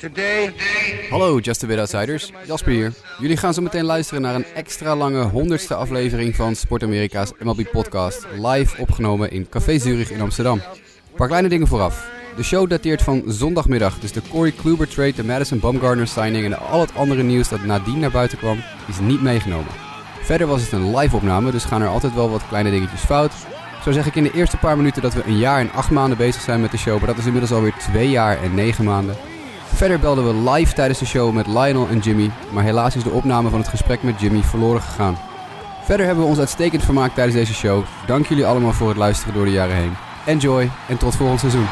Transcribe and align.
Today. 0.00 0.52
Hallo 1.10 1.38
Just 1.38 1.62
a 1.62 1.66
Bit 1.66 1.78
Outsiders, 1.78 2.32
Jasper 2.46 2.72
hier. 2.72 2.92
Jullie 3.18 3.36
gaan 3.36 3.54
zo 3.54 3.62
meteen 3.62 3.84
luisteren 3.84 4.22
naar 4.22 4.34
een 4.34 4.44
extra 4.54 4.96
lange 4.96 5.22
honderdste 5.22 5.74
aflevering 5.74 6.36
van 6.36 6.54
Sport 6.54 6.82
Amerika's 6.82 7.32
MLB 7.38 7.70
podcast, 7.72 8.26
live 8.38 8.80
opgenomen 8.80 9.30
in 9.30 9.48
Café 9.48 9.78
Zurich 9.78 10.10
in 10.10 10.20
Amsterdam. 10.20 10.58
Een 10.58 11.16
paar 11.16 11.26
kleine 11.26 11.48
dingen 11.48 11.66
vooraf. 11.66 12.10
De 12.36 12.42
show 12.42 12.70
dateert 12.70 13.02
van 13.02 13.22
zondagmiddag, 13.26 13.98
dus 13.98 14.12
de 14.12 14.22
Corey 14.30 14.50
Kluber 14.50 14.88
trade, 14.88 15.14
de 15.14 15.24
Madison 15.24 15.60
Bumgarner 15.60 16.08
signing 16.08 16.44
en 16.44 16.58
al 16.58 16.80
het 16.80 16.94
andere 16.94 17.22
nieuws 17.22 17.48
dat 17.48 17.64
nadien 17.64 17.98
naar 17.98 18.10
buiten 18.10 18.38
kwam, 18.38 18.62
is 18.88 19.00
niet 19.00 19.22
meegenomen. 19.22 19.72
Verder 20.22 20.46
was 20.46 20.62
het 20.62 20.72
een 20.72 20.96
live 20.96 21.16
opname, 21.16 21.50
dus 21.50 21.64
gaan 21.64 21.82
er 21.82 21.88
altijd 21.88 22.14
wel 22.14 22.30
wat 22.30 22.48
kleine 22.48 22.70
dingetjes 22.70 23.00
fout. 23.00 23.32
Zo 23.84 23.92
zeg 23.92 24.06
ik 24.06 24.14
in 24.14 24.22
de 24.22 24.32
eerste 24.32 24.56
paar 24.56 24.76
minuten 24.76 25.02
dat 25.02 25.14
we 25.14 25.24
een 25.24 25.38
jaar 25.38 25.60
en 25.60 25.72
acht 25.72 25.90
maanden 25.90 26.18
bezig 26.18 26.42
zijn 26.42 26.60
met 26.60 26.70
de 26.70 26.78
show, 26.78 26.98
maar 26.98 27.06
dat 27.06 27.18
is 27.18 27.26
inmiddels 27.26 27.52
alweer 27.52 27.74
twee 27.78 28.10
jaar 28.10 28.42
en 28.42 28.54
negen 28.54 28.84
maanden. 28.84 29.16
Verder 29.80 30.00
belden 30.00 30.26
we 30.26 30.50
live 30.50 30.72
tijdens 30.74 30.98
de 30.98 31.06
show 31.06 31.32
met 31.32 31.46
Lionel 31.46 31.88
en 31.88 31.98
Jimmy, 31.98 32.30
maar 32.50 32.64
helaas 32.64 32.96
is 32.96 33.02
de 33.02 33.10
opname 33.10 33.50
van 33.50 33.58
het 33.58 33.68
gesprek 33.68 34.02
met 34.02 34.20
Jimmy 34.20 34.42
verloren 34.42 34.82
gegaan. 34.82 35.18
Verder 35.84 36.06
hebben 36.06 36.24
we 36.24 36.30
ons 36.30 36.38
uitstekend 36.38 36.84
vermaakt 36.84 37.14
tijdens 37.14 37.36
deze 37.36 37.54
show. 37.54 37.84
Dank 38.06 38.26
jullie 38.26 38.46
allemaal 38.46 38.72
voor 38.72 38.88
het 38.88 38.96
luisteren 38.96 39.34
door 39.34 39.44
de 39.44 39.50
jaren 39.50 39.76
heen. 39.76 39.96
Enjoy 40.26 40.70
en 40.88 40.98
tot 40.98 41.16
volgend 41.16 41.40
seizoen. 41.40 41.66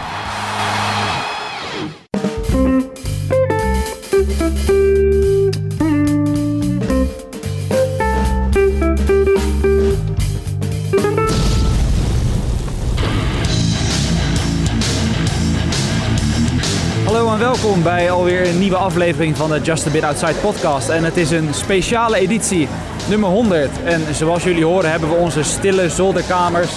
Welkom 17.83 17.99
bij 17.99 18.11
alweer 18.11 18.49
een 18.49 18.59
nieuwe 18.59 18.77
aflevering 18.77 19.37
van 19.37 19.51
de 19.51 19.61
Just 19.61 19.87
a 19.87 19.91
Bit 19.91 20.03
Outside 20.03 20.35
podcast. 20.35 20.89
En 20.89 21.05
het 21.05 21.17
is 21.17 21.31
een 21.31 21.55
speciale 21.55 22.17
editie, 22.19 22.69
nummer 23.09 23.31
100. 23.31 23.71
En 23.85 24.15
zoals 24.15 24.43
jullie 24.43 24.65
horen 24.65 24.91
hebben 24.91 25.09
we 25.09 25.15
onze 25.15 25.43
stille 25.43 25.91
zolderkamers 25.91 26.71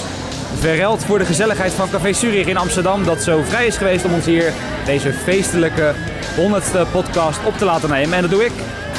verruild 0.59 1.06
voor 1.06 1.17
de 1.17 1.25
gezelligheid 1.25 1.72
van 1.72 1.90
Café 1.90 2.14
Zurich 2.14 2.48
in 2.48 2.58
Amsterdam. 2.58 3.03
Dat 3.03 3.23
zo 3.23 3.42
vrij 3.48 3.67
is 3.67 3.78
geweest 3.78 4.06
om 4.06 4.14
ons 4.14 4.25
hier 4.25 4.53
deze 4.86 5.14
feestelijke 5.14 5.94
100ste 6.38 6.92
podcast 6.92 7.40
op 7.45 7.58
te 7.58 7.66
laten 7.66 7.90
nemen. 7.90 8.16
En 8.16 8.22
dat 8.22 8.31
doe 8.31 8.45
ik, 8.45 8.53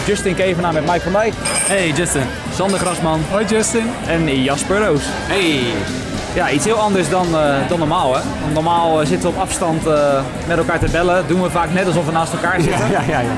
Justin 0.06 0.34
Kevenaar 0.34 0.72
met 0.72 0.86
Mike 0.86 1.00
van 1.00 1.12
Dijk 1.12 1.32
Hey 1.42 1.90
Justin, 1.90 2.26
Sander 2.54 2.78
Grasman. 2.78 3.20
Hoi 3.30 3.46
Justin. 3.46 3.86
en 4.06 4.42
Jasper 4.42 4.78
Roos. 4.78 5.02
Hey. 5.06 6.11
Ja, 6.34 6.50
iets 6.50 6.64
heel 6.64 6.76
anders 6.78 7.08
dan, 7.08 7.26
eh, 7.36 7.54
dan 7.68 7.78
normaal 7.78 8.14
hè. 8.14 8.20
Want 8.40 8.54
normaal 8.54 9.00
eh, 9.00 9.06
zitten 9.06 9.30
we 9.30 9.34
op 9.36 9.42
afstand 9.42 9.86
eh, 9.86 10.20
met 10.46 10.58
elkaar 10.58 10.78
te 10.78 10.90
bellen. 10.90 11.24
Doen 11.26 11.42
we 11.42 11.50
vaak 11.50 11.72
net 11.72 11.86
alsof 11.86 12.06
we 12.06 12.12
naast 12.12 12.32
elkaar 12.32 12.60
zitten. 12.60 12.90
Ja, 12.90 13.00
ja, 13.08 13.20
ja. 13.20 13.30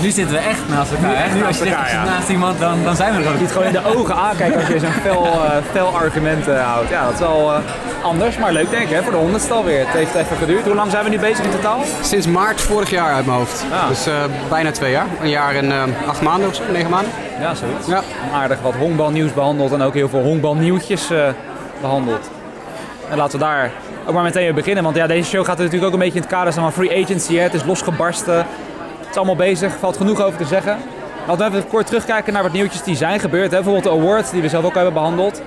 Nu 0.00 0.10
zitten 0.10 0.36
we 0.36 0.42
echt 0.42 0.68
naast 0.68 0.92
elkaar. 0.92 1.12
hè? 1.14 1.34
nu 1.34 1.44
als 1.44 1.58
je 1.58 1.64
elkaar, 1.64 1.90
ja. 1.90 2.04
naast 2.04 2.28
iemand, 2.28 2.58
dan, 2.58 2.84
dan 2.84 2.96
zijn 2.96 3.16
we 3.16 3.22
er 3.22 3.28
ook. 3.28 3.34
Je 3.34 3.42
het 3.42 3.52
gewoon 3.52 3.66
in 3.66 3.72
de 3.72 3.96
ogen 3.96 4.16
aankijken 4.16 4.60
als 4.60 4.68
je 4.68 4.78
zo'n 4.78 4.92
fel, 5.02 5.26
fel 5.72 5.86
argument 5.86 6.46
houdt. 6.46 6.88
Ja, 6.88 7.04
dat 7.04 7.12
is 7.12 7.18
wel 7.18 7.52
anders, 8.02 8.38
maar 8.38 8.52
leuk 8.52 8.70
denk 8.70 8.82
ik 8.82 8.94
hè, 8.94 9.02
voor 9.02 9.12
de 9.12 9.18
honderdste 9.18 9.52
alweer. 9.52 9.78
Het 9.78 9.96
heeft 9.96 10.14
even 10.14 10.36
geduurd. 10.36 10.64
Hoe 10.64 10.74
lang 10.74 10.90
zijn 10.90 11.04
we 11.04 11.10
nu 11.10 11.18
bezig 11.18 11.44
in 11.44 11.50
totaal? 11.50 11.80
Sinds 12.00 12.26
maart 12.26 12.60
vorig 12.60 12.90
jaar 12.90 13.14
uit 13.14 13.26
mijn 13.26 13.38
hoofd. 13.38 13.64
Dus 13.88 14.06
bijna 14.48 14.70
twee 14.70 14.90
jaar. 14.90 15.06
Een 15.22 15.28
jaar 15.28 15.54
en 15.54 15.72
acht 16.06 16.22
maanden 16.22 16.48
of 16.48 16.54
zo, 16.54 16.62
negen 16.72 16.90
maanden. 16.90 17.12
Ja, 17.40 17.54
zoiets. 17.54 17.86
Ja. 17.86 18.02
Aardig 18.32 18.58
wat 18.62 18.74
honkbalnieuws 18.74 19.32
behandeld 19.32 19.72
en 19.72 19.82
ook 19.82 19.94
heel 19.94 20.08
veel 20.08 20.22
honkbalnieuwtjes 20.22 21.10
eh 21.10 21.28
behandeld. 21.80 22.30
En 23.10 23.16
laten 23.16 23.38
we 23.38 23.44
daar 23.44 23.70
ook 24.06 24.14
maar 24.14 24.22
meteen 24.22 24.54
beginnen. 24.54 24.84
Want 24.84 24.96
ja, 24.96 25.06
deze 25.06 25.28
show 25.28 25.44
gaat 25.44 25.58
natuurlijk 25.58 25.84
ook 25.84 25.92
een 25.92 25.98
beetje 25.98 26.14
in 26.14 26.20
het 26.20 26.30
kader 26.30 26.52
van 26.52 26.72
free 26.72 27.02
agency. 27.04 27.34
Hè. 27.34 27.42
Het 27.42 27.54
is 27.54 27.64
losgebarsten. 27.64 28.36
Het 28.36 29.10
is 29.10 29.16
allemaal 29.16 29.36
bezig. 29.36 29.72
valt 29.78 29.96
genoeg 29.96 30.22
over 30.22 30.38
te 30.38 30.44
zeggen. 30.44 30.78
Laten 31.26 31.50
we 31.50 31.56
even 31.56 31.68
kort 31.68 31.86
terugkijken 31.86 32.32
naar 32.32 32.42
wat 32.42 32.52
nieuwtjes 32.52 32.82
die 32.82 32.96
zijn 32.96 33.20
gebeurd. 33.20 33.50
Hè. 33.50 33.56
Bijvoorbeeld 33.56 33.84
de 33.84 34.00
awards 34.00 34.30
die 34.30 34.42
we 34.42 34.48
zelf 34.48 34.64
ook 34.64 34.74
hebben 34.74 34.92
behandeld. 34.92 35.42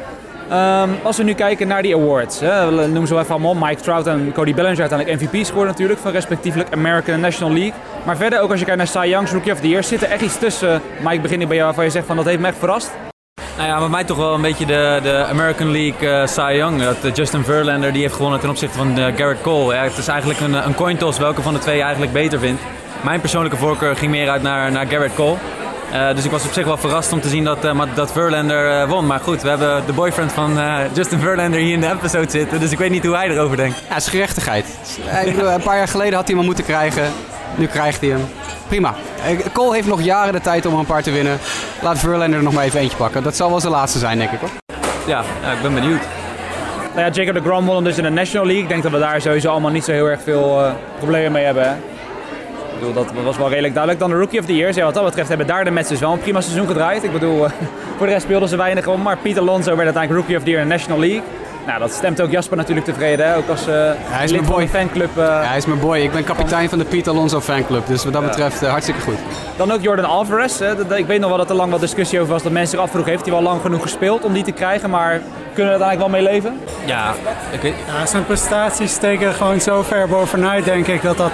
Ehm, 0.49 0.89
als 1.03 1.17
we 1.17 1.23
nu 1.23 1.33
kijken 1.33 1.67
naar 1.67 1.81
die 1.81 1.95
awards, 1.95 2.39
hè, 2.39 2.71
ze 2.91 3.13
wel 3.13 3.19
even 3.19 3.35
allemaal. 3.35 3.55
Mike 3.55 3.81
Trout 3.81 4.07
en 4.07 4.31
Cody 4.33 4.53
Bellinger 4.53 4.79
uiteindelijk 4.79 5.21
MVP 5.21 5.45
scoren 5.45 5.67
natuurlijk 5.67 5.99
van 5.99 6.11
respectievelijk 6.11 6.73
American 6.73 7.13
en 7.13 7.19
National 7.19 7.53
League. 7.53 7.73
Maar 8.05 8.17
verder 8.17 8.39
ook 8.41 8.49
als 8.49 8.59
je 8.59 8.65
kijkt 8.65 8.93
naar 8.93 9.03
Cy 9.03 9.09
Young's 9.09 9.31
Rookie 9.31 9.51
of 9.51 9.59
the 9.59 9.69
Year, 9.69 9.83
zit 9.83 10.01
er 10.01 10.09
echt 10.09 10.21
iets 10.21 10.37
tussen. 10.37 10.81
Mike, 11.03 11.21
begin 11.21 11.41
ik 11.41 11.47
bij 11.47 11.55
jou 11.55 11.67
waarvan 11.67 11.85
je 11.85 11.91
zegt 11.91 12.05
van 12.05 12.15
dat 12.15 12.25
heeft 12.25 12.39
me 12.39 12.47
echt 12.47 12.57
verrast. 12.57 12.91
Nou 13.57 13.67
ja, 13.67 13.79
bij 13.79 13.87
mij 13.89 14.03
toch 14.03 14.17
wel 14.17 14.33
een 14.33 14.41
beetje 14.41 14.65
de, 14.65 14.99
de 15.03 15.25
American 15.25 15.71
League 15.71 16.09
eh 16.09 16.27
Cy 16.27 16.53
Young. 16.55 16.83
Dat 16.83 17.03
eh, 17.03 17.13
Justin 17.13 17.43
Verlander 17.43 17.93
die 17.93 18.01
heeft 18.01 18.13
gewonnen 18.13 18.39
ten 18.39 18.49
opzichte 18.49 18.77
van 18.77 18.97
eh, 18.97 19.15
Garrett 19.15 19.41
Cole. 19.41 19.73
Ja, 19.73 19.83
het 19.83 19.97
is 19.97 20.07
eigenlijk 20.07 20.39
een, 20.39 20.53
een 20.53 20.75
coin 20.75 20.97
toss 20.97 21.19
welke 21.19 21.41
van 21.41 21.53
de 21.53 21.59
twee 21.59 21.75
je 21.75 21.81
eigenlijk 21.81 22.13
beter 22.13 22.39
vindt. 22.39 22.61
Mijn 23.01 23.19
persoonlijke 23.19 23.57
voorkeur 23.57 23.95
ging 23.95 24.11
meer 24.11 24.29
uit 24.29 24.41
naar, 24.41 24.71
naar 24.71 24.87
Garrett 24.87 25.15
Cole. 25.15 25.37
Eh, 25.93 26.15
dus 26.15 26.25
ik 26.25 26.31
was 26.31 26.45
op 26.45 26.51
zich 26.51 26.65
wel 26.65 26.77
verrast 26.77 27.11
om 27.11 27.21
te 27.21 27.29
zien 27.29 27.43
dat, 27.43 27.65
eh, 27.65 27.71
maar 27.71 27.87
dat 27.93 28.11
Verlander 28.11 28.87
won. 28.87 29.05
Maar 29.05 29.19
goed, 29.19 29.41
we 29.41 29.49
hebben 29.49 29.85
de 29.85 29.93
boyfriend 29.93 30.31
van 30.31 30.59
eh, 30.59 30.75
Justin 30.93 31.19
Verlander 31.19 31.59
hier 31.59 31.73
in 31.73 31.81
de 31.81 31.91
episode 31.91 32.29
zitten. 32.29 32.59
Dus 32.59 32.71
ik 32.71 32.77
weet 32.77 32.89
niet 32.89 33.05
hoe 33.05 33.15
hij 33.15 33.29
erover 33.29 33.57
denkt. 33.57 33.77
Ja, 33.87 33.93
het 33.93 34.03
is 34.03 34.09
gerechtigheid. 34.09 34.65
Een 35.25 35.61
paar 35.63 35.77
jaar 35.77 35.87
geleden 35.87 36.13
had 36.13 36.27
hij 36.27 36.31
hem 36.31 36.37
al 36.37 36.45
moeten 36.45 36.63
krijgen. 36.63 37.03
Nu 37.55 37.67
krijgt 37.67 38.01
hij 38.01 38.09
hem. 38.09 38.25
Prima. 38.67 38.95
Cole 39.53 39.73
heeft 39.73 39.87
nog 39.87 40.01
jaren 40.01 40.33
de 40.33 40.41
tijd 40.41 40.65
om 40.65 40.73
er 40.73 40.79
een 40.79 40.85
paar 40.85 41.03
te 41.03 41.11
winnen. 41.11 41.37
Laat 41.81 41.99
Verlander 41.99 42.37
er 42.37 42.43
nog 42.43 42.53
maar 42.53 42.63
even 42.63 42.79
eentje 42.79 42.97
pakken. 42.97 43.23
Dat 43.23 43.35
zal 43.35 43.49
wel 43.49 43.59
zijn 43.59 43.73
laatste 43.73 43.99
zijn, 43.99 44.17
denk 44.17 44.31
ik 44.31 44.39
hoor. 44.39 44.49
Ja, 45.07 45.19
ik 45.55 45.61
ben 45.61 45.73
benieuwd. 45.73 46.01
Nou 46.95 47.05
ja, 47.05 47.11
Jacob 47.11 47.33
de 47.33 47.49
Grom 47.49 47.65
won 47.65 47.83
dus 47.83 47.97
in 47.97 48.03
de 48.03 48.09
National 48.09 48.45
League. 48.45 48.63
Ik 48.63 48.69
denk 48.69 48.83
dat 48.83 48.91
we 48.91 48.99
daar 48.99 49.21
sowieso 49.21 49.49
allemaal 49.49 49.71
niet 49.71 49.83
zo 49.83 49.91
heel 49.91 50.05
erg 50.05 50.21
veel 50.21 50.63
eh, 50.63 50.71
problemen 50.97 51.31
mee 51.31 51.45
hebben. 51.45 51.63
Hè? 51.63 51.73
Ik 52.73 52.79
bedoel, 52.79 52.93
dat 52.93 53.23
was 53.23 53.37
wel 53.37 53.49
redelijk 53.49 53.73
duidelijk. 53.73 54.03
Dan 54.03 54.11
de 54.11 54.17
Rookie 54.17 54.39
of 54.39 54.45
the 54.45 54.55
Year. 54.55 54.75
Ja, 54.75 54.83
wat 54.83 54.93
dat 54.93 55.03
betreft 55.03 55.27
hebben 55.27 55.47
daar 55.47 55.63
de 55.63 55.71
Mets 55.71 55.89
dus 55.89 55.99
wel 55.99 56.11
een 56.11 56.19
prima 56.19 56.41
seizoen 56.41 56.67
gedraaid. 56.67 57.03
Ik 57.03 57.11
bedoel, 57.11 57.45
eh, 57.45 57.51
voor 57.97 58.05
de 58.05 58.11
rest 58.11 58.25
speelden 58.25 58.49
ze 58.49 58.55
weinig 58.55 58.87
om. 58.87 59.01
Maar 59.01 59.17
Pete 59.17 59.39
Alonso 59.39 59.75
werd 59.75 59.83
uiteindelijk 59.83 60.19
Rookie 60.19 60.37
of 60.37 60.43
the 60.43 60.49
Year 60.49 60.61
in 60.61 60.69
de 60.69 60.73
National 60.75 60.99
League. 60.99 61.21
Nou, 61.65 61.79
dat 61.79 61.91
stemt 61.93 62.21
ook 62.21 62.31
Jasper 62.31 62.57
natuurlijk 62.57 62.85
tevreden. 62.85 63.27
Hè? 63.27 63.35
Ook 63.37 63.49
als 63.49 63.67
eh 63.67 63.89
is 64.23 64.31
lid 64.31 64.31
mijn 64.31 64.43
van 64.45 64.53
boy. 64.55 64.63
de 64.63 64.69
fanclub. 64.69 65.17
eh, 65.17 65.23
Ja, 65.25 65.41
hij 65.43 65.57
is 65.57 65.65
mijn 65.65 65.79
boy. 65.79 65.97
Ik 65.97 66.11
ben 66.11 66.23
kapitein 66.23 66.69
van 66.69 66.77
de 66.77 66.85
Pete 66.85 67.09
Alonso 67.09 67.39
fanclub. 67.41 67.87
Dus 67.87 68.03
wat 68.03 68.13
dat 68.13 68.21
betreft 68.25 68.61
eh, 68.63 68.69
hartstikke 68.69 69.01
goed. 69.01 69.17
Dan 69.57 69.71
ook 69.71 69.81
Jordan 69.81 70.05
Alvarez. 70.05 70.59
Hè. 70.59 70.75
Dat- 70.75 70.97
Ik 70.97 71.05
weet 71.05 71.19
nog 71.19 71.29
wel 71.29 71.37
dat 71.37 71.49
er 71.49 71.55
lang 71.55 71.71
wat 71.71 71.79
discussie 71.79 72.19
over 72.19 72.33
was. 72.33 72.43
Dat 72.43 72.51
mensen 72.51 72.71
zich 72.71 72.79
afvroegen, 72.79 73.11
heeft 73.11 73.23
hij 73.25 73.33
wel 73.33 73.43
lang 73.43 73.61
genoeg 73.61 73.81
gespeeld 73.81 74.23
om 74.23 74.33
die 74.33 74.43
te 74.43 74.51
krijgen? 74.51 74.89
Maar 74.89 75.21
kunnen 75.53 75.73
we 75.73 75.79
er 75.79 75.85
eigenlijk 75.85 75.99
wel 75.99 76.21
mee 76.21 76.33
leven? 76.33 76.59
Ja, 76.85 77.13
ik 77.51 77.61
weet, 77.61 77.73
Ja, 77.99 78.05
zijn 78.05 78.25
prestaties 78.25 78.91
steken 78.93 79.33
gewoon 79.33 79.61
zo 79.61 79.81
ver 79.81 80.07
bovenuit, 80.07 80.65
denk 80.65 80.87
ik, 80.87 81.01
dat 81.01 81.17
dat... 81.17 81.31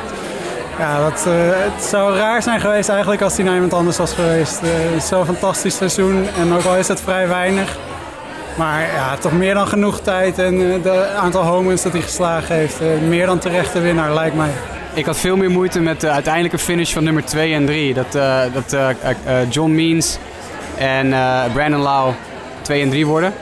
Ja, 0.79 0.99
dat, 0.99 1.25
eh, 1.27 1.33
het 1.73 1.83
zou 1.83 2.15
raar 2.17 2.41
zijn 2.41 2.59
geweest 2.59 2.89
eigenlijk 2.89 3.21
als 3.21 3.35
hij 3.35 3.45
naar 3.45 3.53
iemand 3.53 3.73
anders 3.73 3.97
was 3.97 4.13
geweest. 4.13 4.59
Het 4.61 4.95
is 4.97 5.07
zo'n 5.07 5.25
fantastisch 5.25 5.75
seizoen 5.75 6.27
en 6.39 6.53
ook 6.53 6.63
al 6.65 6.75
is 6.75 6.87
het 6.87 7.01
vrij 7.01 7.27
weinig. 7.27 7.77
Maar 8.59 8.81
ja, 8.81 9.15
toch 9.17 9.31
meer 9.31 9.53
dan 9.53 9.67
genoeg 9.67 9.99
tijd 9.99 10.39
en 10.39 10.59
het 10.59 10.87
aantal 11.15 11.43
homeruns 11.43 11.81
dat 11.83 11.91
hij 11.91 12.01
geslagen 12.01 12.55
heeft. 12.55 12.81
eh, 12.81 12.87
meer 13.07 13.25
dan 13.25 13.39
terechte 13.39 13.79
winnaar, 13.79 14.13
lijkt 14.13 14.35
mij. 14.35 14.49
Ik 14.93 15.05
had 15.05 15.17
veel 15.17 15.35
meer 15.37 15.49
moeite 15.51 15.79
met 15.79 16.01
de 16.01 16.09
uiteindelijke 16.09 16.57
finish 16.57 16.93
van 16.93 17.03
nummer 17.03 17.25
2 17.25 17.53
en 17.53 17.65
3. 17.65 17.93
Dat, 17.93 18.15
eh, 18.15 18.41
dat 18.53 18.73
eh, 18.73 18.89
eh, 18.89 19.49
John 19.51 19.71
Means 19.75 20.17
en 20.77 21.13
eh, 21.13 21.41
Brandon 21.53 21.81
Lau 21.81 22.13
2 22.61 22.81
en 22.81 22.89
3 22.89 23.05
worden. 23.07 23.33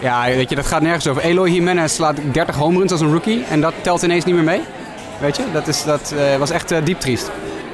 Ja, 0.00 0.24
weet 0.24 0.48
je, 0.48 0.54
dat 0.54 0.66
gaat 0.66 0.82
nergens 0.82 1.06
over. 1.06 1.22
Eloy 1.22 1.48
Jimenez 1.50 1.92
slaat 1.94 2.16
30 2.32 2.54
home 2.56 2.78
runs 2.78 2.92
als 2.92 3.00
een 3.00 3.12
rookie 3.12 3.44
en 3.50 3.60
dat 3.60 3.72
telt 3.80 4.02
ineens 4.02 4.24
niet 4.24 4.34
meer 4.34 4.44
mee. 4.44 4.60
Weet 5.20 5.36
je, 5.36 5.42
dat, 5.52 5.68
is, 5.68 5.84
dat 5.84 6.14
eh, 6.16 6.36
was 6.38 6.50
echt 6.50 6.70
eh, 6.70 6.78
diep 6.84 7.00
triest. 7.00 7.30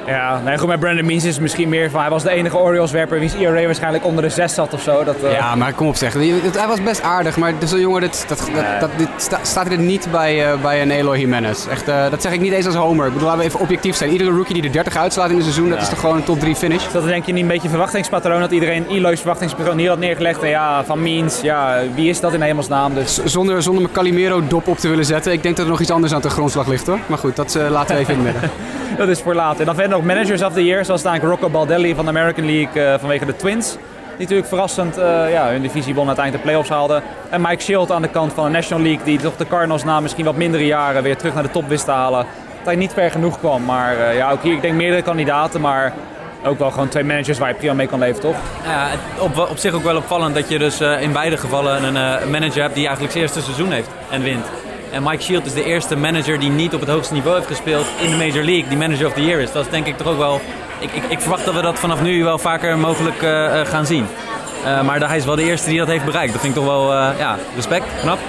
Ja, 0.07 0.41
nee, 0.43 0.57
goed, 0.57 0.67
met 0.67 0.79
Brandon 0.79 1.05
Means 1.05 1.23
is 1.23 1.33
het 1.33 1.41
misschien 1.41 1.69
meer 1.69 1.89
van... 1.89 2.01
Hij 2.01 2.09
was 2.09 2.23
de 2.23 2.29
enige 2.29 2.57
Orioles-werper 2.57 3.19
wiens 3.19 3.33
ERA 3.33 3.65
waarschijnlijk 3.65 4.05
onder 4.05 4.23
de 4.23 4.29
6 4.29 4.53
zat 4.53 4.73
of 4.73 4.81
zo. 4.81 5.03
Dat, 5.03 5.15
eh, 5.23 5.31
Ja, 5.31 5.55
maar 5.55 5.73
kom 5.73 5.87
op 5.87 5.95
zeg. 5.95 6.13
Hij 6.13 6.67
was 6.67 6.83
best 6.83 7.01
aardig, 7.01 7.37
maar 7.37 7.53
zo'n 7.65 7.79
jongen, 7.79 8.01
dit, 8.01 8.25
dat, 8.27 8.49
dat, 8.55 8.79
dat, 8.79 8.89
dit 8.97 9.07
sta- 9.17 9.39
staat 9.41 9.71
er 9.71 9.77
niet 9.77 10.07
bij, 10.11 10.45
eh, 10.51 10.61
bij 10.61 10.81
een 10.81 10.91
Eloy 10.91 11.17
Jimenez. 11.19 11.67
Echt, 11.67 11.87
eh, 11.87 12.09
dat 12.09 12.21
zeg 12.21 12.31
ik 12.31 12.39
niet 12.41 12.51
eens 12.51 12.65
als 12.65 12.75
homer. 12.75 13.05
Ik 13.07 13.13
bedoel, 13.13 13.27
laten 13.27 13.41
we 13.43 13.47
even 13.47 13.59
objectief 13.59 13.95
zijn. 13.95 14.11
Iedere 14.11 14.31
rookie 14.31 14.53
die 14.53 14.63
er 14.63 14.71
30 14.71 14.95
uitslaat 14.95 15.29
in 15.29 15.35
een 15.35 15.41
seizoen, 15.41 15.69
dat 15.69 15.81
is 15.81 15.89
toch 15.89 15.99
gewoon 15.99 16.15
een 16.15 16.23
top 16.23 16.39
3 16.39 16.55
finish? 16.55 16.85
Is 16.85 16.91
dat 16.91 17.05
denk 17.05 17.25
je 17.25 17.33
niet 17.33 17.41
een 17.41 17.47
beetje 17.47 17.69
verwachtingspatroon 17.69 18.39
dat 18.39 18.51
iedereen 18.51 18.85
Eloy's 18.89 19.19
verwachtingspatroon 19.19 19.77
hier 19.77 19.89
had 19.89 19.99
neergelegd? 19.99 20.41
En 20.43 20.49
ja, 20.49 20.83
van 20.83 21.01
Means, 21.01 21.41
ja, 21.41 21.77
wie 21.95 22.09
is 22.09 22.19
dat 22.19 22.33
in 22.33 22.41
hemelsnaam? 22.41 22.93
Dus 22.93 23.23
Zonder, 23.23 23.61
zonder 23.63 23.81
mijn 23.81 23.93
Calimero-dop 23.93 24.67
op 24.67 24.77
te 24.77 24.87
willen 24.89 25.05
zetten. 25.05 25.31
Ik 25.31 25.43
denk 25.43 25.55
dat 25.55 25.65
er 25.65 25.71
nog 25.71 25.81
iets 25.81 25.91
anders 25.91 26.13
aan 26.13 26.21
de 26.21 26.29
grondslag 26.29 26.67
ligt 26.67 26.87
hoor. 26.87 26.99
Maar 27.07 27.17
goed, 27.17 27.35
dat 27.35 27.57
laten 27.69 27.95
we 27.95 28.01
even 28.01 28.13
in 28.13 28.25
het 28.25 28.33
midden. 28.33 28.51
dat 28.97 29.07
is 29.07 29.21
voor 29.21 29.35
later. 29.35 29.59
En 29.59 29.65
dan 29.65 29.75
verder 29.75 29.97
nog 29.97 30.05
Managers 30.05 30.43
of 30.43 30.53
the 30.53 30.65
Year, 30.65 30.85
zoals 30.85 31.03
eigenlijk 31.03 31.41
Rocco 31.41 31.53
Baldelli 31.53 31.95
van 31.95 32.05
de 32.05 32.11
American 32.11 32.45
League 32.45 32.83
eh, 32.83 32.99
vanwege 32.99 33.25
de 33.25 33.35
Twins. 33.35 33.71
Die 33.71 34.19
natuurlijk 34.19 34.47
verrassend 34.47 34.97
eh, 34.97 35.31
ja, 35.31 35.49
hun 35.49 35.61
divisie 35.61 35.95
won 35.95 36.07
uiteindelijk 36.07 36.45
de 36.45 36.49
playoffs 36.49 36.71
haalden. 36.71 37.03
En 37.29 37.41
Mike 37.41 37.61
Schild 37.61 37.91
aan 37.91 38.01
de 38.01 38.07
kant 38.07 38.33
van 38.33 38.45
de 38.45 38.51
National 38.51 38.83
League, 38.83 39.03
die 39.05 39.19
toch 39.19 39.35
de 39.35 39.47
Cardinals 39.47 39.83
na 39.83 39.99
misschien 39.99 40.25
wat 40.25 40.35
mindere 40.35 40.65
jaren 40.65 41.03
weer 41.03 41.17
terug 41.17 41.33
naar 41.33 41.43
de 41.43 41.51
top 41.51 41.67
wist 41.67 41.85
te 41.85 41.91
halen. 41.91 42.25
Dat 42.57 42.65
hij 42.65 42.75
niet 42.75 42.93
ver 42.93 43.11
genoeg 43.11 43.39
kwam. 43.39 43.65
Maar 43.65 43.97
eh, 43.97 44.15
ja, 44.15 44.31
ook 44.31 44.43
hier, 44.43 44.53
ik 44.53 44.61
denk 44.61 44.75
meerdere 44.75 45.01
kandidaten, 45.01 45.61
maar 45.61 45.93
ook 46.45 46.59
wel 46.59 46.71
gewoon 46.71 46.87
twee 46.87 47.03
managers 47.03 47.37
waar 47.37 47.49
je 47.49 47.55
prima 47.55 47.73
mee 47.73 47.87
kan 47.87 47.99
leven, 47.99 48.21
toch? 48.21 48.35
Ja, 48.63 48.87
op, 49.19 49.37
op 49.49 49.57
zich 49.57 49.73
ook 49.73 49.83
wel 49.83 49.97
opvallend 49.97 50.35
dat 50.35 50.49
je 50.49 50.59
dus 50.59 50.81
in 50.81 51.11
beide 51.11 51.37
gevallen 51.37 51.83
een 51.83 52.29
manager 52.29 52.61
hebt 52.61 52.75
die 52.75 52.83
eigenlijk 52.83 53.11
zijn 53.11 53.23
eerste 53.23 53.41
seizoen 53.41 53.71
heeft 53.71 53.89
en 54.09 54.21
wint. 54.21 54.45
En 54.95 55.03
Mike 55.03 55.23
Shield 55.23 55.45
is 55.45 55.53
de 55.53 55.63
eerste 55.63 55.95
manager 55.95 56.39
die 56.39 56.49
niet 56.49 56.73
op 56.73 56.79
het 56.79 56.89
hoogste 56.89 57.13
niveau 57.13 57.35
heeft 57.35 57.47
gespeeld 57.47 57.85
in 58.01 58.09
de 58.09 58.17
Major 58.17 58.43
League, 58.43 58.67
die 58.67 58.77
manager 58.77 59.07
of 59.07 59.13
the 59.13 59.25
year 59.25 59.39
is. 59.39 59.51
Dat 59.51 59.65
is 59.65 59.71
denk 59.71 59.85
ik 59.85 59.97
toch 59.97 60.07
ook 60.07 60.17
wel. 60.17 60.41
Ik, 60.79 60.91
ik, 60.91 61.03
ik 61.07 61.19
verwacht 61.19 61.45
dat 61.45 61.53
we 61.53 61.61
dat 61.61 61.79
vanaf 61.79 62.01
nu 62.01 62.23
wel 62.23 62.37
vaker 62.37 62.77
mogelijk 62.77 63.21
uh, 63.21 63.61
gaan 63.65 63.85
zien. 63.85 64.07
Uh, 64.65 64.81
maar 64.81 65.07
hij 65.07 65.17
is 65.17 65.25
wel 65.25 65.35
de 65.35 65.43
eerste 65.43 65.69
die 65.69 65.77
dat 65.77 65.87
heeft 65.87 66.05
bereikt. 66.05 66.31
Dat 66.31 66.41
vind 66.41 66.55
ik 66.55 66.61
toch 66.61 66.69
wel, 66.69 66.93
ja, 66.93 67.37
respect, 67.55 67.85
knap. 68.01 68.19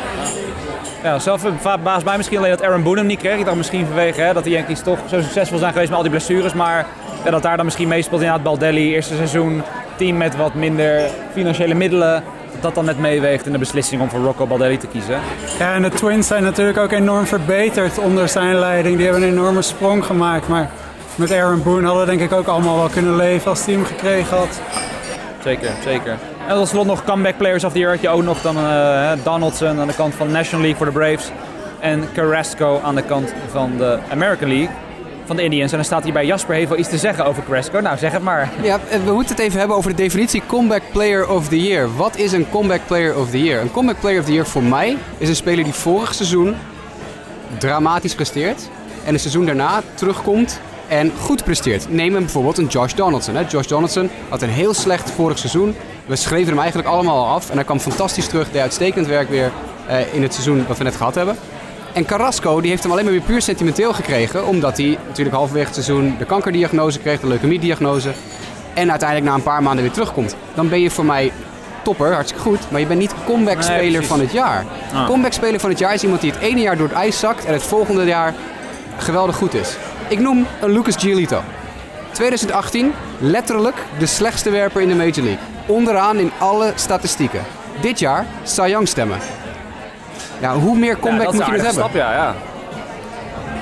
Ja, 1.02 1.18
zelf 1.18 1.42
baas 1.82 2.04
mij 2.04 2.16
misschien 2.16 2.38
alleen 2.38 2.50
dat 2.50 2.62
Aaron 2.62 2.82
Boone 2.82 3.02
niet 3.02 3.18
kreeg. 3.18 3.38
Ik 3.38 3.44
dacht 3.44 3.56
misschien 3.56 3.86
vanwege 3.86 4.20
hè, 4.20 4.32
dat 4.32 4.44
de 4.44 4.50
Yankees 4.50 4.80
toch 4.80 4.98
zo 5.08 5.20
succesvol 5.20 5.58
zijn 5.58 5.72
geweest 5.72 5.88
met 5.88 5.98
al 5.98 6.04
die 6.04 6.12
blessures. 6.12 6.52
Maar 6.52 6.86
dat 7.30 7.42
daar 7.42 7.56
dan 7.56 7.64
misschien 7.64 7.88
meespeelt 7.88 8.20
inderdaad 8.20 8.44
Baldelli, 8.44 8.94
eerste 8.94 9.14
seizoen. 9.14 9.62
Team 9.96 10.16
met 10.16 10.36
wat 10.36 10.54
minder 10.54 11.10
financiële 11.32 11.74
middelen 11.74 12.22
dat 12.62 12.74
dan 12.74 12.84
net 12.84 12.98
meeweegt 12.98 13.46
in 13.46 13.52
de 13.52 13.58
beslissing 13.58 14.02
om 14.02 14.08
voor 14.08 14.20
Rocco 14.20 14.46
Baldelli 14.46 14.78
te 14.78 14.86
kiezen. 14.86 15.20
Ja, 15.58 15.74
en 15.74 15.82
de 15.82 15.88
Twins 15.88 16.26
zijn 16.26 16.42
natuurlijk 16.42 16.78
ook 16.78 16.92
enorm 16.92 17.26
verbeterd 17.26 17.98
onder 17.98 18.28
zijn 18.28 18.58
leiding. 18.58 18.96
Die 18.96 19.04
hebben 19.04 19.22
een 19.22 19.28
enorme 19.28 19.62
sprong 19.62 20.04
gemaakt. 20.04 20.48
Maar 20.48 20.70
met 21.14 21.32
Aaron 21.32 21.62
Boone 21.62 21.86
hadden 21.86 22.04
we 22.04 22.16
denk 22.16 22.30
ik 22.30 22.38
ook 22.38 22.46
allemaal 22.46 22.76
wel 22.76 22.88
kunnen 22.88 23.16
leven 23.16 23.50
als 23.50 23.66
hem 23.66 23.84
gekregen 23.84 24.36
had. 24.36 24.60
Zeker, 25.42 25.70
zeker. 25.84 26.18
En 26.48 26.54
tot 26.54 26.68
slot 26.68 26.86
nog 26.86 27.04
comeback 27.04 27.36
players 27.36 27.64
of 27.64 27.72
the 27.72 27.78
year. 27.78 27.98
Je 28.00 28.08
ook 28.08 28.22
nog 28.22 28.40
dan 28.40 28.56
uh, 28.56 29.12
Donaldson 29.22 29.80
aan 29.80 29.86
de 29.86 29.94
kant 29.94 30.14
van 30.14 30.30
National 30.30 30.60
League 30.60 30.76
voor 30.76 30.86
de 30.86 30.98
Braves. 30.98 31.30
En 31.80 32.04
Carrasco 32.14 32.80
aan 32.84 32.94
de 32.94 33.02
kant 33.02 33.32
van 33.50 33.76
de 33.76 33.98
American 34.10 34.48
League 34.48 34.68
van 35.26 35.36
de 35.36 35.42
Indians. 35.42 35.70
En 35.70 35.76
dan 35.76 35.86
staat 35.86 36.04
hier 36.04 36.12
bij 36.12 36.26
Jasper 36.26 36.54
heeft 36.54 36.68
wel 36.68 36.78
iets 36.78 36.88
te 36.88 36.98
zeggen 36.98 37.26
over 37.26 37.42
Carrasco. 37.42 37.80
Nou, 37.80 37.98
zeg 37.98 38.12
het 38.12 38.22
maar. 38.22 38.50
Ja, 38.62 38.80
we 39.04 39.12
moeten 39.12 39.36
het 39.36 39.44
even 39.44 39.58
hebben 39.58 39.76
over 39.76 39.90
de 39.90 39.96
definitie 39.96 40.42
Comeback 40.46 40.82
Player 40.92 41.28
of 41.28 41.48
the 41.48 41.62
Year. 41.62 41.96
Wat 41.96 42.16
is 42.16 42.32
een 42.32 42.50
Comeback 42.50 42.80
Player 42.86 43.16
of 43.16 43.30
the 43.30 43.42
Year? 43.42 43.60
Een 43.60 43.70
Comeback 43.70 44.00
Player 44.00 44.20
of 44.20 44.24
the 44.24 44.32
Year 44.32 44.46
voor 44.46 44.62
mij 44.62 44.96
is 45.18 45.28
een 45.28 45.36
speler 45.36 45.64
die 45.64 45.72
vorig 45.72 46.14
seizoen 46.14 46.56
dramatisch 47.58 48.14
presteert. 48.14 48.68
En 49.04 49.12
een 49.12 49.20
seizoen 49.20 49.46
daarna 49.46 49.82
terugkomt 49.94 50.60
en 50.88 51.12
goed 51.20 51.44
presteert. 51.44 51.90
Neem 51.90 52.12
hem 52.12 52.22
bijvoorbeeld 52.22 52.58
een 52.58 52.66
Josh 52.66 52.92
Donaldson. 52.92 53.34
Hè. 53.34 53.44
Josh 53.48 53.66
Donaldson 53.66 54.10
had 54.28 54.42
een 54.42 54.48
heel 54.48 54.74
slecht 54.74 55.10
vorig 55.10 55.38
seizoen. 55.38 55.74
We 56.06 56.16
schreven 56.16 56.48
hem 56.48 56.58
eigenlijk 56.58 56.88
allemaal 56.88 57.26
af. 57.26 57.50
En 57.50 57.54
hij 57.54 57.64
kwam 57.64 57.80
fantastisch 57.80 58.26
terug. 58.26 58.50
Deed 58.50 58.62
uitstekend 58.62 59.06
werk 59.06 59.28
weer 59.28 59.50
uh, 59.90 60.14
in 60.14 60.22
het 60.22 60.32
seizoen 60.32 60.64
wat 60.66 60.78
we 60.78 60.84
net 60.84 60.96
gehad 60.96 61.14
hebben. 61.14 61.36
En 61.96 62.04
Carrasco 62.04 62.60
die 62.60 62.70
heeft 62.70 62.82
hem 62.82 62.92
alleen 62.92 63.04
maar 63.04 63.12
weer 63.12 63.22
puur 63.22 63.42
sentimenteel 63.42 63.92
gekregen. 63.92 64.46
Omdat 64.46 64.76
hij 64.76 64.98
natuurlijk 65.06 65.36
halverwege 65.36 65.66
het 65.66 65.74
seizoen 65.74 66.14
de 66.18 66.24
kankerdiagnose 66.24 66.98
kreeg, 66.98 67.20
de 67.20 67.26
leukemiediagnose. 67.26 68.12
En 68.74 68.90
uiteindelijk 68.90 69.28
na 69.28 69.34
een 69.34 69.42
paar 69.42 69.62
maanden 69.62 69.84
weer 69.84 69.92
terugkomt. 69.92 70.36
Dan 70.54 70.68
ben 70.68 70.80
je 70.80 70.90
voor 70.90 71.04
mij 71.04 71.32
topper, 71.82 72.12
hartstikke 72.12 72.42
goed. 72.42 72.70
Maar 72.70 72.80
je 72.80 72.86
bent 72.86 73.00
niet 73.00 73.14
comeback-speler 73.26 74.00
nee, 74.00 74.08
van 74.08 74.20
het 74.20 74.32
jaar. 74.32 74.64
Ah. 74.92 75.06
Comeback-speler 75.06 75.60
van 75.60 75.70
het 75.70 75.78
jaar 75.78 75.94
is 75.94 76.02
iemand 76.02 76.20
die 76.20 76.30
het 76.30 76.40
ene 76.40 76.60
jaar 76.60 76.76
door 76.76 76.88
het 76.88 76.96
ijs 76.96 77.18
zakt 77.18 77.44
en 77.44 77.52
het 77.52 77.62
volgende 77.62 78.04
jaar 78.04 78.34
geweldig 78.96 79.36
goed 79.36 79.54
is. 79.54 79.76
Ik 80.08 80.18
noem 80.18 80.46
een 80.60 80.70
Lucas 80.70 80.96
Giolito. 80.96 81.42
2018, 82.12 82.92
letterlijk 83.18 83.76
de 83.98 84.06
slechtste 84.06 84.50
werper 84.50 84.80
in 84.80 84.88
de 84.88 84.94
Major 84.94 85.24
League. 85.24 85.44
Onderaan 85.66 86.18
in 86.18 86.32
alle 86.38 86.72
statistieken. 86.74 87.42
Dit 87.80 87.98
jaar, 87.98 88.26
Cy 88.42 88.66
Young 88.68 88.88
stemmen. 88.88 89.18
Ja, 90.40 90.54
hoe 90.54 90.78
meer 90.78 90.98
comeback 90.98 91.32
moet 91.32 91.46
je 91.46 91.52
het 91.52 91.62
hebben? 91.62 91.82
Stap, 91.82 91.94
ja, 91.94 92.12
ja. 92.12 92.34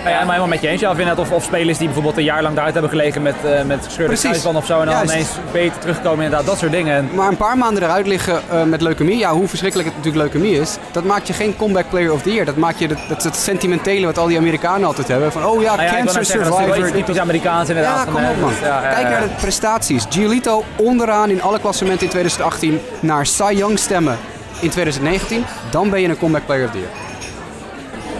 Ja, 0.04 0.10
ja, 0.10 0.16
maar 0.16 0.26
helemaal 0.26 0.46
met 0.46 0.60
je 0.60 0.68
eens. 0.68 0.80
Ja, 0.80 0.90
of, 0.90 1.18
of, 1.18 1.30
of 1.30 1.42
spelers 1.42 1.78
die 1.78 1.86
bijvoorbeeld 1.86 2.16
een 2.16 2.24
jaar 2.24 2.42
lang 2.42 2.54
daaruit 2.54 2.74
hebben 2.74 2.92
gelegen 2.92 3.22
met, 3.22 3.34
uh, 3.44 3.62
met 3.62 3.84
gescheurde 3.84 4.16
kruisband 4.16 4.56
of 4.56 4.66
zo. 4.66 4.80
En 4.80 4.86
dan 4.86 5.02
ineens 5.02 5.28
beter 5.52 5.78
terugkomen, 5.78 6.24
inderdaad, 6.24 6.46
dat 6.46 6.58
soort 6.58 6.72
dingen. 6.72 7.08
Maar 7.14 7.28
een 7.28 7.36
paar 7.36 7.58
maanden 7.58 7.82
eruit 7.82 8.06
liggen 8.06 8.40
uh, 8.52 8.62
met 8.62 8.80
leukemie, 8.80 9.18
ja, 9.18 9.32
hoe 9.32 9.48
verschrikkelijk 9.48 9.88
het 9.88 9.96
natuurlijk 9.96 10.32
leukemie 10.32 10.60
is, 10.60 10.76
dat 10.90 11.04
maakt 11.04 11.26
je 11.26 11.32
geen 11.32 11.56
comeback 11.56 11.88
player 11.88 12.12
of 12.12 12.22
the 12.22 12.32
year. 12.32 12.44
Dat 12.44 12.56
maakt 12.56 12.78
je 12.78 12.88
dat, 12.88 12.98
dat 13.08 13.22
het 13.22 13.36
sentimentele 13.36 14.06
wat 14.06 14.18
al 14.18 14.26
die 14.26 14.38
Amerikanen 14.38 14.86
altijd 14.86 15.08
hebben. 15.08 15.32
Van, 15.32 15.44
oh 15.44 15.62
ja, 15.62 15.76
nou 15.76 15.88
ja 15.88 15.94
cancer 15.94 16.24
survivor. 16.24 16.66
Dat 16.66 16.84
is 16.84 16.90
typisch 16.90 17.18
Amerikaans 17.18 17.68
inderdaad. 17.68 18.06
Ja, 18.06 18.12
kom 18.12 18.24
op 18.24 18.40
man. 18.40 18.52
Ja, 18.62 18.80
Kijk 18.80 19.08
naar 19.08 19.22
de 19.22 19.34
prestaties. 19.40 20.06
Giolito 20.10 20.64
onderaan 20.76 21.30
in 21.30 21.42
alle 21.42 21.60
klassementen 21.60 22.02
in 22.02 22.10
2018 22.10 22.80
naar 23.00 23.26
Cy 23.26 23.52
Young 23.56 23.78
stemmen 23.78 24.18
in 24.64 24.70
2019. 24.70 25.44
Dan 25.70 25.90
ben 25.90 26.00
je 26.00 26.08
een 26.08 26.18
comeback 26.18 26.46
player 26.46 26.64
of 26.64 26.70
the 26.70 26.78
year 26.78 26.90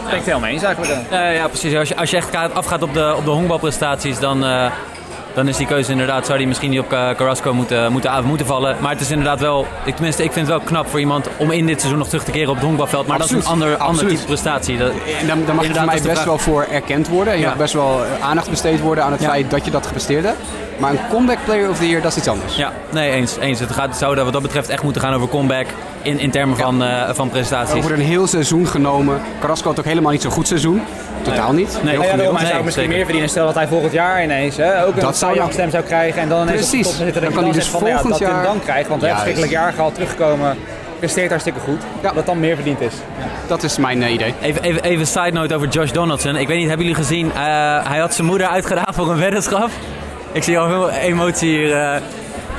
ben 0.04 0.12
ik 0.12 0.18
het 0.18 0.26
helemaal 0.26 0.50
eens 0.50 0.62
eigenlijk. 0.62 1.12
Uh, 1.12 1.34
ja, 1.34 1.48
precies. 1.48 1.74
Als 1.74 1.88
je, 1.88 1.96
als 1.96 2.10
je 2.10 2.16
echt 2.16 2.30
gaat, 2.30 2.54
afgaat 2.54 2.82
op 2.82 2.94
de, 2.94 3.14
op 3.16 3.24
de 3.24 3.30
honkbalprestaties, 3.30 4.18
dan, 4.18 4.44
uh, 4.44 4.66
dan 5.34 5.48
is 5.48 5.56
die 5.56 5.66
keuze 5.66 5.90
inderdaad, 5.90 6.26
zou 6.26 6.38
die 6.38 6.46
misschien 6.46 6.70
niet 6.70 6.80
op 6.80 6.88
Carrasco 6.88 7.54
moeten, 7.54 7.92
moeten, 7.92 8.24
moeten 8.24 8.46
vallen. 8.46 8.76
Maar 8.80 8.90
het 8.90 9.00
is 9.00 9.10
inderdaad 9.10 9.40
wel, 9.40 9.66
ik, 9.84 9.94
tenminste, 9.94 10.24
ik 10.24 10.32
vind 10.32 10.46
het 10.46 10.56
wel 10.56 10.66
knap 10.66 10.88
voor 10.88 11.00
iemand 11.00 11.28
om 11.36 11.50
in 11.50 11.66
dit 11.66 11.78
seizoen 11.78 11.98
nog 11.98 12.08
terug 12.08 12.24
te 12.24 12.30
keren 12.30 12.48
op 12.48 12.54
het 12.54 12.64
honkbalveld. 12.64 13.06
Maar 13.06 13.20
Absoluut. 13.20 13.44
dat 13.44 13.52
is 13.52 13.58
een 13.58 13.62
ander, 13.62 13.76
ander 13.76 14.06
type 14.06 14.24
prestatie. 14.24 14.78
Dat, 14.78 14.90
en 15.20 15.26
dan, 15.26 15.44
dan 15.46 15.54
mag 15.54 15.66
je 15.66 15.74
voor 15.74 15.84
mij 15.84 16.00
best 16.02 16.24
wel 16.24 16.38
voor 16.38 16.66
erkend 16.70 17.08
worden. 17.08 17.38
Je 17.38 17.44
mag 17.44 17.56
best 17.56 17.72
wel 17.74 18.04
aandacht 18.22 18.50
besteed 18.50 18.80
worden 18.80 19.04
aan 19.04 19.12
het 19.12 19.24
feit 19.24 19.50
dat 19.50 19.64
je 19.64 19.70
dat 19.70 19.86
gepresteerd 19.86 20.24
hebt. 20.24 20.38
Maar 20.78 20.90
een 20.90 21.08
comeback 21.10 21.38
player 21.44 21.70
of 21.70 21.78
the 21.78 21.88
year, 21.88 22.02
dat 22.02 22.10
is 22.10 22.18
iets 22.18 22.28
anders. 22.28 22.56
Ja, 22.56 22.72
nee, 22.90 23.10
eens. 23.10 23.36
eens. 23.36 23.60
Het 23.60 23.72
gaat, 23.72 23.96
zou 23.96 24.22
wat 24.22 24.32
dat 24.32 24.42
betreft 24.42 24.68
echt 24.68 24.82
moeten 24.82 25.02
gaan 25.02 25.14
over 25.14 25.28
comeback 25.28 25.66
in, 26.04 26.18
in 26.18 26.30
termen 26.30 26.56
van, 26.56 26.82
uh, 26.82 27.10
van 27.12 27.28
prestaties. 27.28 27.74
Over 27.74 27.92
een 27.92 28.00
heel 28.00 28.26
seizoen 28.26 28.66
genomen. 28.66 29.20
Carrasco 29.40 29.68
had 29.68 29.78
ook 29.78 29.84
helemaal 29.84 30.12
niet 30.12 30.22
zo'n 30.22 30.30
goed 30.30 30.48
seizoen. 30.48 30.82
Totaal 31.22 31.52
niet. 31.52 31.78
Nee, 31.82 32.00
heel 32.00 32.22
ja, 32.22 32.36
hij 32.36 32.46
zou 32.46 32.64
misschien 32.64 32.88
meer 32.88 33.04
verdienen. 33.04 33.28
Stel 33.28 33.46
dat 33.46 33.54
hij 33.54 33.66
volgend 33.68 33.92
jaar 33.92 34.22
ineens 34.22 34.56
hè, 34.56 34.86
ook 34.86 34.96
een 34.96 35.14
zou 35.14 35.52
stem 35.52 35.70
zou 35.70 35.84
krijgen. 35.84 36.22
En 36.22 36.28
dan 36.28 36.42
ineens 36.42 36.68
Precies. 36.68 36.86
op 36.86 36.92
de 36.92 36.98
top 36.98 37.04
zitten. 37.04 37.22
Dan, 37.22 37.32
dan 37.32 37.42
kan 37.42 37.50
hij 37.50 37.58
dus 37.58 37.68
van, 37.68 37.80
volgend 37.80 38.02
ja, 38.02 38.08
dat 38.08 38.18
jaar... 38.18 38.42
dan 38.42 38.60
krijgt. 38.60 38.88
Want 38.88 39.00
we 39.00 39.06
hebben 39.06 39.26
een 39.26 39.32
verschrikkelijk 39.32 39.52
jaar 39.52 39.72
gehad 39.72 39.94
teruggekomen 39.94 40.56
presteert 40.98 41.28
hartstikke 41.28 41.60
goed. 41.60 41.82
Ja. 42.02 42.12
Dat 42.12 42.26
dan 42.26 42.40
meer 42.40 42.54
verdiend 42.54 42.80
is. 42.80 42.92
Ja. 43.18 43.24
Dat 43.46 43.62
is 43.62 43.76
mijn 43.76 44.02
uh, 44.02 44.12
idee. 44.12 44.34
Even, 44.42 44.62
even, 44.62 44.82
even 44.82 45.06
side 45.06 45.30
note 45.32 45.54
over 45.54 45.68
Josh 45.68 45.90
Donaldson. 45.90 46.36
Ik 46.36 46.48
weet 46.48 46.58
niet, 46.58 46.68
hebben 46.68 46.86
jullie 46.86 47.02
gezien? 47.02 47.26
Uh, 47.26 47.34
hij 47.88 47.98
had 47.98 48.14
zijn 48.14 48.26
moeder 48.26 48.46
uitgedaan 48.46 48.94
voor 48.94 49.10
een 49.10 49.18
weddenschap. 49.18 49.70
Ik 50.32 50.42
zie 50.42 50.58
al 50.58 50.68
veel 50.68 50.90
emotie 50.90 51.48
hier. 51.48 51.68
Uh, 51.68 51.96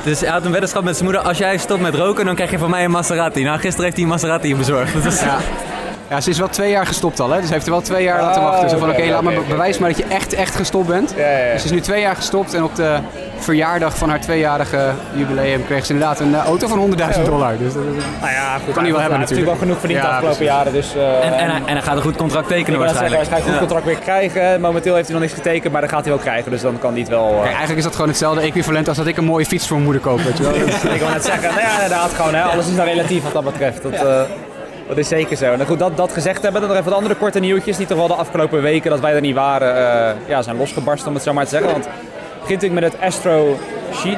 dus 0.06 0.19
hij 0.19 0.30
had 0.30 0.46
een 0.46 0.52
weddenschap 0.52 0.84
met 0.84 0.94
zijn 0.98 1.10
moeder. 1.10 1.28
Als 1.28 1.38
jij 1.38 1.57
stopt 1.57 1.81
met 1.81 1.96
roken, 1.96 2.25
dan 2.25 2.36
krijg 2.36 2.52
je 2.52 2.57
van 2.57 2.69
mij 2.69 2.84
een 2.84 2.92
Maserati. 2.92 3.44
Nou, 3.44 3.60
gisteren 3.60 3.84
heeft 3.84 3.96
hij 3.96 4.04
een 4.04 4.12
Maserati 4.12 4.56
bezorgd. 4.56 5.06
Is, 5.06 5.19
ja. 5.19 5.38
Ja, 6.10 6.22
ze 6.22 6.30
is 6.30 6.38
wel 6.38 6.48
twee 6.48 6.72
jaar 6.72 6.86
gestopt 6.86 7.19
al, 7.19 7.31
hè? 7.31 7.42
dus 7.42 7.50
heeft 7.50 7.66
er 7.66 7.72
wel 7.72 7.81
twee 7.81 8.04
jaar 8.04 8.22
laten 8.22 8.42
oh, 8.42 8.48
wachten. 8.48 8.69
Zo 8.69 8.78
van, 8.78 8.90
oké, 8.90 8.98
okay, 8.98 9.12
laat 9.12 9.24
me 9.24 9.42
bewijs 9.48 9.78
maar 9.78 9.90
dat 9.90 9.98
je 9.98 10.06
echt, 10.06 10.34
echt 10.34 10.56
gestopt 10.56 10.88
bent. 10.88 11.13
Ja, 11.18 11.30
ja, 11.30 11.52
dus 11.52 11.62
ze 11.62 11.68
is 11.68 11.74
nu 11.74 11.81
twee 11.81 12.02
jaar 12.02 12.16
gestopt 12.16 12.54
en 12.54 12.63
op 12.63 12.75
de 12.75 12.98
verjaardag 13.38 13.98
van 13.98 14.10
haar 14.10 14.19
tweejarige 14.19 14.92
jubileum 15.13 15.66
kreeg 15.66 15.86
ze 15.86 15.94
inderdaad 15.94 16.19
een 16.19 16.30
uh, 16.30 16.46
auto 16.46 16.68
van 16.68 16.98
100.000 17.16 17.24
dollar. 17.24 17.57
Dus 17.57 17.74
dat, 17.74 17.84
nou 17.84 18.31
ja, 18.31 18.57
goed, 18.66 18.74
kan 18.74 18.84
hij 18.84 18.92
wel 18.92 19.02
hebben 19.02 19.19
natuurlijk. 19.19 19.19
natuurlijk 19.19 19.48
wel 19.48 19.56
genoeg 19.56 19.80
verdiend 19.80 20.02
de 20.02 20.07
afgelopen 20.07 20.46
jaren. 20.46 20.74
Dus, 20.74 20.96
uh, 20.96 21.25
en, 21.25 21.34
en, 21.34 21.50
en, 21.50 21.74
hij 21.74 21.81
gaat 21.81 21.96
een 21.96 22.02
goed 22.02 22.16
contract 22.16 22.48
tekenen 22.48 22.80
waarschijnlijk. 22.80 23.22
Hij 23.22 23.38
gaat 23.38 23.46
een 23.46 23.51
goed 23.51 23.60
contract 23.60 23.86
weer 23.86 23.98
krijgen. 23.98 24.62
Momenteel 24.62 24.96
heeft 24.96 25.08
hij 25.08 25.18
nog 25.18 25.25
niks 25.25 25.38
getekend, 25.38 25.72
maar 25.72 25.81
dat 25.81 25.90
gaat 25.90 26.01
hij 26.01 26.13
wel 26.13 26.22
krijgen. 26.22 26.51
Dus 26.51 26.62
dan 26.62 26.80
kan 26.80 26.92
hij 26.92 27.00
het 27.00 27.10
wel... 27.10 27.28
Uh... 27.28 27.36
Kijk, 27.36 27.46
eigenlijk 27.46 27.78
is 27.78 27.84
dat 27.84 27.94
gewoon 27.94 28.10
hetzelfde 28.10 28.42
equivalent 28.42 28.88
als 28.88 28.98
dat 28.98 29.08
ik 29.08 29.18
een 29.18 29.25
mooie 29.25 29.46
fiets 29.46 29.68
voor 29.68 29.77
mijn 29.77 29.91
moeder 29.91 30.01
koop. 30.01 30.22
Weet 30.22 30.38
je 30.38 30.44
wel. 30.44 30.53
ik 30.96 31.00
wil 31.00 31.10
net 31.10 31.25
zeggen, 31.25 31.50
nou 31.50 31.62
ja, 31.62 31.74
inderdaad 31.74 32.13
gewoon. 32.13 32.36
Hè, 32.36 32.41
alles 32.41 32.68
is 32.68 32.75
dan 32.75 32.86
relatief 32.86 33.24
wat 33.24 33.34
dat 33.34 33.44
betreft. 33.44 33.84
Dat, 33.84 34.27
dat 34.88 34.98
is 34.98 35.08
zeker 35.08 35.38
zo. 35.38 35.51
En 35.51 35.65
goed, 35.65 35.80
dat, 35.80 35.98
dat 35.98 36.12
gezegd 36.12 36.42
hebben, 36.42 36.62
dan 36.62 36.70
nog 36.70 36.80
even 36.80 36.89
wat 36.89 37.00
andere 37.00 37.15
korte 37.15 37.39
nieuwtjes. 37.39 37.77
Die 37.77 37.86
toch 37.86 37.98
wel 37.98 38.08
de 38.08 38.13
afgelopen 38.13 38.62
weken 38.62 38.89
dat 38.89 39.00
wij 39.00 39.13
er 39.13 39.22
niet 39.22 39.36
waren, 39.36 39.75
uh, 39.75 40.30
ja, 40.30 40.42
zijn 40.42 40.58
losgebarsten 40.58 41.08
om 41.08 41.13
het 41.13 41.24
zo 41.24 41.34
maar 41.34 41.44
te 41.44 41.50
zeggen. 41.50 41.72
Want 41.72 41.86
het 41.86 41.94
begint 42.42 42.62
natuurlijk 42.62 42.82
met 42.82 42.92
het 42.92 43.01
Astro 43.01 43.58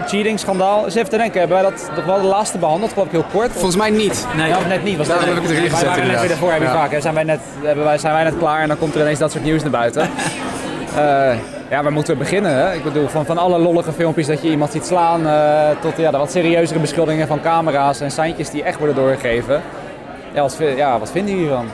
cheating 0.07 0.39
schandaal. 0.39 0.85
Eens 0.85 0.95
even 0.95 1.09
te 1.09 1.17
denken, 1.17 1.39
hebben 1.39 1.61
wij 1.61 1.71
dat 1.71 1.91
nog 1.95 2.05
wel 2.05 2.21
de 2.21 2.27
laatste 2.27 2.57
behandeld? 2.57 2.91
Geloof 2.91 3.05
ik 3.05 3.11
heel 3.11 3.25
kort. 3.31 3.51
Volgens 3.51 3.75
mij 3.75 3.89
niet. 3.89 4.27
Nee, 4.35 4.47
ja, 4.47 4.57
net 4.67 4.83
niet. 4.83 4.97
Was 4.97 5.07
Daar 5.07 5.25
heb 5.25 5.35
ik 5.35 5.41
het 5.41 5.51
erin 5.51 5.69
gezet. 5.69 5.79
Wij 5.79 5.89
waren 5.89 6.07
net 6.07 6.21
weer 6.21 6.31
ervoor, 6.31 6.51
heb 6.51 6.61
je 6.61 6.67
vaak. 6.67 7.01
Zijn 7.01 7.13
wij, 7.13 7.23
net, 7.23 7.39
hebben 7.61 7.83
wij, 7.83 7.97
zijn 7.97 8.13
wij 8.13 8.23
net 8.23 8.37
klaar 8.37 8.61
en 8.61 8.67
dan 8.67 8.77
komt 8.77 8.95
er 8.95 9.01
ineens 9.01 9.19
dat 9.19 9.31
soort 9.31 9.43
nieuws 9.43 9.61
naar 9.61 9.71
buiten. 9.71 10.01
uh, 10.01 10.99
ja, 11.71 11.83
waar 11.83 11.91
moeten 11.91 12.13
we 12.13 12.19
beginnen? 12.19 12.51
Hè? 12.51 12.73
Ik 12.73 12.83
bedoel, 12.83 13.07
van, 13.07 13.25
van 13.25 13.37
alle 13.37 13.57
lollige 13.57 13.91
filmpjes 13.91 14.27
dat 14.27 14.41
je 14.41 14.49
iemand 14.49 14.71
ziet 14.71 14.85
slaan, 14.85 15.21
uh, 15.25 15.69
tot 15.81 15.97
ja, 15.97 16.11
de 16.11 16.17
wat 16.17 16.31
serieuzere 16.31 16.79
beschuldigingen 16.79 17.27
van 17.27 17.41
camera's 17.41 17.99
en 17.99 18.11
seintjes 18.11 18.49
die 18.49 18.63
echt 18.63 18.77
worden 18.77 18.95
doorgegeven. 18.95 19.61
Ja, 20.37 20.43
wat, 20.43 20.57
ja, 20.75 20.99
wat 20.99 21.11
vinden 21.11 21.31
jullie 21.33 21.47
hiervan? 21.47 21.69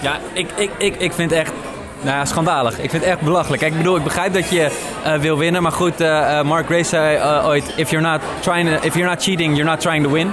Ja, 0.00 0.16
ik, 0.32 0.48
ik, 0.54 0.70
ik, 0.78 0.96
ik 0.96 1.12
vind 1.12 1.32
echt 1.32 1.52
nou 2.00 2.16
ja, 2.16 2.24
schandalig. 2.24 2.72
Ik 2.72 2.90
vind 2.90 3.02
het 3.02 3.12
echt 3.12 3.20
belachelijk. 3.20 3.60
Kijk, 3.60 3.72
ik 3.72 3.78
bedoel, 3.78 3.96
ik 3.96 4.04
begrijp 4.04 4.34
dat 4.34 4.50
je 4.50 4.70
uh, 5.06 5.14
wil 5.14 5.38
winnen. 5.38 5.62
Maar 5.62 5.72
goed, 5.72 6.00
uh, 6.00 6.42
Mark 6.42 6.66
Grace 6.66 6.84
zei 6.84 7.44
ooit... 7.44 7.72
If 7.76 7.90
you're, 7.90 8.08
not 8.08 8.20
trying 8.40 8.68
if 8.68 8.94
you're 8.94 9.08
not 9.10 9.22
cheating, 9.22 9.56
you're 9.56 9.70
not 9.70 9.80
trying 9.80 10.04
to 10.04 10.10
win. 10.10 10.32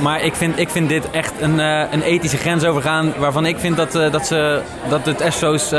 maar 0.00 0.22
ik 0.22 0.34
vind, 0.34 0.58
ik 0.58 0.68
vind 0.68 0.88
dit 0.88 1.10
echt 1.10 1.32
een, 1.40 1.58
een 1.92 2.02
ethische 2.02 2.36
grens 2.36 2.64
overgaan... 2.64 3.12
waarvan 3.18 3.46
ik 3.46 3.58
vind 3.58 3.76
dat, 3.76 3.92
dat, 3.92 4.26
ze, 4.26 4.60
dat 4.88 5.06
het 5.06 5.24
SO's 5.28 5.72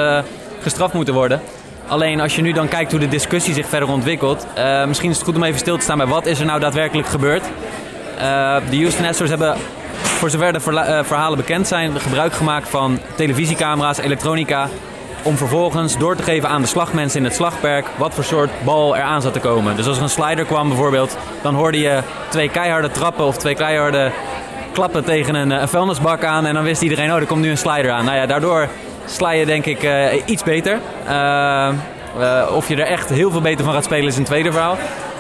gestraft 0.62 0.94
moeten 0.94 1.14
worden. 1.14 1.42
Alleen 1.88 2.22
als 2.22 2.36
je 2.36 2.42
nu 2.42 2.52
dan 2.52 2.68
kijkt 2.68 2.92
hoe 2.92 3.00
de 3.00 3.08
discussie 3.08 3.54
zich 3.54 3.68
verder 3.68 3.90
ontwikkelt... 3.90 4.46
misschien 4.88 5.10
is 5.10 5.16
het 5.16 5.26
goed 5.26 5.36
om 5.36 5.44
even 5.44 5.60
stil 5.60 5.78
te 5.78 5.84
staan 5.84 5.98
bij 5.98 6.08
wat 6.08 6.26
is 6.26 6.40
er 6.40 6.46
nou 6.46 6.60
daadwerkelijk 6.60 7.08
gebeurd. 7.08 7.44
de 8.70 8.78
Houston 8.78 9.06
Astros 9.06 9.30
hebben 9.30 9.56
voor 10.32 10.40
zover 10.40 10.54
de 10.54 10.80
eh, 10.80 11.04
verhalen 11.04 11.38
bekend 11.38 11.68
zijn, 11.68 12.00
gebruik 12.00 12.34
gemaakt 12.34 12.70
van 12.70 13.00
televisiecamera's, 13.16 13.98
elektronica. 13.98 14.70
Om 15.24 15.38
vervolgens 15.38 15.98
door 15.98 16.16
te 16.16 16.24
geven 16.24 16.50
aan 16.50 16.62
de 16.62 16.68
slagmensen 16.68 17.20
in 17.20 17.26
het 17.26 17.34
slagperk 17.34 17.86
wat 17.98 18.14
voor 18.14 18.24
soort 18.24 18.50
bal 18.64 18.98
er 18.98 19.04
aan 19.04 19.22
zat 19.22 19.34
te 19.34 19.40
komen. 19.40 19.76
Dus 19.76 19.88
als 19.88 19.98
er 19.98 20.04
een 20.04 20.10
slider 20.10 20.46
kwam 20.46 20.68
bijvoorbeeld, 20.68 21.18
dan 21.42 21.56
hoorde 21.56 21.80
je 21.80 22.00
twee 22.30 22.50
keiharde 22.50 22.92
trappen 22.92 23.26
of 23.26 23.38
twee 23.38 23.56
keiharde 23.56 24.12
klappen 24.72 25.04
tegen 25.04 25.36
een, 25.36 25.50
een 25.50 25.68
vuilnisbak 25.68 26.24
aan 26.24 26.46
en 26.46 26.54
dan 26.54 26.64
wist 26.64 26.82
iedereen, 26.82 27.12
oh, 27.12 27.20
er 27.20 27.26
komt 27.26 27.42
nu 27.42 27.50
een 27.50 27.58
slider 27.58 27.92
aan. 27.92 28.06
Nou 28.06 28.18
ja, 28.18 28.26
daardoor 28.26 28.68
sla 29.06 29.32
je 29.32 29.46
denk 29.46 29.66
ik 29.66 29.90
iets 30.26 30.44
beter. 30.44 30.80
of 32.56 32.68
je 32.68 32.76
er 32.76 32.88
echt 32.88 33.10
heel 33.10 33.32
veel 33.32 33.42
beter 33.42 33.66
van 33.66 33.74
gaat 33.74 33.84
spelen 33.84 34.08
is 34.08 34.18
een 34.18 34.24
tweede 34.24 34.52
verhaal. 34.52 34.78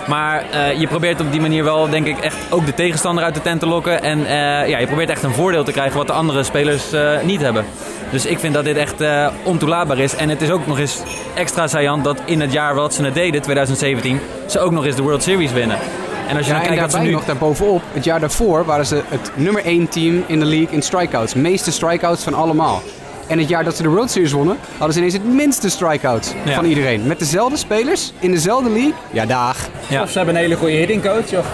Maar 0.07 0.43
uh, 0.53 0.79
je 0.79 0.87
probeert 0.87 1.21
op 1.21 1.31
die 1.31 1.41
manier 1.41 1.63
wel, 1.63 1.89
denk 1.89 2.07
ik, 2.07 2.17
echt 2.19 2.37
ook 2.49 2.65
de 2.65 2.73
tegenstander 2.73 3.23
uit 3.23 3.33
de 3.33 3.41
tent 3.41 3.59
te 3.59 3.65
lokken. 3.65 4.03
En 4.03 4.19
uh, 4.19 4.27
ja, 4.67 4.77
je 4.77 4.87
probeert 4.87 5.09
echt 5.09 5.23
een 5.23 5.33
voordeel 5.33 5.63
te 5.63 5.71
krijgen 5.71 5.97
wat 5.97 6.07
de 6.07 6.13
andere 6.13 6.43
spelers 6.43 6.93
uh, 6.93 7.21
niet 7.23 7.41
hebben. 7.41 7.65
Dus 8.11 8.25
ik 8.25 8.39
vind 8.39 8.53
dat 8.53 8.63
dit 8.63 8.77
echt 8.77 9.03
ontoelaatbaar 9.43 9.97
is. 9.97 10.15
En 10.15 10.29
het 10.29 10.41
is 10.41 10.49
ook 10.49 10.67
nog 10.67 10.79
eens 10.79 11.01
extra 11.33 11.67
saillant 11.67 12.03
dat 12.03 12.21
in 12.25 12.41
het 12.41 12.51
jaar 12.51 12.75
wat 12.75 12.93
ze 12.93 13.03
het 13.03 13.13
deden, 13.13 13.41
2017, 13.41 14.19
ze 14.45 14.59
ook 14.59 14.71
nog 14.71 14.85
eens 14.85 14.95
de 14.95 15.01
World 15.01 15.23
Series 15.23 15.51
winnen. 15.51 15.77
En 16.27 16.37
als 16.37 16.45
je 16.45 16.51
ja, 16.51 16.57
dan 16.57 16.67
kijkt 16.67 16.81
daarbij 16.81 16.99
ze 16.99 17.05
nu... 17.05 17.11
nog 17.11 17.25
daarbovenop, 17.25 17.81
het 17.93 18.03
jaar 18.03 18.19
daarvoor 18.19 18.65
waren 18.65 18.85
ze 18.85 19.01
het 19.07 19.31
nummer 19.35 19.65
1 19.65 19.87
team 19.89 20.23
in 20.27 20.39
de 20.39 20.45
league 20.45 20.69
in 20.69 20.81
strikeouts. 20.81 21.33
Meeste 21.33 21.71
strikeouts 21.71 22.23
van 22.23 22.33
allemaal. 22.33 22.81
En 23.27 23.39
het 23.39 23.49
jaar 23.49 23.63
dat 23.63 23.75
ze 23.75 23.81
de 23.81 23.89
World 23.89 24.11
Series 24.11 24.31
wonnen, 24.31 24.57
hadden 24.71 24.93
ze 24.93 24.99
ineens 24.99 25.13
het 25.13 25.33
minste 25.33 25.69
strikeouts 25.69 26.33
van 26.45 26.65
iedereen. 26.65 27.07
Met 27.07 27.19
dezelfde 27.19 27.57
spelers, 27.57 28.11
in 28.19 28.31
dezelfde 28.31 28.69
league. 28.69 28.93
Ja, 29.11 29.25
dag. 29.25 29.57
Ja. 29.87 30.01
Of 30.01 30.09
ze 30.09 30.17
hebben 30.17 30.35
een 30.35 30.41
hele 30.41 30.55
goede 30.55 30.73
hitting 30.73 31.01
coach. 31.01 31.39
Of... 31.39 31.47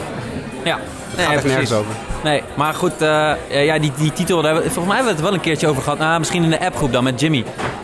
Ja, 0.63 0.79
nee, 1.17 1.25
gaat 1.25 1.43
nergens 1.43 1.71
over. 1.71 1.91
Nee, 2.23 2.43
maar 2.55 2.73
goed, 2.73 3.01
uh, 3.01 3.33
ja, 3.65 3.79
die, 3.79 3.91
die 3.97 4.13
titel, 4.13 4.41
daar, 4.41 4.55
volgens 4.55 4.85
mij 4.85 4.95
hebben 4.95 5.05
we 5.05 5.11
het 5.11 5.21
wel 5.21 5.33
een 5.33 5.39
keertje 5.39 5.67
over 5.67 5.81
gehad. 5.81 5.97
Nou, 5.97 6.19
misschien 6.19 6.43
in 6.43 6.49
de 6.49 6.59
appgroep 6.59 6.91
dan 6.91 7.03
met 7.03 7.19
Jimmy. 7.19 7.43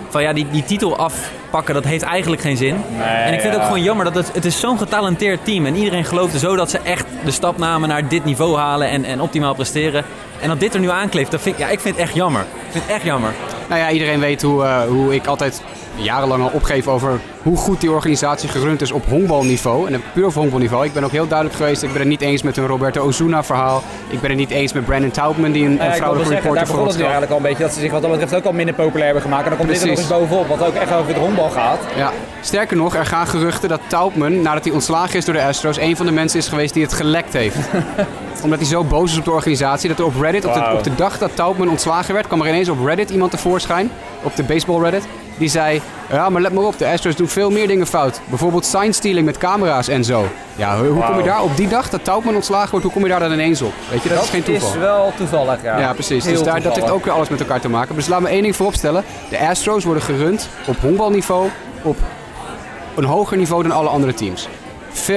Van 0.10 0.22
ja, 0.22 0.34
die, 0.34 0.48
die 0.52 0.64
titel 0.64 0.98
afpakken, 0.98 1.74
dat 1.74 1.84
heeft 1.84 2.04
eigenlijk 2.04 2.42
geen 2.42 2.58
zin. 2.58 2.76
Nee, 2.98 3.08
en 3.08 3.34
ik 3.34 3.40
vind 3.40 3.54
het 3.54 3.62
ook 3.62 3.68
gewoon 3.68 3.84
jammer 3.84 4.06
dat 4.06 4.16
het, 4.16 4.34
het 4.34 4.46
is 4.46 4.60
zo'n 4.60 4.78
getalenteerd 4.78 5.46
team. 5.46 5.66
En 5.66 5.76
iedereen 5.76 6.06
geloofde 6.06 6.40
zo 6.40 6.56
dat 6.56 6.70
ze 6.70 6.80
echt 6.84 7.06
de 7.26 7.32
stap 7.32 7.58
namen 7.58 7.90
naar 7.90 8.08
dit 8.08 8.26
niveau 8.26 8.58
halen 8.58 8.90
en, 8.90 9.06
en 9.06 9.22
optimaal 9.22 9.54
presteren. 9.54 10.04
En 10.42 10.48
dat 10.48 10.60
dit 10.60 10.74
er 10.74 10.80
nu 10.80 10.90
aankleeft, 10.90 11.32
dat 11.32 11.42
vind, 11.42 11.58
ja, 11.58 11.68
ik 11.68 11.80
vind 11.80 11.96
het 11.96 12.04
echt 12.04 12.14
jammer. 12.16 12.42
Ik 12.42 12.72
vind 12.72 12.84
het 12.84 12.94
echt 12.94 13.04
jammer. 13.04 13.34
Nou 13.68 13.82
ja, 13.82 13.92
iedereen 13.92 14.20
weet 14.20 14.42
hoe, 14.42 14.64
uh, 14.64 14.82
hoe 14.84 15.16
ik 15.16 15.28
altijd 15.28 15.62
jarenlang 15.98 16.44
al 16.44 16.50
opgeef 16.54 16.88
over 16.88 17.20
hoe 17.42 17.58
goed 17.58 17.82
die 17.82 17.92
organisatie 17.92 18.50
gerund 18.50 18.82
is 18.82 18.92
op 18.92 19.06
honkbalniveau. 19.06 19.94
En 19.94 20.02
puur 20.14 20.26
op 20.26 20.34
honkbalniveau. 20.34 20.86
Ik 20.86 20.94
ben 20.94 21.04
ook 21.04 21.12
heel 21.12 21.28
duidelijk 21.28 21.58
geweest, 21.58 21.84
ik 21.84 21.92
ben 21.92 22.00
het 22.00 22.10
niet 22.10 22.22
eens 22.22 22.42
met 22.42 22.58
een 22.58 22.68
Roberto 22.68 23.02
Ozuna 23.02 23.44
verhaal. 23.44 23.84
Ik 24.08 24.22
ben 24.22 24.30
het 24.30 24.40
niet 24.40 24.50
eens 24.50 24.74
met 24.74 24.86
Brandon 24.86 25.12
Taubman, 25.12 25.52
die 25.52 25.66
een, 25.66 25.76
ja, 25.76 25.94
vrouwelijke 25.94 26.34
reporter 26.34 26.68
voor 26.68 26.80
ons 26.80 26.94
Daar 26.94 27.02
eigenlijk 27.02 27.32
al 27.32 27.38
een 27.38 27.44
beetje 27.44 27.64
dat 27.64 27.74
ze 27.74 27.80
zich 27.80 27.92
wat 27.92 28.02
dat 28.02 28.12
betreft 28.12 28.36
ook 28.36 28.46
al 28.46 28.54
minder 28.54 28.76
populair 28.76 29.06
hebben 29.06 29.24
gemaakt. 29.24 29.44
En 29.44 29.50
dan 29.50 29.58
komt 29.58 29.70
Precies. 29.70 29.90
dit 29.90 29.98
er 29.98 30.10
nog 30.10 30.20
eens 30.20 30.30
bovenop, 30.30 30.58
wat 30.58 30.68
ook 30.68 30.76
echt 30.76 30.94
over 30.94 31.08
het 31.08 31.18
honkbal 31.18 31.50
gaat. 31.50 31.80
Ja. 31.96 32.12
Sterker 32.42 32.78
nog, 32.78 32.96
er 32.96 33.06
gaan 33.06 33.28
geruchten 33.28 33.70
dat 33.70 33.82
Taubman, 33.88 34.42
nadat 34.42 34.64
hij 34.64 34.74
ontslagen 34.74 35.18
is 35.18 35.26
door 35.26 35.34
de 35.34 35.44
Astros, 35.44 35.78
een 35.78 35.96
van 35.96 36.06
de 36.06 36.12
mensen 36.12 36.40
is 36.40 36.48
geweest 36.48 36.74
die 36.74 36.84
het 36.84 36.94
gelekt 36.94 37.34
heeft. 37.34 37.58
Omdat 38.44 38.60
hij 38.60 38.68
zo 38.68 38.84
boos 38.84 39.12
is 39.12 39.18
op 39.18 39.26
de 39.26 39.32
organisatie, 39.32 39.90
dat 39.90 40.00
er 40.00 40.06
op 40.06 40.22
Reddit, 40.22 40.46
op, 40.46 40.54
de, 40.54 40.74
op 40.74 40.84
de 40.84 40.96
dag 40.96 41.18
dat 41.18 41.36
Taubman 41.36 41.70
ontslagen 41.70 42.14
werd, 42.14 42.28
kwam 42.28 42.42
er 42.42 42.48
ineens 42.48 42.70
op 42.70 42.86
Reddit 42.86 43.10
iemand 43.10 43.32
tevoorschijn, 43.32 43.92
op 44.24 44.36
de 44.36 44.44
baseball 44.44 44.82
Reddit. 44.82 45.08
Die 45.38 45.50
zei, 45.50 45.82
ja, 46.12 46.30
maar 46.30 46.42
let 46.42 46.54
maar 46.54 46.64
op, 46.64 46.78
de 46.78 46.88
Astros 46.88 47.16
doen 47.16 47.28
veel 47.28 47.52
meer 47.52 47.68
dingen 47.68 47.88
fout. 47.88 48.22
Bijvoorbeeld 48.30 48.66
sign 48.66 48.92
stealing 48.92 49.26
met 49.26 49.38
camera's 49.38 49.88
en 49.88 50.04
zo. 50.04 50.28
Ja, 50.56 50.78
hoe 50.78 51.04
kom 51.06 51.18
je 51.18 51.24
daar 51.24 51.44
op 51.44 51.58
die 51.58 51.68
dag 51.68 51.90
dat 51.90 52.04
Taubman 52.04 52.36
ontslagen 52.36 52.70
wordt, 52.70 52.86
hoe 52.86 52.94
kom 52.94 53.04
je 53.04 53.10
daar 53.10 53.20
dan 53.20 53.32
ineens 53.32 53.62
op? 53.62 53.74
Weet 53.90 54.04
je, 54.04 54.10
dat, 54.10 54.24
is 54.24 54.30
geen 54.30 54.44
toeval. 54.44 54.68
Dat 54.68 54.78
is 54.78 54.82
wel 54.84 55.14
toevallig, 55.18 55.64
ja. 55.64 55.80
Ja, 55.80 55.94
precies. 55.94 56.24
dus 56.24 56.44
daar, 56.44 56.62
dat 56.62 56.76
heeft 56.76 56.90
ook 56.90 57.04
weer 57.04 57.14
alles 57.14 57.30
met 57.30 57.40
elkaar 57.40 57.60
te 57.60 57.70
maken. 57.70 57.96
Dus 57.96 58.08
laat 58.08 58.22
me 58.22 58.28
één 58.28 58.42
ding 58.42 58.56
vooropstellen. 58.56 59.04
De 59.30 59.40
Astros 59.40 59.84
worden 59.84 60.04
gerund 60.04 60.50
op 60.68 60.80
honkbalniveau, 60.80 61.50
op 61.82 61.98
een 62.96 63.04
hoger 63.04 63.38
niveau 63.38 63.64
dan 63.64 63.72
alle 63.72 63.90
andere 63.90 64.14
teams. 64.14 64.48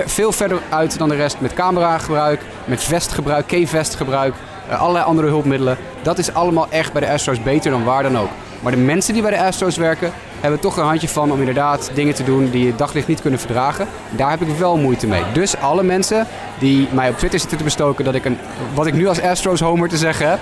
veel 0.06 0.32
verder 0.32 0.58
uit 0.68 0.98
dan 0.98 1.08
de 1.08 1.14
rest 1.14 1.36
met 1.40 1.54
cameragebruik, 1.54 2.40
met 2.64 2.82
vestgebruik, 2.82 3.46
K-vestgebruik, 3.46 4.34
uh, 4.34 4.49
allerlei 4.76 5.04
andere 5.04 5.28
hulpmiddelen. 5.28 5.76
Dat 6.02 6.18
is 6.18 6.34
allemaal 6.34 6.66
echt 6.70 6.92
bij 6.92 7.00
de 7.00 7.12
Astros 7.12 7.42
beter 7.42 7.70
dan 7.70 7.84
waar 7.84 8.02
dan 8.02 8.18
ook. 8.18 8.28
Maar 8.60 8.72
de 8.72 8.78
mensen 8.78 9.12
die 9.12 9.22
bij 9.22 9.30
de 9.30 9.42
Astros 9.42 9.76
werken, 9.76 10.12
hebben 10.40 10.60
toch 10.60 10.76
een 10.76 10.84
handje 10.84 11.08
van 11.08 11.32
om 11.32 11.38
inderdaad 11.38 11.90
dingen 11.94 12.14
te 12.14 12.24
doen 12.24 12.50
die 12.50 12.66
je 12.66 12.76
daglicht 12.76 13.06
niet 13.06 13.20
kunnen 13.20 13.40
verdragen. 13.40 13.86
Daar 14.10 14.30
heb 14.30 14.40
ik 14.40 14.56
wel 14.56 14.76
moeite 14.76 15.06
mee. 15.06 15.22
Dus 15.32 15.56
alle 15.56 15.82
mensen 15.82 16.26
die 16.58 16.88
mij 16.92 17.08
op 17.08 17.18
Twitter 17.18 17.40
zitten 17.40 17.58
te 17.58 17.64
bestoken 17.64 18.04
dat 18.04 18.14
ik 18.14 18.24
een, 18.24 18.38
wat 18.74 18.86
ik 18.86 18.94
nu 18.94 19.08
als 19.08 19.22
Astros 19.22 19.60
homer 19.60 19.88
te 19.88 19.96
zeggen 19.96 20.30
heb, 20.30 20.38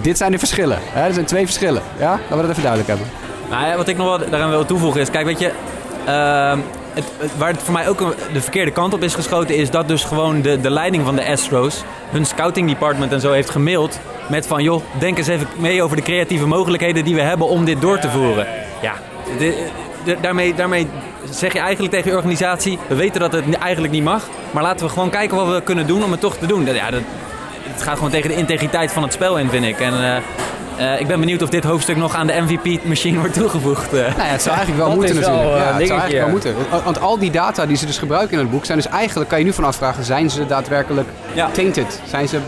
dit 0.00 0.16
zijn 0.16 0.32
de 0.32 0.38
verschillen. 0.38 0.78
Hè? 0.82 1.06
Er 1.06 1.12
zijn 1.12 1.26
twee 1.26 1.44
verschillen. 1.44 1.82
Ja? 1.98 2.10
Laten 2.10 2.36
we 2.36 2.42
dat 2.42 2.50
even 2.50 2.62
duidelijk 2.62 2.88
hebben. 2.88 3.06
Nou 3.50 3.66
ja, 3.66 3.76
wat 3.76 3.88
ik 3.88 3.96
nog 3.96 4.18
wel 4.18 4.30
daaraan 4.30 4.50
wil 4.50 4.64
toevoegen 4.64 5.00
is, 5.00 5.10
kijk 5.10 5.26
weet 5.26 5.38
je, 5.38 5.52
uh, 6.08 6.58
waar 7.36 7.50
het 7.50 7.62
voor 7.62 7.72
mij 7.72 7.88
ook 7.88 7.98
de 8.32 8.40
verkeerde 8.40 8.70
kant 8.70 8.94
op 8.94 9.02
is 9.02 9.14
geschoten, 9.14 9.56
is 9.56 9.70
dat 9.70 9.88
dus 9.88 10.04
gewoon 10.04 10.42
de, 10.42 10.60
de 10.60 10.70
leiding 10.70 11.04
van 11.04 11.16
de 11.16 11.26
Astros, 11.26 11.82
hun 12.10 12.26
scouting 12.26 12.68
department 12.68 13.12
en 13.12 13.20
zo, 13.20 13.32
heeft 13.32 13.50
gemaild 13.50 13.98
met 14.28 14.46
van 14.46 14.62
joh, 14.62 14.82
denk 14.98 15.18
eens 15.18 15.26
even 15.26 15.46
mee 15.56 15.82
over 15.82 15.96
de 15.96 16.02
creatieve 16.02 16.46
mogelijkheden 16.46 17.04
die 17.04 17.14
we 17.14 17.20
hebben 17.20 17.48
om 17.48 17.64
dit 17.64 17.80
door 17.80 17.98
te 17.98 18.10
voeren. 18.10 18.46
Ja, 18.82 18.94
daarmee, 20.20 20.54
daarmee 20.54 20.88
zeg 21.30 21.52
je 21.52 21.58
eigenlijk 21.58 21.94
tegen 21.94 22.10
je 22.10 22.16
organisatie, 22.16 22.78
we 22.88 22.94
weten 22.94 23.20
dat 23.20 23.32
het 23.32 23.54
eigenlijk 23.54 23.92
niet 23.92 24.04
mag, 24.04 24.28
maar 24.50 24.62
laten 24.62 24.86
we 24.86 24.92
gewoon 24.92 25.10
kijken 25.10 25.36
wat 25.36 25.54
we 25.54 25.62
kunnen 25.62 25.86
doen 25.86 26.04
om 26.04 26.10
het 26.10 26.20
toch 26.20 26.36
te 26.36 26.46
doen. 26.46 26.64
Ja, 26.64 26.90
dat, 26.90 27.02
het 27.62 27.82
gaat 27.82 27.96
gewoon 27.96 28.10
tegen 28.10 28.30
de 28.30 28.36
integriteit 28.36 28.92
van 28.92 29.02
het 29.02 29.12
spel 29.12 29.38
in, 29.38 29.48
vind 29.48 29.64
ik. 29.64 29.80
En, 29.80 29.92
uh, 29.94 30.16
uh, 30.78 31.00
ik 31.00 31.06
ben 31.06 31.20
benieuwd 31.20 31.42
of 31.42 31.48
dit 31.48 31.64
hoofdstuk 31.64 31.96
nog 31.96 32.14
aan 32.14 32.26
de 32.26 32.40
MVP-machine 32.40 33.18
wordt 33.18 33.34
toegevoegd. 33.34 33.94
Uh. 33.94 34.00
Nou 34.00 34.14
ja, 34.16 34.24
het 34.24 34.42
zou 34.42 34.56
eigenlijk 34.56 34.86
wel 34.86 34.96
moeten 34.96 35.14
natuurlijk. 35.14 35.42
Wel, 35.42 35.56
ja, 35.56 35.74
het 35.74 35.86
zou 35.86 36.00
eigenlijk 36.00 36.24
wel 36.24 36.28
moeten. 36.28 36.54
Want 36.84 37.00
al 37.00 37.18
die 37.18 37.30
data 37.30 37.66
die 37.66 37.76
ze 37.76 37.86
dus 37.86 37.98
gebruiken 37.98 38.32
in 38.32 38.38
het 38.38 38.50
boek 38.50 38.64
zijn 38.64 38.78
dus 38.78 38.88
eigenlijk, 38.88 39.30
kan 39.30 39.38
je 39.38 39.44
nu 39.44 39.52
van 39.52 39.64
afvragen, 39.64 40.04
zijn 40.04 40.30
ze 40.30 40.46
daadwerkelijk 40.46 41.08
ja. 41.34 41.50
tainted? 41.50 42.00
Zijn 42.06 42.28
ze 42.28 42.38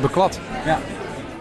beklad? 0.00 0.40
Ja. 0.64 0.78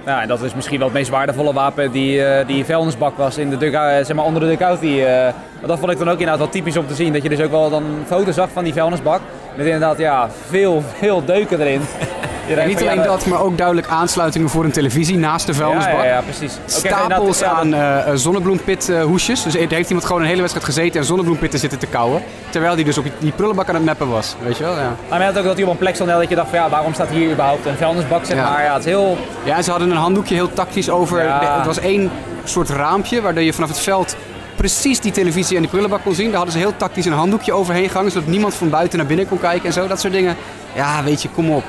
Ja, 0.05 0.21
en 0.21 0.27
dat 0.27 0.41
is 0.41 0.53
misschien 0.53 0.77
wel 0.77 0.87
het 0.87 0.97
meest 0.97 1.09
waardevolle 1.09 1.53
wapen 1.53 1.91
die, 1.91 2.17
uh, 2.17 2.47
die 2.47 2.65
vuilnisbak 2.65 3.17
was 3.17 3.37
in 3.37 3.49
de 3.49 3.57
dugout, 3.57 4.05
zeg 4.05 4.15
maar 4.15 4.25
onder 4.25 4.41
de 4.41 4.47
dugout. 4.47 4.79
Die, 4.79 5.01
uh, 5.01 5.27
dat 5.65 5.79
vond 5.79 5.91
ik 5.91 5.97
dan 5.97 6.07
ook 6.07 6.19
inderdaad 6.19 6.37
wel 6.37 6.49
typisch 6.49 6.77
om 6.77 6.87
te 6.87 6.95
zien. 6.95 7.13
Dat 7.13 7.23
je 7.23 7.29
dus 7.29 7.39
ook 7.39 7.51
wel 7.51 7.69
dan 7.69 7.83
foto's 8.05 8.35
zag 8.35 8.49
van 8.53 8.63
die 8.63 8.73
vuilnisbak. 8.73 9.19
Met 9.55 9.65
inderdaad 9.65 9.97
ja, 9.97 10.29
veel, 10.49 10.83
veel 10.97 11.25
deuken 11.25 11.61
erin. 11.61 11.81
niet 12.65 12.81
alleen 12.81 13.03
dat, 13.03 13.25
maar 13.25 13.41
ook 13.41 13.57
duidelijk 13.57 13.87
aansluitingen 13.87 14.49
voor 14.49 14.63
een 14.63 14.71
televisie 14.71 15.17
naast 15.17 15.45
de 15.45 15.53
vuilnisbak. 15.53 15.93
Ja, 15.93 16.05
ja, 16.05 16.21
precies. 16.21 16.57
Stapels 16.65 17.43
aan 17.43 17.73
uh, 17.73 17.97
zonnebloempit 18.13 18.91
hoesjes. 19.03 19.43
Dus 19.43 19.55
er 19.55 19.69
heeft 19.69 19.87
iemand 19.87 20.05
gewoon 20.07 20.21
een 20.21 20.27
hele 20.27 20.39
wedstrijd 20.39 20.65
gezeten 20.67 20.99
en 20.99 21.05
zonnebloempitten 21.05 21.59
zitten 21.59 21.79
te 21.79 21.87
kauwen. 21.87 22.21
Terwijl 22.49 22.73
hij 22.73 22.83
dus 22.83 22.97
op 22.97 23.05
die 23.19 23.31
prullenbak 23.31 23.69
aan 23.69 23.75
het 23.75 23.85
mappen 23.85 24.09
was. 24.09 24.35
Weet 24.43 24.57
je 24.57 24.63
wel, 24.63 24.77
ja. 24.77 24.95
Maar 25.09 25.19
je 25.19 25.25
had 25.25 25.37
ook 25.37 25.43
dat 25.43 25.55
hij 25.55 25.63
op 25.63 25.71
een 25.71 25.77
plek 25.77 25.95
stond 25.95 26.09
dat 26.09 26.29
je 26.29 26.35
dacht 26.35 26.49
van 26.49 26.59
ja, 26.59 26.69
waarom 26.69 26.93
staat 26.93 27.09
hier 27.09 27.31
überhaupt 27.31 27.65
een 27.65 27.77
vuilnisbak, 27.77 28.25
zeg 28.25 28.37
maar. 28.37 28.63
Ja, 28.63 28.73
het 28.73 28.85
is 28.85 28.89
heel... 28.89 29.17
Ja, 29.43 29.61
ze 29.61 29.69
hadden 29.69 29.89
een 29.91 29.97
handdoekje 29.97 30.35
heel 30.35 30.53
tactisch 30.53 30.89
over... 30.89 31.19
Het 31.57 31.65
was 31.65 31.79
één 31.79 32.11
soort 32.43 32.69
raampje 32.69 33.21
waardoor 33.21 33.43
je 33.43 33.53
vanaf 33.53 33.69
het 33.69 33.79
veld 33.79 34.15
precies 34.55 34.99
die 34.99 35.11
televisie 35.11 35.55
en 35.55 35.61
die 35.61 35.71
prullenbak 35.71 36.01
kon 36.03 36.13
zien. 36.13 36.25
Daar 36.25 36.35
hadden 36.35 36.53
ze 36.53 36.59
heel 36.59 36.77
tactisch 36.77 37.05
een 37.05 37.13
handdoekje 37.13 37.53
overheen 37.53 37.89
gehangen, 37.89 38.11
zodat 38.11 38.27
niemand 38.27 38.53
van 38.53 38.69
buiten 38.69 38.97
naar 38.97 39.07
binnen 39.07 39.27
kon 39.27 39.39
kijken 39.39 39.65
en 39.65 39.73
zo. 39.73 39.87
Dat 39.87 39.99
soort 39.99 40.13
dingen. 40.13 40.35
Ja, 40.73 41.03
weet 41.03 41.21
je, 41.21 41.29
kom 41.29 41.51
op. 41.51 41.63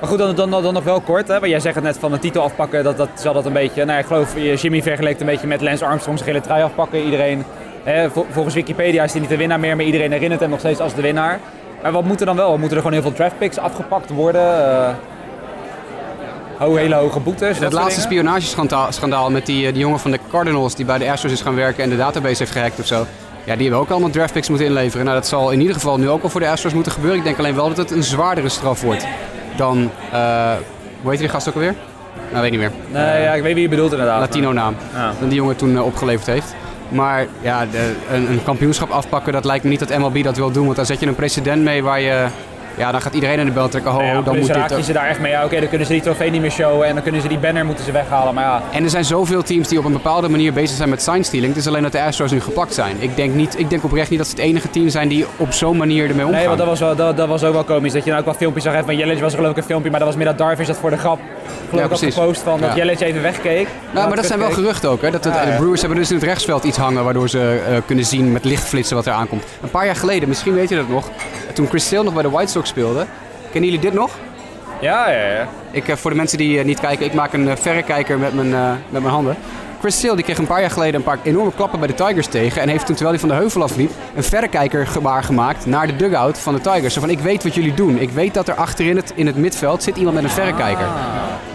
Maar 0.00 0.08
goed, 0.08 0.18
dan, 0.18 0.34
dan, 0.34 0.50
dan 0.50 0.74
nog 0.74 0.84
wel 0.84 1.00
kort. 1.00 1.28
Hè? 1.28 1.38
Want 1.38 1.50
jij 1.50 1.60
zegt 1.60 1.74
het 1.74 1.84
net 1.84 1.98
van 1.98 2.12
een 2.12 2.18
titel 2.18 2.42
afpakken. 2.42 2.84
Dat, 2.84 2.96
dat 2.96 3.08
zal 3.14 3.32
dat 3.32 3.46
een 3.46 3.52
beetje. 3.52 3.84
Nou, 3.84 3.98
ik 3.98 4.06
geloof 4.06 4.34
Jimmy 4.62 4.82
vergelijkt 4.82 5.20
een 5.20 5.26
beetje 5.26 5.46
met 5.46 5.60
Lance 5.60 5.84
Armstrong 5.84 6.18
zijn 6.18 6.30
hele 6.30 6.44
trui 6.44 6.62
afpakken. 6.62 7.04
Iedereen, 7.04 7.44
hè, 7.82 8.10
volgens 8.10 8.54
Wikipedia 8.54 9.04
is 9.04 9.12
hij 9.12 9.20
niet 9.20 9.30
de 9.30 9.36
winnaar 9.36 9.60
meer, 9.60 9.76
maar 9.76 9.84
iedereen 9.84 10.12
herinnert 10.12 10.40
hem 10.40 10.50
nog 10.50 10.58
steeds 10.58 10.80
als 10.80 10.94
de 10.94 11.02
winnaar. 11.02 11.40
Maar 11.82 11.92
wat 11.92 12.04
moet 12.04 12.20
er 12.20 12.26
dan 12.26 12.36
wel? 12.36 12.58
Moeten 12.58 12.76
er 12.76 12.76
gewoon 12.76 12.92
heel 12.92 13.02
veel 13.02 13.12
draftpicks 13.12 13.58
afgepakt 13.58 14.10
worden? 14.10 14.42
Uh, 16.60 16.74
hele 16.74 16.94
hoge 16.94 17.20
boetes. 17.20 17.58
Het 17.58 17.72
laatste 17.72 18.00
spionageschandaal 18.00 19.30
met 19.30 19.46
die, 19.46 19.66
eh, 19.66 19.72
die 19.72 19.82
jongen 19.82 20.00
van 20.00 20.10
de 20.10 20.18
Cardinals 20.30 20.74
die 20.74 20.84
bij 20.84 20.98
de 20.98 21.10
Astros 21.10 21.32
is 21.32 21.40
gaan 21.40 21.54
werken 21.54 21.82
en 21.82 21.90
de 21.90 21.96
database 21.96 22.38
heeft 22.38 22.52
gehackt 22.52 22.80
of 22.80 22.86
zo. 22.86 23.06
Ja, 23.44 23.54
die 23.54 23.62
hebben 23.62 23.80
ook 23.80 23.90
allemaal 23.90 24.10
draftpicks 24.10 24.48
moeten 24.48 24.66
inleveren. 24.66 25.04
Nou, 25.04 25.16
dat 25.16 25.26
zal 25.26 25.50
in 25.50 25.60
ieder 25.60 25.74
geval 25.74 25.98
nu 25.98 26.08
ook 26.08 26.22
al 26.22 26.28
voor 26.28 26.40
de 26.40 26.48
Astros 26.48 26.74
moeten 26.74 26.92
gebeuren. 26.92 27.18
Ik 27.18 27.24
denk 27.24 27.38
alleen 27.38 27.54
wel 27.54 27.68
dat 27.68 27.76
het 27.76 27.90
een 27.90 28.02
zwaardere 28.02 28.48
straf 28.48 28.80
wordt 28.80 29.06
dan, 29.56 29.90
uh, 30.12 30.52
hoe 31.02 31.10
heet 31.10 31.18
die 31.18 31.28
gast 31.28 31.48
ook 31.48 31.54
alweer? 31.54 31.74
Nou, 32.30 32.42
weet 32.42 32.50
niet 32.50 32.60
meer. 32.60 32.72
Nee, 32.88 33.22
ja, 33.22 33.32
ik 33.32 33.42
weet 33.42 33.54
wie 33.54 33.62
je 33.62 33.68
bedoelt 33.68 33.92
inderdaad. 33.92 34.20
Latino 34.20 34.52
naam. 34.52 34.76
Ja. 34.92 35.12
Dan 35.20 35.28
die 35.28 35.38
jongen 35.38 35.56
toen 35.56 35.72
uh, 35.72 35.84
opgeleverd 35.84 36.26
heeft. 36.26 36.54
Maar 36.88 37.26
ja, 37.40 37.66
de, 37.66 37.94
een, 38.12 38.30
een, 38.30 38.42
kampioenschap 38.44 38.90
afpakken, 38.90 39.32
dat 39.32 39.44
lijkt 39.44 39.64
me 39.64 39.70
niet 39.70 39.88
dat 39.88 39.98
MLB 39.98 40.22
dat 40.22 40.36
wil 40.36 40.50
doen. 40.50 40.64
Want 40.64 40.76
dan 40.76 40.86
zet 40.86 41.00
je 41.00 41.06
een 41.06 41.14
precedent 41.14 41.62
mee 41.62 41.82
waar 41.82 42.00
je 42.00 42.26
ja, 42.76 42.92
dan 42.92 43.00
gaat 43.00 43.14
iedereen 43.14 43.38
in 43.38 43.46
de 43.46 43.52
bel 43.52 43.68
trekken. 43.68 43.90
Ho, 43.90 44.02
ja, 44.02 44.22
dan 44.22 44.38
moet 44.38 44.48
raak 44.48 44.76
je 44.76 44.82
ze 44.82 44.92
daar 44.92 45.08
echt 45.08 45.20
mee. 45.20 45.32
Ja, 45.32 45.44
Oké, 45.44 45.60
dan 45.60 45.68
kunnen 45.68 45.86
ze 45.86 45.92
die 45.92 46.02
trofee 46.02 46.30
niet 46.30 46.40
meer 46.40 46.50
showen 46.50 46.86
en 46.86 46.94
dan 46.94 47.02
kunnen 47.02 47.20
ze 47.20 47.28
die 47.28 47.38
banner 47.38 47.64
moeten 47.64 47.84
ze 47.84 47.92
weghalen. 47.92 48.34
Maar 48.34 48.44
ja. 48.44 48.62
En 48.72 48.84
er 48.84 48.90
zijn 48.90 49.04
zoveel 49.04 49.42
teams 49.42 49.68
die 49.68 49.78
op 49.78 49.84
een 49.84 49.92
bepaalde 49.92 50.28
manier 50.28 50.52
bezig 50.52 50.76
zijn 50.76 50.88
met 50.88 51.02
sign 51.02 51.22
stealing. 51.22 51.52
Het 51.52 51.62
is 51.62 51.68
alleen 51.68 51.82
dat 51.82 51.92
de 51.92 52.02
Astros 52.02 52.30
nu 52.30 52.40
gepakt 52.40 52.74
zijn. 52.74 52.96
Ik 52.98 53.16
denk, 53.16 53.34
niet, 53.34 53.58
ik 53.58 53.70
denk 53.70 53.84
oprecht 53.84 54.10
niet 54.10 54.18
dat 54.18 54.28
ze 54.28 54.34
het 54.34 54.44
enige 54.44 54.70
team 54.70 54.88
zijn 54.88 55.08
die 55.08 55.26
op 55.36 55.52
zo'n 55.52 55.76
manier 55.76 56.08
ermee 56.08 56.24
omgaan. 56.24 56.38
Nee, 56.38 56.46
want 56.46 56.58
dat 56.58 56.68
was, 56.68 56.80
wel, 56.80 56.96
dat, 56.96 57.16
dat 57.16 57.28
was 57.28 57.44
ook 57.44 57.52
wel 57.52 57.64
komisch. 57.64 57.92
Dat 57.92 58.04
je 58.04 58.08
nou 58.08 58.20
ook 58.20 58.26
wel 58.28 58.38
filmpjes 58.38 58.64
zag. 58.64 58.84
Van 58.84 58.96
Jelic 58.96 59.20
was 59.20 59.34
geloof 59.34 59.50
ik 59.50 59.56
een 59.56 59.62
filmpje, 59.62 59.90
maar 59.90 59.98
dat 59.98 60.08
was 60.08 60.16
meer 60.16 60.26
dat 60.26 60.38
Darvish 60.38 60.66
dat 60.66 60.76
voor 60.76 60.90
de 60.90 60.96
grap 60.96 61.18
geloof 61.68 62.02
ik 62.02 62.12
gepost 62.12 62.40
van 62.40 62.60
dat 62.60 62.74
Jelic 62.74 63.00
even 63.00 63.22
wegkeek. 63.22 63.68
Nou, 63.94 64.06
maar 64.06 64.16
dat 64.16 64.26
zijn 64.26 64.38
wel 64.38 64.50
geruchten 64.50 64.90
ook. 64.90 65.02
Hè? 65.02 65.10
Dat 65.10 65.24
het, 65.24 65.34
de 65.34 65.54
Brewers 65.56 65.80
hebben 65.80 65.98
dus 65.98 66.10
in 66.10 66.16
het 66.16 66.24
rechtsveld 66.24 66.64
iets 66.64 66.76
hangen 66.76 67.04
waardoor 67.04 67.28
ze 67.28 67.60
uh, 67.70 67.76
kunnen 67.86 68.04
zien 68.04 68.32
met 68.32 68.44
lichtflitsen 68.44 68.96
wat 68.96 69.06
er 69.06 69.12
aankomt. 69.12 69.44
Een 69.62 69.70
paar 69.70 69.86
jaar 69.86 69.96
geleden, 69.96 70.28
misschien 70.28 70.54
weet 70.54 70.68
je 70.68 70.76
dat 70.76 70.88
nog, 70.88 71.10
toen 71.54 71.68
Chris 71.68 71.88
Sale 71.88 72.04
nog 72.04 72.14
bij 72.14 72.22
de 72.22 72.30
White 72.30 72.50
Sox 72.50 72.65
speelde, 72.66 73.06
Kennen 73.50 73.70
jullie 73.70 73.90
dit 73.90 73.92
nog? 74.00 74.10
Ja, 74.80 75.10
ja, 75.10 75.26
ja. 75.26 75.48
Ik, 75.70 75.88
eh, 75.88 75.96
voor 75.96 76.10
de 76.10 76.16
mensen 76.16 76.38
die 76.38 76.58
eh, 76.58 76.64
niet 76.64 76.80
kijken, 76.80 77.06
ik 77.06 77.14
maak 77.14 77.32
een 77.32 77.48
eh, 77.48 77.56
verrekijker 77.56 78.18
met 78.18 78.34
mijn, 78.34 78.50
met 78.90 79.02
mijn 79.02 79.14
handen. 79.14 79.36
Chris 79.80 80.00
Sale 80.00 80.14
die 80.14 80.24
kreeg 80.24 80.38
een 80.38 80.46
paar 80.46 80.60
jaar 80.60 80.70
geleden 80.70 80.94
een 80.94 81.02
paar 81.02 81.18
enorme 81.22 81.52
klappen 81.54 81.78
bij 81.78 81.88
de 81.88 81.94
Tigers 81.94 82.26
tegen. 82.26 82.62
En 82.62 82.68
heeft 82.68 82.86
toen, 82.86 82.94
terwijl 82.94 83.18
hij 83.18 83.28
van 83.28 83.36
de 83.36 83.42
heuvel 83.42 83.62
afliep, 83.62 83.90
een 84.14 84.22
verrekijkergebaar 84.22 85.24
gemaakt 85.24 85.66
naar 85.66 85.86
de 85.86 85.96
dugout 85.96 86.38
van 86.38 86.54
de 86.54 86.60
Tigers. 86.60 86.94
Zo 86.94 87.00
van, 87.00 87.10
ik 87.10 87.18
weet 87.18 87.42
wat 87.42 87.54
jullie 87.54 87.74
doen. 87.74 87.98
Ik 87.98 88.10
weet 88.10 88.34
dat 88.34 88.48
er 88.48 88.54
achterin 88.54 88.96
het, 88.96 89.12
in 89.14 89.26
het 89.26 89.36
midveld 89.36 89.82
zit 89.82 89.96
iemand 89.96 90.14
met 90.14 90.24
een 90.24 90.30
verrekijker. 90.30 90.86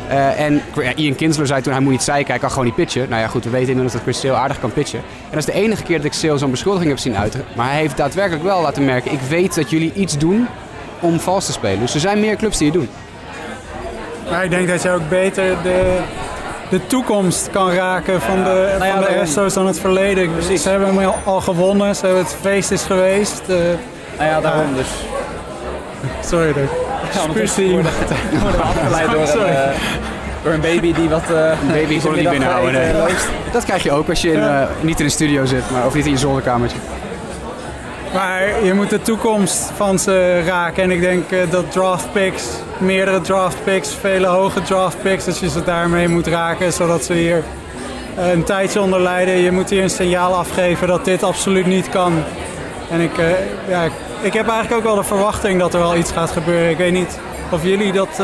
Eh, 0.08 0.40
en 0.40 0.62
ja, 0.76 0.94
Ian 0.96 1.16
Kinsler 1.16 1.48
zei 1.48 1.62
toen, 1.62 1.74
hij 1.74 1.82
moet 1.82 1.92
niet 1.92 2.04
zeiken, 2.04 2.32
hij 2.32 2.40
kan 2.40 2.50
gewoon 2.50 2.66
niet 2.66 2.76
pitchen. 2.76 3.10
Nou 3.10 3.22
ja, 3.22 3.28
goed, 3.28 3.44
we 3.44 3.50
weten 3.50 3.68
inmiddels 3.68 3.94
dat 3.94 4.02
Chris 4.02 4.20
Sale 4.20 4.36
aardig 4.36 4.60
kan 4.60 4.74
pitchen. 4.74 5.00
En 5.00 5.30
dat 5.30 5.40
is 5.40 5.46
de 5.46 5.54
enige 5.54 5.84
keer 5.84 5.98
dat 5.98 6.06
ik 6.06 6.14
Sale 6.14 6.38
zo'n 6.38 6.52
beschuldiging 6.52 6.90
heb 6.90 7.00
zien 7.00 7.18
uiten. 7.18 7.44
Maar 7.56 7.70
hij 7.70 7.80
heeft 7.80 7.98
daadwerkelijk 7.98 8.44
wel 8.44 8.62
laten 8.62 8.86
merken, 8.86 9.12
ik 9.12 9.22
weet 9.30 9.56
dat 9.56 9.70
jullie 9.70 9.94
iets 9.94 10.18
doen 10.18 10.48
om 11.02 11.20
vals 11.20 11.46
te 11.46 11.52
spelen. 11.52 11.80
Dus 11.80 11.94
er 11.94 12.00
zijn 12.00 12.20
meer 12.20 12.36
clubs 12.36 12.58
die 12.58 12.68
het 12.72 12.76
doen. 12.78 12.90
Maar 14.30 14.44
ik 14.44 14.50
denk 14.50 14.68
dat 14.68 14.82
je 14.82 14.90
ook 14.92 15.10
beter 15.10 15.56
de, 15.64 15.98
de 16.70 16.88
toekomst 16.88 17.50
kan 17.52 17.72
raken 17.72 18.22
van 18.22 18.44
de, 18.44 18.76
Nou 18.80 18.86
ja, 18.86 18.94
van 19.04 19.14
de. 19.14 19.20
Astros 19.22 19.54
dan 19.54 19.68
het 19.68 19.80
verleden. 19.80 20.30
Ze 20.60 20.70
hebben 20.70 20.96
hem 20.96 21.12
al- 21.24 21.42
gewonnen, 21.42 21.96
ze 21.96 22.06
hebben 22.06 22.24
het 22.24 22.36
feest 22.42 22.72
is 22.72 22.84
geweest. 22.84 23.42
eh, 23.48 23.56
Nou 24.18 24.30
ja, 24.30 24.42
daarom 24.42 24.74
dus. 24.76 24.88
sorry, 26.30 26.48
Ja, 26.48 27.28
worden 27.72 28.42
worden 28.42 28.62
afgeleid 28.72 29.12
door 29.12 29.42
een, 29.46 29.56
eh, 29.56 29.70
door 30.44 30.54
een 30.54 30.62
baby 30.62 30.94
die 30.94 31.10
wat... 31.10 31.22
eh 31.30 31.52
Baby 31.72 32.00
die 32.00 32.12
niet 32.12 32.30
binnenhouden. 32.30 32.72
nee. 32.74 32.92
Dat 33.52 33.64
krijg 33.66 33.84
je 33.84 33.92
ook 33.92 34.10
als 34.10 34.22
je 34.22 34.32
in, 34.32 34.44
niet 34.82 35.00
in 35.00 35.06
de 35.06 35.12
studio 35.12 35.46
zit, 35.46 35.72
maar, 35.72 35.86
of 35.86 35.94
niet 35.94 36.06
in 36.06 36.12
je 36.12 36.18
zolderkamertje. 36.18 36.78
Maar 38.14 38.64
je 38.66 38.74
moet 38.74 38.90
de 38.90 39.02
toekomst 39.02 39.72
van 39.76 40.00
ze 40.00 40.42
raken. 40.46 40.84
En 40.84 40.92
ik 40.92 41.02
denk 41.02 41.32
eh, 41.32 41.52
dat 41.52 41.72
draft 41.72 42.12
picks, 42.12 42.48
meerdere 42.78 43.22
draft 43.22 43.64
picks, 43.64 43.94
vele 43.94 44.28
hoge 44.28 44.62
draft 44.62 45.02
picks, 45.02 45.26
dat 45.26 45.40
je 45.40 45.50
ze 45.50 45.64
daarmee 45.64 46.08
moet 46.08 46.28
raken. 46.28 46.74
Zodat 46.74 47.04
ze 47.04 47.14
hier 47.14 47.44
eh, 48.16 48.32
een 48.32 48.44
tijdje 48.44 48.82
onder 48.82 49.02
lijden. 49.02 49.36
Je 49.36 49.52
moet 49.52 49.70
hier 49.70 49.84
een 49.84 49.90
signaal 49.90 50.36
afgeven 50.36 50.88
dat 50.88 51.06
dit 51.06 51.24
absoluut 51.24 51.66
niet 51.66 51.90
kan. 51.90 52.24
En 52.90 53.00
ik, 53.00 53.18
eh, 53.18 53.30
ja, 53.68 53.84
ik, 54.22 54.34
heb 54.34 54.48
eigenlijk 54.48 54.74
ook 54.74 54.94
wel 54.94 55.02
de 55.02 55.08
verwachting 55.08 55.60
dat 55.60 55.74
er 55.74 55.80
wel 55.80 55.96
iets 55.96 56.12
gaat 56.12 56.32
gebeuren. 56.32 56.70
Ik 56.70 56.78
weet 56.78 56.94
niet 56.94 57.20
of 57.52 57.64
jullie 57.64 57.92
dat, 57.92 58.22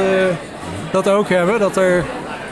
dat 0.92 1.10
ook 1.10 1.30
hebben. 1.30 1.60
Dat, 1.60 1.78
er, 1.78 2.06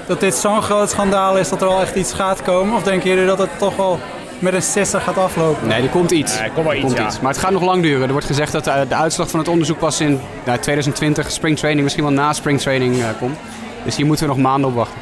dat 0.08 0.20
dit 0.20 0.36
zo'n 0.36 0.62
groot 0.62 0.90
schandaal 0.90 1.38
is 1.38 1.50
dat 1.50 1.62
er 1.62 1.68
wel 1.68 1.82
echt 1.82 1.96
iets 1.96 2.14
gaat 2.14 2.42
komen. 2.42 2.76
Of 2.76 2.84
denken 2.84 3.10
jullie 3.10 3.26
dat 3.26 3.38
het 3.38 3.50
toch 3.58 3.76
wel 3.76 4.00
met 4.40 4.54
een 4.54 4.62
sisser 4.62 5.02
gaat 5.02 5.18
aflopen? 5.18 5.68
Nee, 5.68 5.82
er 5.82 5.90
komt 5.90 6.12
iets. 6.12 6.34
Nee, 6.34 6.44
er 6.44 6.52
komt 6.52 6.66
wel 6.66 6.76
Er 6.76 6.84
iets, 6.84 6.94
ja. 6.94 7.22
Maar 7.22 7.32
het 7.32 7.42
gaat 7.42 7.52
nog 7.52 7.64
lang 7.64 7.82
duren. 7.82 8.06
Er 8.06 8.12
wordt 8.12 8.26
gezegd 8.26 8.52
dat 8.52 8.68
eh, 8.68 8.80
de 8.88 8.96
uitslag 8.96 9.30
van 9.30 9.40
het 9.40 9.48
onderzoek 9.48 9.80
pas 9.80 10.00
in 10.00 10.20
nou, 10.46 10.60
2020, 10.60 11.32
springtraining, 11.32 11.84
misschien 11.84 12.04
wel 12.06 12.14
na 12.14 12.34
springtraining 12.34 13.02
eh, 13.02 13.06
komt. 13.20 13.38
Dus 13.84 13.96
hier 13.96 14.06
moeten 14.06 14.28
we 14.28 14.34
nog 14.34 14.42
maanden 14.42 14.70
op 14.70 14.76
wachten. 14.76 14.98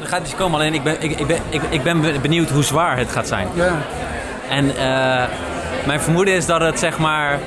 Er 0.00 0.06
gaat 0.06 0.20
iets 0.20 0.34
komen, 0.34 0.58
alleen 0.58 0.74
ik 0.74 0.82
ben, 0.82 1.02
ik, 1.02 1.18
ik, 1.18 1.26
ben, 1.26 1.38
ik, 1.48 1.60
ik 1.68 1.82
ben 1.82 2.20
benieuwd 2.22 2.50
hoe 2.50 2.62
zwaar 2.62 2.96
het 2.96 3.10
gaat 3.10 3.28
zijn. 3.28 3.48
Ja. 3.54 3.78
En 4.48 4.76
eh, 4.76 5.24
mijn 5.86 6.00
vermoeden 6.00 6.34
is 6.34 6.46
dat 6.46 6.60
het 6.60 6.78
zeg 6.78 6.98
maar 6.98 7.38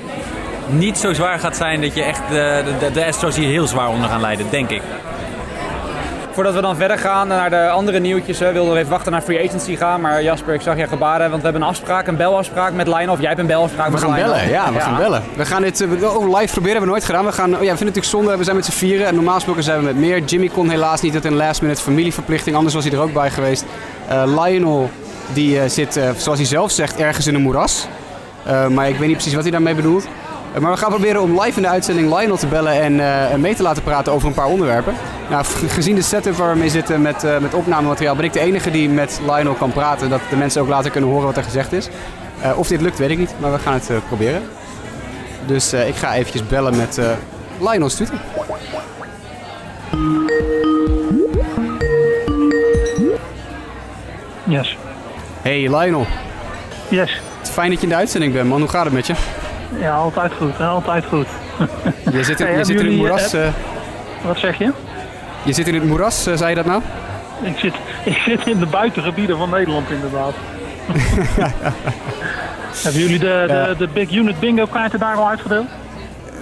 niet 0.68 0.98
zo 0.98 1.14
zwaar 1.14 1.40
gaat 1.40 1.58
zijn 1.58 1.82
dat 1.82 1.96
je 1.96 2.04
echt 2.04 2.22
de, 2.30 2.64
de, 2.80 2.92
de 2.92 3.06
Astros 3.06 3.36
hier 3.36 3.50
heel 3.50 3.68
zwaar 3.68 3.90
onder 3.90 4.10
gaan 4.10 4.22
lijden, 4.22 4.46
denk 4.50 4.70
ik. 4.70 4.82
Voordat 6.34 6.54
we 6.54 6.62
dan 6.62 6.76
verder 6.76 6.98
gaan 6.98 7.28
naar 7.28 7.50
de 7.50 7.70
andere 7.70 8.00
nieuwtjes, 8.00 8.40
hè, 8.40 8.52
wilden 8.52 8.74
we 8.74 8.80
even 8.80 8.92
wachten 8.92 9.12
naar 9.12 9.22
free 9.22 9.48
agency 9.48 9.76
gaan. 9.76 10.02
Maar 10.02 10.24
Jasper, 10.24 10.54
ik 10.54 10.62
zag 10.62 10.78
je 10.78 10.88
gebaren, 10.88 11.30
want 11.30 11.38
we 11.38 11.44
hebben 11.44 11.62
een 11.62 11.68
afspraak, 11.68 12.08
een 12.08 12.16
belafspraak 12.16 12.74
met 12.74 12.88
Line. 12.88 13.12
Of 13.12 13.20
jij 13.20 13.28
hebt 13.28 13.40
een 13.40 13.48
belafspraak 13.48 13.86
We 13.86 13.92
met 13.92 14.02
gaan 14.02 14.12
Line. 14.14 14.24
bellen, 14.24 14.50
ja, 14.50 14.74
we 14.74 14.80
gaan 14.80 14.98
bellen. 14.98 15.24
We 15.36 15.46
gaan 15.46 15.62
dit 15.62 15.82
eh, 15.82 15.88
oh, 15.90 16.40
live 16.40 16.54
proberen, 16.54 16.72
hebben 16.72 16.82
we 16.82 16.86
nooit 16.86 17.04
gedaan. 17.04 17.26
We 17.26 17.32
gaan, 17.32 17.46
oh 17.46 17.52
ja, 17.52 17.72
we 17.72 17.78
vinden 17.78 17.88
het 17.88 17.96
natuurlijk 17.96 18.06
zonde, 18.06 18.38
we 18.38 18.44
zijn 18.44 18.56
met 18.56 18.66
z'n 18.66 18.72
vieren. 18.72 19.08
En 19.08 19.16
normaal 19.16 19.34
gesproken 19.34 19.64
zijn 19.64 19.78
we 19.80 19.84
met 19.84 19.98
meer. 19.98 20.24
Jimmy 20.24 20.48
kon 20.48 20.70
helaas 20.70 21.02
niet, 21.02 21.14
dat 21.14 21.26
een 21.26 21.36
last 21.36 21.62
minute 21.62 21.82
familieverplichting, 21.82 22.56
anders 22.56 22.76
was 22.76 22.84
hij 22.84 22.94
er 22.94 23.00
ook 23.02 23.14
bij 23.14 23.30
geweest. 23.30 23.66
Eh, 24.08 24.24
Lionel, 24.26 24.90
die 25.34 25.60
eh, 25.60 25.70
zit, 25.70 25.98
eh, 25.98 26.10
zoals 26.18 26.38
hij 26.38 26.48
zelf 26.48 26.72
zegt, 26.72 26.96
ergens 26.96 27.28
in 27.28 27.36
een 27.36 27.42
moeras. 27.42 27.88
Eh, 28.46 28.68
maar 28.68 28.90
ik 28.90 28.96
weet 28.98 29.08
niet 29.08 29.16
precies 29.18 29.34
wat 29.34 29.44
hij 29.44 29.52
daarmee 29.52 29.76
bedoelt. 29.76 30.08
Maar 30.60 30.72
we 30.72 30.78
gaan 30.78 30.90
proberen 30.90 31.22
om 31.22 31.42
live 31.42 31.56
in 31.58 31.62
de 31.62 31.70
uitzending 31.70 32.18
Lionel 32.18 32.38
te 32.38 32.48
bellen 32.48 32.82
en 32.82 33.00
eh, 33.00 33.36
mee 33.36 33.56
te 33.56 33.64
laten 33.64 33.84
praten 33.84 34.14
over 34.14 34.28
een 34.28 34.34
paar 34.34 34.46
onderwerpen. 34.48 34.94
Nou, 35.30 35.46
gezien 35.68 35.96
de 35.96 36.02
setup 36.02 36.36
waar 36.36 36.54
we 36.54 36.60
mee 36.60 36.70
zitten 36.70 37.02
met, 37.02 37.24
eh, 37.24 37.38
met 37.38 37.54
opnamemateriaal, 37.54 38.16
ben 38.16 38.26
ik 38.26 38.34
de 38.34 38.40
enige 38.40 38.72
die 38.72 38.90
met 38.90 39.20
Lionel 39.26 39.54
kan 39.54 39.72
praten. 39.72 40.10
Dat 40.10 40.22
de 40.30 40.36
mensen 40.36 40.62
ook 40.62 40.68
later 40.68 40.92
kunnen 40.92 41.10
horen 41.10 41.26
wat 41.26 41.38
er 41.38 41.44
gezegd 41.44 41.72
is. 41.72 41.90
Eh, 42.42 42.58
of 42.58 42.68
dit 42.68 42.82
lukt, 42.82 42.98
weet 42.98 43.10
ik 43.10 43.18
niet, 43.18 43.34
maar 43.40 43.52
we 43.52 43.60
gaan 43.60 43.74
het 43.74 43.90
proberen. 44.08 44.42
Dus 45.46 45.74
ik 45.74 45.96
ga 45.96 46.14
eventjes 46.16 46.48
bellen 46.48 46.78
met 46.78 47.00
Lionel 47.60 47.90
Stuter. 47.90 48.16
Yes. 54.44 54.78
Hey 55.42 55.78
Lionel, 55.78 56.06
Yes. 56.90 57.22
fijn 57.42 57.70
dat 57.70 57.78
je 57.78 57.84
in 57.84 57.90
de 57.90 57.96
uitzending 57.96 58.34
bent 58.34 58.50
man. 58.50 58.60
Hoe 58.60 58.70
gaat 58.70 58.84
het 58.86 58.94
met 58.94 59.08
je? 59.08 59.14
Ja, 59.80 59.96
altijd 59.96 60.32
goed. 60.38 60.58
hè, 60.58 60.66
Altijd 60.66 61.06
goed. 61.06 61.28
Je 62.12 62.24
zit 62.24 62.40
in, 62.40 62.46
Hey, 62.46 62.58
je 62.58 62.66
zit 62.66 62.80
in 62.80 62.86
het 62.86 62.96
moeras. 62.96 63.34
eh, 63.34 63.48
Wat 64.26 64.38
zeg 64.38 64.58
je? 64.58 64.72
je 65.44 65.54
zit 65.54 65.68
in 65.68 65.74
het 65.74 65.84
moeras, 65.84 66.26
eh, 66.28 66.36
zei 66.38 66.50
je 66.50 66.56
dat 66.56 66.66
nou? 66.66 66.82
Ik 67.42 67.58
zit, 67.58 67.74
ik 68.04 68.18
zit 68.18 68.48
in 68.48 68.60
de 68.60 68.66
buitengebieden 68.66 69.38
van 69.38 69.50
Nederland 69.50 69.90
inderdaad. 69.90 70.34
Hebben 72.84 73.02
jullie 73.02 73.20
de, 73.20 73.44
de, 73.48 73.76
de 73.78 73.88
Big 73.94 74.12
Unit 74.12 74.40
Bingo 74.40 74.66
kaarten 74.66 75.00
daar 75.00 75.16
al 75.16 75.28
uitgedeeld? 75.30 75.66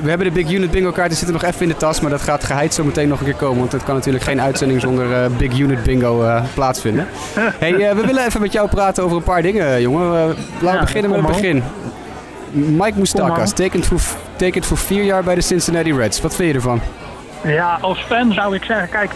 We 0.01 0.09
hebben 0.09 0.27
de 0.27 0.33
Big 0.33 0.51
Unit 0.51 0.71
Bingo 0.71 0.91
kaarten 0.91 1.17
zitten 1.17 1.33
nog 1.41 1.43
even 1.43 1.61
in 1.61 1.67
de 1.67 1.77
tas, 1.77 1.99
maar 2.01 2.11
dat 2.11 2.21
gaat 2.21 2.43
geheid 2.43 2.73
zo 2.73 2.83
meteen 2.83 3.07
nog 3.07 3.19
een 3.19 3.25
keer 3.25 3.35
komen. 3.35 3.59
Want 3.59 3.71
het 3.71 3.83
kan 3.83 3.95
natuurlijk 3.95 4.23
geen 4.23 4.41
uitzending 4.41 4.81
zonder 4.81 5.13
eh, 5.13 5.29
Big 5.37 5.59
Unit 5.59 5.83
Bingo 5.83 6.41
plaatsvinden. 6.53 7.07
Hey, 7.59 7.95
we 7.95 8.05
willen 8.05 8.25
even 8.25 8.41
met 8.41 8.51
jou 8.51 8.69
praten 8.69 9.03
over 9.03 9.17
een 9.17 9.23
paar 9.23 9.41
dingen, 9.41 9.81
jongen. 9.81 10.09
Laten 10.09 10.35
we 10.59 10.65
Ja, 10.67 10.79
beginnen 10.79 11.11
met 11.11 11.19
het 11.19 11.27
begin. 11.31 11.63
Mike 12.51 12.97
Moustakas 12.97 13.53
tekent 13.53 13.85
voor, 13.85 14.01
tekent 14.35 14.65
voor 14.65 14.77
vier 14.77 15.03
jaar 15.03 15.23
bij 15.23 15.35
de 15.35 15.41
Cincinnati 15.41 15.93
Reds. 15.93 16.21
Wat 16.21 16.35
vind 16.35 16.49
je 16.49 16.55
ervan? 16.55 16.81
Ja, 17.43 17.77
als 17.81 17.99
fan 17.99 18.33
zou 18.33 18.55
ik 18.55 18.63
zeggen, 18.63 18.89
kijk, 18.89 19.11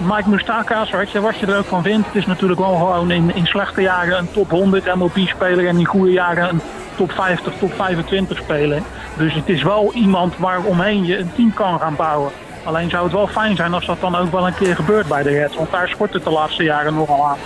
Mike 0.00 0.28
Moustakas, 0.28 0.90
weet 0.90 1.10
je, 1.10 1.20
wat 1.20 1.38
je 1.38 1.46
er 1.46 1.58
ook 1.58 1.64
van 1.64 1.82
vindt, 1.82 2.06
het 2.06 2.14
is 2.14 2.26
natuurlijk 2.26 2.60
wel 2.60 2.74
gewoon 2.74 3.10
in, 3.10 3.34
in 3.34 3.46
slechte 3.46 3.80
jaren 3.80 4.18
een 4.18 4.30
top 4.32 4.50
100 4.50 4.94
MLB-speler 4.94 5.66
en 5.66 5.78
in 5.78 5.84
goede 5.84 6.12
jaren 6.12 6.48
een 6.48 6.60
top 6.96 7.12
50, 7.12 7.52
top 7.58 7.74
25 7.74 8.38
speler. 8.38 8.82
Dus 9.16 9.34
het 9.34 9.48
is 9.48 9.62
wel 9.62 9.92
iemand 9.94 10.36
waaromheen 10.36 11.04
je 11.04 11.18
een 11.18 11.32
team 11.34 11.54
kan 11.54 11.78
gaan 11.78 11.96
bouwen. 11.96 12.32
Alleen 12.64 12.90
zou 12.90 13.04
het 13.04 13.12
wel 13.12 13.26
fijn 13.26 13.56
zijn 13.56 13.74
als 13.74 13.86
dat 13.86 14.00
dan 14.00 14.16
ook 14.16 14.32
wel 14.32 14.46
een 14.46 14.54
keer 14.54 14.74
gebeurt 14.74 15.08
bij 15.08 15.22
de 15.22 15.30
Reds, 15.30 15.56
want 15.56 15.70
daar 15.70 15.88
schort 15.88 16.12
het 16.12 16.24
de 16.24 16.30
laatste 16.30 16.62
jaren 16.62 16.94
nogal 16.94 17.26
aan. 17.26 17.38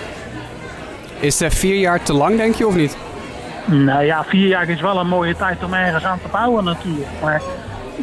Is 1.21 1.41
eh, 1.41 1.51
vier 1.51 1.77
jaar 1.77 2.03
te 2.03 2.13
lang, 2.13 2.37
denk 2.37 2.55
je, 2.55 2.67
of 2.67 2.75
niet? 2.75 2.97
Nou 3.67 4.05
ja, 4.05 4.25
vier 4.25 4.49
jaar 4.49 4.69
is 4.69 4.81
wel 4.81 4.99
een 4.99 5.09
mooie 5.09 5.37
tijd 5.37 5.65
om 5.65 5.75
ergens 5.75 6.05
aan 6.05 6.19
te 6.23 6.29
bouwen 6.31 6.65
natuurlijk. 6.65 7.09
Maar 7.23 7.43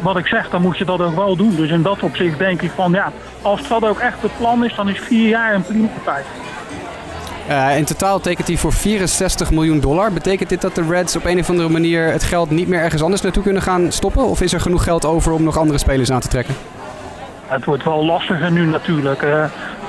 wat 0.02 0.16
ik 0.16 0.26
zeg, 0.26 0.50
dan 0.50 0.62
moet 0.62 0.78
je 0.78 0.84
dat 0.84 1.00
ook 1.00 1.14
wel 1.14 1.36
doen. 1.36 1.56
Dus 1.56 1.70
in 1.70 1.82
dat 1.82 2.02
opzicht 2.02 2.38
denk 2.38 2.62
ik 2.62 2.70
van 2.74 2.92
ja, 2.92 3.12
als 3.42 3.68
dat 3.68 3.84
ook 3.84 3.98
echt 3.98 4.22
het 4.22 4.36
plan 4.36 4.64
is, 4.64 4.74
dan 4.74 4.88
is 4.88 4.98
vier 4.98 5.28
jaar 5.28 5.54
een 5.54 5.62
prima 5.62 5.88
tijd. 6.04 6.24
Eh, 7.48 7.76
in 7.76 7.84
totaal 7.84 8.20
tekent 8.20 8.48
hij 8.48 8.56
voor 8.56 8.72
64 8.72 9.50
miljoen 9.50 9.80
dollar. 9.80 10.12
Betekent 10.12 10.48
dit 10.48 10.60
dat 10.60 10.74
de 10.74 10.86
Reds 10.88 11.16
op 11.16 11.24
een 11.24 11.38
of 11.38 11.50
andere 11.50 11.68
manier 11.68 12.12
het 12.12 12.22
geld 12.22 12.50
niet 12.50 12.68
meer 12.68 12.80
ergens 12.80 13.02
anders 13.02 13.22
naartoe 13.22 13.42
kunnen 13.42 13.62
gaan 13.62 13.92
stoppen? 13.92 14.24
Of 14.24 14.40
is 14.40 14.52
er 14.52 14.60
genoeg 14.60 14.84
geld 14.84 15.04
over 15.04 15.32
om 15.32 15.42
nog 15.42 15.58
andere 15.58 15.78
spelers 15.78 16.12
aan 16.12 16.20
te 16.20 16.28
trekken? 16.28 16.54
Het 17.46 17.64
wordt 17.64 17.84
wel 17.84 18.04
lastiger 18.04 18.50
nu 18.50 18.66
natuurlijk. 18.66 19.22
Eh 19.22 19.44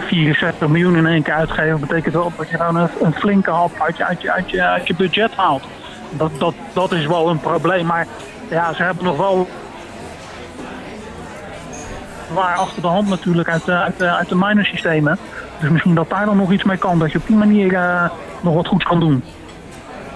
64 0.06 0.68
miljoen 0.68 0.96
in 0.96 1.06
één 1.06 1.24
keer 1.24 1.34
uitgeven 1.34 1.80
betekent 1.80 2.14
wel 2.14 2.32
dat 2.38 2.50
je 2.50 2.58
gewoon 2.58 2.90
een, 3.02 3.14
flinke 3.14 3.52
hap 3.52 3.72
uit 3.80 3.98
je, 3.98 4.06
uit, 4.06 4.22
je, 4.22 4.62
uit, 4.62 4.88
je, 4.88 4.96
budget 4.96 5.36
haalt. 5.36 5.64
Dat, 6.10 6.32
dat, 6.38 6.54
dat 6.74 6.92
is 6.92 7.06
wel 7.06 7.30
een 7.30 7.40
probleem. 7.40 7.86
Maar 7.86 8.08
ja, 8.50 8.74
ze 8.74 8.84
hebben 8.84 9.04
nog 9.04 9.18
wel 9.18 9.48
waar 12.34 12.56
achter 12.56 12.82
de 12.82 12.88
hand 12.88 13.10
natuurlijk 13.10 13.50
uit, 13.50 13.70
uit, 13.70 14.02
uit 14.02 14.30
de 14.30 14.36
minor 14.36 14.66
systemen. 14.66 15.18
Dus 15.60 15.70
misschien 15.70 15.96
dat 15.96 16.10
daar 16.10 16.26
dan 16.26 16.38
nog 16.38 16.52
iets 16.52 16.64
mee 16.64 16.78
kan. 16.78 17.00
Dat 17.00 17.12
je 17.12 17.18
op 17.18 17.28
die 17.28 17.36
manier 17.36 17.74
eh, 17.74 18.10
nog 18.42 18.54
wat 18.54 18.68
goeds 18.68 18.86
kan 18.86 19.00
doen. 19.00 19.24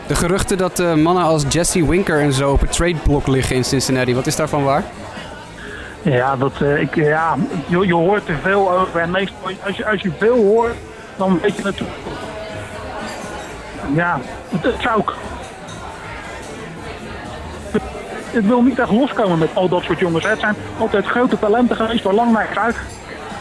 De 0.07 0.15
geruchten 0.15 0.57
dat 0.57 0.79
eh, 0.79 0.93
mannen 0.93 1.23
als 1.23 1.45
Jesse 1.49 1.89
Winker 1.89 2.19
en 2.19 2.33
zo 2.33 2.51
op 2.51 2.61
het 2.61 2.71
tradeblok 2.71 3.27
liggen 3.27 3.55
in 3.55 3.63
Cincinnati, 3.63 4.15
wat 4.15 4.27
is 4.27 4.35
daarvan 4.35 4.63
waar? 4.63 4.83
Ja, 6.01 6.35
dat, 6.35 6.61
eh, 6.61 6.81
ik, 6.81 6.95
ja 6.95 7.35
je, 7.67 7.87
je 7.87 7.93
hoort 7.93 8.27
er 8.27 8.37
veel 8.41 8.71
over. 8.71 8.99
En 8.99 9.11
meestal, 9.11 9.51
als 9.65 9.77
je, 9.77 9.85
als 9.85 10.01
je 10.01 10.11
veel 10.17 10.35
hoort, 10.35 10.75
dan 11.17 11.39
weet 11.41 11.55
je 11.55 11.63
natuurlijk. 11.63 11.97
Ja, 13.93 14.19
het, 14.49 14.63
het 14.63 14.81
zou 14.81 14.97
ook. 14.97 15.15
Het, 17.71 17.81
het 18.31 18.45
wil 18.45 18.61
niet 18.61 18.79
echt 18.79 18.91
loskomen 18.91 19.37
met 19.37 19.49
al 19.53 19.69
dat 19.69 19.83
soort 19.83 19.99
jongens. 19.99 20.27
Het 20.27 20.39
zijn 20.39 20.55
altijd 20.77 21.05
grote 21.05 21.39
talenten 21.39 21.75
geweest 21.75 22.03
waar 22.03 22.13
lang 22.13 22.31
naar 22.31 22.57
uit. 22.57 22.75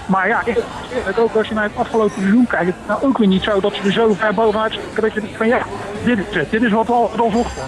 Maar 0.06 0.28
ja, 0.28 0.42
eerlijk, 0.44 1.18
ook 1.18 1.34
als 1.34 1.48
je 1.48 1.54
naar 1.54 1.64
het 1.64 1.76
afgelopen 1.76 2.20
seizoen 2.20 2.46
kijkt, 2.46 2.66
het 2.66 2.86
nou 2.86 3.02
ook 3.02 3.18
weer 3.18 3.28
niet 3.28 3.42
zo 3.42 3.60
dat 3.60 3.74
ze 3.74 3.82
er 3.82 3.92
zo 3.92 4.14
ver 4.14 4.34
bovenuit 4.34 4.72
zitten 4.72 5.02
dat 5.02 5.12
je 5.12 5.20
denkt 5.20 5.36
van 5.36 5.46
ja, 5.46 5.58
dit 6.04 6.18
is 6.18 6.36
het. 6.36 6.50
Dit 6.50 6.62
is 6.62 6.72
wat 6.72 6.86
we 6.86 6.92
al 6.92 7.10
al 7.16 7.30
zochten. 7.30 7.62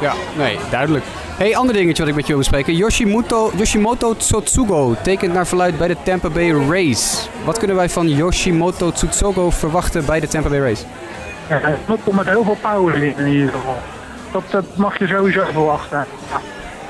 Ja, 0.00 0.12
nee, 0.36 0.58
duidelijk. 0.70 1.04
hey, 1.36 1.56
ander 1.56 1.74
dingetje 1.74 2.02
wat 2.02 2.10
ik 2.10 2.14
met 2.14 2.26
je 2.26 2.32
wil 2.32 2.38
bespreken. 2.38 2.74
Yoshimoto, 2.74 3.50
Yoshimoto 3.56 4.14
Tsutsugo 4.16 4.94
tekent 5.02 5.32
naar 5.32 5.46
verluid 5.46 5.78
bij 5.78 5.88
de 5.88 5.96
Tampa 6.02 6.28
Bay 6.28 6.50
Race. 6.50 7.28
Wat 7.44 7.58
kunnen 7.58 7.76
wij 7.76 7.88
van 7.88 8.08
Yoshimoto 8.08 8.90
Tsutsugo 8.90 9.50
verwachten 9.50 10.04
bij 10.06 10.20
de 10.20 10.28
Tampa 10.28 10.48
Bay 10.48 10.58
Race? 10.58 10.84
Ja, 11.48 11.58
hij 11.62 11.76
komt 11.86 12.16
met 12.16 12.26
heel 12.26 12.44
veel 12.44 12.56
power 12.60 13.02
in, 13.02 13.16
in 13.16 13.26
ieder 13.26 13.50
geval. 13.50 13.78
Dat, 14.32 14.42
dat 14.50 14.64
mag 14.76 14.98
je 14.98 15.06
sowieso 15.06 15.44
verwachten. 15.52 16.06
Ja. 16.30 16.40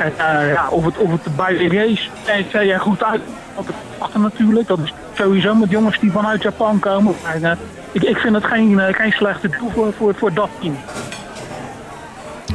En 0.04 0.12
uh, 0.18 0.52
ja, 0.52 0.68
of, 0.68 0.84
het, 0.84 0.96
of 0.96 1.10
het 1.10 1.36
bij 1.36 1.56
de 1.56 1.68
race 1.68 2.08
zei 2.50 2.70
er 2.70 2.80
goed 2.80 3.04
uit, 3.04 3.20
op 3.54 3.66
het 3.66 3.76
wachten 3.98 4.20
natuurlijk. 4.20 4.68
Dat 4.68 4.78
is 4.78 4.92
sowieso 5.14 5.54
met 5.54 5.70
jongens 5.70 5.98
die 5.98 6.10
vanuit 6.10 6.42
Japan 6.42 6.78
komen. 6.78 7.14
Uh, 7.42 7.52
ik, 7.92 8.02
ik 8.02 8.16
vind 8.16 8.34
het 8.34 8.44
geen, 8.44 8.70
uh, 8.70 8.84
geen 8.90 9.12
slechte 9.12 9.48
doel 9.48 9.70
voor, 9.70 9.92
voor, 9.92 10.14
voor 10.14 10.32
dat 10.32 10.48
team. 10.60 10.76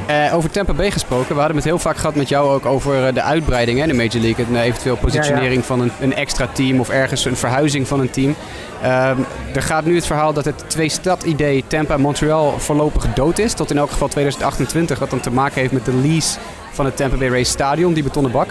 Uh, 0.10 0.36
over 0.36 0.50
Tampa 0.50 0.74
Bay 0.74 0.92
gesproken, 0.92 1.34
we 1.34 1.39
hadden 1.39 1.56
het 1.56 1.66
heel 1.66 1.80
vaak 1.80 1.98
gehad 1.98 2.16
met 2.16 2.30
jou 2.30 2.54
ook 2.54 2.66
over 2.66 3.13
de 3.13 3.22
uitbreiding 3.22 3.82
in 3.82 3.88
de 3.88 3.94
Major 3.94 4.22
League. 4.22 4.46
En 4.46 4.56
eventueel 4.56 4.96
positionering 4.96 5.54
ja, 5.54 5.60
ja. 5.60 5.66
van 5.66 5.82
een, 5.82 5.92
een, 6.00 6.16
extra 6.16 6.48
team 6.48 6.80
of 6.80 6.89
ergens 6.89 7.26
een 7.26 7.36
verhuizing 7.36 7.88
van 7.88 8.00
een 8.00 8.10
team. 8.10 8.36
Uh, 8.84 9.10
er 9.54 9.62
gaat 9.62 9.86
nu 9.86 9.96
het 9.96 10.06
verhaal 10.06 10.34
dat 10.34 10.46
het 10.46 10.63
twee-stad-idee 10.68 11.63
Tampa-Montreal 11.68 12.60
voorlopig 12.60 13.13
dood 13.13 13.39
is. 13.39 13.54
Tot 13.54 13.72
in 13.72 13.78
elk 13.78 13.92
geval 13.92 14.08
2028, 14.08 15.00
wat 15.00 15.10
dan 15.10 15.20
te 15.20 15.32
maken 15.32 15.60
heeft 15.62 15.74
met 15.74 15.86
de 15.86 15.94
lease 15.94 16.39
van 16.72 16.86
het 16.86 16.98
Tampa 16.98 17.18
Bay 17.18 17.30
Race 17.30 17.52
Stadion, 17.52 17.94
die 17.94 18.04
betonnen 18.04 18.32
bak. 18.32 18.48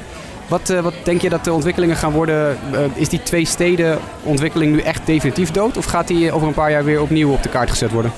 Wat, 0.49 0.71
uh, 0.71 0.81
wat 0.81 0.95
denk 1.03 1.21
je 1.21 1.29
dat 1.29 1.45
de 1.45 1.53
ontwikkelingen 1.53 1.97
gaan 1.97 2.12
worden? 2.12 2.59
Is 2.95 3.09
die 3.09 3.23
twee 3.23 3.45
steden 3.45 3.99
ontwikkeling 4.23 4.73
nu 4.73 4.81
echt 4.81 5.07
definitief 5.07 5.51
dood? 5.51 5.77
Of 5.77 5.85
gaat 5.85 6.09
die 6.09 6.33
over 6.33 6.49
een 6.49 6.55
paar 6.55 6.71
jaar 6.71 6.85
weer 6.85 7.01
opnieuw 7.01 7.33
op 7.33 7.43
de 7.43 7.49
kaart 7.49 7.71
gezet 7.71 7.91
worden? 7.91 8.12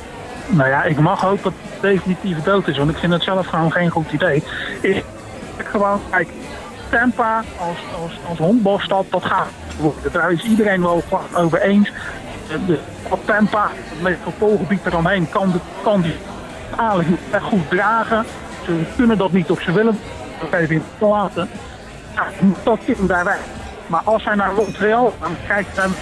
Nou 0.47 0.69
ja, 0.69 0.83
ik 0.83 0.99
mag 0.99 1.27
ook 1.27 1.43
dat 1.43 1.53
het 1.63 1.81
definitief 1.81 2.43
dood 2.43 2.69
is, 2.69 2.79
want 2.79 2.91
ik 2.91 2.97
vind 2.97 3.13
het 3.13 3.23
zelf 3.23 3.47
gewoon 3.47 3.73
geen 3.73 3.91
goed 3.91 4.13
idee. 4.13 4.43
Ik, 4.81 5.05
gewoon, 5.57 6.01
kijk, 6.11 6.29
Tampa 6.91 7.43
als, 7.59 7.79
als, 8.03 8.41
als 8.89 9.09
dat 9.11 9.25
gaat 9.25 9.49
worden. 9.79 10.13
Daar 10.13 10.33
is 10.33 10.43
iedereen 10.43 10.83
wel 10.83 11.03
over 11.35 11.61
eens. 11.61 11.93
De 12.67 12.79
Tampa, 13.25 13.71
het 13.73 14.03
metropoolgebied 14.03 14.87
eromheen, 14.87 15.29
kan, 15.29 15.51
de, 15.51 15.59
kan 15.83 16.01
die 16.01 16.17
eigenlijk 16.79 17.09
niet 17.09 17.43
goed 17.43 17.71
dragen. 17.71 18.25
Ze 18.65 18.83
kunnen 18.97 19.19
dat 19.19 19.33
niet 19.33 19.51
of 19.51 19.61
ze 19.61 19.73
willen 19.73 19.99
dat 20.41 20.61
even 20.61 20.83
te 20.99 21.05
laten. 21.05 21.49
Ja, 22.15 22.27
dat 22.63 22.79
kind 22.85 23.09
daar 23.09 23.25
weg. 23.25 23.39
Maar 23.87 24.01
als 24.05 24.23
zij 24.23 24.35
naar 24.35 24.53
Montreal 24.55 25.15
kijkt 25.47 25.77
dan 25.77 25.95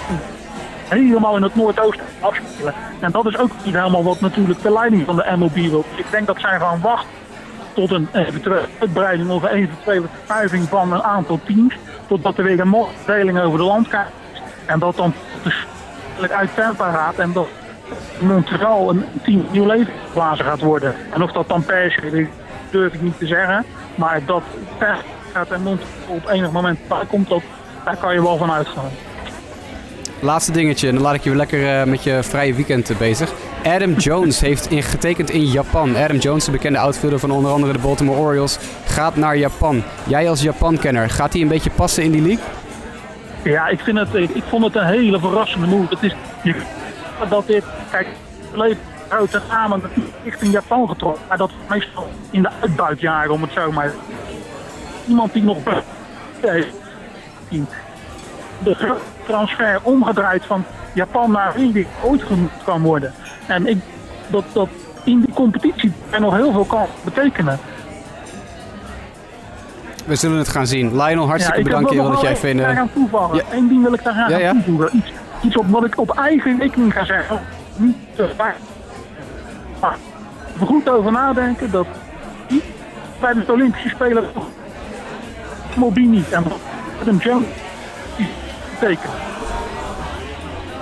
helemaal 0.88 1.36
in 1.36 1.42
het 1.42 1.54
Noordoosten 1.54 2.06
afspelen. 2.20 2.74
En 3.00 3.10
dat 3.10 3.26
is 3.26 3.38
ook 3.38 3.50
niet 3.64 3.74
helemaal 3.74 4.04
wat 4.04 4.20
natuurlijk 4.20 4.62
de 4.62 4.72
leiding 4.72 5.04
van 5.04 5.16
de 5.16 5.32
MLB 5.36 5.54
wil. 5.54 5.84
Ik 5.96 6.06
denk 6.10 6.26
dat 6.26 6.40
zij 6.40 6.58
gaan 6.58 6.80
wachten 6.80 7.10
tot 7.72 7.90
een 7.90 8.08
eventuele 8.12 8.68
uitbreiding 8.80 9.30
of 9.30 9.42
een 9.42 9.48
eventuele 9.48 10.06
verschuiving 10.14 10.68
van 10.68 10.92
een 10.92 11.02
aantal 11.02 11.40
teams. 11.44 11.74
Totdat 12.06 12.38
er 12.38 12.44
weer 12.44 12.60
een 12.60 12.86
verdeling 13.04 13.40
over 13.40 13.58
de 13.58 13.64
landkaart 13.64 14.10
is. 14.32 14.40
En 14.66 14.78
dat 14.78 14.96
dan 14.96 15.14
dus 15.42 15.66
uit 16.30 16.54
Tampa 16.54 16.90
gaat 16.90 17.18
en 17.18 17.32
dat 17.32 17.48
Montreal 18.20 18.90
een 18.90 19.04
team 19.22 19.46
nieuw 19.50 19.66
leven 19.66 19.92
geblazen 20.06 20.44
gaat 20.44 20.60
worden. 20.60 20.94
En 21.10 21.22
of 21.22 21.32
dat 21.32 21.48
dan 21.48 21.64
per 21.64 21.90
se 21.92 22.26
durf 22.70 22.92
ik 22.92 23.02
niet 23.02 23.18
te 23.18 23.26
zeggen. 23.26 23.64
Maar 23.94 24.20
dat 24.26 24.42
gaat 25.32 25.50
en 25.50 25.62
Montreal 25.62 25.90
op 26.06 26.28
enig 26.28 26.50
moment 26.50 26.78
komt, 27.08 27.28
dat, 27.28 27.42
daar 27.84 27.96
kan 27.96 28.14
je 28.14 28.22
wel 28.22 28.36
van 28.36 28.52
uitgaan. 28.52 28.90
Laatste 30.22 30.52
dingetje, 30.52 30.88
en 30.88 30.94
dan 30.94 31.02
laat 31.02 31.14
ik 31.14 31.22
je 31.22 31.28
weer 31.28 31.38
lekker 31.38 31.80
uh, 31.80 31.84
met 31.84 32.02
je 32.02 32.22
vrije 32.22 32.54
weekend 32.54 32.90
uh, 32.90 32.96
bezig. 32.96 33.32
Adam 33.64 33.92
Jones 33.92 34.40
heeft 34.48 34.70
in, 34.70 34.82
getekend 34.82 35.30
in 35.30 35.44
Japan. 35.44 35.96
Adam 35.96 36.16
Jones, 36.16 36.44
de 36.44 36.50
bekende 36.50 36.78
outfielder 36.78 37.18
van 37.18 37.30
onder 37.30 37.52
andere 37.52 37.72
de 37.72 37.78
Baltimore 37.78 38.18
Orioles, 38.18 38.58
gaat 38.86 39.16
naar 39.16 39.36
Japan. 39.36 39.82
Jij 40.04 40.28
als 40.28 40.42
Japan-kenner, 40.42 41.10
gaat 41.10 41.32
hij 41.32 41.42
een 41.42 41.48
beetje 41.48 41.70
passen 41.70 42.02
in 42.02 42.10
die 42.10 42.22
league? 42.22 42.44
Ja, 43.42 43.68
ik, 43.68 43.80
vind 43.80 43.98
het, 43.98 44.14
ik 44.14 44.42
vond 44.48 44.64
het 44.64 44.76
een 44.76 44.86
hele 44.86 45.18
verrassende 45.18 45.66
move. 45.66 45.94
Het 45.94 46.02
is 46.02 46.14
dat 47.28 47.46
dit, 47.46 47.64
kijk, 47.90 48.06
verleden 48.48 48.78
grote 49.08 49.40
namen 49.48 49.82
richting 50.24 50.52
Japan 50.52 50.88
getrokken. 50.88 51.22
Maar 51.28 51.38
dat 51.38 51.50
meestal 51.68 52.08
in 52.30 52.42
de 52.42 52.50
uitbuitjaren, 52.60 53.30
om 53.30 53.42
het 53.42 53.52
zo 53.52 53.72
maar. 53.72 53.92
Iemand 55.06 55.32
die 55.32 55.42
nog. 55.42 55.58
De 58.58 58.96
transfer 59.26 59.80
omgedraaid 59.82 60.44
van 60.44 60.64
Japan 60.92 61.30
naar 61.30 61.56
India 61.56 61.86
ooit 62.02 62.22
genoemd 62.22 62.50
kan 62.64 62.82
worden. 62.82 63.12
En 63.46 63.66
ik, 63.66 63.78
dat, 64.26 64.44
dat 64.52 64.68
in 65.04 65.20
die 65.20 65.34
competitie 65.34 65.92
er 66.10 66.20
nog 66.20 66.34
heel 66.34 66.52
veel 66.52 66.64
kan 66.64 66.86
betekenen. 67.04 67.58
We 70.04 70.14
zullen 70.14 70.38
het 70.38 70.48
gaan 70.48 70.66
zien. 70.66 70.96
Lionel, 70.96 71.26
hartstikke 71.26 71.58
ja, 71.58 71.64
bedankt 71.64 71.94
dat 71.94 72.20
jij 72.20 72.36
vindt. 72.36 72.62
Ik 72.62 72.76
aan 72.76 72.92
toevallen. 72.92 73.36
Ja. 73.36 73.42
Eén 73.50 73.68
ding 73.68 73.82
wil 73.82 73.92
ik 73.92 74.02
daar 74.04 74.14
aan 74.14 74.38
ja, 74.38 74.50
toevoegen. 74.52 74.96
Iets, 74.96 75.12
iets 75.42 75.56
op 75.56 75.66
wat 75.68 75.84
ik 75.84 75.98
op 75.98 76.10
eigen 76.10 76.58
rekening 76.58 76.92
ga 76.92 77.04
zeggen. 77.04 77.40
Niet 77.76 77.96
te 78.14 78.28
waar. 78.36 78.56
Maar 79.80 79.96
er 80.60 80.66
goed 80.66 80.88
over 80.88 81.12
nadenken 81.12 81.70
dat 81.70 81.86
bij 83.20 83.32
de 83.32 83.52
Olympische 83.52 83.88
Spelen 83.88 84.24
Mobi 85.76 86.06
niet 86.06 86.32
en 86.32 86.44
Adam 87.00 87.18
Jones 87.18 87.46
teken. 88.80 89.10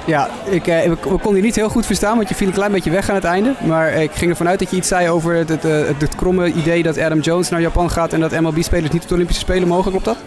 Ja, 0.05 0.29
ik, 0.45 0.67
eh, 0.67 0.85
ik, 0.85 1.05
ik 1.05 1.21
kon 1.21 1.37
je 1.37 1.43
niet 1.43 1.57
heel 1.57 1.69
goed 1.69 1.87
verstaan, 1.87 2.17
want 2.17 2.29
je 2.29 2.35
viel 2.35 2.47
een 2.47 2.53
klein 2.53 2.73
beetje 2.73 2.91
weg 2.91 3.09
aan 3.09 3.15
het 3.15 3.25
einde. 3.25 3.55
Maar 3.67 3.93
ik 3.93 4.13
ging 4.13 4.31
ervan 4.31 4.49
uit 4.49 4.59
dat 4.59 4.71
je 4.71 4.77
iets 4.77 4.89
zei 4.89 5.09
over 5.09 5.35
het, 5.35 5.49
het, 5.49 5.63
het, 5.63 6.01
het 6.01 6.15
kromme 6.15 6.53
idee 6.53 6.83
dat 6.83 6.99
Adam 6.99 7.21
Jones 7.21 7.49
naar 7.49 7.61
Japan 7.61 7.91
gaat 7.91 8.13
en 8.13 8.21
dat 8.21 8.41
MLB-spelers 8.41 8.91
niet 8.91 9.03
op 9.03 9.09
de 9.09 9.15
Olympische 9.15 9.43
Spelen 9.43 9.69
mogen. 9.69 9.91
Klopt 9.91 10.05
dat? 10.05 10.19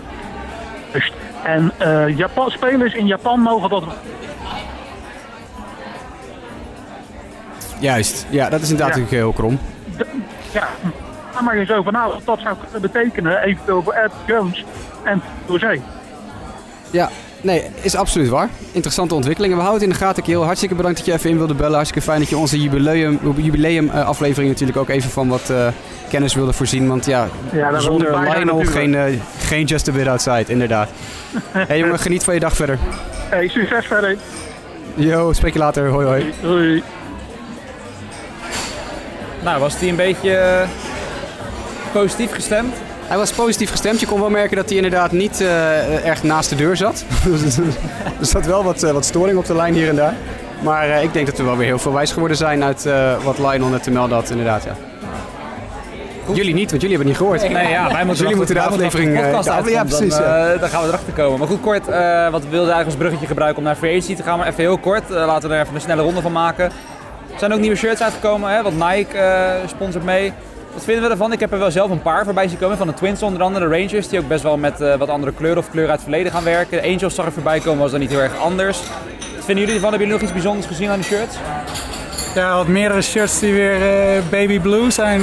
En 1.43 1.71
uh, 1.81 2.17
Japan, 2.17 2.51
spelers 2.51 2.93
in 2.93 3.05
Japan 3.05 3.39
mogen 3.39 3.69
dat 3.69 3.83
Juist, 7.79 8.25
ja, 8.29 8.49
dat 8.49 8.61
is 8.61 8.69
inderdaad 8.71 8.95
ja. 8.95 9.03
heel 9.05 9.31
krom. 9.31 9.59
De, 9.97 10.05
ja, 10.51 10.67
maar 11.43 11.57
je 11.57 11.65
zo 11.65 11.83
van 11.83 11.93
nou, 11.93 12.13
dat 12.23 12.39
zou 12.39 12.55
kunnen 12.61 12.81
betekenen, 12.81 13.41
eventueel 13.41 13.83
voor 13.83 13.93
Ed 13.93 14.11
Jones 14.25 14.65
en 15.03 15.21
José. 15.47 15.81
Ja, 16.91 17.09
nee, 17.43 17.63
is 17.81 17.95
absoluut 17.95 18.29
waar. 18.29 18.49
Interessante 18.71 19.13
ontwikkelingen. 19.13 19.57
We 19.57 19.63
houden 19.63 19.81
het 19.81 19.91
in 19.91 19.99
de 19.99 20.05
gaten, 20.05 20.23
Kiel. 20.23 20.43
Hartstikke 20.43 20.75
bedankt 20.75 20.97
dat 20.97 21.05
je 21.05 21.13
even 21.13 21.29
in 21.29 21.37
wilde 21.37 21.53
bellen. 21.53 21.73
Hartstikke 21.73 22.05
fijn 22.05 22.19
dat 22.19 22.29
je 22.29 22.37
onze 22.37 22.61
jubileum, 22.61 23.19
jubileum 23.35 23.85
uh, 23.85 24.07
aflevering 24.07 24.51
natuurlijk 24.51 24.77
ook 24.77 24.89
even 24.89 25.09
van 25.09 25.27
wat 25.27 25.49
uh, 25.51 25.67
kennis 26.09 26.33
wilde 26.33 26.53
voorzien. 26.53 26.87
Want 26.87 27.05
ja, 27.05 27.27
ja 27.51 27.79
zonder 27.79 28.19
Lionel 28.19 28.59
geen, 28.59 28.93
uh, 28.93 29.03
geen 29.39 29.65
Just 29.65 29.87
a 29.87 29.91
Bit 29.91 30.07
Outside, 30.07 30.45
inderdaad. 30.47 30.89
Hé 31.51 31.63
hey, 31.67 31.77
jongen, 31.77 31.99
geniet 31.99 32.23
van 32.23 32.33
je 32.33 32.39
dag 32.39 32.55
verder. 32.55 32.79
Hey, 33.29 33.47
succes 33.47 33.85
verder. 33.85 34.17
Yo, 34.95 35.33
spreek 35.33 35.53
je 35.53 35.59
later. 35.59 35.89
Hoi 35.89 36.05
hoi. 36.05 36.33
Hoi. 36.41 36.83
Nou, 39.43 39.59
was 39.59 39.79
hij 39.79 39.89
een 39.89 39.95
beetje 39.95 40.65
positief 41.91 42.31
gestemd? 42.31 42.75
Hij 43.07 43.17
was 43.17 43.31
positief 43.31 43.69
gestemd. 43.69 43.99
Je 43.99 44.05
kon 44.05 44.19
wel 44.19 44.29
merken 44.29 44.55
dat 44.55 44.65
hij 44.65 44.75
inderdaad 44.75 45.11
niet 45.11 45.41
uh, 45.41 46.07
erg 46.07 46.23
naast 46.23 46.49
de 46.49 46.55
deur 46.55 46.77
zat. 46.77 47.05
er 48.19 48.25
zat 48.25 48.45
wel 48.45 48.63
wat, 48.63 48.83
uh, 48.83 48.91
wat 48.91 49.05
storing 49.05 49.37
op 49.37 49.45
de 49.45 49.55
lijn 49.55 49.73
hier 49.73 49.89
en 49.89 49.95
daar. 49.95 50.15
Maar 50.61 50.87
uh, 50.87 51.03
ik 51.03 51.13
denk 51.13 51.25
dat 51.25 51.37
we 51.37 51.43
wel 51.43 51.57
weer 51.57 51.65
heel 51.65 51.79
veel 51.79 51.93
wijs 51.93 52.11
geworden 52.11 52.37
zijn 52.37 52.63
uit 52.63 52.87
wat 53.23 53.37
Lionel 53.37 53.67
net 53.69 53.83
te 53.83 53.91
melden 53.91 54.17
had, 54.17 54.29
inderdaad. 54.29 54.63
Ja. 54.63 54.75
Jullie 56.33 56.53
niet, 56.53 56.69
want 56.69 56.81
jullie 56.81 56.97
hebben 56.97 57.13
het 57.13 57.21
niet 57.21 57.29
gehoord. 57.29 57.53
Nee, 57.53 57.69
ja, 57.69 57.91
wij 57.91 58.05
moeten, 58.05 58.23
jullie 58.23 58.37
moeten 58.37 58.55
de 58.55 58.61
aflevering... 58.61 59.21
De 59.21 59.29
podcast 59.31 59.69
ja, 59.69 59.83
precies. 59.83 60.15
Dan, 60.15 60.23
ja. 60.23 60.57
dan, 60.57 60.69
gaan 60.69 60.81
we 60.81 60.87
erachter 60.87 61.13
komen. 61.13 61.39
Maar 61.39 61.47
goed, 61.47 61.61
kort, 61.61 61.85
wat 62.31 62.43
we 62.43 62.49
wilden 62.49 62.73
eigenlijk 62.73 62.85
als 62.85 62.95
bruggetje 62.95 63.27
gebruiken 63.27 63.57
om 63.57 63.63
naar 63.63 63.77
VHC 63.77 64.15
te 64.15 64.23
gaan. 64.23 64.37
Maar 64.37 64.47
even 64.47 64.63
heel 64.63 64.77
kort, 64.77 65.09
laten 65.09 65.49
we 65.49 65.55
er 65.55 65.61
even 65.61 65.75
een 65.75 65.81
snelle 65.81 66.01
ronde 66.01 66.21
van 66.21 66.31
maken. 66.31 66.65
Er 67.33 67.39
zijn 67.39 67.53
ook 67.53 67.59
nieuwe 67.59 67.75
shirts 67.75 68.01
uitgekomen, 68.01 68.51
hè, 68.51 68.61
want 68.63 68.75
Nike 68.75 69.17
uh, 69.17 69.67
sponsort 69.67 70.03
mee. 70.05 70.33
Wat 70.73 70.83
vinden 70.83 71.03
we 71.03 71.09
ervan? 71.09 71.31
Ik 71.31 71.39
heb 71.39 71.51
er 71.51 71.59
wel 71.59 71.71
zelf 71.71 71.89
een 71.89 72.01
paar 72.01 72.23
voorbij 72.25 72.47
zien 72.47 72.57
komen. 72.57 72.77
Van 72.77 72.87
de 72.87 72.93
Twins 72.93 73.23
onder 73.23 73.41
andere, 73.41 73.69
de 73.69 73.77
Rangers, 73.77 74.07
die 74.07 74.19
ook 74.19 74.27
best 74.27 74.43
wel 74.43 74.57
met 74.57 74.81
uh, 74.81 74.95
wat 74.95 75.09
andere 75.09 75.31
kleuren 75.31 75.59
of 75.59 75.69
kleuren 75.69 75.91
uit 75.91 75.99
het 75.99 76.09
verleden 76.09 76.31
gaan 76.31 76.43
werken. 76.43 76.81
De 76.81 76.87
Angels 76.87 77.15
zag 77.15 77.25
er 77.25 77.31
voorbij 77.31 77.59
komen, 77.59 77.79
was 77.79 77.91
dan 77.91 77.99
niet 77.99 78.09
heel 78.09 78.21
erg 78.21 78.37
anders. 78.37 78.79
Wat 79.35 79.45
vinden 79.45 79.63
jullie 79.63 79.73
ervan? 79.73 79.89
Hebben 79.89 80.07
jullie 80.07 80.13
nog 80.13 80.21
iets 80.21 80.31
bijzonders 80.31 80.67
gezien 80.67 80.89
aan 80.89 80.99
de 80.99 81.05
shirts? 81.05 81.35
Ja, 82.35 82.55
wat 82.55 82.67
meerdere 82.67 83.01
shirts 83.01 83.39
die 83.39 83.53
weer 83.53 83.75
uh, 84.15 84.21
baby 84.29 84.59
blue 84.59 84.91
zijn. 84.91 85.21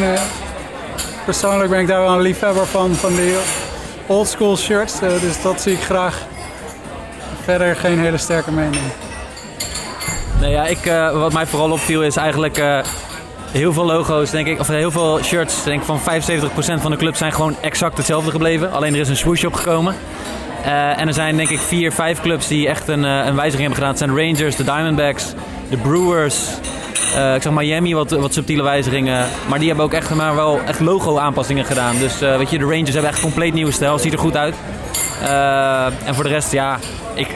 persoonlijk 1.25 1.71
ben 1.71 1.81
ik 1.81 1.87
daar 1.87 2.01
wel 2.01 2.13
een 2.13 2.21
liefhebber 2.21 2.67
van, 2.67 2.95
van 2.95 3.15
de 3.15 3.43
old 4.07 4.29
school 4.29 4.57
shirts. 4.57 4.99
dus 4.99 5.43
dat 5.43 5.61
zie 5.61 5.73
ik 5.73 5.81
graag. 5.81 6.27
Verder 7.45 7.77
geen 7.77 7.99
hele 7.99 8.19
sterke 8.19 8.53
mening. 8.53 8.83
Nee, 10.41 10.51
ja, 10.51 10.67
ik, 10.67 10.87
uh, 10.87 11.13
wat 11.13 11.33
mij 11.33 11.47
vooral 11.47 11.71
opviel 11.71 12.03
is 12.03 12.17
eigenlijk 12.17 12.59
uh, 12.59 12.79
heel 13.53 13.73
veel 13.73 13.85
logo's, 13.85 14.31
denk 14.31 14.47
ik, 14.47 14.61
of 14.61 14.69
heel 14.69 14.91
veel 14.91 15.19
shirts, 15.23 15.65
denk 15.65 15.81
ik 15.81 15.87
van 15.87 16.01
75% 16.01 16.81
van 16.81 16.91
de 16.91 16.97
clubs 16.97 17.19
zijn 17.19 17.33
gewoon 17.33 17.57
exact 17.61 17.97
hetzelfde 17.97 18.31
gebleven. 18.31 18.73
Alleen 18.73 18.95
er 18.95 19.01
is 19.01 19.09
een 19.09 19.17
swoosh 19.17 19.45
opgekomen. 19.45 19.95
Uh, 20.67 21.01
en 21.01 21.09
er 21.09 21.15
zijn 21.15 21.37
denk 21.37 21.49
ik 21.49 21.59
vier, 21.59 21.93
vijf 21.93 22.21
clubs 22.21 22.49
die 22.49 22.69
echt 22.69 22.89
een, 22.89 23.03
een 23.03 23.35
wijziging 23.35 23.69
hebben 23.69 23.75
gedaan. 23.75 23.89
Het 23.89 23.99
zijn 23.99 24.17
Rangers, 24.17 24.57
de 24.57 24.65
Diamondbacks, 24.65 25.33
de 25.71 25.77
Brewers, 25.77 26.37
Eh, 27.15 27.35
ik 27.35 27.43
zag 27.43 27.53
Miami 27.53 27.95
wat, 27.95 28.11
wat 28.11 28.33
subtiele 28.33 28.63
wijzigingen. 28.63 29.27
Maar 29.49 29.59
die 29.59 29.69
hebben 29.69 29.85
ook 29.85 29.93
echt 29.93 30.15
maar 30.15 30.35
wel 30.35 30.61
echt 30.67 30.81
logo 30.81 31.19
aanpassingen 31.19 31.65
gedaan. 31.65 31.99
Dus 31.99 32.21
eh, 32.21 32.37
weet 32.37 32.51
je, 32.51 32.59
de 32.59 32.65
Rangers 32.65 32.93
hebben 32.93 33.11
echt 33.11 33.21
compleet 33.21 33.55
nieuwe 33.55 33.73
stijl. 33.73 33.99
Ziet 33.99 34.13
er 34.13 34.19
goed 34.19 34.37
uit. 34.37 34.55
Eh, 35.23 35.87
en 35.87 36.15
voor 36.15 36.25
de 36.25 36.31
rest, 36.31 36.53
ja, 36.53 36.79
ik 37.15 37.29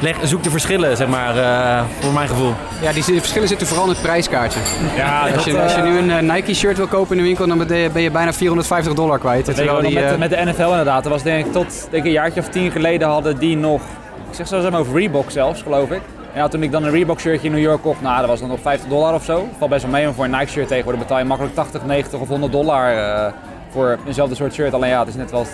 leg, 0.00 0.16
zoek 0.22 0.42
de 0.42 0.50
verschillen, 0.50 0.96
zeg 0.96 1.08
maar, 1.08 1.36
eh, 1.36 1.84
voor 2.00 2.12
mijn 2.12 2.28
gevoel. 2.28 2.52
Ja, 2.82 2.92
die 2.92 3.02
verschillen 3.02 3.48
zitten 3.48 3.66
vooral 3.66 3.86
in 3.86 3.92
het 3.92 4.02
prijskaartje. 4.02 4.60
Ja, 4.96 5.28
Als 5.34 5.44
je, 5.44 5.62
als 5.62 5.74
je 5.74 5.82
nu 5.82 5.98
een 5.98 6.10
eh, 6.10 6.34
Nike-shirt 6.34 6.76
wil 6.76 6.86
kopen 6.86 7.10
in 7.10 7.16
de 7.16 7.22
winkel, 7.22 7.46
dan 7.46 7.66
ben 7.92 8.02
je, 8.02 8.10
bijna 8.10 8.32
450 8.32 8.94
dollar 8.94 9.18
kwijt. 9.18 9.46
Dat 9.46 9.54
Terwijl 9.54 9.80
die, 9.80 9.94
met, 9.94 10.04
eh, 10.04 10.18
met 10.18 10.30
de 10.30 10.44
NFL 10.44 10.62
inderdaad. 10.62 11.02
Dat 11.02 11.12
was 11.12 11.22
denk 11.22 11.46
ik 11.46 11.52
tot 11.52 11.86
denk 11.90 12.02
ik, 12.02 12.04
een 12.04 12.10
jaartje 12.10 12.40
of 12.40 12.48
tien 12.48 12.70
geleden 12.70 13.08
hadden 13.08 13.38
die 13.38 13.56
nog... 13.56 13.82
Ik 14.30 14.46
zeg 14.46 14.70
maar 14.70 14.80
over 14.80 14.98
Reebok 14.98 15.30
zelfs, 15.30 15.62
geloof 15.62 15.90
ik. 15.90 16.00
Ja, 16.34 16.48
toen 16.48 16.62
ik 16.62 16.72
dan 16.72 16.84
een 16.84 16.90
Reebok 16.90 17.20
shirtje 17.20 17.46
in 17.46 17.52
New 17.52 17.62
York 17.62 17.82
kocht, 17.82 18.00
nou, 18.00 18.18
dat 18.18 18.28
was 18.28 18.40
dan 18.40 18.48
nog 18.48 18.60
50 18.60 18.88
dollar 18.88 19.14
of 19.14 19.24
zo. 19.24 19.48
Valt 19.58 19.70
best 19.70 19.82
wel 19.82 19.92
mee, 19.92 20.04
maar 20.04 20.14
voor 20.14 20.24
een 20.24 20.30
Nike 20.30 20.46
shirt 20.46 20.68
tegenwoordig 20.68 21.02
betaal 21.02 21.18
je 21.18 21.24
makkelijk 21.24 21.54
80, 21.54 21.84
90 21.84 22.20
of 22.20 22.28
100 22.28 22.52
dollar 22.52 22.96
eh, 22.96 23.32
voor 23.70 23.98
eenzelfde 24.06 24.34
soort 24.34 24.54
shirt. 24.54 24.74
Alleen 24.74 24.90
ja, 24.90 24.98
het 24.98 25.08
is 25.08 25.14
net 25.14 25.30
wel 25.30 25.46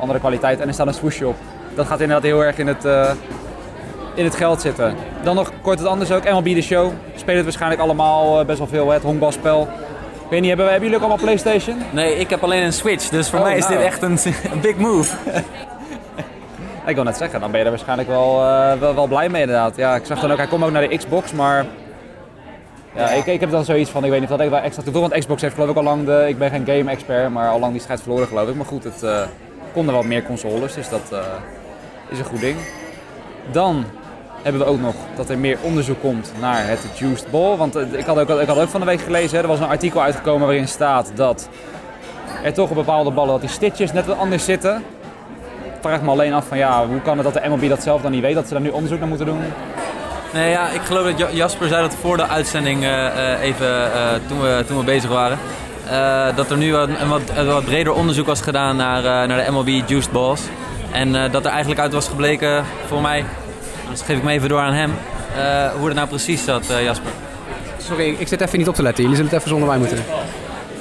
andere 0.00 0.18
kwaliteit 0.18 0.60
en 0.60 0.68
er 0.68 0.74
staat 0.74 0.86
een 0.86 0.94
swoosje 0.94 1.26
op. 1.26 1.36
Dat 1.74 1.86
gaat 1.86 2.00
inderdaad 2.00 2.24
heel 2.24 2.44
erg 2.44 2.58
in 2.58 2.66
het, 2.66 2.84
eh, 2.84 3.10
in 4.16 4.24
het 4.24 4.34
geld 4.34 4.60
zitten. 4.60 4.94
Dan 5.22 5.34
nog 5.34 5.52
kort 5.62 5.78
het 5.78 5.88
anders 5.88 6.10
ook, 6.12 6.24
MLB 6.24 6.46
The 6.54 6.60
Show. 6.60 6.92
Spelen 7.14 7.36
het 7.36 7.44
waarschijnlijk 7.44 7.80
allemaal 7.80 8.40
eh, 8.40 8.46
best 8.46 8.58
wel 8.58 8.66
veel, 8.66 8.86
hè, 8.88 8.94
het 8.94 9.02
honkbalspel. 9.02 9.68
Ik 10.24 10.30
weet 10.32 10.40
niet, 10.40 10.48
hebben, 10.48 10.66
hebben 10.66 10.82
jullie 10.88 10.96
ook 10.96 11.08
allemaal 11.08 11.24
PlayStation? 11.24 11.82
Nee, 11.90 12.14
ik 12.18 12.30
heb 12.30 12.42
alleen 12.42 12.62
een 12.62 12.72
Switch. 12.72 13.08
Dus 13.08 13.28
voor 13.28 13.38
Oh, 13.38 13.44
mij 13.44 13.56
is 13.56 13.68
nou. 13.68 13.76
dit 13.76 13.86
echt 13.86 14.02
een, 14.02 14.18
een 14.52 14.60
big 14.60 14.76
move. 14.76 15.16
Ik 16.86 16.94
wil 16.94 17.04
net 17.04 17.16
zeggen, 17.16 17.40
dan 17.40 17.50
ben 17.50 17.58
je 17.58 17.64
er 17.64 17.70
waarschijnlijk 17.72 18.08
wel, 18.08 18.40
eh, 18.42 18.72
wel, 18.72 18.94
wel 18.94 19.06
blij 19.06 19.28
mee 19.28 19.40
inderdaad. 19.40 19.76
Ja, 19.76 19.94
ik 19.94 20.04
zag 20.04 20.20
dan 20.20 20.30
ook, 20.30 20.36
hij 20.36 20.46
komt 20.46 20.64
ook 20.64 20.70
naar 20.70 20.88
de 20.88 20.96
Xbox, 20.96 21.32
maar... 21.32 21.66
Ja, 22.94 23.08
ik, 23.08 23.26
ik 23.26 23.40
heb 23.40 23.50
dan 23.50 23.64
zoiets 23.64 23.90
van, 23.90 24.04
ik 24.04 24.10
weet 24.10 24.20
niet 24.20 24.30
of 24.30 24.36
dat 24.36 24.46
ik 24.46 24.52
wel 24.52 24.60
extra 24.62 24.82
toevoeg. 24.82 25.00
Want 25.08 25.18
Xbox 25.18 25.42
heeft 25.42 25.54
geloof 25.54 25.70
ik 25.70 25.76
al 25.76 25.82
lang 25.82 26.04
de... 26.04 26.24
Ik 26.28 26.38
ben 26.38 26.50
geen 26.50 26.64
game-expert, 26.66 27.30
maar 27.30 27.48
al 27.50 27.58
lang 27.58 27.72
die 27.72 27.80
strijd 27.80 28.00
verloren 28.02 28.26
geloof 28.26 28.48
ik. 28.48 28.54
Maar 28.54 28.66
goed, 28.66 28.84
het 28.84 29.02
eh 29.02 29.22
konden 29.72 29.94
wel 29.94 30.02
meer 30.02 30.22
consoles, 30.22 30.74
dus 30.74 30.88
dat 30.88 31.14
is 32.08 32.18
een 32.18 32.24
goed 32.24 32.40
ding. 32.40 32.56
Dan 33.52 33.84
hebben 34.42 34.62
we 34.62 34.68
ook 34.68 34.80
nog 34.80 34.94
dat 35.16 35.28
er 35.30 35.38
meer 35.38 35.58
onderzoek 35.62 36.00
komt 36.00 36.32
naar 36.40 36.68
het 36.68 36.80
Juiced 36.94 37.30
Ball. 37.30 37.56
Want 37.56 37.76
eh, 37.76 37.82
ik 37.92 38.06
had 38.06 38.18
ook, 38.18 38.40
ik 38.40 38.48
had 38.48 38.58
ook 38.58 38.68
van 38.68 38.80
de 38.80 38.86
week 38.86 39.00
gelezen, 39.00 39.36
hè, 39.36 39.42
er 39.42 39.48
was 39.48 39.60
een 39.60 39.66
artikel 39.68 40.02
uitgekomen 40.02 40.46
waarin 40.46 40.68
staat 40.68 41.10
dat 41.14 41.48
er 42.42 42.52
toch 42.52 42.68
op 42.70 42.76
bepaalde 42.76 43.10
ballen 43.10 43.30
dat 43.32 43.40
die 43.40 43.50
stitches 43.50 43.92
net 43.92 44.06
wat 44.06 44.18
anders 44.18 44.44
zitten. 44.44 44.84
Vraag 45.80 46.02
me 46.02 46.10
alleen 46.10 46.32
af 46.32 46.46
van 46.46 46.58
ja, 46.58 46.86
hoe 46.86 47.00
kan 47.00 47.18
het 47.18 47.32
dat 47.32 47.42
de 47.42 47.48
MLB 47.48 47.68
dat 47.68 47.82
zelf 47.82 48.02
dan 48.02 48.10
niet 48.10 48.20
weet, 48.20 48.34
dat 48.34 48.46
ze 48.46 48.52
daar 48.52 48.62
nu 48.62 48.68
onderzoek 48.68 48.98
naar 48.98 49.08
moeten 49.08 49.26
doen? 49.26 49.40
Nee, 50.32 50.50
ja, 50.50 50.68
ik 50.68 50.80
geloof 50.80 51.04
dat 51.04 51.18
Ja- 51.18 51.28
Jasper 51.32 51.68
zei 51.68 51.82
dat 51.82 51.94
voor 52.00 52.16
de 52.16 52.26
uitzending 52.28 52.82
eh, 52.84 53.06
eh, 53.32 53.42
even 53.42 53.90
toen, 54.28 54.40
we, 54.40 54.64
toen 54.66 54.78
we 54.78 54.84
bezig 54.84 55.10
waren. 55.10 55.38
dat 56.36 56.50
er 56.50 56.56
nu 56.56 56.74
een, 56.74 57.08
wat, 57.08 57.20
een 57.36 57.46
wat 57.46 57.64
breder 57.64 57.92
onderzoek 57.92 58.26
was 58.26 58.40
gedaan 58.40 58.76
naar, 58.76 59.02
naar 59.02 59.44
de 59.44 59.50
MLB 59.50 59.68
Juiced 59.86 60.12
Balls. 60.12 60.40
En 60.92 61.12
dat 61.30 61.44
er 61.44 61.50
eigenlijk 61.50 61.80
uit 61.80 61.92
was 61.92 62.08
gebleken, 62.08 62.64
voor 62.86 63.00
mij, 63.00 63.24
dus 63.98 64.06
geef 64.06 64.16
ik 64.16 64.22
me 64.22 64.32
even 64.32 64.48
door 64.48 64.60
aan 64.60 64.72
hem, 64.72 64.92
eh, 65.36 65.70
hoe 65.78 65.86
het 65.86 65.96
nou 65.96 66.08
precies 66.08 66.44
zat, 66.44 66.70
eh, 66.70 66.82
Jasper. 66.82 67.10
Sorry, 67.78 68.16
ik 68.18 68.28
zit 68.28 68.40
even 68.40 68.58
niet 68.58 68.68
op 68.68 68.74
te 68.74 68.82
letten. 68.82 69.02
Jullie 69.02 69.16
zullen 69.16 69.30
het 69.30 69.40
even 69.40 69.50
zonder 69.50 69.68
mij 69.68 69.78
moeten 69.78 69.96
doen. 69.96 70.04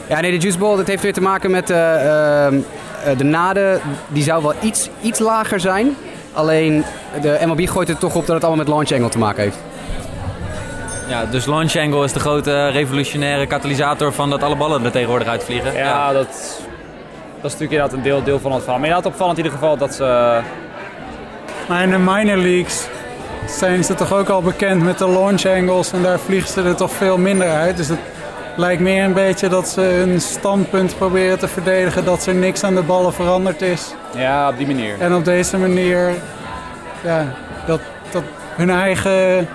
Ja, 0.08 0.22
nee, 0.22 0.32
de 0.32 0.38
juice 0.38 0.58
ball, 0.58 0.78
dat 0.78 0.88
heeft 0.88 1.04
weer 1.04 1.14
te 1.14 1.22
maken 1.22 1.52
met 1.52 1.70
eh, 1.70 2.46
ehm, 2.46 2.56
eh, 3.06 3.18
de 3.18 3.24
naden. 3.24 3.82
Die 4.08 4.24
zou 4.24 4.44
wel 4.44 4.54
iets, 4.62 4.90
iets 5.02 5.20
lager 5.20 5.60
zijn. 5.60 5.96
Alleen 6.34 6.84
de 7.22 7.40
MLB 7.46 7.68
gooit 7.68 7.90
er 7.90 7.98
toch 7.98 8.16
op 8.16 8.26
dat 8.26 8.36
het 8.36 8.44
allemaal 8.44 8.66
met 8.66 8.74
launch 8.74 8.92
angle 8.92 9.10
te 9.10 9.18
maken 9.18 9.44
heeft. 9.44 9.58
Ja, 11.08 11.26
dus 11.26 11.46
launch 11.46 11.76
angle 11.76 12.04
is 12.04 12.14
de 12.14 12.20
grote 12.20 12.68
revolutionaire 12.68 13.48
katalysator 13.48 14.14
van 14.14 14.30
dat 14.30 14.44
alle 14.44 14.56
ballen 14.56 14.86
er 14.86 14.92
tegenwoordig 14.92 15.28
uitvliegen. 15.28 15.74
Ja, 15.74 16.14
Dat, 16.14 16.28
dat 17.42 17.54
is 17.54 17.60
natuurlijk 17.60 17.72
inderdaad 17.72 17.94
een 17.94 18.02
deel, 18.02 18.24
deel 18.24 18.40
van 18.40 18.52
het 18.52 18.62
verhaal. 18.62 18.80
Maar 18.80 18.88
inderdaad 18.88 19.12
opvallend 19.12 19.38
in 19.38 19.44
ieder 19.44 19.60
geval 19.60 19.78
dat 19.78 19.94
ze... 19.94 20.40
Maar 21.68 21.84
in 21.84 21.90
de 21.90 21.98
minor 21.98 22.38
leagues 22.38 22.88
zijn 23.48 23.84
ze 23.84 23.94
toch 23.94 24.14
ook 24.14 24.30
al 24.30 24.42
bekend 24.42 24.84
met 24.84 24.98
de 24.98 25.10
launch 25.10 25.46
angles 25.46 25.92
en 25.92 26.02
daar 26.02 26.20
vliegen 26.20 26.50
ze 26.50 26.62
er 26.62 26.76
toch 26.76 26.92
veel 26.92 27.18
minder 27.18 27.52
uit. 27.52 27.78
Dus 27.78 27.88
het 27.88 28.00
lijkt 28.56 28.82
meer 28.82 29.04
een 29.04 29.14
beetje 29.14 29.48
dat 29.48 29.68
ze 29.68 29.82
hun 29.82 30.22
standpunt 30.22 30.98
proberen 30.98 31.40
te 31.40 31.48
verdedigen 31.48 32.06
dat 32.06 32.26
er 32.26 32.36
niks 32.36 32.64
aan 32.64 32.76
de 32.76 32.82
ballen 32.82 33.14
veranderd 33.14 33.62
is. 33.62 33.94
Ja, 34.16 34.50
op 34.50 34.58
die 34.58 34.68
manier. 34.68 35.00
En 35.00 35.16
op 35.16 35.26
deze 35.26 35.58
manier, 35.58 36.14
ja, 37.04 37.34
dat, 37.68 37.80
dat 38.12 38.24
hun 38.56 38.70
eigen 38.70 39.48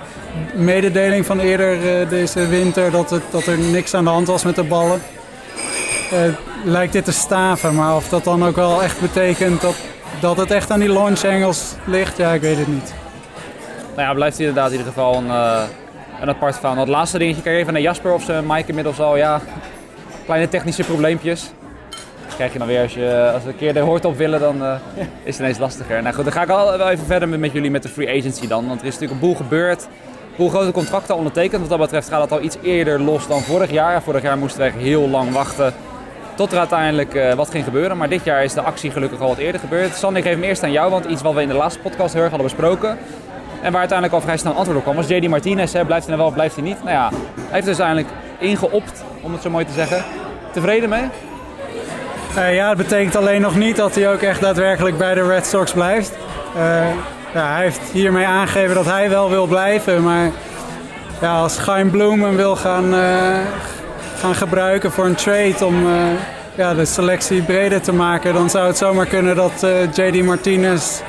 mededeling 0.53 1.25
van 1.25 1.39
eerder 1.39 2.01
eh, 2.01 2.09
deze 2.09 2.47
winter, 2.47 2.91
dat, 2.91 3.09
het, 3.09 3.23
dat 3.29 3.45
er 3.45 3.57
niks 3.57 3.93
aan 3.93 4.03
de 4.03 4.09
hand 4.09 4.27
was 4.27 4.43
met 4.43 4.55
de 4.55 4.63
ballen, 4.63 5.01
eh, 6.11 6.19
lijkt 6.63 6.93
dit 6.93 7.05
te 7.05 7.11
staven. 7.11 7.75
Maar 7.75 7.95
of 7.95 8.09
dat 8.09 8.23
dan 8.23 8.45
ook 8.45 8.55
wel 8.55 8.83
echt 8.83 8.99
betekent 8.99 9.61
dat, 9.61 9.75
dat 10.19 10.37
het 10.37 10.51
echt 10.51 10.71
aan 10.71 10.79
die 10.79 10.93
launch 10.93 11.23
angles 11.23 11.75
ligt, 11.85 12.17
ja, 12.17 12.31
ik 12.31 12.41
weet 12.41 12.57
het 12.57 12.67
niet. 12.67 13.00
Nou 13.95 14.07
ja, 14.07 14.13
blijft 14.13 14.39
inderdaad 14.39 14.71
in 14.71 14.77
ieder 14.77 14.87
geval 14.87 15.15
een, 15.15 15.29
eh, 15.29 15.63
een 16.21 16.29
apart 16.29 16.57
verhaal. 16.57 16.77
Het 16.77 16.87
laatste 16.87 17.17
dingetje 17.17 17.49
je 17.49 17.57
even 17.57 17.73
naar 17.73 17.81
Jasper 17.81 18.13
of 18.13 18.23
ze 18.23 18.41
Mike 18.47 18.67
inmiddels 18.67 18.99
al, 18.99 19.17
ja, 19.17 19.41
kleine 20.25 20.49
technische 20.49 20.83
probleempjes. 20.83 21.51
Dat 22.25 22.35
krijg 22.35 22.53
je 22.53 22.59
dan 22.59 22.67
weer 22.67 22.81
als 22.81 22.93
je 22.93 23.31
als 23.33 23.43
we 23.43 23.49
een 23.49 23.57
keer 23.57 23.73
de 23.73 23.79
hoort 23.79 24.05
op 24.05 24.17
willen, 24.17 24.39
dan 24.39 24.63
eh, 24.63 24.75
is 25.23 25.33
het 25.33 25.39
ineens 25.39 25.57
lastiger. 25.57 26.01
Nou 26.01 26.15
goed, 26.15 26.23
dan 26.23 26.33
ga 26.33 26.41
ik 26.41 26.49
al 26.49 26.77
wel 26.77 26.89
even 26.89 27.05
verder 27.05 27.29
met, 27.29 27.39
met 27.39 27.51
jullie 27.51 27.71
met 27.71 27.83
de 27.83 27.89
free 27.89 28.19
agency 28.19 28.47
dan. 28.47 28.67
Want 28.67 28.81
er 28.81 28.87
is 28.87 28.93
natuurlijk 28.93 29.21
een 29.21 29.27
boel 29.27 29.35
gebeurd. 29.35 29.83
Een 29.83 30.37
boel 30.37 30.49
grote 30.49 30.71
contracten 30.71 31.15
ondertekend. 31.15 31.61
Wat 31.61 31.69
dat 31.69 31.79
betreft 31.79 32.09
gaat 32.09 32.21
het 32.21 32.31
al 32.31 32.41
iets 32.41 32.57
eerder 32.61 32.99
los 32.99 33.27
dan 33.27 33.41
vorig 33.41 33.71
jaar. 33.71 34.01
Vorig 34.01 34.21
jaar 34.21 34.37
moesten 34.37 34.59
we 34.61 34.65
echt 34.65 34.77
heel 34.77 35.09
lang 35.09 35.31
wachten 35.31 35.73
tot 36.35 36.51
er 36.51 36.57
uiteindelijk 36.57 37.15
eh, 37.15 37.33
wat 37.33 37.49
ging 37.49 37.63
gebeuren. 37.63 37.97
Maar 37.97 38.09
dit 38.09 38.23
jaar 38.23 38.43
is 38.43 38.53
de 38.53 38.61
actie 38.61 38.91
gelukkig 38.91 39.19
al 39.19 39.27
wat 39.27 39.37
eerder 39.37 39.59
gebeurd. 39.59 39.95
Sander, 39.95 40.21
ik 40.21 40.27
geef 40.27 40.35
hem 40.35 40.43
eerst 40.43 40.63
aan 40.63 40.71
jou, 40.71 40.91
want 40.91 41.05
iets 41.05 41.21
wat 41.21 41.33
we 41.33 41.41
in 41.41 41.47
de 41.47 41.53
laatste 41.53 41.79
podcast 41.79 42.13
heel 42.13 42.21
erg 42.21 42.31
hadden 42.31 42.49
besproken. 42.49 42.97
En 43.61 43.71
waar 43.71 43.79
uiteindelijk 43.79 44.13
al 44.13 44.21
vrij 44.21 44.37
snel 44.37 44.53
antwoord 44.53 44.77
op 44.77 44.83
kwam, 44.83 44.95
was 44.95 45.07
JD 45.07 45.27
Martinez. 45.27 45.73
Hè, 45.73 45.85
blijft 45.85 46.05
hij 46.05 46.15
nou 46.15 46.27
wel 46.27 46.35
blijft 46.35 46.55
hij 46.55 46.63
niet? 46.63 46.83
Nou 46.83 46.95
ja, 46.95 47.09
hij 47.09 47.45
heeft 47.49 47.65
dus 47.65 47.79
uiteindelijk 47.79 48.07
ingeopt, 48.37 49.03
om 49.21 49.31
het 49.33 49.41
zo 49.41 49.49
mooi 49.49 49.65
te 49.65 49.73
zeggen. 49.73 50.03
Tevreden 50.51 50.89
mee? 50.89 51.03
Eh, 52.35 52.55
ja, 52.55 52.69
het 52.69 52.77
betekent 52.77 53.15
alleen 53.15 53.41
nog 53.41 53.55
niet 53.55 53.75
dat 53.75 53.95
hij 53.95 54.11
ook 54.13 54.21
echt 54.21 54.41
daadwerkelijk 54.41 54.97
bij 54.97 55.13
de 55.13 55.27
Red 55.27 55.45
Sox 55.45 55.71
blijft. 55.71 56.11
Eh, 56.55 56.85
hij 57.31 57.63
heeft 57.63 57.79
hiermee 57.91 58.25
aangegeven 58.25 58.75
dat 58.75 58.85
hij 58.85 59.09
wel 59.09 59.29
wil 59.29 59.45
blijven, 59.45 60.03
maar 60.03 60.29
ja, 61.21 61.39
als 61.39 61.57
Chaim 61.57 61.89
Bloem 61.89 62.23
hem 62.23 62.35
wil 62.35 62.55
gaan, 62.55 62.93
eh, 62.93 63.39
gaan 64.19 64.35
gebruiken 64.35 64.91
voor 64.91 65.05
een 65.05 65.15
trade 65.15 65.65
om 65.65 65.87
ja, 66.55 66.73
de 66.73 66.85
selectie 66.85 67.41
breder 67.41 67.81
te 67.81 67.93
maken, 67.93 68.33
dan 68.33 68.49
zou 68.49 68.67
het 68.67 68.77
zomaar 68.77 69.05
kunnen 69.05 69.35
dat 69.35 69.65
JD 69.93 70.23
Martinez 70.23 71.01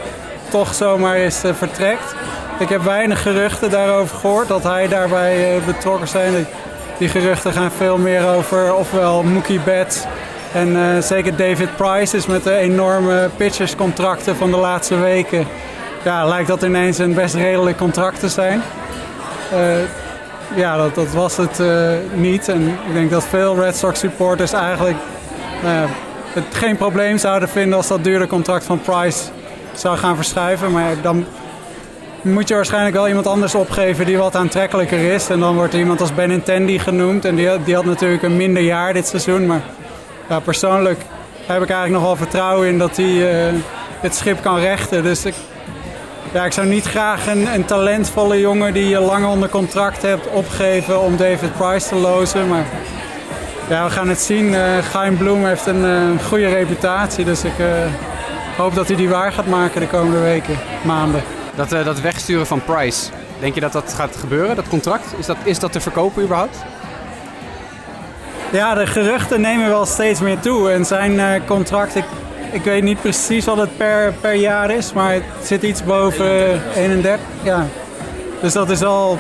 toch 0.53 0.75
zomaar 0.75 1.17
eh, 1.17 1.31
vertrekt. 1.53 2.15
Ik 2.63 2.69
heb 2.69 2.83
weinig 2.83 3.23
geruchten 3.23 3.71
daarover 3.71 4.17
gehoord 4.17 4.49
dat 4.49 4.63
hij 4.63 4.89
daarbij 4.89 5.57
eh, 5.57 5.65
betrokken 5.67 6.09
zijn. 6.09 6.47
Die, 6.99 7.09
geruchten 7.09 7.53
gaan 7.53 7.71
veel 7.71 7.99
meer 7.99 8.29
over 8.29 8.75
ofwel 8.75 9.23
Mookie 9.23 9.61
Betts 9.61 10.05
en 10.53 10.77
eh, 10.77 11.03
zeker 11.03 11.37
David 11.37 11.77
Price 11.77 12.17
is 12.17 12.27
met 12.27 12.45
de 12.45 12.57
enorme 12.57 13.31
pitcherscontracten 13.37 14.37
van 14.37 14.51
de 14.51 14.57
laatste 14.57 14.97
weken. 14.97 15.47
Ja, 16.05 16.25
lijkt 16.25 16.49
dat 16.49 16.63
ineens 16.63 16.99
een 16.99 17.15
best 17.15 17.35
redelijk 17.35 17.77
contract 17.77 18.21
te 18.21 18.29
zijn. 18.29 18.63
Eh, 19.53 19.77
ja, 20.55 20.77
dat, 20.77 20.95
dat 20.95 21.13
was 21.13 21.37
het 21.37 21.61
eh, 21.61 21.93
niet. 22.15 22.49
En 22.49 22.69
ik 22.69 22.93
denk 22.93 23.11
dat 23.11 23.25
veel 23.25 23.57
Red 23.61 23.77
Sox 23.77 23.99
supporters 23.99 24.53
eigenlijk 24.53 24.97
het 26.33 26.45
geen 26.53 26.77
probleem 26.77 27.19
zouden 27.19 27.49
vinden 27.49 27.77
als 27.77 27.89
dat 27.89 28.05
dure 28.05 28.27
contract 28.27 28.65
van 28.65 28.81
Price 28.81 29.21
zou 29.73 29.97
gaan 29.97 30.17
verschuiven. 30.17 30.73
Maar 30.73 30.95
dan 31.03 31.25
moet 32.23 32.49
je 32.49 32.55
waarschijnlijk 32.55 32.95
wel 32.95 33.09
iemand 33.09 33.27
anders 33.27 33.55
opgeven 33.55 34.07
die 34.07 34.17
wat 34.17 34.37
aantrekkelijker 34.37 35.13
is. 35.13 35.29
En 35.29 35.41
dan 35.41 35.55
wordt 35.55 35.73
er 35.73 35.79
iemand 35.79 36.01
als 36.01 36.15
Benintendi 36.15 36.79
genoemd. 36.79 37.25
En 37.25 37.35
die, 37.35 37.49
die 37.65 37.75
had 37.75 37.85
natuurlijk 37.85 38.23
een 38.23 38.37
minder 38.37 38.63
jaar 38.63 38.93
dit 38.93 39.07
seizoen. 39.07 39.47
Maar 39.47 39.61
ja, 40.29 40.41
persoonlijk 40.41 41.01
heb 41.47 41.63
ik 41.63 41.71
eigenlijk 41.71 41.91
nog 41.91 42.03
wel 42.03 42.17
vertrouwen 42.17 42.69
in 42.69 42.79
dat 42.79 42.97
hij 42.97 43.47
eh, 43.47 43.55
het 44.01 44.15
schip 44.15 44.43
kan 44.43 44.59
rechten. 44.59 45.03
Dus 45.03 45.25
ik, 45.25 45.35
ja, 46.33 46.45
ik 46.45 46.53
zou 46.53 46.67
niet 46.67 46.85
graag 46.85 47.27
een, 47.27 47.55
een 47.55 47.65
talentvolle 47.65 48.41
jongen 48.41 48.73
die 48.73 48.89
je 48.89 49.01
lang 49.01 49.27
onder 49.27 49.49
contract 49.49 50.03
hebt 50.03 50.29
opgeven 50.31 51.01
om 51.01 51.17
David 51.17 51.57
Price 51.57 51.89
te 51.89 51.95
lozen. 51.95 52.49
Maar 52.49 52.65
ja, 53.69 53.85
we 53.85 53.91
gaan 53.91 54.09
het 54.09 54.21
zien. 54.21 54.55
Chaim 54.91 55.17
Bloem 55.17 55.45
heeft 55.45 55.67
een 55.67 55.85
eh, 55.85 56.25
goede 56.27 56.49
reputatie. 56.49 57.25
Dus 57.25 57.45
ik 57.45 57.53
hoop 58.57 58.75
dat 58.75 58.87
hij 58.87 58.97
die 58.97 59.09
waar 59.09 59.33
gaat 59.33 59.47
maken 59.47 59.81
de 59.81 59.87
komende 59.87 60.21
weken, 60.21 60.59
maanden. 60.83 61.23
Dat, 61.55 61.73
eh, 61.73 61.85
dat 61.85 62.01
wegsturen 62.01 62.47
van 62.47 62.65
Price, 62.65 63.11
denk 63.41 63.55
je 63.55 63.61
dat 63.61 63.73
dat 63.73 63.95
gaat 63.97 64.17
gebeuren, 64.17 64.57
dat 64.57 64.69
contract? 64.69 65.15
Is 65.19 65.27
dat, 65.27 65.37
is 65.45 65.59
dat 65.59 65.73
te 65.73 65.81
verkopen 65.81 66.23
überhaupt? 66.23 66.57
Ja, 68.53 68.75
de 68.75 68.87
geruchten 68.87 69.41
nemen 69.41 69.69
wel 69.69 69.87
steeds 69.87 70.21
meer 70.21 70.41
toe. 70.41 70.71
En 70.71 70.85
zijn 70.85 71.21
eh, 71.21 71.41
contract, 71.47 71.97
ik, 71.97 72.05
ik 72.51 72.63
weet 72.63 72.83
niet 72.83 73.01
precies 73.01 73.45
wat 73.45 73.57
het 73.57 73.77
per, 73.77 74.13
per 74.21 74.35
jaar 74.35 74.71
is, 74.71 74.93
maar 74.93 75.13
het 75.13 75.23
zit 75.43 75.63
iets 75.63 75.85
boven 75.85 76.63
31. 76.75 77.27
Ja. 77.43 77.67
Dus 78.41 78.53
dat 78.53 78.71
is 78.71 78.83
al 78.83 79.19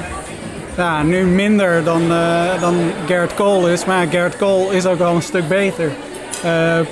ja, 0.76 1.02
nu 1.02 1.24
minder 1.24 1.84
dan, 1.84 2.02
uh, 2.02 2.60
dan 2.60 2.92
Garrett 3.06 3.34
Cole 3.34 3.72
is. 3.72 3.84
Maar 3.84 4.06
Garrett 4.10 4.36
Cole 4.36 4.74
is 4.74 4.86
ook 4.86 4.98
wel 4.98 5.14
een 5.14 5.22
stuk 5.22 5.48
beter. 5.48 5.92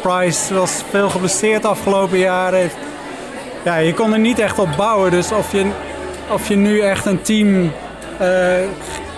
Price 0.00 0.54
was 0.54 0.82
veel 0.90 1.08
geblesseerd 1.10 1.64
afgelopen 1.64 2.18
jaren. 2.18 2.70
Ja, 3.62 3.76
je 3.76 3.94
kon 3.94 4.12
er 4.12 4.18
niet 4.18 4.38
echt 4.38 4.58
op 4.58 4.68
bouwen. 4.76 5.10
Dus 5.10 5.32
of 5.32 5.52
je, 5.52 5.70
of 6.28 6.48
je 6.48 6.56
nu 6.56 6.80
echt 6.80 7.06
een 7.06 7.22
team 7.22 7.72
uh, 8.20 8.28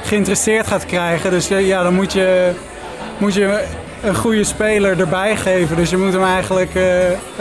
geïnteresseerd 0.03 0.67
gaat 0.67 0.87
krijgen. 0.87 1.31
Dus 1.31 1.49
ja, 1.49 1.83
dan 1.83 1.95
moet 1.95 2.13
je, 2.13 2.51
moet 3.19 3.35
je 3.35 3.65
een 4.03 4.15
goede 4.15 4.45
speler 4.45 5.01
erbij 5.01 5.37
geven. 5.37 5.77
Dus 5.77 5.91
je 5.91 5.97
moet 5.97 6.13
hem 6.13 6.25
eigenlijk 6.25 6.75
uh, 6.75 6.85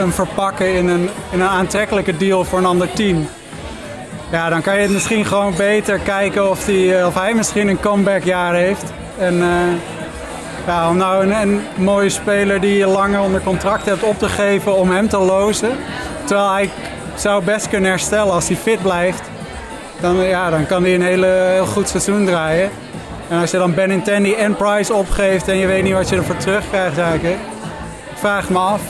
verpakken 0.08 0.74
in 0.74 0.88
een, 0.88 1.08
in 1.30 1.40
een 1.40 1.48
aantrekkelijke 1.48 2.16
deal 2.16 2.44
voor 2.44 2.58
een 2.58 2.66
ander 2.66 2.92
team. 2.92 3.28
Ja, 4.30 4.48
dan 4.48 4.62
kan 4.62 4.80
je 4.80 4.88
misschien 4.88 5.24
gewoon 5.24 5.54
beter 5.56 5.98
kijken 5.98 6.50
of, 6.50 6.64
die, 6.64 7.06
of 7.06 7.14
hij 7.14 7.34
misschien 7.34 7.68
een 7.68 7.80
comebackjaar 7.80 8.54
heeft. 8.54 8.92
En 9.18 9.42
ja, 10.66 10.88
om 10.88 10.96
nou 10.96 11.24
een, 11.24 11.40
een, 11.40 11.60
mooie 11.76 12.08
speler 12.08 12.60
die 12.60 12.76
je 12.76 12.86
langer 12.86 13.20
onder 13.20 13.40
contract 13.40 13.86
hebt 13.86 14.02
op 14.02 14.18
te 14.18 14.28
geven 14.28 14.76
om 14.76 14.90
hem 14.90 15.08
te 15.08 15.18
lozen. 15.18 15.70
Terwijl 16.24 16.52
hij 16.52 16.70
zou 17.14 17.44
best 17.44 17.68
kunnen 17.68 17.90
herstellen 17.90 18.32
als 18.32 18.48
hij 18.48 18.56
fit 18.56 18.82
blijft. 18.82 19.22
Dan, 20.00 20.16
ja, 20.16 20.50
dan 20.50 20.66
kan 20.66 20.82
hij 20.82 20.94
een 20.94 21.02
hele, 21.02 21.26
heel 21.26 21.66
goed 21.66 21.88
seizoen 21.88 22.26
draaien. 22.26 22.70
En 23.28 23.40
als 23.40 23.50
je 23.50 23.58
dan 23.58 23.74
Benintendi 23.74 24.34
en 24.34 24.56
Price 24.56 24.94
opgeeft 24.94 25.48
en 25.48 25.56
je 25.56 25.66
weet 25.66 25.82
niet 25.82 25.92
wat 25.92 26.08
je 26.08 26.16
ervoor 26.16 26.36
terugkrijgt 26.36 26.98
eigenlijk. 26.98 27.38
Vraag 28.14 28.50
me 28.50 28.58
af. 28.58 28.80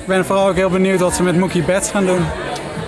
Ik 0.00 0.06
ben 0.06 0.24
vooral 0.24 0.48
ook 0.48 0.56
heel 0.56 0.70
benieuwd 0.70 1.00
wat 1.00 1.14
ze 1.14 1.22
met 1.22 1.36
Mookie 1.36 1.62
Betts 1.62 1.90
gaan 1.90 2.06
doen. 2.06 2.24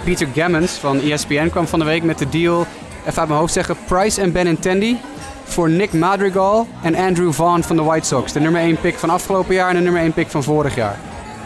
Peter 0.05 0.29
Gammons 0.35 0.73
van 0.73 1.01
ESPN 1.01 1.49
kwam 1.49 1.67
van 1.67 1.79
de 1.79 1.85
week 1.85 2.03
met 2.03 2.19
de 2.19 2.29
deal, 2.29 2.67
even 3.01 3.19
uit 3.19 3.29
mijn 3.29 3.41
hoofd 3.41 3.53
zeggen, 3.53 3.77
Price 3.87 4.21
en 4.21 4.33
Benintendi 4.33 5.01
voor 5.47 5.71
Nick 5.71 5.93
Madrigal 5.93 6.67
en 6.83 6.95
Andrew 6.95 7.33
Vaughn 7.33 7.63
van 7.63 7.77
de 7.77 7.83
White 7.83 8.07
Sox. 8.07 8.33
De 8.33 8.41
nummer 8.41 8.61
1 8.61 8.81
pick 8.81 8.99
van 8.99 9.11
afgelopen 9.11 9.55
jaar 9.55 9.69
en 9.69 9.75
de 9.75 9.81
nummer 9.81 10.03
1 10.03 10.13
pick 10.13 10.29
van 10.29 10.43
vorig 10.43 10.75
jaar. 10.75 10.99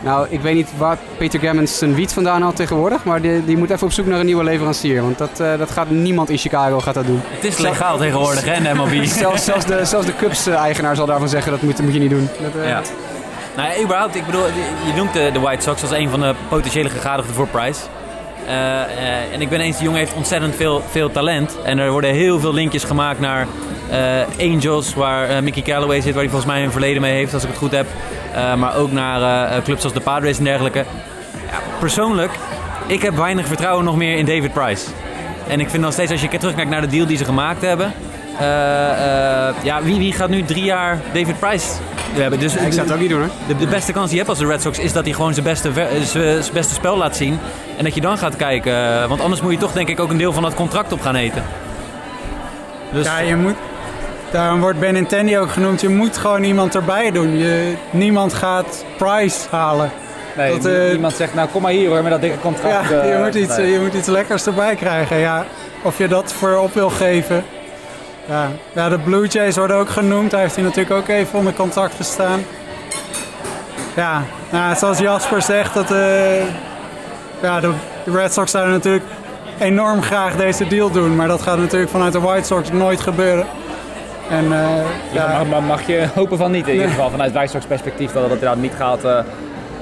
Nou, 0.02 0.26
ik 0.30 0.40
weet 0.40 0.54
niet 0.54 0.68
waar 0.76 0.98
Peter 1.16 1.40
Gammons 1.40 1.78
zijn 1.78 1.94
wiet 1.94 2.12
vandaan 2.12 2.42
had 2.42 2.56
tegenwoordig, 2.56 3.04
maar 3.04 3.20
die, 3.20 3.44
die 3.44 3.56
moet 3.56 3.70
even 3.70 3.86
op 3.86 3.92
zoek 3.92 4.06
naar 4.06 4.20
een 4.20 4.26
nieuwe 4.26 4.44
leverancier. 4.44 5.02
Want 5.02 5.18
dat, 5.18 5.40
uh, 5.40 5.58
dat 5.58 5.70
gaat 5.70 5.90
niemand 5.90 6.30
in 6.30 6.38
Chicago 6.38 6.80
gaat 6.80 6.94
dat 6.94 7.06
doen. 7.06 7.20
Het 7.24 7.44
is 7.44 7.58
legaal 7.58 7.98
tegenwoordig, 7.98 8.44
hè, 8.44 8.74
MLB. 8.74 9.04
zelfs, 9.04 9.44
zelfs, 9.44 9.64
de, 9.64 9.84
zelfs 9.84 10.06
de 10.06 10.16
Cubs-eigenaar 10.16 10.96
zal 10.96 11.06
daarvan 11.06 11.28
zeggen 11.28 11.52
dat 11.52 11.62
moet, 11.62 11.82
moet 11.82 11.92
je 11.94 12.00
niet 12.00 12.10
doen. 12.10 12.28
Dat, 12.40 12.62
uh... 12.62 12.68
ja. 12.68 12.82
Nou 13.56 13.68
ja, 13.68 13.82
überhaupt, 13.82 14.14
ik 14.14 14.26
bedoel, 14.26 14.46
je 14.86 14.92
noemt 14.96 15.12
de, 15.12 15.30
de 15.32 15.40
White 15.40 15.62
Sox 15.62 15.82
als 15.82 15.90
een 15.90 16.08
van 16.08 16.20
de 16.20 16.34
potentiële 16.48 16.88
gegadigden 16.88 17.34
voor 17.34 17.46
Price. 17.46 17.80
Uh, 18.44 18.52
uh, 18.52 19.32
en 19.32 19.40
ik 19.40 19.48
ben 19.48 19.60
eens, 19.60 19.76
die 19.76 19.84
jongen 19.84 20.00
heeft 20.00 20.14
ontzettend 20.14 20.54
veel, 20.54 20.82
veel 20.90 21.10
talent. 21.10 21.56
En 21.64 21.78
er 21.78 21.90
worden 21.90 22.14
heel 22.14 22.40
veel 22.40 22.54
linkjes 22.54 22.84
gemaakt 22.84 23.20
naar 23.20 23.46
Angels, 24.40 24.94
waar 24.94 25.42
Mickey 25.42 25.62
Callaway 25.62 26.00
zit, 26.00 26.12
waar 26.12 26.22
hij 26.22 26.30
volgens 26.30 26.52
mij 26.52 26.64
een 26.64 26.72
verleden 26.72 27.02
mee 27.02 27.14
heeft, 27.14 27.34
als 27.34 27.42
ik 27.42 27.48
het 27.48 27.58
goed 27.58 27.72
heb. 27.72 27.86
maar 28.58 28.76
ook 28.76 28.92
naar 28.92 29.62
clubs 29.62 29.84
als 29.84 29.92
de 29.92 30.00
Padres 30.00 30.38
en 30.38 30.44
dergelijke. 30.44 30.84
Ja, 31.50 31.58
persoonlijk, 31.78 32.30
ik 32.86 33.02
heb 33.02 33.16
weinig 33.16 33.46
vertrouwen 33.46 33.84
nog 33.84 33.96
meer 33.96 34.16
in 34.16 34.24
David 34.24 34.52
Price. 34.52 34.86
En 35.48 35.60
ik 35.60 35.70
vind 35.70 35.82
nog 35.82 35.92
steeds, 35.92 36.12
als 36.12 36.20
je 36.20 36.28
terugkijkt 36.28 36.70
naar 36.70 36.80
de 36.80 36.86
deal 36.86 37.06
die 37.06 37.16
ze 37.16 37.24
gemaakt 37.24 37.62
hebben. 37.62 37.92
ja, 39.62 39.82
wie, 39.82 39.98
wie 39.98 40.12
gaat 40.12 40.28
nu 40.28 40.42
drie 40.42 40.64
jaar 40.64 41.00
David 41.12 41.38
Price 41.38 41.66
hebben. 42.12 42.38
Dus 42.38 42.54
ik 42.54 42.72
zou 42.72 42.86
het 42.86 42.92
ook 42.92 43.00
niet 43.00 43.08
doen 43.08 43.20
hoor. 43.20 43.30
De, 43.46 43.56
de, 43.56 43.66
beste 43.66 43.92
kans 43.92 44.04
die 44.10 44.18
je 44.18 44.24
hebt 44.24 44.28
als 44.28 44.38
de 44.38 44.46
Red 44.46 44.62
Sox 44.62 44.78
is 44.78 44.92
dat 44.92 45.04
hij 45.04 45.14
gewoon 45.14 45.32
zijn 45.34 45.44
beste, 45.44 45.70
zijn 46.04 46.42
beste 46.52 46.74
spel 46.74 46.96
laat 46.96 47.16
zien. 47.16 47.38
En 47.76 47.84
dat 47.84 47.94
je 47.94 48.00
dan 48.00 48.18
gaat 48.18 48.36
kijken. 48.36 49.08
Want 49.08 49.20
anders 49.20 49.40
moet 49.40 49.52
je 49.52 49.58
toch 49.58 49.72
denk 49.72 49.88
ik 49.88 50.00
ook 50.00 50.10
een 50.10 50.16
deel 50.16 50.32
van 50.32 50.42
dat 50.42 50.54
contract 50.54 50.92
op 50.92 51.00
gaan 51.00 51.14
eten. 51.14 51.44
Dus... 52.92 53.04
Ja, 53.04 53.18
je 53.18 53.36
moet... 53.36 53.56
Daarom 54.30 54.60
wordt 54.60 54.78
Benintendi 54.78 55.38
ook 55.38 55.50
genoemd. 55.50 55.80
Je 55.80 55.88
moet 55.88 56.18
gewoon 56.18 56.42
iemand 56.42 56.74
erbij 56.74 57.10
doen. 57.10 57.38
Je, 57.38 57.74
niemand 57.90 58.34
gaat 58.34 58.84
Price 58.96 59.46
halen. 59.50 59.90
Nee, 60.36 60.52
dat, 60.52 60.66
uh, 60.66 60.92
iemand 60.92 61.14
zegt 61.14 61.34
nou 61.34 61.48
kom 61.48 61.62
maar 61.62 61.72
hier 61.72 61.88
hoor 61.88 62.02
met 62.02 62.10
dat 62.12 62.20
dikke 62.20 62.38
contract. 62.38 62.88
Ja, 62.88 63.04
je, 63.04 63.12
uh, 63.12 63.24
moet 63.24 63.34
iets, 63.34 63.56
nee. 63.56 63.72
je 63.72 63.78
moet 63.78 63.94
iets 63.94 64.08
lekkers 64.08 64.46
erbij 64.46 64.74
krijgen. 64.74 65.16
Ja, 65.16 65.44
of 65.82 65.98
je 65.98 66.08
dat 66.08 66.32
voor 66.32 66.56
op 66.56 66.74
wil 66.74 66.90
geven. 66.90 67.44
Ja. 68.28 68.48
ja, 68.72 68.88
de 68.88 68.98
Blue 68.98 69.26
Jays 69.26 69.56
worden 69.56 69.76
ook 69.76 69.88
genoemd. 69.88 70.30
Daar 70.30 70.40
heeft 70.40 70.54
hij 70.54 70.64
natuurlijk 70.64 70.96
ook 70.96 71.08
even 71.08 71.38
onder 71.38 71.52
contract 71.52 71.94
gestaan. 71.94 72.44
Ja, 73.96 74.22
nou, 74.50 74.76
zoals 74.76 74.98
Jasper 74.98 75.42
zegt, 75.42 75.74
dat, 75.74 75.90
uh, 75.90 76.42
ja, 77.40 77.60
de, 77.60 77.72
de 78.04 78.10
Red 78.10 78.32
Sox 78.32 78.50
zouden 78.50 78.74
natuurlijk 78.74 79.04
enorm 79.58 80.02
graag 80.02 80.36
deze 80.36 80.66
deal 80.66 80.90
doen. 80.90 81.16
Maar 81.16 81.28
dat 81.28 81.42
gaat 81.42 81.58
natuurlijk 81.58 81.90
vanuit 81.90 82.12
de 82.12 82.20
White 82.20 82.46
Sox 82.46 82.70
nooit 82.72 83.00
gebeuren. 83.00 83.46
En, 84.30 84.44
uh, 84.44 84.50
ja, 85.12 85.40
ja. 85.50 85.60
mag 85.60 85.86
je 85.86 86.06
hopen 86.14 86.38
van 86.38 86.50
niet 86.50 86.68
in 86.68 86.74
ieder 86.74 86.88
geval. 86.88 87.10
Vanuit 87.10 87.32
perspectief 87.66 88.12
dat 88.12 88.22
het 88.22 88.32
inderdaad 88.32 88.56
niet 88.56 88.74
gaat 88.76 89.04
uh, 89.04 89.18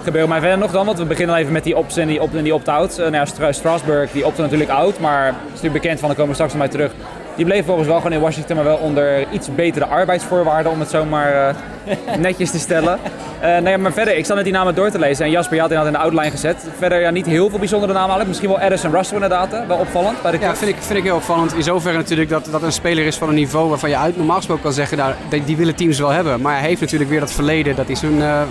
gebeuren. 0.03 0.31
Maar 0.31 0.41
verder 0.41 0.59
nog 0.59 0.71
dan, 0.71 0.87
want 0.87 0.99
we 0.99 1.05
beginnen 1.05 1.37
even 1.37 1.53
met 1.53 1.65
die 1.65 1.77
ops 1.77 1.97
en 1.97 2.07
die, 2.07 2.23
op 2.23 2.35
en 2.35 2.43
die 2.43 2.55
opt-outs. 2.55 2.99
Uh, 2.99 3.09
nou 3.09 3.27
ja, 3.41 3.53
Strasburg 3.53 4.11
die 4.11 4.27
opte 4.27 4.43
natuurlijk 4.43 4.71
out, 4.71 4.99
maar 5.01 5.29
is 5.29 5.35
natuurlijk 5.49 5.83
bekend 5.83 5.99
van, 5.99 6.09
dan 6.09 6.17
komen 6.17 6.29
we 6.29 6.35
straks 6.35 6.53
nog 6.53 6.63
maar 6.63 6.71
terug. 6.71 6.93
Die 7.39 7.47
bleef 7.47 7.65
volgens 7.65 7.87
wel 7.89 7.97
gewoon 7.97 8.13
in 8.13 8.21
Washington, 8.21 8.57
maar 8.57 8.65
wel 8.65 8.77
onder 8.77 9.33
iets 9.33 9.55
betere 9.55 9.87
arbeidsvoorwaarden, 9.87 10.73
om 10.73 10.81
het 10.81 10.91
zomaar 10.91 11.55
uh, 11.87 12.17
netjes 12.27 12.51
te 12.51 12.59
stellen. 12.59 12.99
Uh, 13.43 13.59
nee, 13.59 13.79
maar 13.79 13.93
verder, 13.93 14.17
ik 14.17 14.27
zat 14.27 14.37
net 14.37 14.45
die 14.45 14.53
namen 14.53 14.75
door 14.75 14.91
te 14.91 14.99
lezen 14.99 15.25
en 15.25 15.31
Jasper, 15.31 15.55
je 15.55 15.61
had 15.61 15.71
inderdaad 15.71 15.95
in 15.95 16.01
de 16.01 16.05
outline 16.05 16.31
gezet. 16.31 16.67
Verder 16.79 17.01
ja, 17.01 17.11
niet 17.11 17.27
heel 17.27 17.49
veel 17.51 17.59
bijzondere 17.59 17.93
namen 17.93 18.09
eigenlijk. 18.15 18.29
Misschien 18.29 18.49
wel 18.49 18.67
Addison 18.67 18.91
Russell 18.91 19.15
inderdaad, 19.15 19.67
wel 19.67 19.77
opvallend 19.77 20.23
bij 20.23 20.31
de 20.31 20.39
Ja, 20.39 20.57
vind 20.57 20.71
ik, 20.71 20.77
vind 20.81 20.99
ik 20.99 21.05
heel 21.05 21.17
opvallend. 21.17 21.55
In 21.55 21.63
zoverre 21.63 21.97
natuurlijk 21.97 22.29
dat, 22.29 22.49
dat 22.51 22.63
een 22.63 22.73
speler 22.73 23.07
is 23.07 23.17
van 23.17 23.29
een 23.29 23.35
niveau 23.35 23.69
waarvan 23.69 23.91
je 23.91 23.97
uit 23.97 24.17
normaal 24.17 24.37
gesproken 24.37 24.63
kan 24.63 24.73
zeggen, 24.73 24.97
nou, 24.97 25.15
die, 25.29 25.45
die 25.45 25.57
willen 25.57 25.75
teams 25.75 25.99
wel 25.99 26.11
hebben. 26.11 26.41
Maar 26.41 26.59
hij 26.59 26.69
heeft 26.69 26.81
natuurlijk 26.81 27.11
weer 27.11 27.21
dat 27.21 27.33
verleden 27.33 27.77
dat 27.77 27.87
hij 27.87 27.97
zijn 27.97 28.17
uh, 28.17 28.43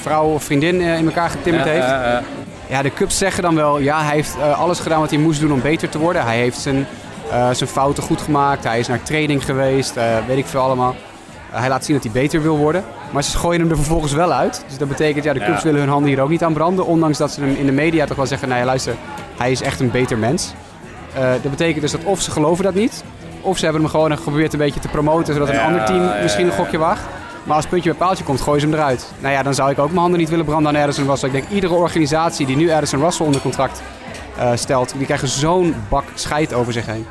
vrouw 0.00 0.26
of 0.26 0.44
vriendin 0.44 0.80
in 0.80 1.06
elkaar 1.06 1.30
getimmerd 1.30 1.68
heeft. 1.68 1.86
Ja, 2.68 2.82
de 2.82 2.92
Cubs 2.92 3.18
zeggen 3.18 3.42
dan 3.42 3.54
wel, 3.54 3.78
ja, 3.78 4.02
hij 4.04 4.14
heeft 4.14 4.36
alles 4.56 4.80
gedaan 4.80 5.00
wat 5.00 5.10
hij 5.10 5.18
moest 5.18 5.40
doen 5.40 5.52
om 5.52 5.60
beter 5.60 5.88
te 5.88 5.98
worden. 5.98 6.22
Hij 6.24 6.36
heeft 6.36 6.58
zijn 6.58 6.86
uh, 7.30 7.50
zijn 7.50 7.70
fouten 7.70 8.02
goed 8.02 8.20
gemaakt. 8.20 8.64
Hij 8.64 8.78
is 8.78 8.88
naar 8.88 9.02
training 9.02 9.44
geweest, 9.44 9.96
uh, 9.96 10.04
weet 10.26 10.38
ik 10.38 10.46
veel 10.46 10.60
allemaal. 10.60 10.94
Uh, 11.52 11.58
hij 11.58 11.68
laat 11.68 11.84
zien 11.84 11.94
dat 11.94 12.04
hij 12.04 12.12
beter 12.12 12.42
wil 12.42 12.56
worden. 12.56 12.84
Maar 13.10 13.22
ze 13.22 13.38
gooien 13.38 13.60
hem 13.60 13.70
er 13.70 13.76
vervolgens 13.76 14.12
wel 14.12 14.32
uit. 14.32 14.64
Dus 14.68 14.78
dat 14.78 14.88
betekent, 14.88 15.24
ja, 15.24 15.32
de 15.32 15.44
Cubs 15.44 15.58
ja. 15.58 15.64
willen 15.64 15.80
hun 15.80 15.88
handen 15.88 16.08
hier 16.10 16.20
ook 16.20 16.28
niet 16.28 16.44
aan 16.44 16.52
branden. 16.52 16.86
Ondanks 16.86 17.18
dat 17.18 17.32
ze 17.32 17.40
hem 17.40 17.54
in 17.54 17.66
de 17.66 17.72
media 17.72 18.06
toch 18.06 18.16
wel 18.16 18.26
zeggen, 18.26 18.48
nou 18.48 18.60
ja, 18.60 18.66
luister, 18.66 18.94
hij 19.36 19.50
is 19.50 19.62
echt 19.62 19.80
een 19.80 19.90
beter 19.90 20.18
mens. 20.18 20.54
dat 21.42 21.50
betekent 21.50 21.80
dus 21.80 21.92
dat 21.92 22.04
of 22.04 22.20
ze 22.20 22.30
geloven 22.30 22.64
dat 22.64 22.74
niet, 22.74 23.04
of 23.40 23.58
ze 23.58 23.64
hebben 23.64 23.82
hem 23.82 23.90
gewoon 23.90 24.16
geprobeerd 24.16 24.52
een 24.52 24.58
beetje 24.58 24.80
te 24.80 24.88
promoten, 24.88 25.34
zodat 25.34 25.48
een 25.48 25.60
ander 25.60 25.84
team 25.84 26.22
misschien 26.22 26.46
een 26.46 26.52
gokje 26.52 26.78
waagt. 26.78 27.02
Maar 27.46 27.56
als 27.56 27.66
puntje 27.66 27.90
bij 27.90 27.98
paaltje 27.98 28.24
komt, 28.24 28.40
gooien 28.40 28.60
ze 28.60 28.66
hem 28.66 28.76
eruit. 28.76 29.12
Nou 29.18 29.34
ja, 29.34 29.42
dan 29.42 29.54
zou 29.54 29.70
ik 29.70 29.78
ook 29.78 29.88
mijn 29.88 30.00
handen 30.00 30.18
niet 30.18 30.28
willen 30.28 30.44
branden 30.44 30.76
aan 30.76 30.82
Addison 30.82 31.06
Russell. 31.08 31.28
Ik 31.28 31.34
denk 31.34 31.48
iedere 31.50 31.74
organisatie 31.74 32.46
die 32.46 32.56
nu 32.56 32.70
Addison 32.70 33.00
Russell 33.00 33.26
onder 33.26 33.40
contract 33.40 33.82
uh, 34.38 34.50
stelt, 34.54 34.94
die 34.96 35.04
krijgen 35.04 35.28
zo'n 35.28 35.74
bak 35.88 36.04
scheid 36.14 36.54
over 36.54 36.72
zich 36.72 36.86
heen. 36.86 37.06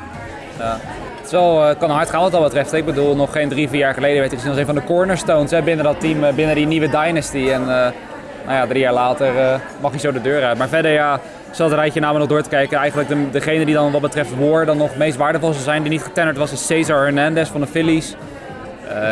Ja. 0.58 0.78
Het 1.16 1.26
is 1.26 1.32
wel, 1.32 1.70
uh, 1.70 1.80
kan 1.80 1.90
hard 1.90 2.10
gaan 2.10 2.22
wat 2.22 2.32
dat 2.32 2.44
betreft. 2.44 2.74
Ik 2.74 2.86
bedoel, 2.86 3.16
nog 3.16 3.32
geen 3.32 3.50
drie, 3.50 3.70
vier 3.70 3.80
jaar 3.80 3.94
geleden 3.94 4.18
werd 4.18 4.28
hij 4.28 4.36
gezien 4.36 4.52
als 4.52 4.60
een 4.60 4.66
van 4.66 4.76
de 4.76 4.84
cornerstones 4.84 5.52
hè, 5.52 5.62
binnen 5.62 5.86
dat 5.86 6.00
team, 6.00 6.36
binnen 6.36 6.56
die 6.56 6.68
nieuwe 6.68 6.90
dynasty. 6.90 7.50
En 7.50 7.66
nou 8.46 8.58
ja, 8.58 8.68
drie 8.68 8.80
jaar 8.80 8.94
later 8.94 9.62
mag 9.82 9.92
hij 9.92 10.00
zo 10.00 10.12
de 10.12 10.22
deur 10.22 10.44
uit. 10.44 10.58
Maar 10.58 10.68
verder, 10.68 10.92
ja, 10.92 11.20
zal 11.52 11.70
het 11.70 11.76
rijtje 11.76 12.00
namen 12.00 12.20
nog 12.20 12.30
door 12.30 12.42
te 12.42 12.50
kijken. 12.50 12.78
Eigenlijk 12.78 13.10
de, 13.10 13.30
degene 13.32 13.66
die 13.66 13.74
dan 13.74 13.92
wat 13.92 14.02
betreft 14.02 14.38
War 14.38 14.66
dan 14.66 14.78
nog 14.78 14.96
meest 14.96 15.18
waardevol 15.18 15.52
zou 15.52 15.64
zijn, 15.64 15.82
die 15.82 15.92
niet 15.92 16.04
getennerd 16.04 16.38
was, 16.38 16.52
is 16.52 16.66
Cesar 16.66 17.04
Hernandez 17.04 17.50
van 17.50 17.62
de 17.62 17.68
Phillies. 17.68 18.16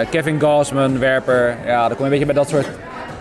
Kevin 0.10 0.40
Gausman, 0.40 1.00
werper. 1.00 1.58
Ja, 1.66 1.88
dan 1.88 1.98
kom 1.98 1.98
je 1.98 2.04
een 2.04 2.10
beetje 2.10 2.26
bij 2.26 2.36
dat 2.36 2.50
soort 2.50 2.68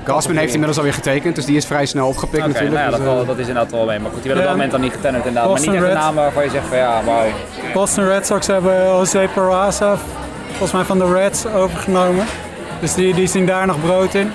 Gasman 0.04 0.36
heeft 0.36 0.52
inmiddels 0.52 0.78
alweer 0.78 0.94
getekend, 0.94 1.34
dus 1.34 1.44
die 1.44 1.56
is 1.56 1.66
vrij 1.66 1.86
snel 1.86 2.08
opgepikt 2.08 2.36
okay, 2.36 2.48
natuurlijk. 2.48 2.80
Nou 2.80 2.84
ja, 2.84 2.98
dat, 2.98 3.06
dus, 3.06 3.22
uh, 3.22 3.28
dat 3.28 3.38
is 3.38 3.46
inderdaad 3.46 3.72
wel 3.72 3.84
mee. 3.84 3.98
Maar 3.98 4.10
goed, 4.10 4.22
die 4.22 4.32
werden 4.32 4.42
op 4.42 4.48
dat 4.48 4.56
moment 4.56 4.70
dan 4.70 4.80
niet 4.80 4.92
getennerd 4.92 5.26
inderdaad. 5.26 5.50
Boston 5.50 5.72
maar 5.72 5.80
niet 5.80 5.90
echt 5.90 5.98
een 5.98 6.04
naam 6.04 6.14
waarvan 6.14 6.44
je 6.44 6.50
zegt 6.50 6.66
van 6.66 6.76
ja, 6.76 7.04
wauw. 7.04 7.26
Boston 7.72 8.04
Red 8.04 8.26
Sox 8.26 8.46
hebben 8.46 8.84
Jose 8.84 9.28
Peraza, 9.34 9.96
volgens 10.48 10.72
mij 10.72 10.84
van 10.84 10.98
de 10.98 11.12
Reds, 11.12 11.46
overgenomen. 11.46 12.24
Dus 12.80 12.94
die, 12.94 13.14
die 13.14 13.26
zien 13.26 13.46
daar 13.46 13.66
nog 13.66 13.80
brood 13.80 14.14
in. 14.14 14.32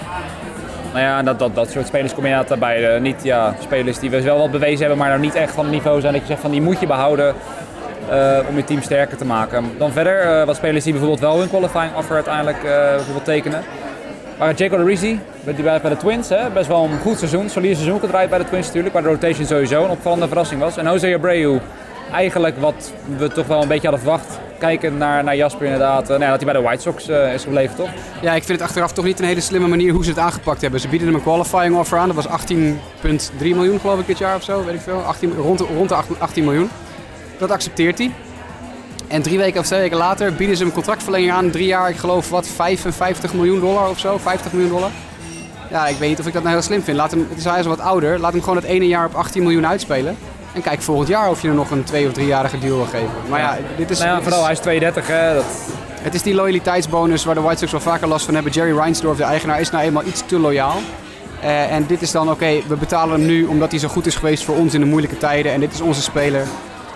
Nou 0.93 0.99
ja, 0.99 1.23
dat, 1.23 1.39
dat, 1.39 1.55
dat 1.55 1.69
soort 1.71 1.87
spelers 1.87 2.13
kom 2.13 2.25
je 2.25 2.29
inderdaad 2.29 2.59
bij. 2.59 2.95
Uh, 2.95 3.01
niet 3.01 3.23
ja, 3.23 3.55
spelers 3.61 3.99
die 3.99 4.09
we 4.09 4.21
wel 4.21 4.37
wat 4.37 4.51
bewezen 4.51 4.79
hebben, 4.79 4.97
maar 4.97 5.09
nou 5.09 5.19
niet 5.19 5.35
echt 5.35 5.53
van 5.53 5.63
het 5.63 5.73
niveau 5.73 6.01
zijn 6.01 6.13
dat 6.13 6.21
je 6.21 6.27
zegt 6.27 6.41
van 6.41 6.51
die 6.51 6.61
moet 6.61 6.79
je 6.79 6.87
behouden. 6.87 7.35
Uh, 8.11 8.37
om 8.49 8.55
je 8.55 8.63
team 8.63 8.81
sterker 8.81 9.17
te 9.17 9.25
maken. 9.25 9.65
Dan 9.77 9.91
verder, 9.91 10.39
uh, 10.39 10.45
wat 10.45 10.55
spelers 10.55 10.83
die 10.83 10.93
bijvoorbeeld 10.93 11.21
wel 11.21 11.39
hun 11.39 11.49
qualifying 11.49 11.95
offer 11.95 12.15
uiteindelijk 12.15 12.57
uh, 12.57 12.71
bijvoorbeeld 12.71 13.25
tekenen. 13.25 13.63
Maar 14.37 14.53
Jacob 14.55 14.85
Rizzi, 14.85 15.19
bij 15.43 15.79
de 15.81 15.97
Twins, 15.97 16.29
hè, 16.29 16.49
best 16.49 16.67
wel 16.67 16.83
een 16.83 16.99
goed 16.99 17.17
seizoen, 17.17 17.49
solide 17.49 17.75
seizoen 17.75 17.99
gedraaid 17.99 18.29
bij 18.29 18.39
de 18.39 18.45
Twins 18.45 18.65
natuurlijk, 18.65 18.93
waar 18.93 19.03
de 19.03 19.09
rotation 19.09 19.45
sowieso 19.45 19.83
een 19.83 19.89
opvallende 19.89 20.27
verrassing 20.27 20.61
was. 20.61 20.77
En 20.77 20.85
Jose 20.85 21.15
Abreu, 21.15 21.59
eigenlijk 22.11 22.59
wat 22.59 22.93
we 23.17 23.27
toch 23.27 23.47
wel 23.47 23.61
een 23.61 23.67
beetje 23.67 23.87
hadden 23.87 24.05
verwacht, 24.05 24.39
kijken 24.59 24.97
naar, 24.97 25.23
naar 25.23 25.35
Jasper 25.35 25.65
inderdaad, 25.65 26.01
uh, 26.01 26.07
nou 26.07 26.19
dat 26.19 26.41
hij 26.41 26.51
bij 26.51 26.61
de 26.61 26.67
White 26.67 26.81
Sox 26.81 27.09
uh, 27.09 27.33
is 27.33 27.43
gebleven 27.43 27.75
toch? 27.75 27.89
Ja, 28.21 28.33
ik 28.33 28.43
vind 28.43 28.59
het 28.59 28.67
achteraf 28.67 28.91
toch 28.93 29.05
niet 29.05 29.19
een 29.19 29.25
hele 29.25 29.41
slimme 29.41 29.67
manier 29.67 29.93
hoe 29.93 30.03
ze 30.03 30.09
het 30.09 30.19
aangepakt 30.19 30.61
hebben. 30.61 30.79
Ze 30.79 30.87
bieden 30.87 31.07
hem 31.07 31.17
een 31.17 31.23
qualifying 31.23 31.77
offer 31.77 31.97
aan, 31.97 32.09
dat 32.13 32.25
was 32.25 32.47
18,3 32.47 32.57
miljoen 33.39 33.79
geloof 33.79 33.99
ik 33.99 34.07
dit 34.07 34.17
jaar 34.17 34.35
of 34.35 34.43
zo, 34.43 34.65
weet 34.65 34.75
ik 34.75 34.81
veel, 34.81 35.01
18, 35.01 35.33
rond, 35.33 35.59
rond 35.59 35.89
de 35.89 35.95
18 36.17 36.43
miljoen. 36.43 36.69
Dat 37.37 37.51
accepteert 37.51 37.97
hij. 37.97 38.11
En 39.07 39.21
drie 39.21 39.37
weken 39.37 39.59
of 39.59 39.65
twee 39.65 39.79
weken 39.79 39.97
later 39.97 40.33
bieden 40.33 40.57
ze 40.57 40.63
hem 40.63 40.71
contractverlenging 40.73 41.31
aan. 41.31 41.49
Drie 41.51 41.67
jaar, 41.67 41.89
ik 41.89 41.97
geloof, 41.97 42.29
wat, 42.29 42.47
55 42.47 43.33
miljoen 43.33 43.59
dollar 43.59 43.89
of 43.89 43.99
zo? 43.99 44.17
50 44.17 44.51
miljoen 44.51 44.71
dollar? 44.71 44.89
Ja, 45.69 45.87
ik 45.87 45.97
weet 45.97 46.09
niet 46.09 46.19
of 46.19 46.27
ik 46.27 46.33
dat 46.33 46.41
nou 46.43 46.55
heel 46.55 46.63
slim 46.63 46.83
vind. 46.83 46.97
Laat 46.97 47.11
hem, 47.11 47.25
het 47.29 47.37
is, 47.37 47.43
hij 47.43 47.59
is 47.59 47.65
wat 47.65 47.79
ouder. 47.79 48.19
Laat 48.19 48.31
hem 48.31 48.41
gewoon 48.41 48.55
het 48.55 48.65
ene 48.65 48.87
jaar 48.87 49.05
op 49.05 49.13
18 49.15 49.43
miljoen 49.43 49.67
uitspelen. 49.67 50.17
En 50.53 50.61
kijk 50.61 50.81
volgend 50.81 51.07
jaar 51.07 51.29
of 51.29 51.41
je 51.41 51.47
er 51.47 51.53
nog 51.53 51.71
een 51.71 51.83
twee- 51.83 52.07
of 52.07 52.13
driejarige 52.13 52.59
deal 52.59 52.75
wil 52.75 52.85
geven. 52.85 53.09
Maar 53.29 53.39
ja, 53.39 53.57
dit 53.77 53.89
is, 53.89 53.99
Nou 53.99 54.09
ja, 54.11 54.21
vooral 54.21 54.43
hij 54.43 54.51
is 54.51 54.59
32, 54.59 55.07
hè. 55.07 55.33
Dat, 55.33 55.45
het 56.01 56.13
is 56.13 56.21
die 56.23 56.33
loyaliteitsbonus 56.33 57.25
waar 57.25 57.35
de 57.35 57.41
White 57.41 57.59
Sox 57.59 57.71
wel 57.71 57.81
vaker 57.81 58.07
last 58.07 58.25
van 58.25 58.33
hebben. 58.33 58.51
Jerry 58.51 58.77
Reinsdorf, 58.77 59.17
de 59.17 59.23
eigenaar, 59.23 59.59
is 59.59 59.71
nou 59.71 59.83
eenmaal 59.83 60.03
iets 60.05 60.23
te 60.25 60.39
loyaal. 60.39 60.77
Eh, 61.41 61.71
en 61.71 61.85
dit 61.87 62.01
is 62.01 62.11
dan, 62.11 62.29
oké, 62.31 62.61
we 62.67 62.75
betalen 62.75 63.19
hem 63.19 63.27
nu 63.27 63.45
omdat 63.45 63.71
hij 63.71 63.79
zo 63.79 63.87
goed 63.87 64.05
is 64.05 64.15
geweest 64.15 64.43
voor 64.43 64.55
ons 64.55 64.73
in 64.73 64.79
de 64.79 64.85
moeilijke 64.85 65.17
tijden. 65.17 65.51
En 65.51 65.59
dit 65.59 65.73
is 65.73 65.81
onze 65.81 66.01
speler. 66.01 66.47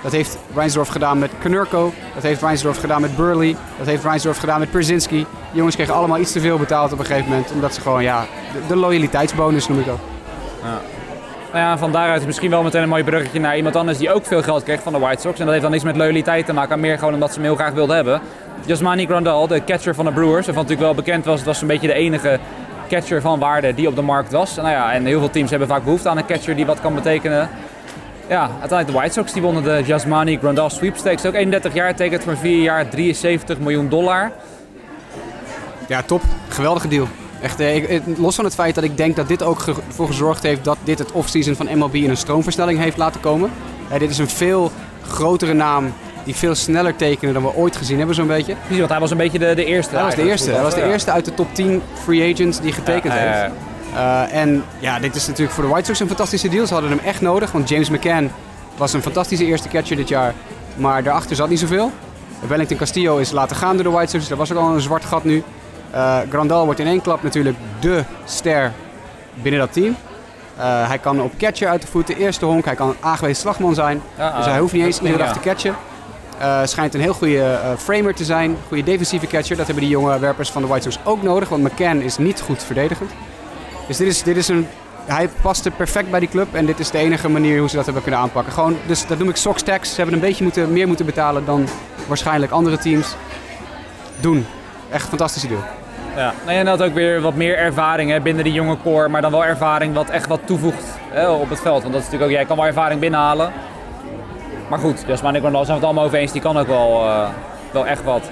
Dat 0.02 0.12
heeft 0.12 0.38
Reinsdorf 0.56 0.88
gedaan 0.88 1.20
met 1.20 1.32
Knurko. 1.40 1.94
Dat 2.14 2.24
heeft 2.24 2.42
Reinsdorf 2.42 2.80
gedaan 2.80 3.02
met 3.02 3.16
Burley. 3.16 3.56
Dat 3.78 3.88
heeft 3.88 4.04
Reinsdorf 4.04 4.38
gedaan 4.38 4.60
met 4.60 4.72
Perzinski. 4.72 5.26
Jongens 5.52 5.76
kregen 5.76 5.94
allemaal 5.94 6.18
iets 6.18 6.32
te 6.32 6.40
veel 6.40 6.58
betaald 6.58 6.94
op 6.94 7.00
een 7.00 7.06
gegeven 7.06 7.30
moment. 7.30 7.52
Omdat 7.52 7.74
ze 7.74 7.82
gewoon, 7.82 8.04
ja, 8.04 8.26
de, 8.68 8.76
loyaliteitsbonus 8.76 9.68
noem 9.68 9.80
ik 9.80 9.86
dat. 9.86 10.00
nou 11.52 11.64
ja, 11.64 11.78
van 11.78 11.92
daaruit 11.92 12.20
is 12.20 12.26
misschien 12.26 12.50
wel 12.50 12.64
meteen 12.64 12.82
een 12.82 12.90
mooi 12.90 13.04
bruggetje 13.04 13.40
naar 13.40 13.58
iemand 13.58 13.76
anders 13.76 13.98
die 13.98 14.14
ook 14.14 14.26
veel 14.26 14.44
geld 14.44 14.64
kreeg 14.64 14.82
van 14.82 14.94
de 14.94 15.00
White 15.00 15.22
Sox. 15.22 15.34
En 15.34 15.44
dat 15.44 15.50
heeft 15.50 15.62
dan 15.62 15.72
niks 15.72 15.84
met 15.84 15.96
loyaliteit 15.96 16.46
te 16.46 16.54
maken, 16.54 16.80
meer 16.80 16.98
gewoon 16.98 17.14
omdat 17.14 17.30
ze 17.30 17.36
hem 17.36 17.44
heel 17.44 17.56
graag 17.56 17.74
wilden 17.74 17.96
hebben. 17.96 18.22
Jasmani 18.66 19.06
Grandal, 19.06 19.48
de 19.48 19.64
catcher 19.64 19.96
van 19.96 20.06
de 20.06 20.12
Brewers, 20.12 20.46
waarvan 20.46 20.64
natuurlijk 20.64 20.82
wel 20.82 21.04
bekend 21.04 21.26
was, 21.26 21.38
het 21.38 21.46
was 21.48 21.62
een 21.62 21.68
beetje 21.68 21.88
de 21.88 21.94
enige 21.94 22.40
catcher 22.90 23.22
van 23.22 23.40
waarde 23.40 23.74
die 23.74 23.88
op 23.88 23.96
de 23.96 24.02
markt 24.02 24.32
was. 24.32 24.56
Nou 24.56 24.70
ja, 24.70 24.94
en 24.94 25.06
heel 25.06 25.20
veel 25.20 25.30
teams 25.30 25.50
hebben 25.50 25.68
vaak 25.68 25.84
behoefte 25.84 26.10
aan 26.10 26.18
een 26.18 26.26
catcher 26.26 26.56
die 26.56 26.66
wat 26.66 26.82
kan 26.82 26.96
betekenen. 26.96 27.50
Ja, 28.32 28.42
uiteindelijk 28.42 28.88
de 28.88 28.94
White 28.94 29.14
Sox 29.14 29.34
die 29.34 29.42
wonnen 29.42 29.64
de 29.64 29.82
Jasmani 29.86 30.38
Grandal 30.38 30.70
sweepstakes. 30.70 31.26
Ook 31.26 31.34
31 31.34 31.74
jaar, 31.74 31.96
tekent 31.96 32.24
voor 32.24 32.38
4 32.38 32.62
jaar 32.62 32.90
73 32.90 33.60
miljoen 33.60 33.90
dollar. 33.90 34.32
Ja, 35.88 36.02
top. 36.02 36.22
Geweldige 36.48 36.88
deal. 36.88 37.08
Echt, 37.42 37.60
eh, 37.60 37.76
ik, 37.76 38.02
los 38.18 38.36
van 38.36 38.46
het 38.46 38.54
feit 38.54 38.76
dat 38.76 38.84
ik 38.84 38.98
denk 38.98 39.16
dat 39.16 39.28
dit 39.28 39.44
ook 39.44 39.68
ervoor 39.68 40.08
gezorgd 40.08 40.44
heeft 40.44 40.64
dat 40.64 40.78
dit 40.84 41.00
het 41.00 41.12
offseason 41.12 41.56
van 41.56 41.78
MLB 41.78 41.96
in 41.96 42.10
een 42.10 42.18
stroomversnelling 42.18 42.80
heeft 42.80 42.98
laten 42.98 43.22
komen. 43.22 43.52
Eh, 43.90 44.00
dit 44.00 44.10
is 44.10 44.18
een 44.18 44.30
veel 44.30 44.72
grotere 45.08 45.54
naam 45.54 45.94
die 46.24 46.36
veel 46.36 46.56
sneller 46.56 46.96
tekenen 46.96 47.34
dan 47.34 47.44
we 47.44 47.56
ooit 47.56 47.76
gezien 47.76 47.98
hebben 47.98 48.16
zo'n 48.16 48.28
beetje. 48.28 48.56
Precies, 48.56 48.78
want 48.78 48.90
hij 48.92 49.00
was 49.00 49.12
een 49.12 49.18
beetje 49.18 49.40
de, 49.40 49.54
de 49.56 49.66
eerste. 49.66 49.96
Hij 49.96 50.04
was 50.04 50.16
de 50.16 50.30
eerste. 50.30 50.52
Hij 50.52 50.62
was 50.62 50.76
de 50.76 50.84
eerste 50.84 51.12
uit 51.12 51.26
de 51.26 51.34
top 51.34 51.54
10 51.54 51.82
free 52.04 52.34
agents 52.34 52.60
die 52.60 52.72
getekend 52.72 53.14
heeft. 53.14 53.71
Eh, 53.96 54.34
en 54.34 54.64
ja, 54.80 55.00
dit 55.00 55.16
is 55.16 55.28
natuurlijk 55.28 55.54
voor 55.56 55.64
de 55.64 55.70
White 55.70 55.86
Sox 55.86 56.00
een 56.00 56.08
fantastische 56.08 56.50
deal. 56.50 56.68
Ze 56.68 56.74
hadden 56.74 56.92
hem 56.92 57.00
echt 57.00 57.22
nodig, 57.22 57.52
want 57.52 57.70
James 57.70 57.90
McCann 57.90 58.32
was 58.78 58.94
een 58.94 59.02
fantastische 59.02 59.46
eerste 59.46 59.68
catcher 59.68 59.96
dit 59.96 60.08
jaar. 60.08 60.34
Maar 60.76 61.04
daarachter 61.04 61.36
zat 61.36 61.50
niet 61.50 61.60
zoveel. 61.60 61.92
Wellington 62.48 62.78
Castillo 62.78 63.18
is 63.18 63.32
laten 63.32 63.56
gaan 63.56 63.76
door 63.76 63.84
de 63.84 63.90
White 63.90 64.12
Sox. 64.12 64.28
Dat 64.28 64.38
was 64.38 64.52
ook 64.52 64.58
al 64.58 64.74
een 64.74 64.82
zwart 64.82 65.06
gat 65.06 65.24
nu. 65.24 65.44
Eh, 65.92 66.18
Grandal 66.30 66.66
wordt 66.66 66.80
in 66.80 66.88
één 66.88 67.02
klap 67.02 67.24
natuurlijk 67.24 67.58
de 67.80 68.04
ster 68.26 68.72
binnen 69.34 69.60
dat 69.60 69.74
team. 69.74 69.96
Eh, 70.58 70.88
hij 70.88 70.98
kan 70.98 71.22
op 71.22 71.32
catcher 71.38 71.68
uit 71.68 71.82
de 71.82 71.88
voeten, 71.88 72.18
eerste 72.18 72.46
honk. 72.46 72.66
Hij 72.66 72.76
kan 72.76 72.90
een 72.90 72.96
aangewezen 73.00 73.42
slagman 73.42 73.74
zijn. 73.74 74.02
Ja, 74.18 74.38
dus 74.38 74.46
hij 74.46 74.60
hoeft 74.60 74.74
niet 74.74 74.86
eens 74.86 75.00
iedere 75.00 75.18
ja. 75.18 75.24
dag 75.24 75.34
te 75.34 75.40
catchen. 75.40 75.76
Schijnt 76.64 76.94
een 76.94 77.02
heel 77.02 77.14
goede 77.14 77.60
framer 77.78 78.16
te 78.16 78.26
zijn. 78.26 78.58
Goede 78.68 78.84
defensieve 78.84 79.28
catcher. 79.28 79.58
Dat 79.58 79.66
hebben 79.66 79.84
die 79.84 79.94
jonge 79.94 80.20
werpers 80.20 80.50
van 80.50 80.62
de 80.62 80.68
White 80.68 80.92
Sox 80.92 81.06
ook 81.06 81.24
nodig. 81.24 81.50
Want 81.50 81.64
McCann 81.64 82.02
is 82.02 82.18
niet 82.18 82.42
goed 82.42 82.64
verdedigend. 82.64 83.12
Dus 83.92 84.00
dit 84.00 84.08
is, 84.08 84.24
dit 84.24 84.38
is 84.38 84.48
een... 84.48 84.68
Hij 85.06 85.30
paste 85.42 85.72
perfect 85.72 86.12
bij 86.12 86.20
die 86.20 86.30
club. 86.30 86.48
En 86.54 86.66
dit 86.66 86.80
is 86.80 86.92
de 86.92 86.98
enige 86.98 87.30
manier 87.30 87.60
hoe 87.60 87.70
ze 87.70 87.76
dat 87.76 87.86
hebben 87.86 88.04
kunnen 88.04 88.22
aanpakken. 88.22 88.54
Gewoon, 88.54 88.78
dus 88.86 89.08
dat 89.08 89.18
noem 89.18 89.30
ik 89.30 89.36
Sox 89.36 89.62
tax. 89.62 89.90
Ze 89.90 89.96
hebben 89.96 90.14
een 90.14 90.22
beetje 90.22 90.44
moeten, 90.44 90.74
meer 90.74 90.88
moeten 90.88 91.06
betalen 91.06 91.46
dan 91.46 91.68
waarschijnlijk 92.08 92.52
andere 92.52 92.78
teams 92.78 93.16
doen. 94.20 94.46
Echt 94.92 95.04
een 95.04 95.10
fantastische 95.10 95.48
deal. 95.48 95.64
Ja. 96.16 96.34
Nou, 96.46 96.58
en 96.58 96.66
dat 96.66 96.82
ook 96.82 96.94
weer 96.94 97.22
wat 97.22 97.36
meer 97.36 97.58
ervaring 97.58 98.12
hè, 98.12 98.20
binnen 98.20 98.44
die 98.44 98.54
jonge 98.54 98.78
core, 98.84 99.08
maar 99.08 99.22
dan 99.22 99.32
wel 99.32 99.46
ervaring 99.46 99.94
wat 99.94 100.10
echt 100.10 100.28
wat 100.28 100.40
toevoegt 100.46 100.86
hè, 101.10 101.30
op 101.30 101.50
het 101.50 101.62
veld. 101.62 101.82
Want 101.82 101.94
dat 101.94 102.02
is 102.02 102.10
natuurlijk 102.10 102.32
ook, 102.32 102.38
jij 102.38 102.46
kan 102.46 102.58
wel 102.58 102.66
ervaring 102.66 103.00
binnenhalen. 103.00 103.52
Maar 104.70 104.80
goed, 104.80 105.04
Jasmine 105.08 105.40
Grandal 105.40 105.66
zijn 105.66 105.78
we 105.78 105.84
het 105.84 105.84
allemaal 105.84 106.06
over 106.06 106.18
eens, 106.18 106.32
die 106.32 106.42
kan 106.42 106.58
ook 106.58 106.68
wel, 106.68 107.04
eh, 107.06 107.30
wel 107.72 107.88
echt 107.88 108.04
wat. 108.04 108.30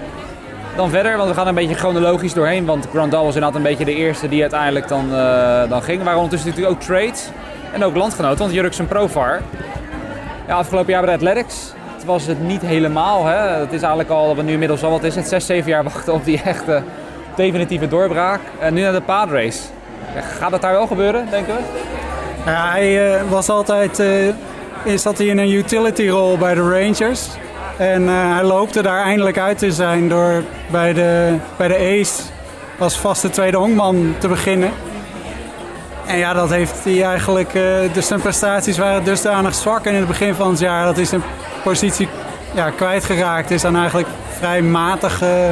Dan 0.80 0.89
verder, 0.89 1.17
want 1.17 1.30
we 1.30 1.36
gaan 1.36 1.47
een 1.47 1.55
beetje 1.55 1.75
chronologisch 1.75 2.34
doorheen, 2.34 2.65
want 2.65 2.88
Grandal 2.91 3.25
was 3.25 3.34
inderdaad 3.34 3.57
een 3.57 3.65
beetje 3.65 3.86
de 3.86 3.95
eerste 3.95 4.30
die 4.30 4.41
uiteindelijk 4.41 4.88
dan, 4.88 5.15
eh, 5.15 5.69
dan 5.69 5.82
ging. 5.82 6.03
Waren 6.03 6.19
ondertussen 6.19 6.49
natuurlijk 6.49 6.75
ook 6.75 6.82
trades 6.82 7.30
en 7.73 7.84
ook 7.84 7.95
landgenoten, 7.95 8.39
want 8.39 8.53
Jurksen 8.53 8.88
Profar, 8.88 9.41
ja, 10.47 10.55
afgelopen 10.55 10.91
jaar 10.91 11.01
bij 11.01 11.09
de 11.09 11.17
Athletics, 11.17 11.73
het 11.95 12.05
was 12.05 12.25
het 12.25 12.41
niet 12.41 12.61
helemaal. 12.61 13.25
Hè. 13.25 13.38
Het 13.38 13.73
is 13.73 13.80
eigenlijk 13.80 14.09
al, 14.09 14.27
dat 14.27 14.36
we 14.36 14.41
nu 14.41 14.51
inmiddels 14.51 14.84
al, 14.84 14.91
wat 14.91 15.03
is 15.03 15.15
het, 15.15 15.27
zes, 15.27 15.45
zeven 15.45 15.69
jaar 15.69 15.84
wachten 15.84 16.13
op 16.13 16.25
die 16.25 16.41
echte 16.43 16.84
definitieve 17.36 17.88
doorbraak. 17.88 18.39
En 18.59 18.73
nu 18.73 18.82
naar 18.82 18.93
de 18.93 19.01
Padres. 19.01 19.61
Ja, 20.15 20.21
Gaat 20.21 20.51
het 20.51 20.61
daar 20.61 20.73
wel 20.73 20.88
gebeuren, 20.88 21.27
denken 21.30 21.53
we? 21.55 21.61
Ja, 22.45 22.71
hij 22.71 23.13
eh, 23.13 23.21
was 23.30 23.49
altijd, 23.49 23.99
eh, 23.99 24.97
zat 24.97 25.17
hij 25.17 25.27
in 25.27 25.38
een 25.38 25.51
utility 25.51 26.07
rol 26.07 26.38
bij 26.38 26.53
de 26.53 26.69
Rangers. 26.69 27.27
En 27.80 28.09
eh, 28.09 28.34
hij 28.34 28.43
loopte 28.43 28.82
daar 28.82 29.03
eindelijk 29.03 29.38
uit 29.38 29.57
te 29.57 29.71
zijn 29.71 30.09
door 30.09 30.43
bij 30.71 30.93
de, 30.93 31.36
bij 31.57 31.67
de 31.67 31.99
Ace 31.99 32.21
als 32.77 32.97
vaste 32.97 33.30
tweede 33.30 33.57
honkman 33.57 34.15
te 34.17 34.27
beginnen. 34.27 34.71
En 36.05 36.17
ja, 36.17 36.34
dat 36.34 36.49
heeft 36.49 36.84
hij 36.84 37.03
eigenlijk. 37.03 37.53
eh, 37.53 37.63
dus 37.93 38.07
zijn 38.07 38.21
prestaties 38.21 38.77
waren 38.77 39.03
dusdanig 39.03 39.55
zwak 39.55 39.86
in 39.86 39.95
het 39.95 40.07
begin 40.07 40.34
van 40.34 40.49
het 40.49 40.59
jaar 40.59 40.86
dat 40.86 40.95
hij 40.95 41.05
zijn 41.05 41.23
positie 41.63 42.07
ja, 42.53 42.69
kwijtgeraakt 42.69 43.51
is 43.51 43.65
aan 43.65 43.75
eigenlijk 43.75 44.07
vrij 44.38 44.61
matige 44.61 45.49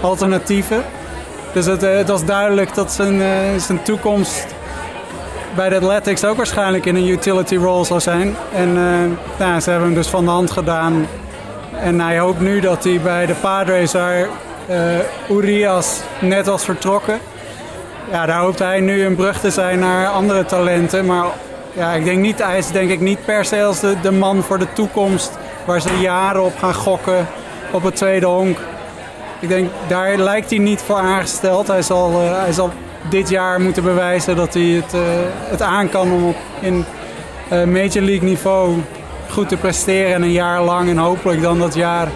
alternatieven. 0.00 0.84
Dus 1.52 1.66
het, 1.66 1.82
eh, 1.82 1.96
het 1.96 2.08
was 2.08 2.24
duidelijk 2.24 2.74
dat 2.74 2.92
zijn, 2.92 3.20
zijn 3.60 3.82
toekomst 3.82 4.46
bij 5.54 5.68
de 5.68 5.76
Athletics 5.76 6.24
ook 6.24 6.36
waarschijnlijk 6.36 6.86
in 6.86 6.96
een 6.96 7.08
utility 7.08 7.56
role 7.56 7.84
zal 7.84 8.00
zijn. 8.00 8.36
En 8.54 8.72
nou, 9.38 9.60
ze 9.60 9.70
hebben 9.70 9.88
hem 9.88 9.96
dus 9.96 10.08
van 10.08 10.24
de 10.24 10.30
hand 10.30 10.50
gedaan. 10.50 11.06
En 11.82 12.00
hij 12.00 12.18
hoopt 12.18 12.40
nu 12.40 12.60
dat 12.60 12.84
hij 12.84 13.00
bij 13.00 13.26
de 13.26 13.34
Padres, 13.34 13.92
waar 13.92 14.28
eh, 14.66 14.78
Urias 15.30 16.00
net 16.20 16.46
was 16.46 16.64
vertrokken, 16.64 17.18
ja, 18.10 18.26
daar 18.26 18.40
hoopt 18.40 18.58
hij 18.58 18.80
nu 18.80 19.04
een 19.04 19.14
brug 19.14 19.40
te 19.40 19.50
zijn 19.50 19.78
naar 19.78 20.06
andere 20.06 20.44
talenten. 20.44 21.06
Maar 21.06 21.24
ja, 21.72 21.92
ik 21.92 22.04
denk 22.04 22.18
niet, 22.18 22.44
hij 22.44 22.58
is 22.58 22.70
denk 22.70 22.90
ik 22.90 23.00
niet 23.00 23.24
per 23.24 23.44
se 23.44 23.62
als 23.64 23.80
de, 23.80 24.00
de 24.02 24.12
man 24.12 24.42
voor 24.42 24.58
de 24.58 24.72
toekomst 24.72 25.38
waar 25.64 25.80
ze 25.80 25.98
jaren 26.00 26.44
op 26.44 26.58
gaan 26.58 26.74
gokken 26.74 27.26
op 27.70 27.82
het 27.82 27.96
tweede 27.96 28.26
honk. 28.26 28.58
Ik 29.40 29.48
denk, 29.48 29.70
daar 29.88 30.16
lijkt 30.16 30.50
hij 30.50 30.58
niet 30.58 30.80
voor 30.80 30.96
aangesteld. 30.96 31.66
Hij 31.66 31.82
zal, 31.82 32.10
eh, 32.10 32.42
hij 32.42 32.52
zal 32.52 32.70
dit 33.10 33.28
jaar 33.28 33.60
moeten 33.60 33.82
bewijzen 33.82 34.36
dat 34.36 34.54
hij 34.54 34.62
het, 34.62 34.94
eh, 34.94 35.00
het 35.50 35.62
aan 35.62 35.88
kan 35.88 36.12
om 36.12 36.26
op, 36.26 36.36
in 36.60 36.84
Major 37.48 38.02
League 38.02 38.28
niveau 38.28 38.78
goed 39.30 39.48
te 39.48 39.56
presteren. 39.56 40.14
En 40.14 40.22
een 40.22 40.32
jaar 40.32 40.62
lang 40.62 40.88
en 40.88 40.96
hopelijk 40.96 41.42
dan 41.42 41.58
dat 41.58 41.74
jaar 41.74 42.08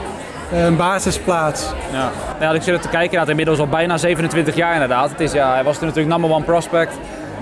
eh, 0.53 0.65
een 0.65 0.77
basisplaats. 0.77 1.73
Ja. 1.93 2.11
ja, 2.41 2.53
ik 2.53 2.63
zit 2.63 2.75
er 2.75 2.81
te 2.81 2.89
kijken, 2.89 3.03
inderdaad, 3.03 3.29
inmiddels 3.29 3.59
al 3.59 3.67
bijna 3.67 3.99
27 3.99 4.55
jaar 4.55 4.73
inderdaad. 4.73 5.11
Het 5.11 5.21
is, 5.21 5.33
ja, 5.33 5.53
hij 5.53 5.65
was 5.65 5.79
toen 5.79 5.87
natuurlijk 5.87 6.15
number 6.15 6.37
one 6.37 6.45
prospect. 6.45 6.95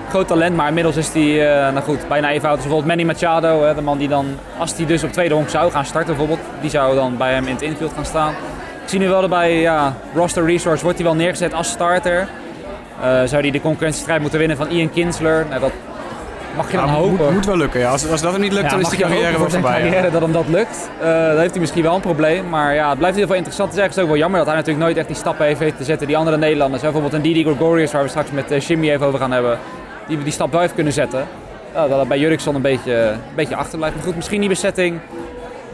Groot 0.09 0.27
talent, 0.27 0.55
maar 0.55 0.67
inmiddels 0.67 0.95
is 0.95 1.13
hij, 1.13 1.51
eh, 1.51 1.73
nou 1.73 1.85
goed, 1.85 2.07
bijna 2.07 2.29
even 2.29 2.47
oud 2.47 2.57
als 2.57 2.65
bijvoorbeeld 2.65 2.95
Manny 2.95 3.03
Machado. 3.03 3.63
Hè, 3.63 3.75
de 3.75 3.81
man 3.81 3.97
die 3.97 4.07
dan, 4.07 4.25
als 4.57 4.77
hij 4.77 4.85
dus 4.85 5.03
op 5.03 5.11
tweede 5.11 5.33
honk 5.33 5.49
zou 5.49 5.71
gaan 5.71 5.85
starten 5.85 6.15
bijvoorbeeld, 6.15 6.47
die 6.61 6.69
zou 6.69 6.95
dan 6.95 7.17
bij 7.17 7.33
hem 7.33 7.45
in 7.47 7.53
het 7.53 7.61
infield 7.61 7.93
gaan 7.93 8.05
staan. 8.05 8.33
Ik 8.83 8.89
zie 8.89 8.99
nu 8.99 9.07
wel 9.07 9.21
dat 9.21 9.29
bij 9.29 9.59
ja, 9.59 9.93
roster 10.13 10.45
resource 10.45 10.83
wordt 10.83 10.97
hij 10.97 11.07
wel 11.07 11.15
neergezet 11.15 11.53
als 11.53 11.69
starter. 11.69 12.27
Eh, 13.01 13.23
zou 13.25 13.41
hij 13.41 13.51
de 13.51 13.61
concurrentiestrijd 13.61 14.21
moeten 14.21 14.39
winnen 14.39 14.57
van 14.57 14.69
Ian 14.69 14.89
Kinsler? 14.89 15.45
Nou, 15.49 15.59
dat 15.59 15.71
mag 16.55 16.71
je 16.71 16.77
dan 16.77 16.85
Nou, 16.85 16.97
hopen. 16.97 17.25
moet, 17.25 17.33
moet 17.33 17.45
wel 17.45 17.57
lukken. 17.57 17.79
Ja. 17.79 17.89
Als, 17.89 18.09
als 18.09 18.21
dat 18.21 18.31
hem 18.31 18.41
niet 18.41 18.51
lukt, 18.53 18.69
dan 18.69 18.79
is 18.79 18.83
mag 18.83 18.91
de 18.91 18.97
je 18.97 19.03
carrière 19.03 19.29
wel 19.29 19.39
voor 19.39 19.49
zijn 19.49 19.61
voorbij. 19.61 19.79
ja. 19.83 19.85
carrière 19.89 20.11
dat 20.11 20.21
hem 20.21 20.31
dat 20.31 20.47
lukt. 20.47 20.89
Eh, 21.01 21.07
dan 21.27 21.37
heeft 21.37 21.51
hij 21.51 21.59
misschien 21.59 21.83
wel 21.83 21.95
een 21.95 22.01
probleem. 22.01 22.49
Maar 22.49 22.73
ja, 22.75 22.89
het 22.89 22.97
blijft 22.97 23.17
in 23.17 23.21
ieder 23.21 23.35
geval 23.35 23.35
interessant. 23.35 23.69
Het 23.69 23.77
is 23.77 23.83
eigenlijk 23.83 23.99
ook 24.01 24.07
wel 24.15 24.17
jammer 24.23 24.39
dat 24.39 24.47
hij 24.47 24.55
natuurlijk 24.57 24.85
nooit 24.85 24.97
echt 24.97 25.07
die 25.07 25.15
stappen 25.15 25.45
heeft 25.45 25.59
weten 25.59 25.77
te 25.77 25.83
zetten 25.83 26.07
die 26.07 26.17
andere 26.17 26.37
Nederlanders. 26.37 26.81
hè, 26.81 26.91
Bijvoorbeeld 26.91 27.23
een 27.23 27.31
Didi 27.33 27.43
Gregorius, 27.43 27.91
waar 27.91 28.03
we 28.03 28.09
straks 28.09 28.31
met 28.31 28.51
eh, 28.51 28.59
Jimmy 28.59 28.89
even 28.91 29.05
over 29.05 29.19
gaan 29.19 29.31
hebben. 29.31 29.57
Die 30.07 30.23
die 30.23 30.31
stap 30.33 30.51
wel 30.51 30.61
heeft 30.61 30.73
kunnen 30.73 30.93
zetten. 30.93 31.27
Ja, 31.73 31.87
dat 31.87 31.99
het 31.99 32.07
bij 32.07 32.19
Jurkson 32.19 32.55
een 32.55 32.61
beetje, 32.61 32.93
een 32.95 33.19
beetje 33.35 33.55
achterblijft. 33.55 33.95
Maar 33.95 34.05
goed, 34.05 34.15
misschien 34.15 34.39
die 34.39 34.49
bezetting. 34.49 34.99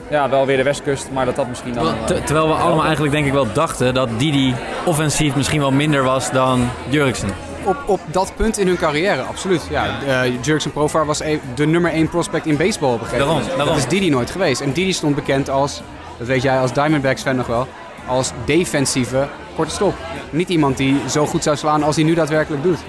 Ja, 0.09 0.29
wel 0.29 0.45
weer 0.45 0.57
de 0.57 0.63
westkust, 0.63 1.09
maar 1.13 1.25
dat 1.25 1.35
dat 1.35 1.47
misschien 1.47 1.73
dan... 1.73 1.83
Terwijl, 1.83 2.19
eh, 2.19 2.25
terwijl 2.25 2.47
we 2.47 2.53
allemaal 2.53 2.83
eigenlijk 2.83 3.13
denk 3.13 3.25
ik 3.25 3.33
wel 3.33 3.47
dachten 3.53 3.93
dat 3.93 4.09
Didi 4.17 4.55
offensief 4.85 5.35
misschien 5.35 5.59
wel 5.59 5.71
minder 5.71 6.03
was 6.03 6.31
dan 6.31 6.69
Jurksen. 6.89 7.29
Op, 7.69 7.77
op 7.85 7.99
dat 8.11 8.33
punt 8.35 8.57
in 8.57 8.67
hun 8.67 8.77
carrière, 8.77 9.21
absoluut. 9.21 9.61
Ja, 9.69 9.87
eh 10.07 10.31
Jurgen 10.41 10.71
Profar 10.71 11.05
was 11.05 11.19
e- 11.19 11.39
de 11.55 11.65
nummer 11.65 11.91
1 11.91 12.09
prospect 12.09 12.45
in 12.45 12.57
baseball 12.57 12.93
op 12.93 12.99
een 12.99 13.05
gegeven 13.05 13.25
Daarom, 13.25 13.41
moment. 13.41 13.57
daarom. 13.57 13.75
Dat 13.75 13.83
is 13.83 13.89
Didi 13.89 14.09
nooit 14.09 14.31
geweest. 14.31 14.61
En 14.61 14.71
Didi 14.71 14.93
stond 14.93 15.15
bekend 15.15 15.49
als, 15.49 15.81
dat 16.17 16.27
weet 16.27 16.41
jij 16.41 16.59
als 16.59 16.73
Diamondbacks 16.73 17.21
fan 17.21 17.35
nog 17.35 17.47
wel, 17.47 17.67
als 18.07 18.31
defensieve 18.45 19.27
korte 19.55 19.71
stop. 19.71 19.93
Niet 20.29 20.49
iemand 20.49 20.77
die 20.77 20.99
zo 21.09 21.25
goed 21.25 21.43
zou 21.43 21.55
slaan 21.57 21.83
als 21.83 21.95
hij 21.95 22.05
nu 22.05 22.13
daadwerkelijk 22.13 22.63
doet. 22.63 22.79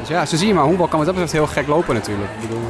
Dus 0.00 0.08
ja, 0.08 0.26
zo 0.26 0.36
zie 0.36 0.46
je 0.46 0.54
maar, 0.54 0.64
honkbal 0.64 0.86
kan 0.86 0.96
wat 0.98 1.06
dat 1.06 1.16
betreft 1.16 1.36
heel 1.36 1.46
gek 1.62 1.66
lopen 1.66 1.94
natuurlijk. 1.94 2.30
Ik 2.40 2.48
bedoel, 2.48 2.60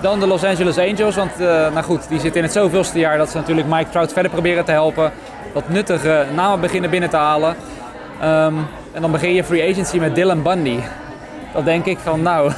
Dan 0.00 0.20
de 0.20 0.26
Los 0.26 0.44
Angeles 0.44 0.78
Angels, 0.78 1.16
want 1.16 1.30
uh, 1.40 1.46
nou 1.46 1.82
goed, 1.82 2.08
die 2.08 2.20
zitten 2.20 2.40
in 2.40 2.46
het 2.46 2.52
zoveelste 2.52 2.98
jaar 2.98 3.18
dat 3.18 3.30
ze 3.30 3.36
natuurlijk 3.36 3.68
Mike 3.68 3.90
Trout 3.90 4.12
verder 4.12 4.30
proberen 4.30 4.64
te 4.64 4.72
helpen. 4.72 5.12
Wat 5.54 5.68
nuttige 5.68 6.26
namen 6.34 6.60
beginnen 6.60 6.90
binnen 6.90 7.10
te 7.10 7.16
halen. 7.16 7.56
Um, 8.24 8.66
en 8.92 9.00
dan 9.00 9.10
begin 9.10 9.34
je 9.34 9.44
free 9.44 9.70
agency 9.70 9.98
met 9.98 10.14
Dylan 10.14 10.42
Bundy. 10.42 10.78
Dat 11.54 11.64
denk 11.64 11.84
ik 11.84 11.98
van 11.98 12.22
nou, 12.22 12.52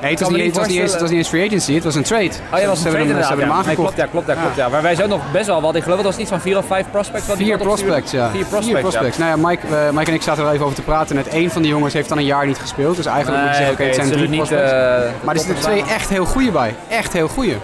Nee, 0.00 0.10
het 0.10 0.20
was, 0.20 0.30
niet, 0.30 0.44
het, 0.44 0.56
was 0.56 0.66
niet 0.66 0.78
eens, 0.78 0.92
het 0.92 1.00
was 1.00 1.10
niet 1.10 1.18
eens 1.18 1.28
free 1.28 1.46
agency, 1.46 1.74
het 1.74 1.84
was 1.84 1.94
een 1.94 2.02
trade. 2.02 2.30
Oh 2.52 2.58
ja, 2.58 2.66
was 2.66 2.78
een 2.78 2.90
trade 2.90 3.00
inderdaad. 3.00 3.38
Ja. 3.38 3.62
Nee, 3.66 3.74
klopt, 3.74 3.96
ja, 3.96 4.06
klopt, 4.06 4.26
ja, 4.26 4.34
klopt, 4.34 4.56
ja. 4.56 4.68
Maar 4.68 4.82
wij 4.82 4.94
zijn 4.94 5.08
nog 5.08 5.20
best 5.32 5.46
wel 5.46 5.60
wat. 5.60 5.74
Ik 5.74 5.82
geloof 5.82 5.96
dat 5.96 6.06
was 6.06 6.16
iets 6.16 6.30
van 6.30 6.40
vier 6.40 6.56
of 6.56 6.66
vijf 6.66 6.86
prospects. 6.90 7.26
Wat 7.26 7.36
vier 7.36 7.58
prospects, 7.58 8.10
ja. 8.10 8.30
Vier 8.30 8.44
prospects, 8.44 8.66
vier 8.66 8.80
prospects. 8.80 9.18
Nou 9.18 9.40
ja, 9.40 9.48
Mike, 9.48 9.66
uh, 9.66 9.90
Mike 9.90 10.10
en 10.10 10.14
ik 10.14 10.22
zaten 10.22 10.44
er 10.44 10.52
even 10.52 10.64
over 10.64 10.76
te 10.76 10.82
praten. 10.82 11.16
Net 11.16 11.28
één 11.28 11.50
van 11.50 11.62
die 11.62 11.70
jongens 11.70 11.94
heeft 11.94 12.08
dan 12.08 12.18
een 12.18 12.24
jaar 12.24 12.46
niet 12.46 12.58
gespeeld. 12.58 12.96
Dus 12.96 13.06
eigenlijk 13.06 13.42
moet 13.42 13.48
je 13.48 13.54
zeggen, 13.56 13.72
oké, 13.72 13.82
okay, 13.82 13.96
het 13.96 14.06
zijn 14.06 14.18
drie 14.18 14.28
niet, 14.28 14.36
prospects. 14.36 14.72
Uh, 14.72 14.78
maar 15.24 15.34
er 15.34 15.40
zitten 15.40 15.62
twee 15.64 15.84
echt 15.84 16.08
heel 16.08 16.24
goede 16.24 16.50
bij. 16.50 16.74
Echt 16.88 17.12
heel 17.12 17.28
goede. 17.28 17.54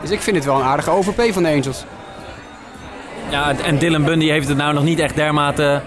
Dus 0.00 0.10
ik 0.10 0.20
vind 0.20 0.36
het 0.36 0.44
wel 0.44 0.56
een 0.56 0.64
aardige 0.64 0.90
overp 0.90 1.32
van 1.32 1.42
de 1.42 1.48
Angels. 1.48 1.84
Ja, 3.28 3.52
en 3.64 3.78
Dylan 3.78 4.04
Bundy 4.04 4.28
heeft 4.28 4.48
het 4.48 4.56
nou 4.56 4.74
nog 4.74 4.84
niet 4.84 4.98
echt 4.98 5.14
dermate 5.14 5.80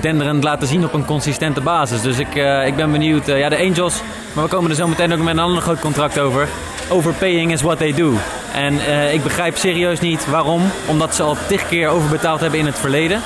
denderend 0.00 0.44
laten 0.44 0.68
zien 0.68 0.84
op 0.84 0.92
een 0.92 1.04
consistente 1.04 1.60
basis. 1.60 2.00
Dus 2.00 2.18
ik, 2.18 2.34
uh, 2.34 2.66
ik 2.66 2.76
ben 2.76 2.92
benieuwd. 2.92 3.28
Uh, 3.28 3.38
ja, 3.38 3.48
de 3.48 3.58
Angels, 3.58 4.02
maar 4.32 4.44
we 4.44 4.50
komen 4.50 4.70
er 4.70 4.76
zo 4.76 4.88
meteen 4.88 5.12
ook 5.12 5.18
met 5.18 5.34
een 5.34 5.42
ander 5.42 5.62
groot 5.62 5.80
contract 5.80 6.18
over. 6.18 6.48
Overpaying 6.88 7.52
is 7.52 7.62
what 7.62 7.78
they 7.78 7.92
do. 7.92 8.12
En 8.54 8.74
uh, 8.74 9.14
ik 9.14 9.22
begrijp 9.22 9.56
serieus 9.56 10.00
niet 10.00 10.26
waarom, 10.30 10.62
omdat 10.86 11.14
ze 11.14 11.22
al 11.22 11.36
tig 11.48 11.68
keer 11.68 11.88
overbetaald 11.88 12.40
hebben 12.40 12.58
in 12.58 12.66
het 12.66 12.78
verleden, 12.78 13.20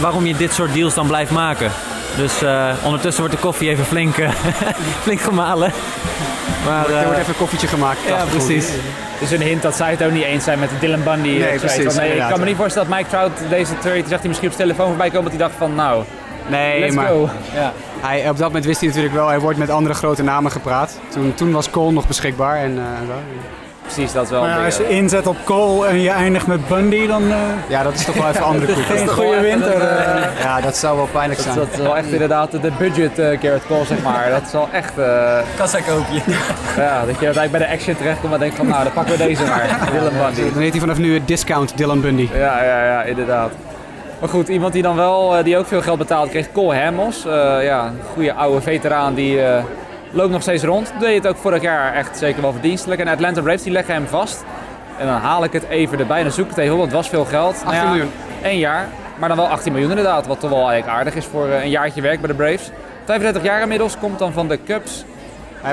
waarom 0.00 0.26
je 0.26 0.36
dit 0.36 0.52
soort 0.52 0.72
deals 0.72 0.94
dan 0.94 1.06
blijft 1.06 1.30
maken. 1.30 1.70
Dus 2.16 2.42
ondertussen 2.84 3.22
wordt 3.22 3.36
de 3.36 3.42
koffie 3.46 3.68
even 3.68 3.84
flink, 3.84 4.14
flink 5.04 5.20
gemalen. 5.20 5.72
Maar, 6.66 6.90
er 6.90 7.04
wordt 7.04 7.18
even 7.18 7.28
een 7.28 7.38
koffietje 7.38 7.66
gemaakt. 7.66 7.98
Ja, 8.06 8.24
precies. 8.24 8.68
Het 9.18 9.30
is 9.30 9.30
een 9.30 9.42
hint 9.42 9.62
dat 9.62 9.76
zij 9.76 9.90
het 9.90 10.04
ook 10.04 10.10
niet 10.10 10.24
eens 10.24 10.44
zijn 10.44 10.58
met 10.58 10.70
de 10.70 10.78
Dylan 10.78 11.02
Bundy. 11.02 11.28
Nee, 11.28 11.58
precies. 11.58 11.94
Nee, 11.94 12.14
ik 12.14 12.28
kan 12.28 12.38
me 12.38 12.44
niet 12.44 12.56
voorstellen 12.56 12.88
dat 12.88 12.98
Mike 12.98 13.10
Trout 13.10 13.32
deze 13.48 13.78
trade 13.78 14.04
zegt 14.06 14.20
hij 14.20 14.28
misschien 14.28 14.48
op 14.48 14.54
zijn 14.54 14.68
telefoon 14.68 14.86
voorbij 14.86 15.10
komen 15.10 15.22
dat 15.22 15.32
hij 15.32 15.48
dacht 15.48 15.58
van 15.58 15.74
nou, 15.74 16.04
nee, 16.46 16.80
let's 16.80 16.94
maar 16.94 17.06
go. 17.06 17.28
Ja. 17.54 17.72
Hij, 18.00 18.28
op 18.28 18.36
dat 18.36 18.46
moment 18.46 18.64
wist 18.64 18.78
hij 18.78 18.88
natuurlijk 18.88 19.14
wel, 19.14 19.28
hij 19.28 19.40
wordt 19.40 19.58
met 19.58 19.70
andere 19.70 19.94
grote 19.94 20.22
namen 20.22 20.50
gepraat. 20.50 20.98
Toen, 21.08 21.34
toen 21.34 21.52
was 21.52 21.70
Cole 21.70 21.92
nog 21.92 22.06
beschikbaar 22.06 22.56
en 22.56 22.72
uh, 22.72 22.82
precies, 23.86 24.12
dat 24.12 24.24
is 24.24 24.30
wel. 24.30 24.40
Maar 24.40 24.64
als 24.64 24.76
je 24.76 24.88
inzet 24.88 25.26
op 25.26 25.36
Cole 25.44 25.86
en 25.86 26.00
je 26.00 26.10
eindigt 26.10 26.46
met 26.46 26.68
Bundy, 26.68 27.06
dan. 27.06 27.22
Uh... 27.22 27.36
Ja, 27.68 27.82
dat 27.82 27.94
is 27.94 28.04
toch 28.04 28.14
wel 28.14 28.28
even 28.28 28.44
andere 28.44 28.72
koek. 28.72 28.84
Geen 28.96 29.08
goede 29.08 29.40
winter. 29.40 29.76
Uh... 29.76 30.40
Ja, 30.40 30.60
dat 30.60 30.76
zou 30.76 30.96
wel 30.96 31.08
pijnlijk 31.12 31.40
zijn. 31.40 31.54
Dat, 31.54 31.68
is 31.72 31.78
wel 31.78 31.96
echt 31.96 32.08
inderdaad 32.08 32.50
de 32.50 32.72
budget 32.78 33.18
uh, 33.18 33.26
Garrett 33.26 33.66
Cole, 33.66 33.84
zeg 33.84 34.02
maar. 34.02 34.30
Dat 34.30 34.42
is 34.42 34.52
wel 34.52 34.68
echt. 34.72 34.92
Kassa 35.56 35.80
koopje. 35.80 36.20
Ja, 36.76 37.04
dat 37.06 37.18
je 37.18 37.24
uiteindelijk 37.24 37.50
bij 37.50 37.60
de 37.60 37.68
action 37.68 37.96
terechtkomt 37.96 38.32
en 38.32 38.38
denkt 38.38 38.56
van, 38.56 38.66
nou, 38.66 38.82
dan 38.82 38.92
pakken 38.92 39.18
we 39.18 39.24
deze 39.24 39.44
maar. 39.44 39.88
Dylan 39.92 40.12
Bundy. 40.24 40.52
Dan 40.52 40.62
heet 40.62 40.70
hij 40.70 40.80
vanaf 40.80 40.98
nu 40.98 41.14
een 41.14 41.22
discount 41.24 41.76
Dylan 41.76 42.00
Bundy. 42.00 42.28
Ja, 42.32 42.64
ja, 42.64 42.84
ja, 42.84 43.02
inderdaad. 43.02 43.50
Maar 44.20 44.28
goed, 44.28 44.48
iemand 44.48 44.72
die 44.72 44.82
dan 44.82 44.96
wel, 44.96 45.42
die 45.42 45.56
ook 45.56 45.66
veel 45.66 45.82
geld 45.82 45.98
betaalt, 45.98 46.30
kreeg 46.30 46.52
Cole 46.52 46.74
Hamels. 46.74 47.22
ja, 47.62 47.84
een 47.86 48.00
goede 48.12 48.32
oude 48.34 48.60
veteraan 48.60 49.14
die 49.14 49.40
loopt 50.10 50.30
nog 50.30 50.42
steeds 50.42 50.62
rond. 50.62 50.92
Deed 50.98 51.22
het 51.22 51.26
ook 51.26 51.36
vorig 51.36 51.62
jaar 51.62 51.94
echt 51.94 52.18
zeker 52.18 52.42
wel 52.42 52.52
verdienstelijk. 52.52 53.00
En 53.00 53.08
Atlanta 53.08 53.40
Braves 53.42 53.62
die 53.62 53.72
leggen 53.72 53.94
hem 53.94 54.06
vast. 54.06 54.44
En 54.98 55.06
dan 55.06 55.16
haal 55.16 55.44
ik 55.44 55.52
het 55.52 55.68
even 55.68 55.98
erbij. 55.98 56.22
Dan 56.22 56.32
zoek 56.32 56.44
ik 56.44 56.50
het 56.50 56.64
even 56.64 56.76
op, 56.76 56.82
het 56.82 56.92
was 56.92 57.08
veel 57.08 57.24
geld. 57.24 57.54
18 57.54 57.70
nou 57.70 57.84
ja, 57.84 57.88
miljoen. 57.88 58.10
Eén 58.42 58.58
jaar, 58.58 58.88
maar 59.18 59.28
dan 59.28 59.38
wel 59.38 59.48
18 59.48 59.72
miljoen 59.72 59.90
inderdaad. 59.90 60.26
Wat 60.26 60.40
toch 60.40 60.50
wel 60.50 60.68
eigenlijk 60.68 60.98
aardig 60.98 61.14
is 61.14 61.24
voor 61.24 61.48
eh, 61.48 61.62
een 61.62 61.70
jaartje 61.70 62.00
werk 62.00 62.20
bij 62.20 62.28
de 62.28 62.34
Braves. 62.34 62.70
35 63.04 63.42
jaar 63.42 63.62
inmiddels, 63.62 63.98
komt 63.98 64.18
dan 64.18 64.32
van 64.32 64.48
de 64.48 64.58
Cubs. 64.64 65.04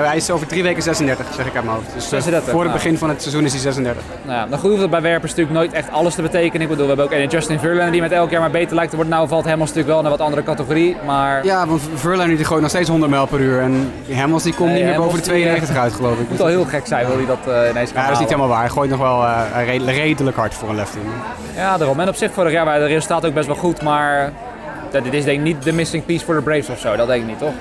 Hij 0.02 0.16
is 0.16 0.30
over 0.30 0.46
drie 0.46 0.62
weken 0.62 0.82
36, 0.82 1.26
zeg 1.34 1.46
ik 1.46 1.54
uit 1.54 1.64
mijn 1.64 1.76
hoofd. 1.76 1.94
Dus 1.94 2.08
36, 2.08 2.48
eh, 2.48 2.52
voor 2.54 2.64
het 2.64 2.70
nou. 2.70 2.82
begin 2.82 2.98
van 2.98 3.08
het 3.08 3.20
seizoen 3.22 3.44
is 3.44 3.52
hij 3.52 3.60
36. 3.60 4.02
Nou 4.22 4.38
ja, 4.38 4.46
dan 4.46 4.58
goed 4.58 4.68
hoeft 4.68 4.82
het 4.82 4.90
bij 4.90 5.00
werpers 5.02 5.30
natuurlijk 5.30 5.58
nooit 5.58 5.72
echt 5.72 5.90
alles 5.90 6.14
te 6.14 6.22
betekenen. 6.22 6.60
Ik 6.60 6.68
bedoel, 6.68 6.82
we 6.82 6.94
hebben 6.94 7.04
ook 7.04 7.12
een 7.12 7.28
Justin 7.28 7.58
Verlander 7.58 7.90
die 7.90 8.00
met 8.00 8.12
elk 8.12 8.30
jaar 8.30 8.40
maar 8.40 8.50
beter 8.50 8.74
lijkt 8.74 8.90
te 8.90 8.96
worden. 8.96 9.14
Nou 9.14 9.28
valt 9.28 9.44
Hamels 9.44 9.68
natuurlijk 9.68 9.94
wel 9.94 10.02
naar 10.02 10.10
wat 10.10 10.20
andere 10.20 10.42
categorie, 10.42 10.96
maar... 11.06 11.44
Ja, 11.44 11.66
want 11.66 11.82
Verlander 11.94 12.36
die 12.36 12.44
gooit 12.44 12.60
nog 12.60 12.70
steeds 12.70 12.88
100 12.88 13.10
mijl 13.10 13.26
per 13.26 13.40
uur. 13.40 13.60
En 13.60 13.92
Hamels 14.12 14.42
die 14.42 14.54
komt 14.54 14.72
niet 14.72 14.84
meer 14.84 14.96
boven 14.96 15.18
de 15.18 15.24
92 15.24 15.76
uit, 15.76 15.92
geloof 15.92 16.12
ik. 16.12 16.18
Het 16.18 16.28
moet 16.28 16.38
wel 16.38 16.46
heel 16.46 16.64
gek 16.64 16.86
zijn, 16.86 17.06
wil 17.06 17.16
hij 17.16 17.26
dat 17.26 17.38
uh, 17.48 17.70
ineens 17.70 17.90
Ja, 17.90 18.02
dat 18.02 18.12
is 18.12 18.18
niet 18.18 18.28
helemaal 18.28 18.48
waar. 18.48 18.60
Hij 18.60 18.68
gooit 18.68 18.90
nog 18.90 19.00
wel 19.00 19.22
uh, 19.22 19.86
redelijk 19.86 20.36
hard 20.36 20.54
voor 20.54 20.68
een 20.68 20.76
lefty. 20.76 20.98
Ja, 21.56 21.76
daarom. 21.76 22.00
En 22.00 22.08
op 22.08 22.14
zich 22.14 22.32
vorig 22.32 22.52
jaar 22.52 22.64
waren 22.64 22.86
de 22.88 22.94
resultaten 22.94 23.28
ook 23.28 23.34
best 23.34 23.46
wel 23.46 23.56
goed, 23.56 23.82
maar... 23.82 24.32
Dit 25.02 25.12
is 25.12 25.24
denk 25.24 25.38
ik 25.38 25.44
niet 25.44 25.62
de 25.62 25.72
missing 25.72 26.04
piece 26.04 26.24
voor 26.24 26.34
de 26.34 26.42
Braves 26.42 26.68
of 26.68 26.78
zo. 26.78 26.96
Dat 26.96 27.06
denk 27.06 27.22
ik 27.22 27.28
niet, 27.28 27.38
toch? 27.38 27.52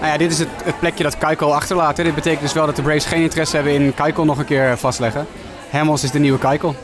Nou 0.00 0.12
ja, 0.12 0.18
dit 0.18 0.30
is 0.30 0.38
het, 0.38 0.48
het 0.64 0.78
plekje 0.78 1.02
dat 1.02 1.18
Keukel 1.18 1.54
achterlaat. 1.54 1.96
Dit 1.96 2.14
betekent 2.14 2.42
dus 2.42 2.52
wel 2.52 2.66
dat 2.66 2.76
de 2.76 2.82
Braves 2.82 3.04
geen 3.04 3.22
interesse 3.22 3.56
hebben 3.56 3.74
in 3.74 3.94
Keukel 3.94 4.24
nog 4.24 4.38
een 4.38 4.44
keer 4.44 4.78
vastleggen. 4.78 5.26
Hamels 5.70 6.02
is 6.02 6.10
de 6.10 6.18
nieuwe 6.18 6.38
Keukel. 6.38 6.74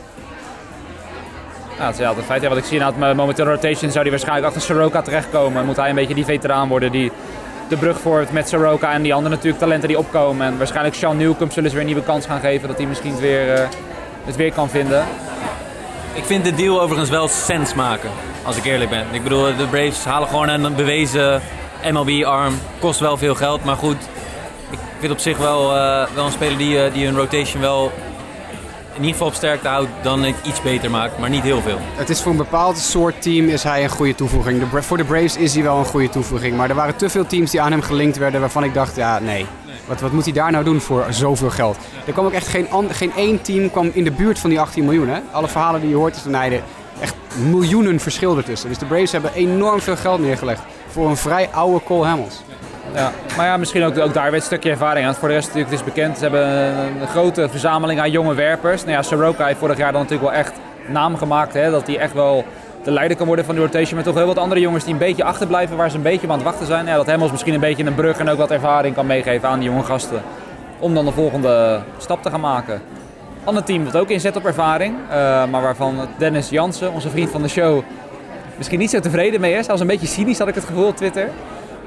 Ja, 1.77 1.85
dat 1.85 1.99
is 1.99 2.05
het 2.05 2.25
feit. 2.25 2.41
Ja, 2.41 2.49
wat 2.49 2.57
ik 2.57 2.63
zie 2.63 2.79
na 2.79 2.93
het 2.93 3.15
momenteel 3.15 3.45
rotation 3.45 3.91
zou 3.91 4.01
hij 4.01 4.09
waarschijnlijk 4.09 4.47
achter 4.47 4.61
Soroka 4.61 5.01
terechtkomen. 5.01 5.65
Moet 5.65 5.75
hij 5.75 5.89
een 5.89 5.95
beetje 5.95 6.13
die 6.13 6.25
veteraan 6.25 6.67
worden 6.67 6.91
die 6.91 7.11
de 7.67 7.77
brug 7.77 7.99
voert 7.99 8.31
met 8.31 8.49
Soroka 8.49 8.91
en 8.91 9.01
die 9.01 9.13
andere 9.13 9.35
natuurlijk 9.35 9.61
talenten 9.61 9.87
die 9.87 9.97
opkomen. 9.97 10.47
En 10.47 10.57
waarschijnlijk 10.57 10.95
Sean 10.95 11.17
Newcomb 11.17 11.51
zullen 11.51 11.69
ze 11.69 11.75
weer 11.75 11.85
een 11.85 11.91
nieuwe 11.91 12.07
kans 12.07 12.25
gaan 12.25 12.39
geven 12.39 12.67
dat 12.67 12.77
hij 12.77 12.85
misschien 12.85 13.11
het 13.11 13.19
weer, 13.19 13.59
uh, 13.59 13.67
het 14.25 14.35
weer 14.35 14.53
kan 14.53 14.69
vinden. 14.69 15.05
Ik 16.13 16.23
vind 16.23 16.43
de 16.43 16.53
deal 16.53 16.81
overigens 16.81 17.09
wel 17.09 17.27
sens 17.27 17.73
maken, 17.73 18.09
als 18.43 18.57
ik 18.57 18.65
eerlijk 18.65 18.89
ben. 18.89 19.05
Ik 19.11 19.23
bedoel, 19.23 19.55
de 19.57 19.67
Braves 19.69 20.05
halen 20.05 20.27
gewoon 20.27 20.49
een 20.49 20.75
bewezen 20.75 21.41
MLB-arm. 21.91 22.53
Kost 22.79 22.99
wel 22.99 23.17
veel 23.17 23.35
geld, 23.35 23.63
maar 23.63 23.75
goed. 23.75 23.97
Ik 24.69 24.79
vind 24.99 25.11
op 25.11 25.19
zich 25.19 25.37
wel, 25.37 25.75
uh, 25.75 26.05
wel 26.13 26.25
een 26.25 26.31
speler 26.31 26.57
die, 26.57 26.85
uh, 26.85 26.93
die 26.93 27.05
hun 27.05 27.15
rotation 27.15 27.61
wel 27.61 27.91
in 28.93 28.97
ieder 28.97 29.11
geval 29.11 29.27
op 29.27 29.33
sterkte 29.33 29.67
houdt, 29.67 29.89
dan 30.01 30.25
iets 30.25 30.61
beter 30.61 30.91
maakt, 30.91 31.17
maar 31.17 31.29
niet 31.29 31.43
heel 31.43 31.61
veel. 31.61 31.77
Het 31.95 32.09
is 32.09 32.21
voor 32.21 32.31
een 32.31 32.37
bepaald 32.37 32.77
soort 32.77 33.21
team 33.21 33.47
is 33.47 33.63
hij 33.63 33.83
een 33.83 33.89
goede 33.89 34.15
toevoeging. 34.15 34.59
De, 34.59 34.81
voor 34.81 34.97
de 34.97 35.03
Braves 35.03 35.37
is 35.37 35.53
hij 35.53 35.63
wel 35.63 35.77
een 35.77 35.85
goede 35.85 36.09
toevoeging, 36.09 36.57
maar 36.57 36.69
er 36.69 36.75
waren 36.75 36.95
te 36.95 37.09
veel 37.09 37.25
teams 37.25 37.51
die 37.51 37.61
aan 37.61 37.71
hem 37.71 37.81
gelinkt 37.81 38.17
werden 38.17 38.39
waarvan 38.39 38.63
ik 38.63 38.73
dacht, 38.73 38.95
ja 38.95 39.19
nee. 39.19 39.45
Wat, 39.85 40.01
wat 40.01 40.11
moet 40.11 40.23
hij 40.23 40.33
daar 40.33 40.51
nou 40.51 40.63
doen 40.63 40.79
voor 40.79 41.05
zoveel 41.09 41.49
geld? 41.49 41.77
Er 42.05 42.13
kwam 42.13 42.25
ook 42.25 42.31
echt 42.31 42.47
geen, 42.47 42.67
geen 42.89 43.11
één 43.15 43.41
team 43.41 43.71
kwam 43.71 43.91
in 43.93 44.03
de 44.03 44.11
buurt 44.11 44.39
van 44.39 44.49
die 44.49 44.59
18 44.59 44.83
miljoen. 44.83 45.09
Hè? 45.09 45.19
Alle 45.31 45.47
verhalen 45.47 45.81
die 45.81 45.89
je 45.89 45.95
hoort 45.95 46.15
is 46.15 46.21
van 46.21 46.35
echt 46.99 47.15
miljoenen 47.49 47.99
verschil 47.99 48.37
ertussen. 48.37 48.69
Dus 48.69 48.77
de 48.77 48.85
Braves 48.85 49.11
hebben 49.11 49.33
enorm 49.33 49.81
veel 49.81 49.95
geld 49.95 50.19
neergelegd 50.19 50.61
voor 50.91 51.09
een 51.09 51.17
vrij 51.17 51.49
oude 51.51 51.83
Cole 51.83 52.05
Hamels. 52.05 52.41
Ja, 52.93 53.11
maar 53.37 53.45
ja, 53.45 53.57
misschien 53.57 53.83
ook, 53.83 53.97
ook 53.97 54.13
daar 54.13 54.25
weer 54.25 54.33
een 54.33 54.41
stukje 54.41 54.69
ervaring 54.69 55.07
aan. 55.07 55.15
Voor 55.15 55.27
de 55.27 55.33
rest 55.33 55.47
natuurlijk, 55.47 55.71
het 55.71 55.79
is 55.81 55.93
bekend, 55.93 56.17
ze 56.17 56.21
hebben 56.21 56.47
een, 57.01 57.07
grote 57.07 57.49
verzameling 57.49 57.99
aan 57.99 58.11
jonge 58.11 58.33
werpers. 58.33 58.81
Nou 58.81 58.93
ja, 58.93 59.01
Soroka 59.01 59.45
heeft 59.45 59.59
vorig 59.59 59.77
jaar 59.77 59.91
dan 59.91 60.01
natuurlijk 60.01 60.29
wel 60.29 60.39
echt 60.39 60.53
naam 60.87 61.17
gemaakt. 61.17 61.53
Hè, 61.53 61.71
dat 61.71 61.87
hij 61.87 61.97
echt 61.97 62.13
wel 62.13 62.45
de 62.83 62.91
leider 62.91 63.17
kan 63.17 63.27
worden 63.27 63.45
van 63.45 63.55
de 63.55 63.61
rotation. 63.61 63.95
Maar 63.95 64.03
toch 64.03 64.15
heel 64.15 64.25
wat 64.25 64.37
andere 64.37 64.61
jongens 64.61 64.83
die 64.83 64.93
een 64.93 64.99
beetje 64.99 65.23
achterblijven, 65.23 65.77
waar 65.77 65.89
ze 65.89 65.95
een 65.95 66.01
beetje 66.01 66.27
aan 66.27 66.33
het 66.33 66.43
wachten 66.43 66.65
zijn. 66.65 66.85
Ja, 66.85 66.95
dat 66.95 67.07
Hamels 67.07 67.31
misschien 67.31 67.53
een 67.53 67.59
beetje 67.59 67.85
een 67.85 67.95
brug 67.95 68.17
en 68.17 68.29
ook 68.29 68.37
wat 68.37 68.51
ervaring 68.51 68.95
kan 68.95 69.05
meegeven 69.05 69.49
aan 69.49 69.59
die 69.59 69.69
jonge 69.69 69.83
gasten. 69.83 70.21
Om 70.79 70.93
dan 70.93 71.05
de 71.05 71.11
volgende 71.11 71.81
stap 71.97 72.23
te 72.23 72.29
gaan 72.29 72.39
maken. 72.39 72.81
Ander 73.43 73.63
team 73.63 73.85
dat 73.85 73.97
ook 73.97 74.09
inzet 74.09 74.35
op 74.35 74.45
ervaring, 74.45 74.95
uh, 75.09 75.13
maar 75.45 75.61
waarvan 75.61 75.95
Dennis 76.17 76.49
Jansen, 76.49 76.93
onze 76.93 77.09
vriend 77.09 77.29
van 77.29 77.41
de 77.41 77.47
show, 77.47 77.83
misschien 78.61 78.79
niet 78.79 78.89
zo 78.89 78.99
tevreden 78.99 79.41
mee 79.41 79.53
is. 79.53 79.65
Zelfs 79.65 79.81
een 79.81 79.87
beetje 79.87 80.07
cynisch 80.07 80.37
had 80.37 80.47
ik 80.47 80.55
het 80.55 80.65
gevoel 80.65 80.87
op 80.87 80.95
Twitter. 80.95 81.29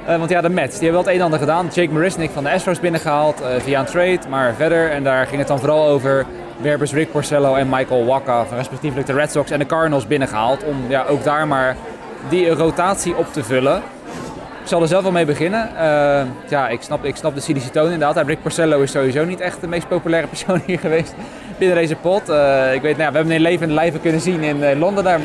Uh, 0.09 0.17
want 0.17 0.31
ja, 0.31 0.41
de 0.41 0.49
Mets, 0.49 0.79
die 0.79 0.89
hebben 0.89 0.93
wel 0.93 1.01
het 1.01 1.09
een 1.09 1.19
en 1.19 1.25
ander 1.25 1.39
gedaan. 1.39 1.69
Jake 1.73 1.93
Marisnik 1.93 2.31
van 2.31 2.45
de 2.45 2.51
Astros 2.51 2.81
binnengehaald 2.81 3.41
uh, 3.41 3.47
via 3.59 3.81
een 3.81 3.87
trade. 3.87 4.19
Maar 4.29 4.55
verder, 4.55 4.91
en 4.91 5.03
daar 5.03 5.27
ging 5.27 5.39
het 5.39 5.49
dan 5.49 5.59
vooral 5.59 5.87
over 5.87 6.27
werpers 6.61 6.93
Rick 6.93 7.11
Porcello 7.11 7.55
en 7.55 7.69
Michael 7.69 8.05
Waka, 8.05 8.45
van 8.45 8.57
respectievelijk 8.57 9.07
de 9.07 9.13
Red 9.13 9.31
Sox 9.31 9.51
en 9.51 9.59
de 9.59 9.67
Cardinals 9.67 10.07
binnengehaald. 10.07 10.65
Om 10.65 10.77
ja, 10.89 11.05
ook 11.05 11.25
daar 11.25 11.47
maar 11.47 11.77
die 12.29 12.49
rotatie 12.49 13.17
op 13.17 13.33
te 13.33 13.45
vullen. 13.45 13.77
Ik 14.63 14.71
zal 14.71 14.83
er 14.83 14.89
zelf 14.89 15.03
wel 15.03 15.13
mee 15.13 15.25
beginnen. 15.25 15.71
Uh, 15.75 16.23
ja, 16.49 16.69
ik 16.69 16.83
snap, 16.83 17.05
ik 17.05 17.17
snap 17.17 17.35
de 17.35 17.41
cynische 17.41 17.71
toon 17.71 17.91
inderdaad. 17.91 18.27
Rick 18.27 18.43
Porcello 18.43 18.81
is 18.81 18.91
sowieso 18.91 19.25
niet 19.25 19.41
echt 19.41 19.61
de 19.61 19.69
meest 19.69 19.89
populaire 19.89 20.29
persoon 20.35 20.63
hier 20.67 20.79
geweest 20.79 21.15
binnen 21.59 21.77
deze 21.77 21.97
pot. 21.97 22.23
ik 22.73 22.83
weet, 22.83 22.97
nou, 22.97 22.97
we 22.97 23.03
hebben 23.03 23.23
hem 23.23 23.31
in 23.31 23.41
levende 23.41 23.75
lijven 23.75 24.01
kunnen 24.01 24.21
zien 24.21 24.43
in 24.43 24.79
Londen. 24.79 25.05
Daar 25.05 25.21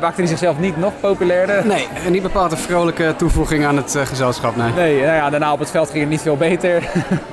maakte 0.00 0.20
hij 0.20 0.30
zichzelf 0.30 0.58
niet 0.58 0.76
nog 0.76 0.92
populairder. 1.00 1.66
Nee, 1.66 1.88
en 2.04 2.12
niet 2.12 2.22
bepaald 2.22 2.52
een 2.52 2.58
vrolijke 2.58 3.14
toevoeging 3.16 3.64
aan 3.64 3.76
het 3.76 3.94
uh, 3.94 4.02
gezelschap. 4.02 4.56
Nee. 4.56 4.72
nee, 4.72 4.94
nou 4.94 5.14
ja, 5.14 5.30
daarna 5.30 5.52
op 5.52 5.58
het 5.58 5.70
veld 5.70 5.90
ging 5.90 6.00
het 6.00 6.10
niet 6.10 6.20
veel 6.20 6.36
beter. 6.36 6.82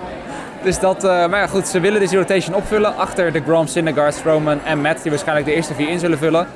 dus 0.63 0.79
dat, 0.79 1.03
uh, 1.03 1.09
maar 1.09 1.39
ja, 1.39 1.47
goed, 1.47 1.67
ze 1.67 1.79
willen 1.79 1.99
deze 1.99 2.17
rotation 2.17 2.55
opvullen 2.55 2.95
achter 2.95 3.31
de 3.31 3.41
Grom, 3.41 3.67
Syndergaard, 3.67 4.13
Stroman 4.13 4.59
en 4.63 4.81
Matt, 4.81 5.01
die 5.01 5.11
waarschijnlijk 5.11 5.47
de 5.47 5.53
eerste 5.53 5.73
vier 5.73 5.89
in 5.89 5.99
zullen 5.99 6.17
vullen. 6.17 6.47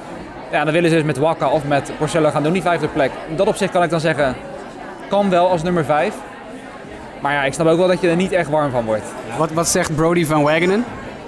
Ja, 0.51 0.63
dan 0.63 0.73
willen 0.73 0.89
ze 0.89 0.95
dus 0.95 1.05
met 1.05 1.17
Waka 1.17 1.49
of 1.49 1.63
met 1.63 1.91
Porcello 1.97 2.29
gaan 2.29 2.43
doen, 2.43 2.53
die 2.53 2.61
vijfde 2.61 2.87
plek. 2.87 3.11
Dat 3.35 3.47
op 3.47 3.55
zich 3.55 3.71
kan 3.71 3.83
ik 3.83 3.89
dan 3.89 3.99
zeggen, 3.99 4.35
kan 5.09 5.29
wel 5.29 5.49
als 5.49 5.63
nummer 5.63 5.85
vijf. 5.85 6.13
Maar 7.21 7.33
ja, 7.33 7.43
ik 7.43 7.53
snap 7.53 7.67
ook 7.67 7.77
wel 7.77 7.87
dat 7.87 8.01
je 8.01 8.09
er 8.09 8.15
niet 8.15 8.31
echt 8.31 8.49
warm 8.49 8.71
van 8.71 8.85
wordt. 8.85 9.05
Wat, 9.37 9.51
wat 9.51 9.67
zegt 9.67 9.95
Brody 9.95 10.25
van 10.25 10.43
Wagenen? 10.43 10.85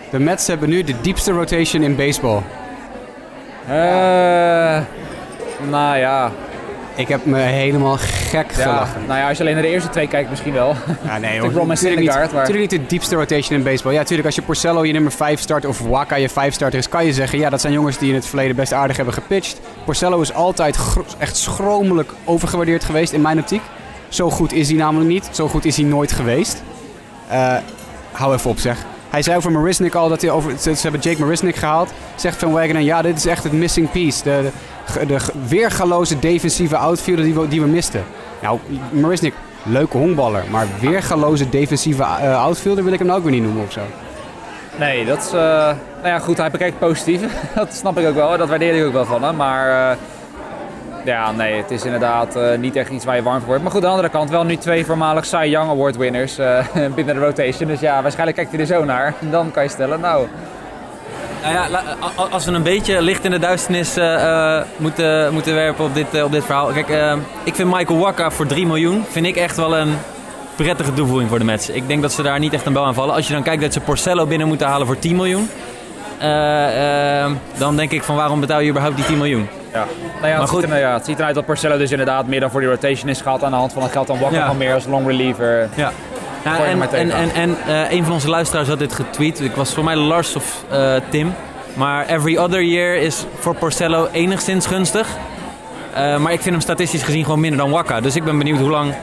De 0.10 0.20
Mets 0.20 0.48
hebben 0.48 0.70
nu 0.70 0.84
de 0.84 1.02
diepste 1.02 1.32
rotation 1.32 1.84
in 1.84 1.96
baseball. 1.96 2.42
Uh, 3.70 4.80
nou 5.70 5.98
ja. 5.98 6.32
Ik 6.96 7.08
heb 7.08 7.26
me 7.26 7.38
helemaal 7.40 7.98
gek 8.00 8.52
Ja, 8.56 8.62
gelachen. 8.64 9.02
nou 9.08 9.20
ja, 9.20 9.28
als 9.28 9.38
je 9.38 9.44
alleen 9.44 9.56
naar 9.56 9.64
de 9.64 9.70
eerste 9.70 9.90
twee 9.90 10.08
kijkt 10.08 10.30
misschien 10.30 10.54
wel. 10.54 10.76
Ja, 11.06 11.18
nee 11.18 11.32
en 11.40 11.42
Natuurlijk 11.42 12.00
niet, 12.00 12.08
maar- 12.10 12.30
natuurlijk 12.34 12.72
niet 12.72 12.82
de 12.82 12.86
diepste 12.86 13.16
rotation 13.16 13.58
in 13.58 13.64
baseball. 13.64 13.92
Ja, 13.94 13.98
natuurlijk 14.00 14.26
als 14.26 14.36
je 14.36 14.42
Porcello 14.42 14.86
je 14.86 14.94
nummer 14.94 15.12
5 15.12 15.40
start 15.40 15.66
of 15.66 15.80
Waka 15.80 16.16
je 16.16 16.30
5 16.30 16.54
starter 16.54 16.80
is, 16.80 16.90
kan 16.90 17.06
je 17.06 17.14
zeggen... 17.14 17.40
ja, 17.40 17.50
dat 17.50 17.62
zijn 17.62 17.74
jongens 17.74 17.98
die 17.98 18.10
in 18.10 18.16
het 18.16 18.26
verleden 18.26 18.56
best 18.56 18.74
aardig 18.74 18.96
hebben 18.96 19.14
gepitcht. 19.14 19.60
Porcello 19.86 20.22
is 20.22 20.34
altijd 20.34 20.78
echt 21.18 21.38
schromelijk 21.38 22.12
overgewaardeerd 22.26 22.84
geweest 22.84 23.14
in 23.14 23.22
mijn 23.22 23.40
optiek. 23.40 23.62
Zo 24.10 24.30
goed 24.30 24.54
is 24.54 24.68
hij 24.68 24.78
namelijk 24.78 25.10
niet. 25.10 25.30
Zo 25.32 25.48
goed 25.48 25.66
is 25.66 25.76
hij 25.78 25.86
nooit 25.86 26.12
geweest. 26.12 26.64
Eh, 27.28 27.56
hou 28.12 28.34
even 28.36 28.50
op 28.50 28.60
zeg. 28.60 28.78
Hij 29.14 29.22
zei 29.22 29.38
over 29.38 29.52
Marisnik 29.52 29.96
al 29.96 30.10
dat 30.10 30.22
hij 30.22 30.32
over... 30.32 30.54
Ze, 30.58 30.76
hebben 30.82 31.02
Jake 31.02 31.20
Marisnik 31.20 31.56
gehaald. 31.56 31.92
Zegt 32.16 32.40
Van 32.40 32.52
Wagenen, 32.52 32.84
ja, 32.84 33.02
dit 33.02 33.18
is 33.18 33.26
echt 33.26 33.44
het 33.44 33.52
missing 33.54 33.92
piece. 33.92 34.24
De, 34.24 34.50
de, 34.94 35.06
de 35.06 35.18
weergaloze 35.48 36.20
defensieve 36.20 36.78
outfielder 36.78 37.26
die 37.26 37.34
we, 37.34 37.48
die 37.48 37.62
we 37.62 37.68
misten. 37.68 38.04
Nou, 38.42 38.60
Marisnik, 38.90 39.34
leuke 39.64 39.98
honkballer. 39.98 40.44
Maar 40.52 40.68
weergaloze 40.80 41.50
defensieve 41.50 42.04
eh, 42.04 42.44
outfielder 42.44 42.84
wil 42.84 42.94
ik 42.94 43.00
hem 43.00 43.08
nou 43.08 43.20
ook 43.20 43.26
weer 43.26 43.34
niet 43.36 43.44
noemen 43.44 43.64
of 43.64 43.72
zo. 43.72 43.82
Nee, 44.80 45.06
dat 45.06 45.18
is... 45.18 45.28
eh, 45.28 45.34
nou 45.34 45.76
ja, 46.04 46.20
goed, 46.20 46.38
hij 46.38 46.52
bekijkt 46.52 46.80
positief. 46.80 47.22
dat 47.56 47.74
snap 47.74 47.98
ik 48.00 48.08
ook 48.08 48.16
wel. 48.16 48.38
Dat 48.38 48.50
waardeer 48.50 48.76
ik 48.76 48.86
ook 48.86 48.94
wel 48.94 49.06
van 49.06 49.24
hem. 49.24 49.36
Maar... 49.36 49.92
eh, 49.92 49.98
ja, 51.04 51.32
nee, 51.32 51.56
het 51.56 51.72
is 51.72 51.86
inderdaad 51.86 52.36
eh, 52.36 52.58
niet 52.58 52.76
echt 52.76 52.90
iets 52.90 53.06
waar 53.06 53.16
je 53.16 53.24
warm 53.24 53.38
voor 53.38 53.48
wordt. 53.48 53.64
Maar 53.64 53.72
goed, 53.72 53.82
aan 53.82 53.90
de 53.90 53.96
andere 53.96 54.14
kant 54.14 54.30
wel 54.30 54.44
nu 54.44 54.58
twee 54.58 54.86
voormalig 54.86 55.26
Cy 55.26 55.46
Young 55.46 55.70
Award 55.70 55.98
winners 55.98 56.38
eh, 56.38 56.66
binnen 56.96 57.16
de 57.16 57.22
rotation. 57.22 57.68
Dus 57.68 57.80
ja, 57.80 58.02
waarschijnlijk 58.02 58.38
kijkt 58.38 58.52
hij 58.52 58.60
er 58.60 58.66
zo 58.66 58.84
naar. 58.84 59.14
En 59.22 59.32
dan 59.32 59.52
kan 59.52 59.64
je 59.64 59.70
stellen, 59.70 60.00
nou, 60.00 60.28
Nou 61.42 61.54
ja, 61.54 61.68
als 62.30 62.46
we 62.46 62.52
een 62.52 62.64
beetje 62.64 63.02
licht 63.02 63.26
in 63.26 63.32
de 63.32 63.40
duisternis 63.40 63.98
eh, 63.98 64.62
moeten, 64.78 65.34
moeten 65.34 65.54
werpen 65.54 65.86
op 65.86 65.94
dit, 65.94 66.24
op 66.24 66.32
dit 66.32 66.46
verhaal. 66.46 66.72
Kijk, 66.72 67.18
ik 67.44 67.56
vind 67.56 67.72
Michael 67.74 68.00
Waka 68.00 68.32
voor 68.32 68.46
3 68.46 68.66
miljoen 68.66 69.04
vind 69.10 69.26
ik 69.26 69.36
echt 69.36 69.56
wel 69.56 69.78
een 69.78 69.98
prettige 70.56 70.94
toevoeging 70.94 71.30
voor 71.30 71.40
de 71.40 71.46
Mets. 71.46 71.70
Ik 71.70 71.88
denk 71.88 72.02
dat 72.02 72.12
ze 72.12 72.22
daar 72.22 72.40
niet 72.40 72.54
echt 72.54 72.66
een 72.66 72.74
bel 72.74 72.86
aan 72.86 72.94
vallen. 72.94 73.16
Als 73.16 73.28
je 73.28 73.34
dan 73.34 73.44
kijkt 73.44 73.62
dat 73.62 73.74
ze 73.74 73.80
Porcello 73.80 74.26
binnen 74.26 74.48
moeten 74.48 74.68
halen 74.68 74.88
voor 74.88 75.00
10 75.00 75.16
miljoen. 75.16 75.50
dan 77.58 77.76
denk 77.76 77.92
ik 77.92 78.04
van 78.04 78.16
waarom 78.16 78.40
betaal 78.40 78.60
je 78.60 78.70
überhaupt 78.70 78.96
die 78.96 79.06
10 79.06 79.18
miljoen? 79.18 79.48
Ja, 79.74 79.86
nou 80.22 80.28
ja, 80.28 80.40
het, 80.40 80.50
goed. 80.50 80.62
Ziet 80.62 80.72
er, 80.72 80.80
ja, 80.80 80.94
het 80.94 81.06
ziet 81.06 81.20
eruit 81.20 81.36
dat 81.36 81.46
Porcello 81.46 81.78
dus 81.78 81.92
inderdaad 81.92 82.28
meer 82.28 82.40
dan 82.40 82.52
voor 82.52 82.60
die 82.60 82.70
rotation 82.70 83.10
is 83.10 83.22
gehaald 83.22 83.44
aan 83.44 83.52
de 83.52 83.58
hand 83.58 83.74
van 83.74 83.84
het 83.84 83.92
geld 83.92 84.08
dan 84.08 84.20
Wakker 84.20 84.40
Ja. 84.40 84.48
van 84.48 84.58
meer 84.58 84.74
als 84.74 84.86
long 84.86 85.08
reliever. 85.08 85.70
Ja. 85.76 85.92
Nou, 86.44 86.58
er 86.62 86.66
en 86.66 86.78
maar 86.78 86.94
en, 86.94 87.12
en, 87.12 87.32
en 87.34 87.58
eh, 87.68 87.92
een 87.92 88.04
van 88.04 88.14
onze 88.14 88.30
luisteraars 88.30 88.68
had 88.68 88.80
dit 88.80 88.94
getweet. 88.94 89.40
Ik 89.40 89.56
was 89.56 89.74
voor 89.74 89.84
mij 89.84 89.96
Lars 89.96 90.36
of 90.36 90.64
eh, 90.70 90.96
Tim. 91.10 91.34
Maar 91.74 92.06
every 92.08 92.38
other 92.38 92.64
year 92.64 92.96
is 92.96 93.26
voor 93.40 93.56
Porcello 93.56 94.08
enigszins 94.12 94.66
gunstig. 94.66 95.08
Eh, 95.94 96.18
maar 96.18 96.32
ik 96.34 96.42
vind 96.42 96.56
hem 96.56 96.62
statistisch 96.64 97.04
gezien 97.04 97.24
gewoon 97.24 97.40
minder 97.40 97.60
dan 97.60 97.70
Waka. 97.70 98.02
Dus 98.02 98.16
ik 98.16 98.24
ben 98.24 98.38
benieuwd 98.38 98.60
hoe 98.60 98.70
lang 98.70 98.94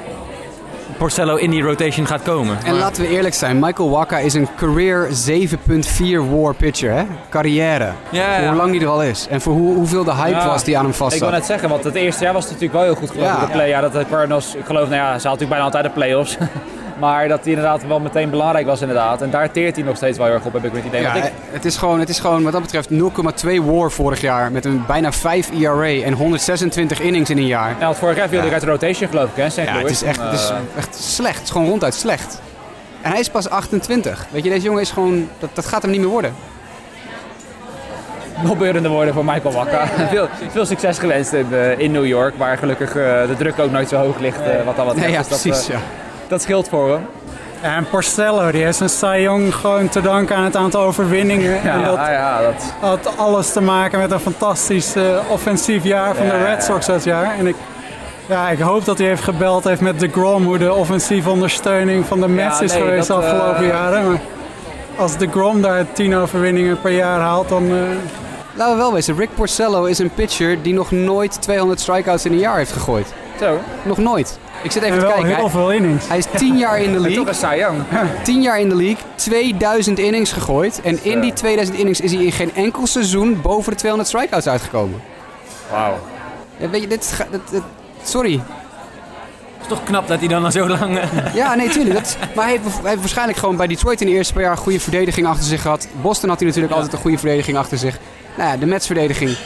Porcello 1.01 1.36
in 1.36 1.51
die 1.51 1.62
rotation 1.62 2.07
gaat 2.07 2.22
komen. 2.22 2.59
En 2.64 2.74
laten 2.74 3.03
we 3.03 3.09
eerlijk 3.09 3.34
zijn, 3.34 3.59
Michael 3.59 3.90
Waka 3.90 4.18
is 4.18 4.34
een 4.34 4.48
career 4.57 5.09
7.4 5.09 6.30
war 6.30 6.55
pitcher, 6.55 6.92
hè? 6.92 7.05
Carrière. 7.30 7.92
Ja, 8.11 8.46
hoe 8.46 8.57
lang 8.57 8.72
die 8.72 8.80
er 8.80 8.86
al 8.86 9.03
is. 9.03 9.26
En 9.30 9.40
voor 9.40 9.53
hoe, 9.53 9.74
hoeveel 9.74 10.05
de 10.05 10.14
hype 10.14 10.30
Ja, 10.30 10.46
was 10.46 10.64
die 10.64 10.78
aan 10.78 10.84
hem 10.84 10.94
vast 10.94 11.14
Ik 11.14 11.20
wil 11.20 11.30
net 11.30 11.46
zeggen, 11.46 11.68
want 11.68 11.84
het 11.84 11.94
eerste 11.94 12.24
jaar 12.24 12.32
was 12.32 12.44
het 12.44 12.53
natuurlijk 12.53 12.80
wel 12.80 12.92
heel 12.92 13.01
goed 13.01 13.11
geloof 13.11 13.32
ik. 13.32 13.46
De 13.46 13.53
play, 13.53 13.68
ja, 13.68 13.80
dat 13.80 13.92
de 13.92 14.05
Cardinals, 14.11 14.55
ik 14.55 14.64
geloof, 14.64 14.88
nou 14.88 14.94
ja, 14.94 15.18
ze 15.18 15.28
hadden 15.28 15.48
natuurlijk 15.48 15.51
bijna 15.51 15.64
altijd 15.64 15.84
de 15.84 15.90
playoffs. 15.90 16.36
maar 17.01 17.28
dat 17.28 17.38
hij 17.42 17.48
inderdaad 17.53 17.86
wel 17.86 18.01
meteen 18.01 18.30
belangrijk 18.30 18.66
was 18.66 18.80
inderdaad. 18.80 19.22
En 19.22 19.30
daar 19.30 19.51
teert 19.51 19.76
hij 19.76 19.84
nog 19.84 19.96
steeds 19.96 20.16
wel 20.18 20.26
heel 20.26 20.34
erg 20.34 20.44
op, 20.44 20.53
heb 20.53 20.64
ik 20.64 20.72
het 20.74 20.84
idee. 20.84 21.01
Ja, 21.01 21.14
ik, 21.14 21.32
het, 21.51 21.64
is 21.64 21.76
gewoon, 21.76 22.01
het 22.01 22.09
is 22.09 22.18
gewoon 22.20 22.42
wat 22.42 22.53
dat 22.53 22.62
betreft 22.62 22.88
0,2 22.90 22.96
war 23.64 23.90
vorig 23.90 24.20
jaar. 24.20 24.53
Met 24.53 24.64
een 24.64 24.84
bijna 24.86 25.12
5 25.12 25.51
ERA 25.61 26.05
en 26.05 26.12
126 26.12 27.01
innings 27.01 27.30
in 27.30 27.36
een 27.38 27.46
jaar. 27.46 27.74
ja, 27.78 27.84
want 27.84 27.96
vorig 27.96 28.16
jaar 28.16 28.28
viel 28.28 28.40
hij 28.40 28.53
uit 28.53 28.61
de 28.62 28.66
rotation 28.66 29.09
geloof 29.09 29.28
ik, 29.30 29.36
hè, 29.36 29.51
St. 29.51 29.57
Ja, 29.57 29.64
Louis. 29.74 29.82
het 29.82 29.90
is 29.90 30.03
echt, 30.03 30.20
het 30.22 30.32
is 30.32 30.48
Eh, 30.51 30.57
echt 30.76 30.94
slecht. 30.94 31.34
Het 31.34 31.44
is 31.44 31.51
gewoon 31.51 31.68
ronduit 31.68 31.94
slecht. 31.94 32.40
En 33.01 33.11
hij 33.11 33.20
is 33.20 33.28
pas 33.30 33.48
28. 33.51 34.26
Weet 34.30 34.44
je, 34.44 34.51
deze 34.51 34.64
jongen 34.64 34.80
is 34.82 34.90
gewoon... 34.90 35.28
Dat, 35.38 35.51
dat 35.53 35.66
gaat 35.66 35.82
hem 35.82 35.90
niet 35.90 36.01
meer 36.01 36.09
worden. 36.09 36.34
opbeurende 38.48 38.88
woorden 38.88 39.14
voor 39.14 39.24
Michael 39.24 39.55
Waka. 39.55 39.86
veel, 40.11 40.28
veel 40.51 40.66
succes 40.66 40.98
gewenst 40.98 41.32
in, 41.32 41.46
eh, 41.53 41.78
in 41.78 41.90
New 41.92 42.07
York, 42.07 42.34
waar 42.38 42.59
gelukkig 42.59 42.88
eh, 42.88 42.94
de 43.26 43.34
druk 43.38 43.59
ook 43.59 43.70
nooit 43.70 43.88
zo 43.88 43.96
hoog 43.96 44.18
ligt. 44.18 44.40
eh, 44.40 44.64
wat 44.64 44.76
dat 44.76 44.86
wat 44.86 44.96
Nee, 44.96 45.11
ja, 45.11 45.18
Dus 45.18 45.28
dat, 45.28 45.40
precies. 45.42 45.68
eh, 45.68 45.74
ja. 45.74 45.80
Dat 46.30 46.42
scheelt 46.42 46.68
voor 46.68 46.90
hem. 46.90 47.06
Ja, 47.62 47.76
en 47.76 47.88
Porcello, 47.88 48.50
die 48.50 48.64
heeft 48.64 48.90
zijn 48.90 49.22
Young 49.22 49.54
gewoon 49.54 49.88
te 49.88 50.00
danken 50.00 50.36
aan 50.36 50.44
het 50.44 50.56
aantal 50.56 50.82
overwinningen. 50.82 51.62
en 51.62 51.84
dat 51.84 51.94
ja, 51.94 52.10
ja, 52.10 52.40
dat, 52.42 52.74
had 52.80 53.16
alles 53.16 53.52
te 53.52 53.60
maken 53.60 53.98
met 53.98 54.10
een 54.10 54.20
fantastisch 54.20 54.94
eh, 54.94 55.02
offensief 55.28 55.84
jaar 55.84 56.14
van 56.14 56.26
de 56.26 56.32
Ja. 56.32 56.44
Red 56.44 56.64
Sox 56.64 56.86
dat 56.86 57.04
jaar. 57.04 57.38
En 57.38 57.46
ik, 57.46 57.56
ja, 58.26 58.48
ik 58.48 58.58
hoop 58.58 58.84
dat 58.84 58.98
hij 58.98 59.06
heeft 59.06 59.22
gebeld 59.22 59.64
heeft 59.64 59.80
met 59.80 60.00
de 60.00 60.08
Grom, 60.08 60.44
hoe 60.44 60.58
de 60.58 60.74
offensieve 60.74 61.30
ondersteuning 61.30 62.06
van 62.06 62.20
de 62.20 62.28
Mets 62.28 62.58
Ja, 62.58 62.64
is 62.64 62.72
nee, 62.72 62.82
geweest 62.82 63.06
de 63.06 63.12
afgelopen 63.12 63.62
eh, 63.62 63.68
jaren. 63.68 64.06
Maar 64.06 64.20
als 64.96 65.16
de 65.16 65.28
Grom 65.30 65.62
daar 65.62 65.84
10 65.92 66.16
overwinningen 66.16 66.80
per 66.80 66.92
jaar 66.92 67.20
haalt, 67.20 67.48
dan... 67.48 67.68
eh, 67.70 67.76
Laten 68.55 68.72
we 68.76 68.78
wel 68.82 68.92
wezen, 68.92 69.16
Rick 69.16 69.34
Porcello 69.34 69.84
is 69.84 69.98
een 69.98 70.11
pitcher 70.14 70.62
die 70.62 70.74
nog 70.74 70.90
nooit 70.90 71.42
200 71.42 71.80
strikeouts 71.80 72.24
in 72.24 72.32
een 72.32 72.38
jaar 72.38 72.57
heeft 72.57 72.72
gegooid. 72.72 73.07
zo. 73.40 73.59
Nog 73.82 73.98
nooit. 73.98 74.38
Ik 74.62 74.70
zit 74.72 74.82
even 74.82 74.94
en 74.94 75.01
te 75.01 75.07
wel 75.07 75.14
kijken. 75.14 75.34
heel 75.34 75.42
Hij, 75.44 75.51
veel 75.53 75.72
innings. 75.72 76.09
hij 76.09 76.18
is 76.18 76.24
10 76.36 76.57
jaar 76.59 76.78
in 76.80 76.88
de 76.92 76.96
toch 76.96 77.24
league. 77.26 77.51
een 77.53 77.59
Young. 77.59 77.82
10 78.22 78.42
jaar 78.42 78.61
in 78.61 78.68
de 78.68 78.74
league, 78.74 79.03
2000 79.14 79.98
innings 79.98 80.32
gegooid. 80.32 80.80
En 80.82 81.05
in 81.05 81.20
die 81.20 81.32
2000 81.32 81.76
innings 81.78 82.01
is 82.01 82.12
hij 82.12 82.24
in 82.24 82.32
geen 82.32 82.55
enkel 82.55 82.86
seizoen 82.86 83.40
boven 83.42 83.70
de 83.72 83.78
200 83.78 84.11
strikeouts 84.12 84.48
uitgekomen. 84.48 85.03
Wauw. 85.70 85.98
Ja, 86.57 86.68
weet 86.70 86.80
je, 86.82 86.86
dit, 86.88 87.01
is 87.03 87.11
ga- 87.11 87.26
dit, 87.30 87.40
dit- 87.51 87.62
sorry. 88.03 88.40
Het 89.61 89.70
is 89.70 89.76
toch 89.76 89.82
knap 89.82 90.08
dat 90.08 90.18
hij 90.18 90.28
dan 90.28 90.44
al 90.44 90.50
zo 90.50 90.68
lang... 90.68 90.98
eh, 90.98 91.34
Ja, 91.34 91.54
nee, 91.54 91.68
tuurlijk. 91.68 91.94
Dat 91.94 92.16
maar 92.34 92.44
hij 92.44 92.52
heeft, 92.62 92.76
hij 92.80 92.88
heeft 92.88 93.00
waarschijnlijk 93.00 93.38
gewoon 93.38 93.56
bij 93.56 93.66
Detroit 93.66 94.00
in 94.00 94.06
de 94.06 94.12
eerste 94.12 94.32
paar 94.32 94.42
jaar 94.42 94.50
een 94.52 94.56
goede 94.58 94.80
verdediging 94.80 95.26
achter 95.26 95.44
zich 95.44 95.62
gehad. 95.62 95.88
Boston 96.02 96.28
had 96.28 96.38
hij 96.38 96.48
natuurlijk 96.48 96.74
altijd 96.74 96.92
een 96.92 96.98
goede 96.98 97.18
verdediging 97.18 97.56
achter 97.56 97.78
zich. 97.78 97.98
Nou 98.36 98.50
ja, 98.50 98.56
de 98.56 98.66
Mets 98.66 98.86
verdediging. 98.86 99.36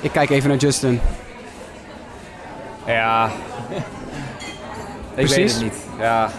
Ik 0.00 0.12
kijk 0.12 0.30
even 0.30 0.48
naar 0.48 0.58
Justin. 0.58 1.00
Ja. 2.86 3.30
ik 5.14 5.26
weet 5.26 5.52
het 5.52 5.62
niet. 5.62 5.74
Ja. 5.98 6.30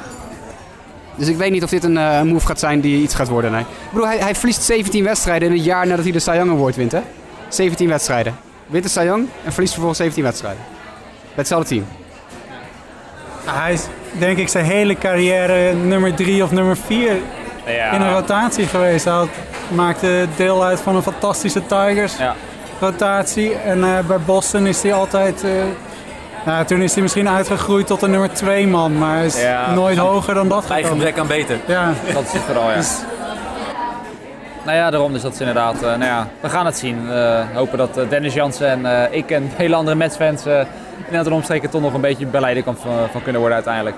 Dus 1.16 1.28
ik 1.28 1.38
weet 1.38 1.52
niet 1.52 1.64
of 1.64 1.70
dit 1.70 1.84
een 1.84 1.98
eh, 1.98 2.22
move 2.22 2.46
gaat 2.46 2.60
zijn 2.60 2.80
die 2.82 3.02
iets 3.02 3.16
gaat 3.16 3.28
worden. 3.28 3.52
Nee. 3.52 3.62
Ik 3.62 3.68
bedoel, 3.92 4.08
hij, 4.08 4.18
hij 4.18 4.36
verliest 4.36 4.62
17 4.64 5.04
wedstrijden 5.04 5.48
in 5.50 5.56
het 5.56 5.64
jaar 5.66 5.88
nadat 5.88 6.04
hij 6.04 6.14
de 6.14 6.20
Cy 6.20 6.32
Young 6.32 6.52
Award 6.52 6.76
wint, 6.76 6.92
hè? 6.92 7.02
17 7.50 7.88
wedstrijden. 7.88 8.36
Wint 8.68 8.84
de 8.84 8.90
Cy 8.90 9.00
Young 9.04 9.28
en 9.44 9.52
verliest 9.52 9.74
vervolgens 9.74 9.98
17 10.00 10.24
wedstrijden. 10.24 10.62
Bij 11.24 11.34
hetzelfde 11.36 11.68
team. 11.68 11.86
Hij 13.46 13.74
is 13.74 13.84
denk 14.12 14.38
ik 14.38 14.48
zijn 14.48 14.66
hele 14.66 14.96
carrière 14.96 15.74
nummer 15.74 16.14
3 16.14 16.44
of 16.44 16.52
nummer 16.52 16.78
4 16.78 17.12
ja. 17.66 17.92
in 17.92 18.02
een 18.02 18.14
rotatie 18.14 18.66
geweest. 18.66 19.06
Hij 19.06 19.26
maakte 19.72 20.26
deel 20.36 20.64
uit 20.64 20.80
van 20.80 20.96
een 20.96 21.02
fantastische 21.04 21.66
Tigers 21.66 22.18
Ja. 22.18 22.36
rotatie. 22.80 23.56
En 23.56 23.84
eh, 23.84 23.90
bij 24.08 24.20
Boston 24.26 24.66
is 24.68 24.82
hij 24.84 24.94
altijd... 24.94 25.44
eh, 25.44 25.50
nou, 26.46 26.66
toen 26.66 26.82
is 26.82 26.94
hij 26.94 27.02
misschien 27.02 27.30
uitgegroeid 27.30 27.88
tot 27.88 28.02
een 28.02 28.12
nummer 28.12 28.34
2 28.34 28.68
man, 28.68 28.98
maar 28.98 29.16
hij 29.16 29.26
is 29.26 29.42
Ja. 29.42 29.74
nooit 29.74 29.98
hoger 29.98 30.34
dan 30.34 30.48
dat 30.48 30.68
Bij 30.68 30.78
gekomen. 30.84 30.98
gebrek 30.98 31.20
aan 31.20 31.28
beter. 31.28 31.58
Ja, 31.68 31.94
Dat 32.14 32.24
is 32.26 32.32
het 32.32 32.42
vooral, 32.46 32.70
ja. 32.70 32.76
dus 32.76 32.92
Nou 34.66 34.78
ja, 34.78 34.90
daarom 34.90 35.14
dus 35.14 35.22
dat 35.22 35.34
is 35.34 35.40
inderdaad, 35.40 35.76
eh, 35.76 35.82
nou 35.82 36.04
ja, 36.04 36.28
we 36.40 36.50
gaan 36.50 36.66
het 36.66 36.78
zien. 36.78 37.10
Hopen 37.54 37.78
dat 37.78 37.98
eh, 37.98 38.10
Dennis 38.10 38.34
Jansen 38.34 38.70
en 38.70 38.86
eh, 38.86 39.18
ik 39.18 39.32
en 39.32 39.50
hele 39.56 39.76
andere 39.76 39.96
Mets-fans 39.96 40.46
eh 40.46 40.62
in 41.10 41.16
het 41.18 41.32
omstreken 41.32 41.70
toch 41.70 41.82
nog 41.82 41.94
een 41.94 42.02
beetje 42.02 42.26
beleider 42.26 42.64
kan 42.64 42.78
van, 42.78 42.92
van 43.12 43.22
kunnen 43.22 43.40
worden 43.40 43.58
uiteindelijk. 43.58 43.96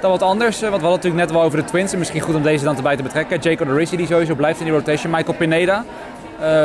Dan 0.00 0.10
wat 0.10 0.22
anders, 0.22 0.60
want 0.60 0.72
we 0.72 0.86
hadden 0.86 0.90
natuurlijk 0.90 1.24
net 1.24 1.30
wel 1.30 1.42
over 1.42 1.58
de 1.58 1.64
Twins. 1.64 1.92
En 1.92 1.98
misschien 1.98 2.20
goed 2.20 2.34
om 2.34 2.42
deze 2.42 2.64
dan 2.64 2.76
erbij 2.76 2.96
te 2.96 3.02
betrekken. 3.02 3.38
Jacob 3.40 3.66
Odorizzi 3.66 3.96
die 3.96 4.06
sowieso 4.06 4.34
blijft 4.34 4.58
in 4.58 4.64
die 4.64 4.74
rotation. 4.74 5.12
Michael 5.12 5.36
Pineda, 5.36 5.84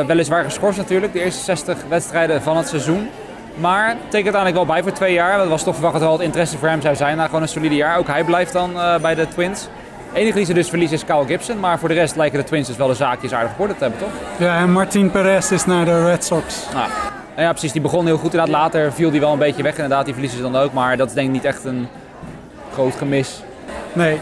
weliswaar 0.06 0.44
geschorst 0.44 0.78
natuurlijk, 0.78 1.12
de 1.12 1.20
eerste 1.20 1.44
60 1.44 1.76
wedstrijden 1.88 2.42
van 2.42 2.56
het 2.56 2.68
seizoen. 2.68 3.08
Maar 3.54 3.86
tekent 3.88 4.34
uiteindelijk 4.34 4.54
wel 4.54 4.66
bij 4.66 4.82
voor 4.82 4.92
twee 4.92 5.12
jaar. 5.12 5.38
Dat 5.38 5.48
was 5.48 5.62
toch 5.62 5.74
verwacht 5.74 5.94
dat 5.94 6.02
wel 6.02 6.12
het 6.12 6.22
interesse 6.22 6.58
voor 6.58 6.68
hem 6.68 6.80
zou 6.80 6.96
zijn. 6.96 7.16
Na 7.16 7.26
gewoon 7.26 7.42
een 7.42 7.48
solide 7.48 7.74
jaar. 7.74 7.98
Ook 7.98 8.06
hij 8.06 8.24
blijft 8.24 8.52
dan 8.52 8.72
bij 9.00 9.14
de 9.14 9.28
Twins. 9.28 9.68
De 10.12 10.18
enige 10.18 10.36
die 10.36 10.44
ze 10.46 10.52
dus 10.54 10.68
verliezen 10.68 10.96
is 10.96 11.04
Kyle 11.04 11.26
Gibson. 11.26 11.60
Maar 11.60 11.78
voor 11.78 11.88
de 11.88 11.94
rest 11.94 12.16
lijken 12.16 12.38
de 12.38 12.44
Twins 12.44 12.66
dus 12.66 12.76
wel 12.76 12.86
de 12.86 12.94
zaakjes 12.94 13.32
aardig 13.32 13.50
geworden 13.50 13.76
te 13.76 13.82
hebben, 13.82 14.00
toch? 14.00 14.10
ja, 14.36 14.58
en 14.58 14.72
Martin 14.72 15.10
Perez 15.10 15.50
is 15.50 15.64
naar 15.66 15.84
de 15.84 16.04
Red 16.04 16.24
Sox. 16.24 16.64
Nou, 16.74 16.88
nou 17.34 17.42
ja, 17.46 17.50
precies. 17.50 17.72
Die 17.72 17.80
begon 17.82 18.06
heel 18.06 18.16
goed. 18.18 18.32
Inderdaad, 18.34 18.48
later 18.62 18.92
viel 18.92 19.10
die 19.10 19.20
wel 19.20 19.32
een 19.32 19.38
beetje 19.38 19.62
weg. 19.62 19.74
Inderdaad, 19.74 20.04
die 20.04 20.12
verliezen 20.14 20.38
ze 20.44 20.50
dan 20.50 20.56
ook. 20.62 20.72
Maar 20.72 20.96
dat 20.96 21.08
is 21.08 21.14
denk 21.14 21.26
ik 21.26 21.32
niet 21.32 21.44
echt 21.44 21.64
een 21.64 21.88
groot 22.72 22.94
gemis. 22.94 23.42
Nee, 23.92 24.20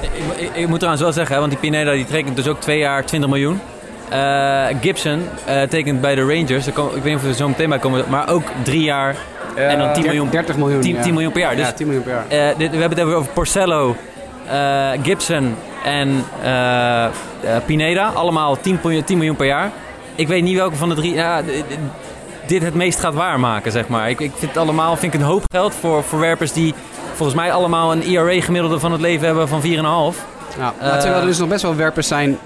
Ik, 0.00 0.10
ik, 0.36 0.50
ik 0.54 0.66
moet 0.68 0.76
trouwens 0.78 1.04
wel 1.04 1.12
zeggen, 1.12 1.38
want 1.38 1.50
die 1.50 1.58
Pineda 1.60 1.92
die 1.92 2.04
tekent 2.04 2.36
dus 2.36 2.48
ook 2.48 2.60
twee 2.60 2.78
jaar 2.78 3.04
20 3.04 3.30
miljoen. 3.30 3.60
Eh, 4.08 4.64
Gibson 4.80 5.22
eh, 5.46 5.62
tekent 5.62 6.00
bij 6.00 6.14
de 6.14 6.20
Rangers, 6.20 6.64
daar 6.64 6.74
kom- 6.74 6.86
ik 6.86 6.92
weet 6.92 7.04
niet 7.04 7.14
of 7.14 7.22
we 7.22 7.28
er 7.28 7.34
zo 7.34 7.48
meteen 7.48 7.68
bij 7.68 7.78
komen, 7.78 8.04
maar 8.08 8.28
ook 8.30 8.42
drie 8.62 8.82
jaar 8.82 9.16
en 9.54 9.78
dan 9.78 9.92
10 9.92 10.02
miljoen, 10.04 10.28
30 10.30 10.56
miljoen. 10.56 10.80
10, 10.80 10.94
ja. 10.94 11.02
10 11.02 11.12
miljoen 11.12 11.32
per 11.32 11.40
jaar. 11.40 11.56
Dus 11.56 11.66
ja, 11.66 11.72
10 11.72 11.86
miljoen 11.86 12.04
per 12.04 12.12
jaar. 12.12 12.48
eh, 12.50 12.58
dit, 12.58 12.70
we 12.70 12.76
hebben 12.76 12.98
het 12.98 13.06
even 13.06 13.18
over 13.18 13.32
Porcello, 13.32 13.96
Gibson 15.02 15.54
en 15.84 16.24
eh, 16.42 17.04
eh, 17.04 17.10
Pineda. 17.66 18.06
Allemaal 18.14 18.60
10, 18.60 18.78
miljoen- 18.82 19.04
10 19.04 19.16
miljoen 19.16 19.36
per 19.36 19.46
jaar. 19.46 19.70
Ik 20.14 20.28
weet 20.28 20.42
niet 20.42 20.56
welke 20.56 20.76
van 20.76 20.88
de 20.88 20.94
drie. 20.94 21.14
Ja, 21.14 21.42
dit 22.46 22.62
het 22.62 22.74
meest 22.74 23.00
gaat 23.00 23.14
waarmaken, 23.14 23.72
zeg 23.72 23.88
maar. 23.88 24.10
Ik, 24.10 24.20
ik 24.20 24.32
vind 24.36 24.50
het 24.50 24.60
allemaal 24.60 24.96
vind 24.96 25.14
ik 25.14 25.20
een 25.20 25.26
hoop 25.26 25.42
geld 25.52 25.74
voor, 25.74 26.02
voor 26.04 26.18
werpers 26.18 26.52
die 26.52 26.74
volgens 27.14 27.38
mij 27.38 27.52
allemaal 27.52 27.92
een 27.92 28.02
ERA-gemiddelde 28.02 28.78
van 28.80 28.92
het 28.92 29.00
leven 29.00 29.26
hebben 29.26 29.48
van 29.48 29.60
4,5. 29.62 29.66
Ja, 30.58 30.72
maar 30.80 30.98
terwijl 31.00 31.20
er 31.20 31.26
dus 31.26 31.38
nog 31.38 31.48
best 31.48 31.62
wel 31.62 31.76
werpers 31.76 32.08
zijn 32.08 32.38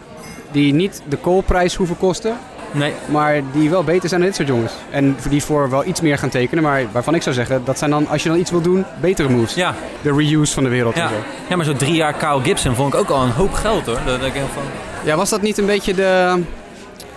die 0.50 0.72
niet 0.74 1.02
de 1.08 1.16
koolprijs 1.16 1.74
hoeven 1.74 1.98
kosten, 1.98 2.36
Nee, 2.72 2.92
maar 3.06 3.40
die 3.52 3.70
wel 3.70 3.84
beter 3.84 4.08
zijn 4.08 4.20
dan 4.20 4.28
dit 4.28 4.38
soort 4.38 4.48
jongens. 4.48 4.72
En 4.90 5.16
die 5.28 5.44
voor 5.44 5.70
wel 5.70 5.84
iets 5.84 6.00
meer 6.00 6.18
gaan 6.18 6.28
tekenen, 6.28 6.62
maar 6.62 6.82
waarvan 6.92 7.14
ik 7.14 7.22
zou 7.22 7.34
zeggen, 7.34 7.62
dat 7.64 7.78
zijn 7.78 7.90
dan, 7.90 8.08
als 8.08 8.22
je 8.22 8.28
dan 8.28 8.38
iets 8.38 8.50
wil 8.50 8.60
doen, 8.60 8.84
betere 9.00 9.28
moves. 9.28 9.54
ja, 9.54 9.74
De 10.02 10.12
reuse 10.12 10.52
van 10.52 10.62
de 10.62 10.68
wereld 10.68 10.94
en 10.94 11.02
ja. 11.02 11.08
zo. 11.08 11.14
ja, 11.48 11.56
maar 11.56 11.64
zo 11.64 11.72
drie 11.72 11.94
jaar 11.94 12.12
Kyle 12.12 12.40
Gibson 12.42 12.74
vond 12.74 12.94
ik 12.94 13.00
ook 13.00 13.08
al 13.10 13.22
een 13.22 13.30
hoop 13.30 13.52
geld 13.52 13.86
hoor. 13.86 13.98
Dat, 14.06 14.22
ik 14.24 14.32
van, 14.32 14.62
Ja, 15.04 15.16
was 15.16 15.30
dat 15.30 15.42
niet 15.42 15.58
een 15.58 15.66
beetje 15.66 15.94
de 15.94 16.42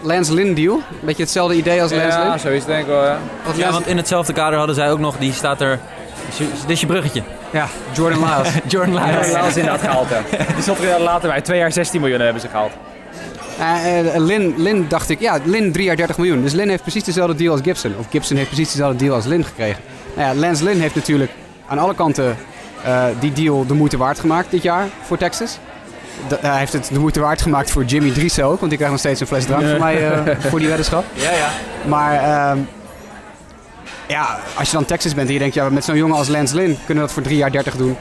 Lance 0.02 0.34
Lynn 0.34 0.54
deal? 0.54 0.76
Een 0.76 0.82
beetje 1.06 1.24
hetzelfde 1.24 1.56
idee 1.56 1.82
als 1.82 1.92
Lance 1.92 2.08
Ja, 2.18 2.28
Lynn? 2.28 2.40
zoiets 2.40 2.66
denk 2.66 2.82
ik 2.82 2.88
wel, 2.88 3.06
ja. 3.06 3.18
Want 3.46 3.58
ja, 3.58 3.72
want 3.72 3.88
in 3.88 3.98
hetzelfde 3.98 4.34
kader 4.34 4.58
hadden 4.58 4.76
zij 4.76 4.92
ook 4.92 5.00
nog, 5.00 5.18
die 5.18 5.34
staat 5.34 5.62
er. 5.62 5.80
Dit 6.38 6.50
is 6.70 6.80
je 6.80 6.86
bruggetje. 6.86 7.24
ja, 7.52 7.68
Jordan 7.92 8.20
Lyles. 8.20 8.50
Jordan 8.68 8.94
Ja, 8.94 9.06
Lyles. 9.06 9.32
dat 9.34 9.46
is 9.46 9.56
inderdaad 9.58 9.82
gehaald, 9.82 10.10
ja. 10.10 10.22
Die 10.56 10.64
zat 10.64 10.80
er 10.80 11.00
later 11.02 11.30
bij. 11.30 11.42
Twee 11.42 11.58
jaar 11.60 11.72
16 11.72 12.02
miljoen 12.02 12.20
hebben 12.20 12.42
ze 12.42 12.48
gehaald. 12.48 12.72
Eh, 13.64 14.16
eh, 14.16 14.22
Lin, 14.22 14.54
Lin 14.58 14.86
dacht 14.88 15.10
ik, 15.10 15.20
ja, 15.20 15.40
Lin 15.44 15.72
3 15.72 15.86
jaar 15.86 15.96
30 15.96 16.18
miljoen. 16.18 16.42
Dus 16.42 16.54
Lin 16.54 16.70
heeft 16.70 16.82
precies 16.82 17.04
dezelfde 17.04 17.36
deal 17.36 17.52
als 17.52 17.62
Gibson. 17.64 17.94
Of 18.00 18.06
Gibson 18.10 18.38
heeft 18.38 18.50
precies 18.50 18.72
dezelfde 18.72 18.98
deal 18.98 19.16
als 19.16 19.26
Lin 19.26 19.44
gekregen. 19.46 19.82
Nou 20.16 20.28
ja, 20.28 20.42
Lance 20.42 20.64
Lin 20.64 20.80
heeft 20.80 20.96
natuurlijk 20.96 21.32
aan 21.68 21.78
alle 21.78 21.96
kanten 21.96 22.38
eh, 22.84 23.06
die 23.20 23.34
deal 23.34 23.66
de 23.66 23.74
moeite 23.74 23.98
waard 23.98 24.20
gemaakt 24.20 24.52
dit 24.52 24.62
jaar 24.64 24.88
voor 25.02 25.18
Texas. 25.18 25.58
Da- 26.28 26.38
hij 26.42 26.58
heeft 26.60 26.74
het 26.74 26.90
de 26.94 27.00
moeite 27.00 27.20
waard 27.20 27.42
gemaakt 27.42 27.72
voor 27.72 27.84
Jimmy 27.84 28.12
Driessen 28.12 28.44
ook, 28.46 28.58
want 28.58 28.68
die 28.70 28.76
krijgt 28.78 28.92
nog 28.92 29.00
steeds 29.00 29.20
een 29.20 29.28
fles 29.28 29.46
drank 29.46 29.68
van 29.68 29.80
mij 29.80 30.12
eh, 30.12 30.36
voor 30.50 30.60
die 30.60 30.68
weddenschap. 30.68 31.04
Ja, 31.14 31.32
ja. 31.32 31.50
Maar 31.88 32.14
ehm, 32.24 32.58
ja, 34.08 34.40
als 34.56 34.70
je 34.70 34.76
dan 34.76 34.86
Texas 34.86 35.14
bent 35.14 35.28
en 35.28 35.34
je 35.34 35.40
denkt, 35.40 35.56
ja, 35.56 35.70
met 35.70 35.86
zo'n 35.86 35.98
jongen 35.98 36.16
als 36.18 36.28
Lance 36.28 36.56
Lynn 36.56 36.78
kunnen 36.86 37.04
we 37.04 37.10
dat 37.10 37.12
voor 37.12 37.22
3 37.22 37.38
jaar 37.38 37.52
30 37.52 37.76
doen. 37.76 37.98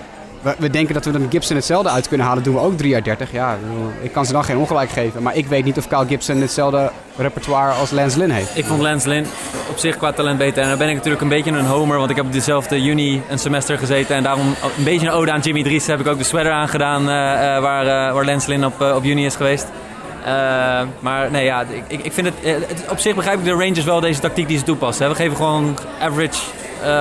We, 0.58 0.70
denken 0.70 0.94
dat 0.94 1.04
we 1.04 1.10
dan 1.10 1.26
Gibson 1.30 1.56
hetzelfde 1.56 1.88
uit 1.90 2.08
kunnen 2.08 2.26
halen, 2.26 2.42
doen 2.42 2.54
we 2.54 2.60
ook 2.60 2.76
3 2.76 2.90
jaar 2.90 3.02
30. 3.02 3.32
Ja, 3.32 3.56
ik 4.00 4.12
kan 4.12 4.26
ze 4.26 4.32
dan 4.32 4.44
geen 4.44 4.56
ongelijk 4.56 4.90
geven. 4.90 5.22
Maar 5.22 5.36
ik 5.36 5.46
weet 5.46 5.64
niet 5.64 5.78
of 5.78 5.88
Kyle 5.88 6.06
Gibson 6.06 6.40
hetzelfde 6.40 6.90
repertoire 7.16 7.72
als 7.72 7.90
Lance 7.90 8.18
Lynn 8.18 8.30
heeft. 8.30 8.58
Ik 8.58 8.64
vond 8.64 8.80
Lance 8.80 9.08
Lynn 9.08 9.26
op 9.70 9.78
zich 9.78 9.96
qua 9.96 10.12
talent 10.12 10.38
beter. 10.38 10.62
En 10.62 10.68
dan 10.68 10.78
ben 10.78 10.88
ik 10.88 10.94
natuurlijk 10.94 11.22
een 11.22 11.28
beetje 11.28 11.50
een 11.50 11.66
homer, 11.66 11.98
want 11.98 12.10
ik 12.10 12.16
heb 12.16 12.32
dezelfde 12.32 12.82
juni 12.82 13.22
een 13.28 13.38
semester 13.38 13.78
gezeten. 13.78 14.16
En 14.16 14.22
daarom 14.22 14.46
een 14.76 14.84
beetje 14.84 15.06
een 15.06 15.12
ode 15.12 15.32
aan 15.32 15.40
Jimmy 15.40 15.62
Dries 15.62 15.86
heb 15.86 16.00
ik 16.00 16.06
ook 16.06 16.18
de 16.18 16.24
sweater 16.24 16.52
aangedaan 16.52 17.00
eh, 17.00 17.06
waar, 17.60 17.86
eh, 18.08 18.14
waar 18.14 18.24
Lance 18.24 18.48
Lynn 18.48 18.64
op, 18.64 18.80
op 18.80 19.04
juni 19.04 19.24
is 19.24 19.36
geweest. 19.36 19.66
Maar 21.00 21.30
nee, 21.30 21.44
ja, 21.44 21.64
ik, 21.88 22.02
ik- 22.04 22.12
vind 22.12 22.26
het, 22.26 22.34
Op 22.90 22.98
zich 22.98 23.14
begrijp 23.14 23.38
ik 23.38 23.44
de 23.44 23.50
Rangers 23.50 23.84
wel 23.84 24.00
deze 24.00 24.20
tactiek 24.20 24.48
die 24.48 24.58
ze 24.58 24.64
toepassen. 24.64 25.04
hè. 25.04 25.10
We 25.10 25.16
geven 25.16 25.36
gewoon 25.36 25.78
average 26.00 26.40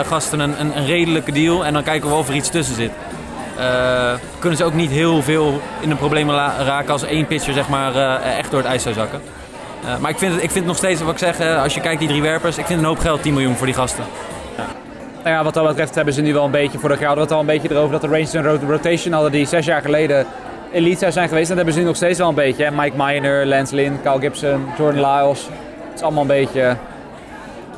gasten 0.06 0.40
een, 0.40 0.60
een, 0.60 0.78
een 0.78 0.86
redelijke 0.86 1.32
deal. 1.32 1.66
En 1.66 1.74
dan 1.74 1.84
kijken 1.84 2.10
we 2.10 2.16
of 2.16 2.28
er 2.28 2.36
iets 2.36 2.50
tussen 2.50 2.76
zit. 2.76 2.92
Eh, 3.62 4.12
kunnen 4.40 4.58
ze 4.58 4.64
ook 4.64 4.74
niet 4.74 4.92
heel 4.92 5.22
veel 5.22 5.62
in 5.80 5.90
de 5.90 5.96
problemen 5.96 6.36
raken 6.66 6.92
als 6.92 7.04
één 7.04 7.26
pitcher 7.26 7.54
zeg 7.54 7.70
maar, 7.70 7.96
eh, 7.96 8.38
echt 8.38 8.52
door 8.52 8.60
het 8.60 8.70
ijs 8.70 8.84
zou 8.84 8.96
zakken. 8.96 9.22
Eh, 9.86 9.98
maar 10.00 10.12
ik 10.12 10.18
vind, 10.18 10.34
het, 10.34 10.44
ik 10.44 10.52
vind 10.52 10.60
het 10.60 10.68
nog 10.68 10.78
steeds, 10.78 11.02
wat 11.02 11.12
ik 11.12 11.18
zeg, 11.18 11.58
als 11.58 11.74
je 11.74 11.82
kijkt 11.82 12.00
die 12.00 12.08
drie 12.08 12.22
werpers, 12.22 12.58
ik 12.58 12.66
vind 12.66 12.80
een 12.80 12.86
hoop 12.86 13.00
geld, 13.00 13.22
10 13.22 13.34
miljoen 13.34 13.56
voor 13.56 13.66
die 13.66 13.76
gasten. 13.76 14.04
Nou 15.24 15.36
ja, 15.36 15.44
wat 15.44 15.54
dat 15.54 15.68
betreft 15.68 15.96
hebben 15.96 16.14
ze 16.14 16.22
nu 16.22 16.34
wel 16.34 16.46
een 16.46 16.52
beetje, 16.52 16.80
vorig 16.80 17.00
jaar 17.00 17.08
hadden 17.08 17.28
we 17.28 17.34
het 17.34 17.42
al 17.44 17.50
een 17.50 17.60
beetje 17.60 17.76
erover 17.76 17.92
dat 17.92 18.02
de 18.02 18.08
Rangers 18.08 18.34
een 18.34 18.44
rot- 18.44 18.64
rotation 18.70 19.14
hadden 19.14 19.32
die 19.32 19.46
zes 19.46 19.66
jaar 19.66 19.82
geleden 19.82 20.26
elite 20.72 21.00
zou 21.00 21.12
zijn 21.12 21.28
geweest. 21.28 21.50
En 21.50 21.56
dat 21.56 21.58
hebben 21.58 21.74
ze 21.74 21.80
nu 21.80 21.86
nog 21.86 21.96
steeds 21.96 22.18
wel 22.20 22.30
een 22.30 22.36
beetje. 22.36 22.64
hè. 22.64 22.72
Mike 22.72 23.04
Minor, 23.04 23.46
Lance 23.46 23.76
Lynn, 23.76 24.00
Kyle 24.04 24.20
Gibson, 24.20 24.66
Jordan 24.78 25.02
Lyles. 25.02 25.40
Het 25.88 25.96
is 25.96 26.02
allemaal 26.02 26.22
een 26.22 26.28
beetje, 26.28 26.62
nou 26.62 26.76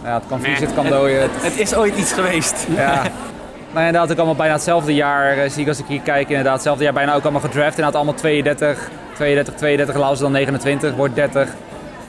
ja, 0.07 0.13
het 0.13 0.23
kan 0.27 0.39
vliegen, 0.41 0.65
het 0.65 0.75
kan 0.75 0.85
dooien. 0.87 1.21
Het, 1.21 1.31
het 1.41 1.59
is 1.59 1.75
ooit 1.75 1.95
iets 1.97 2.13
geweest. 2.13 2.67
Ja. 2.75 3.01
Nou, 3.73 3.85
inderdaad 3.85 4.11
ook 4.11 4.17
allemaal 4.17 4.35
bijna 4.35 4.53
hetzelfde 4.53 4.93
jaar, 4.93 5.37
eh, 5.37 5.49
zie 5.49 5.61
ik 5.61 5.67
als 5.67 5.79
ik 5.79 5.85
hier 5.87 6.01
kijk. 6.01 6.29
Inderdaad, 6.29 6.53
hetzelfde 6.53 6.83
jaar 6.83 6.93
bijna 6.93 7.13
ook 7.15 7.21
allemaal 7.23 7.41
gedraft. 7.41 7.69
Inderdaad 7.69 7.95
allemaal 7.95 8.13
32, 8.13 8.89
32, 9.15 9.53
32, 9.53 9.95
Laus 9.95 10.19
dan 10.19 10.31
29, 10.31 10.95
wordt 10.95 11.15
30. 11.15 11.41
Het 11.41 11.51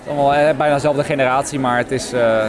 is 0.05 0.09
allemaal 0.09 0.35
eh, 0.35 0.57
bijna 0.57 0.75
dezelfde 0.75 1.05
generatie, 1.05 1.59
maar 1.61 1.77
het 1.79 1.91
is, 1.91 2.13
eh, 2.13 2.45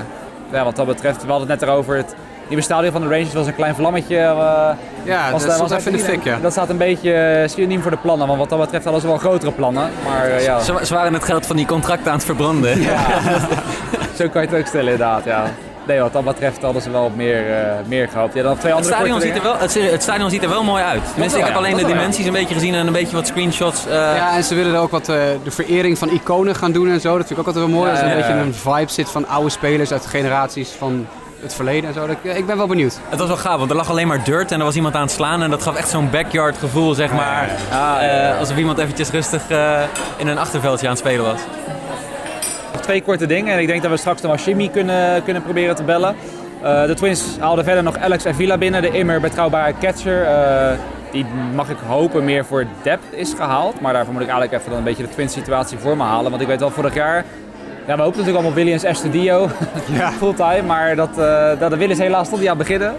ja, 0.52 0.64
wat 0.64 0.76
dat 0.76 0.86
betreft, 0.86 1.24
we 1.26 1.30
hadden 1.32 1.50
het 1.50 1.60
net 1.60 1.70
erover. 1.70 1.96
Het 1.98 2.16
nieuwe 2.48 2.64
stadion 2.64 2.92
van 2.92 3.02
de 3.02 3.08
Rangers 3.08 3.34
was 3.34 3.48
een 3.48 3.56
klein 3.56 3.76
vlammetje. 3.76 4.18
eh, 4.18 4.70
Ja, 5.04 5.32
was, 5.32 5.46
dat 5.46 5.60
was 5.60 5.72
even 5.72 5.92
in 5.92 5.98
de 5.98 6.04
fik, 6.04 6.24
ja. 6.24 6.38
Dat 6.42 6.52
staat 6.52 6.70
een 6.70 6.78
beetje 6.78 7.44
synoniem 7.48 7.82
voor 7.82 7.92
de 7.92 7.98
plannen, 7.98 8.28
want 8.28 8.40
wat 8.40 8.50
dat 8.50 8.60
betreft 8.60 8.84
hadden 8.84 9.02
ze 9.02 9.08
wel 9.08 9.18
grotere 9.18 9.52
plannen. 9.52 9.90
Maar 10.06 10.26
eh, 10.28 10.44
ja, 10.44 10.60
Ze, 10.60 10.80
ze 10.84 10.94
waren 10.94 11.14
het 11.14 11.24
geld 11.24 11.46
van 11.46 11.56
die 11.56 11.66
contracten 11.66 12.08
aan 12.12 12.18
het 12.18 12.26
verbranden. 12.26 12.78
zo 14.18 14.30
kan 14.30 14.42
je 14.42 14.48
het 14.48 14.54
ook 14.60 14.66
stellen 14.66 14.92
inderdaad, 14.92 15.24
ja. 15.26 15.44
Nee, 15.88 16.00
wat 16.00 16.14
dat 16.14 16.24
betreft 16.24 16.62
hadden 16.62 16.82
ze 16.82 16.92
wel 16.92 17.12
meer, 17.16 17.52
eh, 17.58 17.72
meer 17.88 18.08
gehoopt. 18.10 18.34
Ja, 18.34 18.44
dan 18.44 18.58
twee 18.58 18.74
Het 18.74 18.82
andere 18.82 18.94
stadion, 18.96 19.20
korte 19.20 19.28
ziet 19.34 19.38
er 19.38 19.44
wel, 19.44 19.58
het, 19.86 19.92
het 19.92 20.02
stadion 20.04 20.30
ziet 20.30 20.44
er 20.44 20.50
wel 20.50 20.64
mooi 20.64 20.84
uit. 20.84 21.02
Tenminste, 21.12 21.40
ik 21.40 21.46
heb 21.46 21.56
alleen 21.56 21.78
de 21.78 21.86
dimensies 21.86 22.26
een 22.26 22.34
beetje 22.34 22.54
gezien 22.54 22.74
en 22.76 22.88
een 22.88 22.94
beetje 22.94 23.16
wat 23.16 23.28
screenshots. 23.28 23.86
eh, 23.88 23.94
Ja, 23.94 24.36
en 24.36 24.44
ze 24.44 24.56
willen 24.56 24.74
er 24.74 24.80
ook 24.80 24.92
wat 24.92 25.10
eh, 25.10 25.16
de 25.44 25.52
verering 25.52 25.98
van 25.98 26.10
iconen 26.10 26.56
gaan 26.56 26.72
doen 26.72 26.90
en 26.90 27.02
zo. 27.02 27.18
Dat 27.18 27.28
vind 27.28 27.40
ik 27.40 27.48
ook 27.48 27.48
altijd 27.48 27.66
wel 27.66 27.76
mooi. 27.76 27.90
Als 27.90 28.00
er 28.00 28.06
een 28.06 28.12
ja, 28.12 28.16
beetje 28.18 28.34
ja. 28.34 28.40
een 28.42 28.54
vibe 28.54 28.92
zit 28.92 29.10
van 29.10 29.28
oude 29.28 29.50
spelers 29.50 29.92
uit 29.92 30.06
generaties 30.06 30.70
van 30.78 31.08
het 31.42 31.54
verleden 31.54 31.88
en 31.90 31.94
zo. 31.94 32.08
Dat- 32.08 32.36
Ik 32.36 32.46
ben 32.46 32.58
wel 32.58 32.68
benieuwd. 32.68 32.98
Het 33.10 33.20
was 33.20 33.28
wel 33.28 33.38
gaaf, 33.38 33.58
want 33.58 33.70
er 33.70 33.76
lag 33.76 33.90
alleen 33.90 34.08
maar 34.08 34.24
dirt 34.24 34.52
en 34.52 34.60
er 34.60 34.66
was 34.66 34.76
iemand 34.76 34.96
aan 34.96 35.02
het 35.02 35.12
slaan. 35.12 35.44
En 35.44 35.50
dat 35.50 35.64
gaf 35.64 35.76
echt 35.76 35.90
zo'n 35.90 36.10
backyard 36.10 36.58
gevoel, 36.58 36.94
zeg 36.94 37.12
maar. 37.12 37.50
Eh, 38.02 38.40
alsof 38.40 38.58
iemand 38.58 38.78
eventjes 38.78 39.10
rustig 39.10 39.42
eh, 39.50 39.82
in 40.18 40.28
een 40.28 40.38
achterveldje 40.38 40.86
aan 40.88 40.94
het 40.94 41.02
spelen 41.02 41.26
was. 41.26 41.40
Twee 42.86 43.02
korte 43.02 43.26
dingen 43.26 43.54
en 43.54 43.60
ik 43.60 43.68
denk 43.68 43.82
dat 43.82 43.92
we 43.92 43.98
straks 43.98 44.22
nog 44.22 44.36
wel 44.36 44.46
Jimmy 44.46 44.70
kunnen, 44.70 45.24
kunnen 45.24 45.44
proberen 45.44 45.76
te 45.76 45.84
bellen. 45.84 46.16
Eh, 46.62 46.86
de 46.86 46.94
Twins 46.94 47.38
haalden 47.40 47.64
verder 47.64 47.84
nog 47.84 47.98
Alex 47.98 48.26
Avila 48.26 48.58
binnen, 48.58 48.82
de 48.82 48.90
immer 48.92 49.20
betrouwbare 49.22 49.74
catcher. 49.80 50.24
eh, 50.24 50.78
die 51.12 51.26
mag 51.56 51.70
ik 51.70 51.78
hopen 51.88 52.26
meer 52.26 52.46
voor 52.46 52.66
depth 52.84 53.06
is 53.14 53.34
gehaald. 53.34 53.82
Maar 53.82 53.94
daarvoor 53.94 54.14
moet 54.14 54.22
ik 54.22 54.28
eigenlijk 54.30 54.60
even 54.60 54.70
dan 54.70 54.80
een 54.80 54.86
beetje 54.86 55.04
de 55.04 55.10
Twins 55.10 55.34
situatie 55.34 55.78
voor 55.78 55.98
me 55.98 56.04
halen. 56.04 56.30
Want 56.30 56.42
ik 56.42 56.48
weet 56.48 56.60
wel 56.60 56.70
vorig 56.70 56.94
jaar, 56.94 57.26
ja, 57.88 57.96
we 57.96 58.02
hoopten 58.02 58.06
natuurlijk 58.06 58.36
allemaal 58.36 58.54
Williams 58.54 58.84
Estudio 58.84 59.50
fulltime. 60.20 60.62
Maar 60.66 60.96
dat, 60.96 61.18
eh 61.18 61.50
dat 61.60 61.70
de 61.72 61.78
Willis 61.78 61.98
helaas 61.98 62.26
stond 62.26 62.42
die 62.42 62.52
aan 62.52 62.58
het 62.58 62.68
beginnen. 62.68 62.96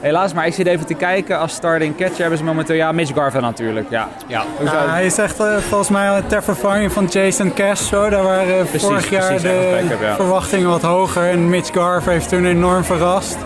Helaas, 0.00 0.32
maar 0.32 0.46
ik 0.46 0.54
zit 0.54 0.66
even 0.66 0.86
te 0.86 0.94
kijken. 0.94 1.38
Als 1.38 1.52
starting 1.52 1.96
catcher 1.96 2.20
hebben 2.20 2.38
ze 2.38 2.44
momenteel, 2.44 2.76
ja, 2.76 2.92
Mitch 2.92 3.14
Garver 3.14 3.40
natuurlijk. 3.40 3.86
Ja. 3.90 4.08
Ja. 4.26 4.44
Hij 4.64 5.06
is 5.06 5.18
echt 5.18 5.40
eh, 5.40 5.56
volgens 5.56 5.90
mij 5.90 6.22
ter 6.26 6.42
vervanging 6.42 6.92
van 6.92 7.04
Jason 7.04 7.54
Castro. 7.54 8.08
Daar 8.08 8.22
waren 8.22 8.58
eh, 8.58 8.80
vorig 8.80 9.10
jaar 9.10 9.26
precies, 9.26 9.42
ja, 9.42 9.50
de 9.50 9.86
heb 9.88 10.00
ja. 10.00 10.14
verwachtingen 10.14 10.68
wat 10.68 10.82
hoger. 10.82 11.30
En 11.30 11.48
Mitch 11.48 11.72
Garver 11.72 12.12
heeft 12.12 12.28
toen 12.28 12.44
enorm 12.44 12.84
verrast. 12.84 13.36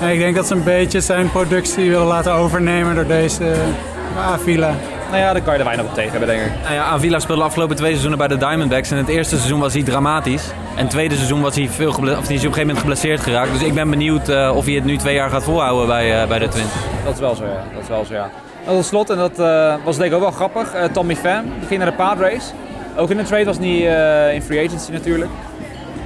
En 0.00 0.08
ik 0.08 0.18
denk 0.18 0.36
dat 0.36 0.46
ze 0.46 0.54
een 0.54 0.64
beetje 0.64 1.00
zijn 1.00 1.30
productie 1.30 1.90
willen 1.90 2.06
laten 2.06 2.32
overnemen 2.32 2.94
door 2.94 3.06
deze 3.06 3.44
uh, 3.44 4.26
Avila. 4.26 4.74
Nou 5.10 5.22
ja, 5.22 5.32
daar 5.32 5.42
kan 5.42 5.52
je 5.52 5.58
er 5.58 5.64
weinig 5.64 5.86
op 5.86 5.94
tegen 5.94 6.10
hebben, 6.10 6.28
denk 6.28 6.40
ik. 6.40 6.52
Nou 6.62 6.74
ja, 6.74 6.84
Avila 6.84 7.18
speelde 7.18 7.40
de 7.40 7.46
afgelopen 7.46 7.76
twee 7.76 7.90
seizoenen 7.90 8.18
bij 8.18 8.28
de 8.28 8.36
Diamondbacks. 8.36 8.90
En 8.90 8.96
het 8.96 9.08
eerste 9.08 9.36
seizoen 9.36 9.60
was 9.60 9.72
hij 9.72 9.82
dramatisch. 9.82 10.50
En 10.74 10.82
het 10.82 10.90
tweede 10.90 11.14
seizoen 11.14 11.40
was 11.40 11.54
hij, 11.54 11.68
veel 11.68 11.88
of 11.88 11.96
die 11.96 12.06
is 12.06 12.12
hij 12.12 12.18
op 12.18 12.30
een 12.30 12.38
gegeven 12.40 12.60
moment 12.60 12.78
geblesseerd 12.78 13.20
geraakt. 13.20 13.52
Dus 13.52 13.62
ik 13.62 13.74
ben 13.74 13.90
benieuwd 13.90 14.28
eh, 14.28 14.52
of 14.56 14.64
hij 14.64 14.74
het 14.74 14.84
nu 14.84 14.96
twee 14.96 15.14
jaar 15.14 15.30
gaat 15.30 15.44
volhouden 15.44 15.86
bij, 15.86 16.22
eh, 16.22 16.28
bij 16.28 16.38
de 16.38 16.48
Twins. 16.48 16.72
Dat 17.04 17.14
is 17.14 17.20
wel 17.20 17.34
zo, 17.34 17.44
ja. 17.44 17.64
Dat 17.74 17.82
is 17.82 17.88
wel 17.88 18.04
zo, 18.04 18.14
ja. 18.14 18.30
En 18.66 18.74
tot 18.74 18.84
slot, 18.84 19.10
en 19.10 19.16
dat 19.16 19.38
eh, 19.38 19.74
was 19.84 19.96
denk 19.96 20.10
ik 20.10 20.16
ook 20.16 20.22
wel 20.22 20.30
grappig, 20.30 20.74
Tommy 20.92 21.16
Pham 21.16 21.44
die 21.58 21.68
ging 21.68 21.80
naar 21.80 21.90
de 21.90 21.96
Padres. 21.96 22.52
Ook 22.96 23.10
in 23.10 23.16
de 23.16 23.22
trade 23.22 23.44
was 23.44 23.58
niet 23.58 23.84
in 24.32 24.42
free 24.42 24.66
agency 24.66 24.92
natuurlijk. 24.92 25.30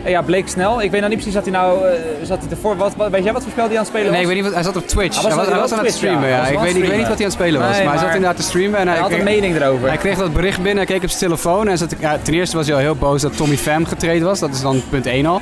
En 0.04 0.10
ja, 0.10 0.22
bleek 0.22 0.48
snel. 0.48 0.82
Ik 0.82 0.90
weet 0.90 1.00
nou 1.00 1.12
niet 1.14 1.22
precies, 1.22 1.32
zat 1.34 1.42
hij 1.44 1.52
nou, 1.52 1.88
eh, 1.88 1.94
zat 2.22 2.38
hij 2.40 2.50
ervoor, 2.50 2.76
wat, 2.76 2.92
wat- 2.96 3.10
weet 3.10 3.24
jij 3.24 3.32
wat 3.32 3.42
voor 3.42 3.50
spel 3.52 3.64
hij 3.64 3.72
aan 3.72 3.78
het 3.78 3.88
spelen 3.88 4.10
Nee, 4.12 4.20
ik 4.20 4.26
was? 4.26 4.34
weet 4.34 4.42
niet 4.42 4.52
wat, 4.52 4.54
hij 4.54 4.72
zat 4.72 4.76
op 4.82 4.88
Twitch. 4.88 5.14
Hij 5.14 5.22
was- 5.22 5.32
Hij 5.32 5.40
was, 5.40 5.46
hij 5.52 5.60
was 5.60 5.70
was 5.70 5.78
aan 5.78 5.84
het 5.84 5.94
Twitch, 5.94 6.00
ja. 6.02 6.18
streamen, 6.18 6.28
ja. 6.28 6.38
was 6.40 6.48
Ik 6.50 6.58
weet, 6.58 6.76
ik 6.76 6.82
niet 6.82 6.90
wat 6.90 7.00
hij 7.06 7.16
aan 7.16 7.22
het 7.22 7.32
spelen 7.32 7.60
was. 7.60 7.70
Nee, 7.70 7.84
maar 7.84 7.92
hij 7.94 8.02
zat 8.04 8.14
inderdaad 8.14 8.36
te 8.36 8.42
streamen 8.42 8.78
en 8.78 8.88
hij, 8.88 8.98
had 8.98 9.10
een 9.12 9.24
mening 9.24 9.56
erover. 9.56 9.88
hij 9.88 9.96
kreeg 9.96 10.18
dat 10.18 10.32
bericht 10.32 10.56
binnen. 10.62 10.76
Hij 10.76 10.86
keek 10.94 11.02
op 11.02 11.08
zijn 11.08 11.20
telefoon 11.20 11.68
en 11.68 11.78
zat, 11.78 11.94
ja, 11.98 12.18
ten 12.22 12.34
eerste 12.34 12.56
was 12.56 12.66
hij 12.66 12.74
al 12.74 12.80
heel 12.80 12.94
boos 12.96 13.22
dat 13.22 13.36
Tommy 13.36 13.56
Pham 13.56 13.84
getraind 13.84 14.22
was. 14.22 14.38
Dat 14.38 14.50
is 14.50 14.60
dan 14.60 14.82
punt 14.90 15.06
1 15.06 15.26
al. 15.26 15.40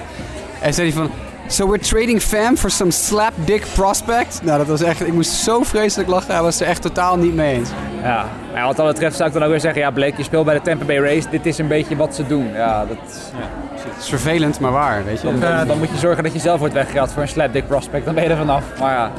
En 0.61 0.75
zei 0.75 0.87
hij 0.89 0.97
van... 0.97 1.11
So 1.47 1.67
we're 1.67 1.79
trading 1.85 2.23
Pham 2.23 2.57
for 2.57 2.71
some 2.71 2.91
slapdick 2.91 3.65
prospect? 3.75 4.41
Nou, 4.43 4.59
dat 4.59 4.67
was 4.67 4.83
echt... 4.83 5.07
Ik 5.07 5.13
moest 5.13 5.31
zo 5.31 5.63
vreselijk 5.63 6.09
lachen. 6.09 6.33
Hij 6.35 6.43
was 6.43 6.61
er 6.61 6.67
echt 6.67 6.83
totaal 6.83 7.17
niet 7.17 7.35
mee 7.35 7.55
eens. 7.55 7.69
Ja, 8.03 8.27
maar 8.53 8.67
wat 8.67 8.77
dat 8.77 8.87
betreft 8.87 9.17
zou 9.17 9.29
ik 9.29 9.35
dan 9.35 9.43
ook 9.45 9.51
weer 9.51 9.61
zeggen, 9.61 9.81
ja 9.81 9.91
Blake, 9.91 10.13
je 10.17 10.23
speelt 10.23 10.45
bij 10.45 10.55
de 10.55 10.61
Tampa 10.63 10.85
Bay 10.85 10.99
Rays, 10.99 11.25
dit 11.31 11.47
is 11.47 11.59
een 11.59 11.67
beetje 11.69 11.97
wat 11.97 12.15
ze 12.15 12.27
doen. 12.27 12.51
Ja, 12.55 12.85
dat, 12.89 12.97
Het 13.35 13.72
is 14.03 14.09
vervelend, 14.09 14.61
maar 14.61 14.73
waar, 14.73 15.05
weet 15.05 15.21
je. 15.21 15.27
dan, 15.27 15.41
dan, 15.41 15.67
dan 15.67 15.79
moet 15.79 15.91
je 15.91 15.99
zorgen 15.99 16.23
dat 16.23 16.33
je 16.33 16.39
zelf 16.39 16.59
wordt 16.59 16.75
weggehaald 16.75 17.13
voor 17.13 17.23
een 17.23 17.29
slapdick 17.29 17.67
prospect, 17.67 18.05
dan 18.05 18.15
ben 18.15 18.23
je 18.23 18.31
er 18.31 18.37
vanaf. 18.37 18.65
Maar 18.79 18.93
ja, 18.93 19.11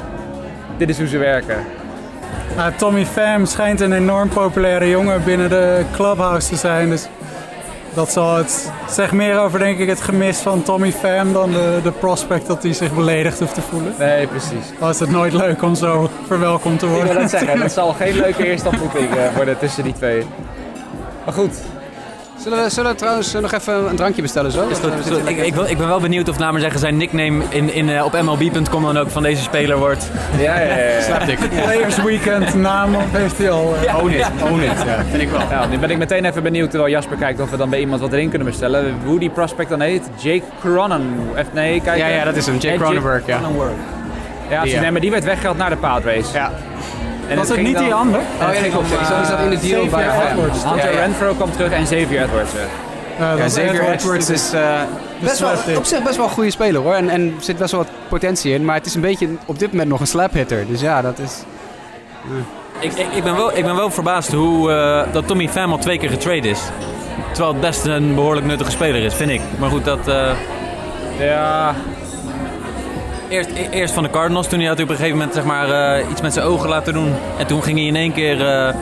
dit 0.78 0.90
is 0.90 0.98
hoe 0.98 1.08
ze 1.08 1.18
werken. 1.18 1.58
Nou, 2.56 2.72
Tommy 2.78 3.06
Pham 3.06 3.46
schijnt 3.46 3.80
een 3.80 3.94
enorm 3.94 4.30
populaire 4.30 4.90
jongen 4.90 5.24
binnen 5.24 5.50
de 5.50 5.84
clubhouse 5.92 6.50
te 6.50 6.56
zijn. 6.56 6.90
Dus 6.90 7.08
dat 7.94 8.12
zal 8.12 8.36
het 8.36 8.72
zegt 8.90 9.12
meer 9.12 9.40
over 9.40 9.60
denk 9.60 9.78
ik 9.78 9.88
het 9.88 10.02
gemis 10.02 10.38
van 10.38 10.64
Tommy 10.64 10.92
Pham 10.92 11.34
dan 11.34 11.52
de, 11.52 11.80
de 11.84 11.92
prospect 11.92 12.48
dat 12.48 12.64
hij 12.64 12.74
zich 12.74 12.94
beledigd 12.94 13.40
hoeft 13.40 13.54
te 13.54 13.62
voelen. 13.62 13.94
Nee, 14.00 14.28
precies. 14.28 14.72
Dan 14.80 14.90
is 14.90 15.00
het 15.00 15.10
nooit 15.10 15.34
leuk 15.34 15.62
om 15.62 15.76
zo 15.76 16.10
verwelkomd 16.28 16.80
te 16.80 16.86
Ik 16.86 16.92
wil 16.92 17.02
worden. 17.04 17.22
dat 17.22 17.30
zeggen, 17.30 17.60
dat 17.60 17.72
zal 17.72 17.94
geen 17.94 18.16
leuke 18.16 18.46
eerste 18.52 18.70
ontmoeting 18.70 19.16
eh, 19.16 19.36
worden 19.36 19.58
tussen 19.58 19.84
die 19.84 19.94
twee. 19.94 20.26
Maar 21.26 21.34
goed, 21.34 21.56
Zullen 22.38 22.64
we, 22.64 22.70
zullen 22.70 22.92
we 22.92 22.98
trouwens 22.98 23.34
eh, 23.34 23.42
nog 23.42 23.52
even 23.52 23.90
een 23.90 23.96
drankje 23.96 24.22
bestellen 24.22 24.52
zo? 24.52 24.68
Is 24.68 24.78
is 24.78 25.10
goed. 25.12 25.30
Ik, 25.30 25.38
ik, 25.38 25.54
wil- 25.54 25.66
ik 25.66 25.78
ben 25.78 25.88
wel 25.88 26.00
benieuwd 26.00 26.30
of, 26.30 26.40
laat 26.40 26.52
maar 26.52 26.62
zeggen, 26.62 26.80
zijn 26.80 26.98
nickname 26.98 27.44
in, 27.50 27.74
in, 27.74 27.90
eh, 27.90 28.06
op 28.06 28.22
MLB.com 28.22 28.84
dan 28.84 28.98
ook 28.98 29.10
van 29.10 29.24
deze 29.24 29.42
speler 29.44 29.78
wordt. 29.78 30.10
Ja, 30.38 30.60
ja, 30.60 30.78
ja. 30.78 31.02
Slapdick. 31.02 31.40
Players 31.64 32.02
Weekend 32.04 32.54
naam 32.54 32.96
op 32.96 33.02
heeft 33.12 33.38
hij 33.38 33.52
al. 33.52 33.74
eh. 33.88 33.98
Own 33.98 34.10
it, 34.12 34.26
own 34.52 34.62
it. 34.62 34.72
Ja, 34.86 35.04
vind 35.10 35.22
ik 35.22 35.30
wel. 35.30 35.42
Nou, 35.50 35.70
nu 35.70 35.78
ben 35.78 35.90
ik 35.90 35.98
meteen 35.98 36.26
even 36.26 36.44
benieuwd, 36.44 36.70
terwijl 36.70 36.92
Jasper 36.92 37.18
kijkt 37.18 37.40
of 37.40 37.50
we 37.50 37.58
dan 37.58 37.70
bij 37.70 37.80
iemand 37.80 38.02
wat 38.02 38.12
erin 38.14 38.30
kunnen 38.30 38.48
bestellen. 38.48 38.96
Hoe 39.06 39.20
die 39.20 39.30
prospect 39.30 39.70
dan 39.70 39.82
heet? 39.82 40.10
Jake 40.22 40.44
Cronin. 40.60 41.20
Even, 41.36 41.46
nee, 41.54 41.82
kijk. 41.82 41.98
Ja, 41.98 42.08
ja, 42.08 42.24
dat 42.24 42.36
is 42.36 42.46
hem. 42.46 42.58
Jake 42.58 42.68
Eh, 42.76 42.80
Cronenberg, 42.82 43.26
ja. 43.26 43.40
Ja, 44.50 44.62
Die, 44.64 44.74
ja. 44.74 44.82
nee, 44.82 44.92
maar 44.92 45.02
die 45.02 45.12
werd 45.12 45.24
weggehaald 45.24 45.58
naar 45.58 45.70
de 45.70 45.76
Padres. 45.76 46.32
Ja. 46.32 46.52
En 47.28 47.38
Was 47.38 47.50
het 47.50 47.62
niet 47.62 47.74
dan- 47.74 47.84
die 47.84 47.94
ander? 47.94 48.20
Oh 48.20 48.54
ja, 48.54 48.62
dat 48.62 48.70
klopt. 48.72 48.88
Die 48.90 48.98
zat- 49.28 49.40
in 49.40 49.50
de 49.50 49.60
deal 49.60 49.86
bij 49.88 50.04
Edwards. 50.32 50.64
Hunter 50.64 50.86
Ja, 50.90 50.92
ja. 50.96 51.00
Renfro 51.00 51.34
kwam 51.34 51.52
terug 51.52 51.72
en 51.72 51.84
Xavier 51.84 52.22
Edwards. 52.22 52.52
ja. 52.52 53.36
Xavier 53.46 53.90
Edwards 53.92 54.30
is 54.30 54.54
eh, 54.54 54.62
best 55.20 55.40
wel, 55.40 55.52
op 55.78 55.86
zich 55.86 56.04
best 56.04 56.16
wel 56.16 56.26
een 56.26 56.32
goede 56.32 56.52
speler 56.52 56.82
hoor. 56.82 56.94
En, 56.94 57.10
en 57.10 57.34
er 57.38 57.44
zit 57.44 57.58
best 57.58 57.72
wel 57.72 57.80
wat 57.82 57.90
potentie 58.10 58.54
in. 58.54 58.66
Maar 58.66 58.76
het 58.76 58.86
is 58.86 58.96
een 58.96 59.02
beetje 59.02 59.28
op 59.46 59.60
dit 59.60 59.72
moment 59.72 59.90
nog 59.90 60.00
een 60.00 60.08
slap 60.08 60.34
hitter. 60.34 60.68
Dus 60.68 60.82
ja, 60.82 61.02
dat 61.02 61.20
is... 61.20 61.44
Ik, 62.80 62.94
ik, 62.94 63.08
ik, 63.16 63.24
ben 63.24 63.36
wel, 63.36 63.58
ik 63.58 63.64
ben 63.66 63.76
wel 63.76 63.90
verbaasd 63.92 64.32
hoe 64.32 64.72
eh, 64.72 65.14
dat 65.14 65.28
Tommy 65.28 65.50
Pham 65.50 65.72
al 65.72 65.78
twee 65.78 65.98
keer 66.00 66.10
getrade 66.10 66.50
is. 66.50 66.60
Terwijl 67.32 67.52
het 67.54 67.62
best 67.62 67.86
een 67.86 68.16
behoorlijk 68.16 68.46
nuttige 68.46 68.72
speler 68.72 69.04
is, 69.04 69.14
vind 69.14 69.30
ik. 69.30 69.42
Maar 69.60 69.70
goed, 69.70 69.86
dat... 69.86 70.08
eh, 70.08 70.32
Ja, 71.20 71.76
Eerst, 73.34 73.50
e- 73.50 73.68
eerst 73.72 73.94
van 73.94 74.04
de 74.04 74.10
Cardinals, 74.10 74.48
toen 74.48 74.60
hij 74.60 74.68
had 74.68 74.76
hij 74.78 74.86
op 74.86 74.92
een 74.92 74.98
gegeven 74.98 75.18
moment 75.18 75.36
zeg 75.36 75.44
maar, 75.44 75.96
eh, 75.98 76.10
iets 76.12 76.22
met 76.22 76.34
zijn 76.34 76.46
ogen 76.46 76.70
laten 76.70 76.94
doen. 76.94 77.14
En 77.38 77.48
toen 77.48 77.64
ging 77.64 77.78
hij 77.78 77.88
in 77.88 77.96
één 77.96 78.14
keer, 78.14 78.42
eh, 78.42 78.68
eh, 78.70 78.76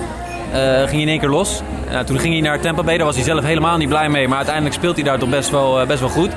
ging 0.80 0.92
hij 0.92 1.02
in 1.02 1.08
één 1.08 1.20
keer 1.20 1.30
los. 1.30 1.62
Nou, 1.92 2.06
toen 2.06 2.20
ging 2.20 2.34
hij 2.34 2.42
naar 2.42 2.60
Tampa 2.60 2.84
Bay, 2.84 2.98
daar 2.98 3.06
was 3.06 3.16
hij 3.16 3.24
zelf 3.24 3.44
helemaal 3.44 3.78
niet 3.78 3.90
blij 3.90 4.10
mee. 4.10 4.28
Maar 4.28 4.38
uiteindelijk 4.38 4.76
speelt 4.76 4.96
hij 4.96 5.04
daar 5.04 5.20
toch 5.20 5.30
best 5.30 5.50
wel, 5.50 5.80
eh, 5.82 5.88
best 5.88 6.00
wel 6.00 6.10
goed. 6.10 6.30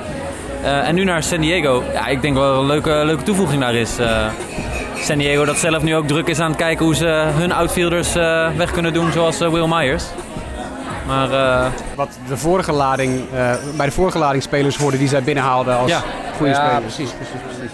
Eh, 0.63 0.87
en 0.87 0.95
nu 0.95 1.03
naar 1.03 1.23
San 1.23 1.39
Diego. 1.41 1.83
Ja, 1.93 2.07
ik 2.07 2.21
denk 2.21 2.35
wel 2.37 2.59
een 2.59 2.65
leuke, 2.65 3.01
leuke 3.05 3.23
toevoeging 3.23 3.61
daar 3.61 3.75
is. 3.75 3.97
eh. 3.97 4.25
San 4.99 5.17
Diego 5.17 5.45
dat 5.45 5.57
zelf 5.57 5.83
nu 5.83 5.95
ook 5.95 6.07
druk 6.07 6.27
is 6.27 6.39
aan 6.39 6.49
het 6.49 6.57
kijken 6.59 6.85
hoe 6.85 6.95
ze 6.95 7.05
hun 7.35 7.51
outfielders 7.53 8.15
eh, 8.15 8.47
weg 8.57 8.71
kunnen 8.71 8.93
doen, 8.93 9.11
zoals 9.11 9.37
Will 9.37 9.67
Myers. 9.67 10.03
Maar 11.07 11.31
eh, 11.31 11.65
Wat 11.95 12.09
de 12.27 12.37
vorige 12.37 12.71
lading, 12.71 13.21
eh, 13.33 13.51
bij 13.77 13.85
de 13.85 13.91
vorige 13.91 14.17
lading 14.17 14.43
spelers 14.43 14.77
hoorden 14.77 14.99
die 14.99 15.09
zij 15.09 15.23
binnenhaalden 15.23 15.77
als 15.77 15.89
Ja. 15.91 16.01
goede 16.37 16.51
ja 16.51 16.57
spelers. 16.69 16.95
precies, 16.95 17.13
precies, 17.13 17.39
precies. 17.57 17.71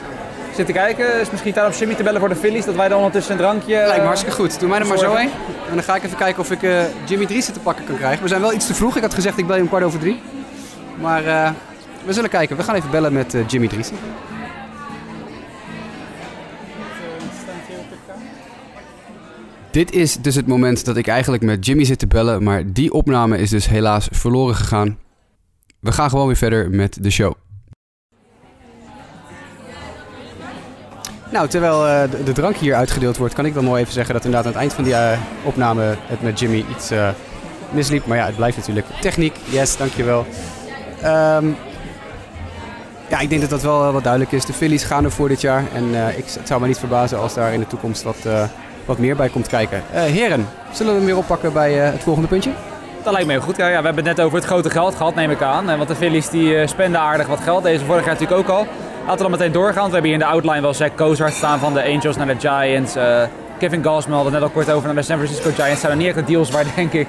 Zit 0.55 0.65
te 0.65 0.71
kijken, 0.71 1.19
is 1.19 1.31
misschien 1.31 1.53
tijd 1.53 1.73
om 1.73 1.79
Jimmy 1.79 1.95
te 1.95 2.03
bellen 2.03 2.19
voor 2.19 2.29
de 2.29 2.35
Phillies, 2.35 2.65
dat 2.65 2.75
wij 2.75 2.87
dan 2.87 2.97
ondertussen 2.97 3.31
een 3.31 3.39
drankje... 3.39 3.75
Lijkt 3.75 3.91
me 3.91 3.99
eh, 3.99 4.05
hartstikke 4.05 4.35
goed. 4.35 4.59
Doe 4.59 4.69
mij 4.69 4.79
er 4.79 4.87
maar 4.87 4.97
zo 4.97 5.15
heen. 5.15 5.29
En 5.69 5.75
dan 5.75 5.83
ga 5.83 5.95
ik 5.95 6.03
even 6.03 6.17
kijken 6.17 6.41
of 6.41 6.51
ik 6.51 6.63
eh, 6.63 6.83
Jimmy 7.05 7.25
Driessen 7.25 7.53
te 7.53 7.59
pakken 7.59 7.85
kan 7.85 7.95
krijgen. 7.97 8.23
We 8.23 8.27
zijn 8.27 8.41
wel 8.41 8.53
iets 8.53 8.67
te 8.67 8.73
vroeg. 8.73 8.95
Ik 8.95 9.01
had 9.01 9.13
gezegd 9.13 9.37
ik 9.37 9.47
bel 9.47 9.55
je 9.55 9.61
om 9.61 9.67
kwart 9.67 9.83
over 9.83 9.99
drie. 9.99 10.21
Maar 11.01 11.25
eh, 11.25 11.51
we 12.05 12.13
zullen 12.13 12.29
kijken. 12.29 12.57
We 12.57 12.63
gaan 12.63 12.75
even 12.75 12.91
bellen 12.91 13.13
met 13.13 13.35
Jimmy 13.47 13.67
Driessen. 13.67 13.97
Dit 19.71 19.91
is 19.91 20.15
dus 20.15 20.35
het 20.35 20.47
moment 20.47 20.85
dat 20.85 20.97
ik 20.97 21.07
eigenlijk 21.07 21.43
met 21.43 21.65
Jimmy 21.65 21.83
zit 21.83 21.99
te 21.99 22.07
bellen. 22.07 22.43
Maar 22.43 22.73
die 22.73 22.93
opname 22.93 23.37
is 23.37 23.49
dus 23.49 23.67
helaas 23.67 24.07
verloren 24.11 24.55
gegaan. 24.55 24.97
We 25.79 25.91
gaan 25.91 26.09
gewoon 26.09 26.27
weer 26.27 26.35
verder 26.35 26.69
met 26.69 26.97
de 27.03 27.09
show. 27.09 27.33
Nou, 31.31 31.47
terwijl 31.47 31.87
eh, 31.87 32.03
de, 32.25 32.31
drank 32.31 32.55
hier 32.55 32.75
uitgedeeld 32.75 33.17
wordt, 33.17 33.33
kan 33.33 33.45
ik 33.45 33.53
dan 33.53 33.63
mooi 33.63 33.81
even 33.81 33.93
zeggen 33.93 34.13
dat 34.13 34.25
inderdaad 34.25 34.47
aan 34.47 34.51
het 34.51 34.61
eind 34.61 34.73
van 34.73 34.83
die 34.83 34.95
eh, 34.95 35.19
opname 35.43 35.95
het 36.05 36.21
met 36.21 36.39
Jimmy 36.39 36.65
iets 36.75 36.91
eh, 36.91 37.09
misliep. 37.69 38.05
Maar 38.05 38.17
ja, 38.17 38.25
het 38.25 38.35
blijft 38.35 38.57
natuurlijk 38.57 38.85
techniek. 39.01 39.35
Yes, 39.43 39.77
dankjewel. 39.77 40.25
Ehm 41.01 41.45
ja, 43.07 43.19
ik 43.19 43.29
denk 43.29 43.41
dat 43.41 43.49
dat 43.49 43.61
wel 43.61 43.91
wat 43.91 44.03
duidelijk 44.03 44.31
is. 44.31 44.45
De 44.45 44.53
Phillies 44.53 44.83
gaan 44.83 45.03
er 45.03 45.11
voor 45.11 45.27
dit 45.27 45.41
jaar. 45.41 45.63
En 45.73 46.15
ik, 46.17 46.25
het 46.25 46.47
zou 46.47 46.61
me 46.61 46.67
niet 46.67 46.79
verbazen 46.79 47.19
als 47.19 47.33
daar 47.33 47.53
in 47.53 47.59
de 47.59 47.67
toekomst 47.67 48.03
wat, 48.03 48.17
wat 48.85 48.97
meer 48.97 49.15
bij 49.15 49.29
komt 49.29 49.47
kijken. 49.47 49.83
Heren, 49.91 50.47
zullen 50.71 50.91
we 50.91 50.97
hem 50.97 51.07
weer 51.07 51.17
oppakken 51.17 51.53
bij 51.53 51.73
het 51.73 52.03
volgende 52.03 52.27
puntje? 52.27 52.51
Dat 53.03 53.13
lijkt 53.13 53.27
me 53.27 53.33
heel 53.33 53.41
goed. 53.41 53.57
Ja, 53.57 53.67
we 53.67 53.73
hebben 53.73 53.95
het 53.95 54.17
net 54.17 54.21
over 54.21 54.37
het 54.37 54.47
grote 54.47 54.69
geld 54.69 54.95
gehad, 54.95 55.15
neem 55.15 55.31
ik 55.31 55.41
aan. 55.41 55.65
Want 55.65 55.87
de 55.87 55.95
Phillies 55.95 56.29
die 56.29 56.67
spenden 56.67 57.01
aardig 57.01 57.27
wat 57.27 57.39
geld. 57.39 57.63
Deze 57.63 57.85
vorig 57.85 58.05
jaar 58.05 58.13
natuurlijk 58.13 58.39
ook 58.39 58.57
al. 58.57 58.67
Laten 59.05 59.15
we 59.25 59.29
dan 59.29 59.31
meteen 59.31 59.51
doorgaan. 59.51 59.85
We 59.85 59.91
hebben 59.91 60.03
hier 60.11 60.13
in 60.13 60.19
de 60.19 60.25
outline 60.25 60.61
wel 60.61 60.73
Zach 60.73 60.95
Cozart 60.95 61.33
staan 61.33 61.59
van 61.59 61.73
de 61.73 61.83
Angels 61.83 62.17
naar 62.17 62.27
de 62.27 62.35
Giants. 62.39 62.95
Eh, 62.95 63.21
Kevin 63.59 63.83
Gausman 63.83 64.15
hadden 64.15 64.33
het 64.33 64.41
net 64.41 64.51
al 64.51 64.55
kort 64.55 64.71
over 64.71 64.85
naar 64.87 64.95
de 64.95 65.01
San 65.01 65.17
Francisco 65.17 65.51
Giants. 65.55 65.79
Zijn 65.79 65.91
er 65.91 65.97
niet 65.97 66.07
echt 66.07 66.15
de 66.15 66.23
deals 66.23 66.51
waar 66.51 66.65
denk 66.75 66.93
ik 66.93 67.07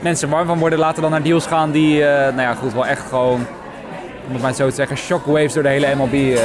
mensen 0.00 0.28
warm 0.28 0.46
van 0.46 0.58
worden. 0.58 0.78
Laten 0.78 0.94
we 0.94 1.00
dan 1.00 1.10
naar 1.10 1.22
deals 1.22 1.46
gaan 1.46 1.70
die, 1.70 2.04
eh, 2.06 2.20
nou 2.34 2.40
ja 2.40 2.54
goed, 2.54 2.72
wel 2.72 2.86
echt 2.86 3.02
gewoon, 3.08 3.46
om 4.26 4.32
het 4.32 4.42
maar 4.42 4.52
zo 4.54 4.68
te 4.68 4.74
zeggen, 4.74 4.96
shockwaves 4.96 5.52
door 5.52 5.62
de 5.62 5.68
hele 5.68 5.94
MLB 5.94 6.12
eh, 6.12 6.40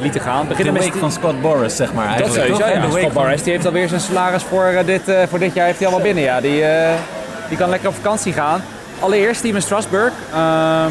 lieten 0.00 0.20
gaan. 0.20 0.42
de 0.42 0.48
Beginnen 0.48 0.74
met 0.74 0.82
week 0.82 0.94
van 0.94 1.12
Scott 1.12 1.40
Boris, 1.40 1.76
zeg 1.76 1.92
maar. 1.92 2.04
dat 2.08 2.14
Eigenlijk, 2.16 2.44
sowieso, 2.46 2.64
toch? 2.64 2.74
ja. 2.74 2.86
De 2.86 2.92
week 2.92 2.98
Scott 3.00 3.12
van- 3.12 3.22
Boras, 3.22 3.42
die 3.42 3.52
heeft 3.52 3.66
alweer 3.66 3.88
zijn 3.88 4.00
salaris 4.00 4.42
voor, 4.42 4.72
dit, 4.86 5.02
voor 5.28 5.38
dit 5.38 5.54
jaar 5.54 5.66
heeft 5.66 5.78
hij 5.78 5.86
allemaal 5.88 6.06
binnen. 6.06 6.24
Ja. 6.24 6.40
Die, 6.40 6.64
die 7.48 7.58
kan 7.58 7.68
lekker 7.68 7.88
op 7.88 7.94
vakantie 7.94 8.32
gaan. 8.32 8.60
Allereerst 9.00 9.38
Steven 9.38 9.62
Strasburg. 9.62 10.12
Ehm, 10.34 10.90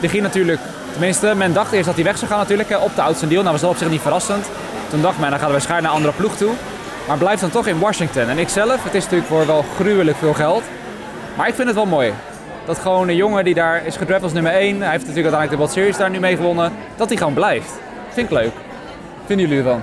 die 0.00 0.08
ging 0.08 0.22
natuurlijk, 0.22 0.60
tenminste, 0.94 1.34
men 1.34 1.52
dacht 1.52 1.72
eerst 1.72 1.86
dat 1.86 1.94
hij 1.94 2.04
weg 2.04 2.18
zou 2.18 2.30
gaan 2.30 2.38
natuurlijk 2.38 2.70
op 2.80 2.94
de 2.94 3.02
oudste 3.02 3.28
deal. 3.28 3.40
Nou 3.40 3.52
was 3.52 3.60
dat 3.60 3.70
op 3.70 3.76
zich 3.76 3.88
niet 3.88 4.00
verrassend. 4.00 4.46
Toen 4.90 5.02
dacht 5.02 5.18
men, 5.18 5.30
dan 5.30 5.38
gaat 5.38 5.48
hij 5.48 5.52
waarschijnlijk 5.52 5.92
naar 5.92 6.00
een 6.00 6.06
andere 6.06 6.22
ploeg 6.22 6.36
toe. 6.36 6.52
Maar 7.08 7.18
blijft 7.18 7.40
dan 7.40 7.50
toch 7.50 7.66
in 7.66 7.78
Washington. 7.78 8.28
En 8.28 8.38
ik 8.38 8.48
zelf, 8.48 8.84
het 8.84 8.94
is 8.94 9.02
natuurlijk 9.02 9.30
voor 9.30 9.46
wel 9.46 9.64
gruwelijk 9.78 10.16
veel 10.16 10.34
geld. 10.34 10.62
Maar 11.36 11.48
ik 11.48 11.54
vind 11.54 11.66
het 11.66 11.76
wel 11.76 11.86
mooi. 11.86 12.12
Dat 12.64 12.78
gewoon 12.78 13.08
een 13.08 13.16
jongen 13.16 13.44
die 13.44 13.54
daar 13.54 13.86
is 13.86 13.96
gedraft 13.96 14.22
als 14.22 14.32
nummer 14.32 14.52
1. 14.52 14.80
Hij 14.80 14.90
heeft 14.90 15.06
natuurlijk 15.06 15.34
uiteindelijk 15.34 15.50
de 15.50 15.56
World 15.56 15.72
Series 15.72 15.96
daar 15.96 16.10
nu 16.10 16.20
mee 16.20 16.36
gewonnen. 16.36 16.72
Dat 16.96 17.08
hij 17.08 17.16
gewoon 17.16 17.34
blijft. 17.34 17.70
Vind 18.08 18.30
ik 18.30 18.36
leuk. 18.36 18.52
Vinden 19.26 19.48
jullie 19.48 19.62
ervan? 19.62 19.82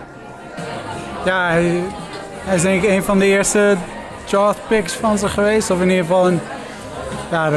Ja, 1.26 1.50
hij, 1.50 1.84
is 2.54 2.62
denk 2.62 2.84
ik 2.84 2.90
een 2.90 3.04
van 3.04 3.20
de 3.20 3.26
eerste 3.26 3.76
draft 4.26 4.60
picks 4.68 4.94
van 4.94 5.18
ze 5.18 5.30
geweest. 5.30 5.72
Of 5.72 5.82
in 5.82 5.90
ieder 5.90 6.06
geval 6.06 6.28
een, 6.28 6.40
ja, 7.32 7.50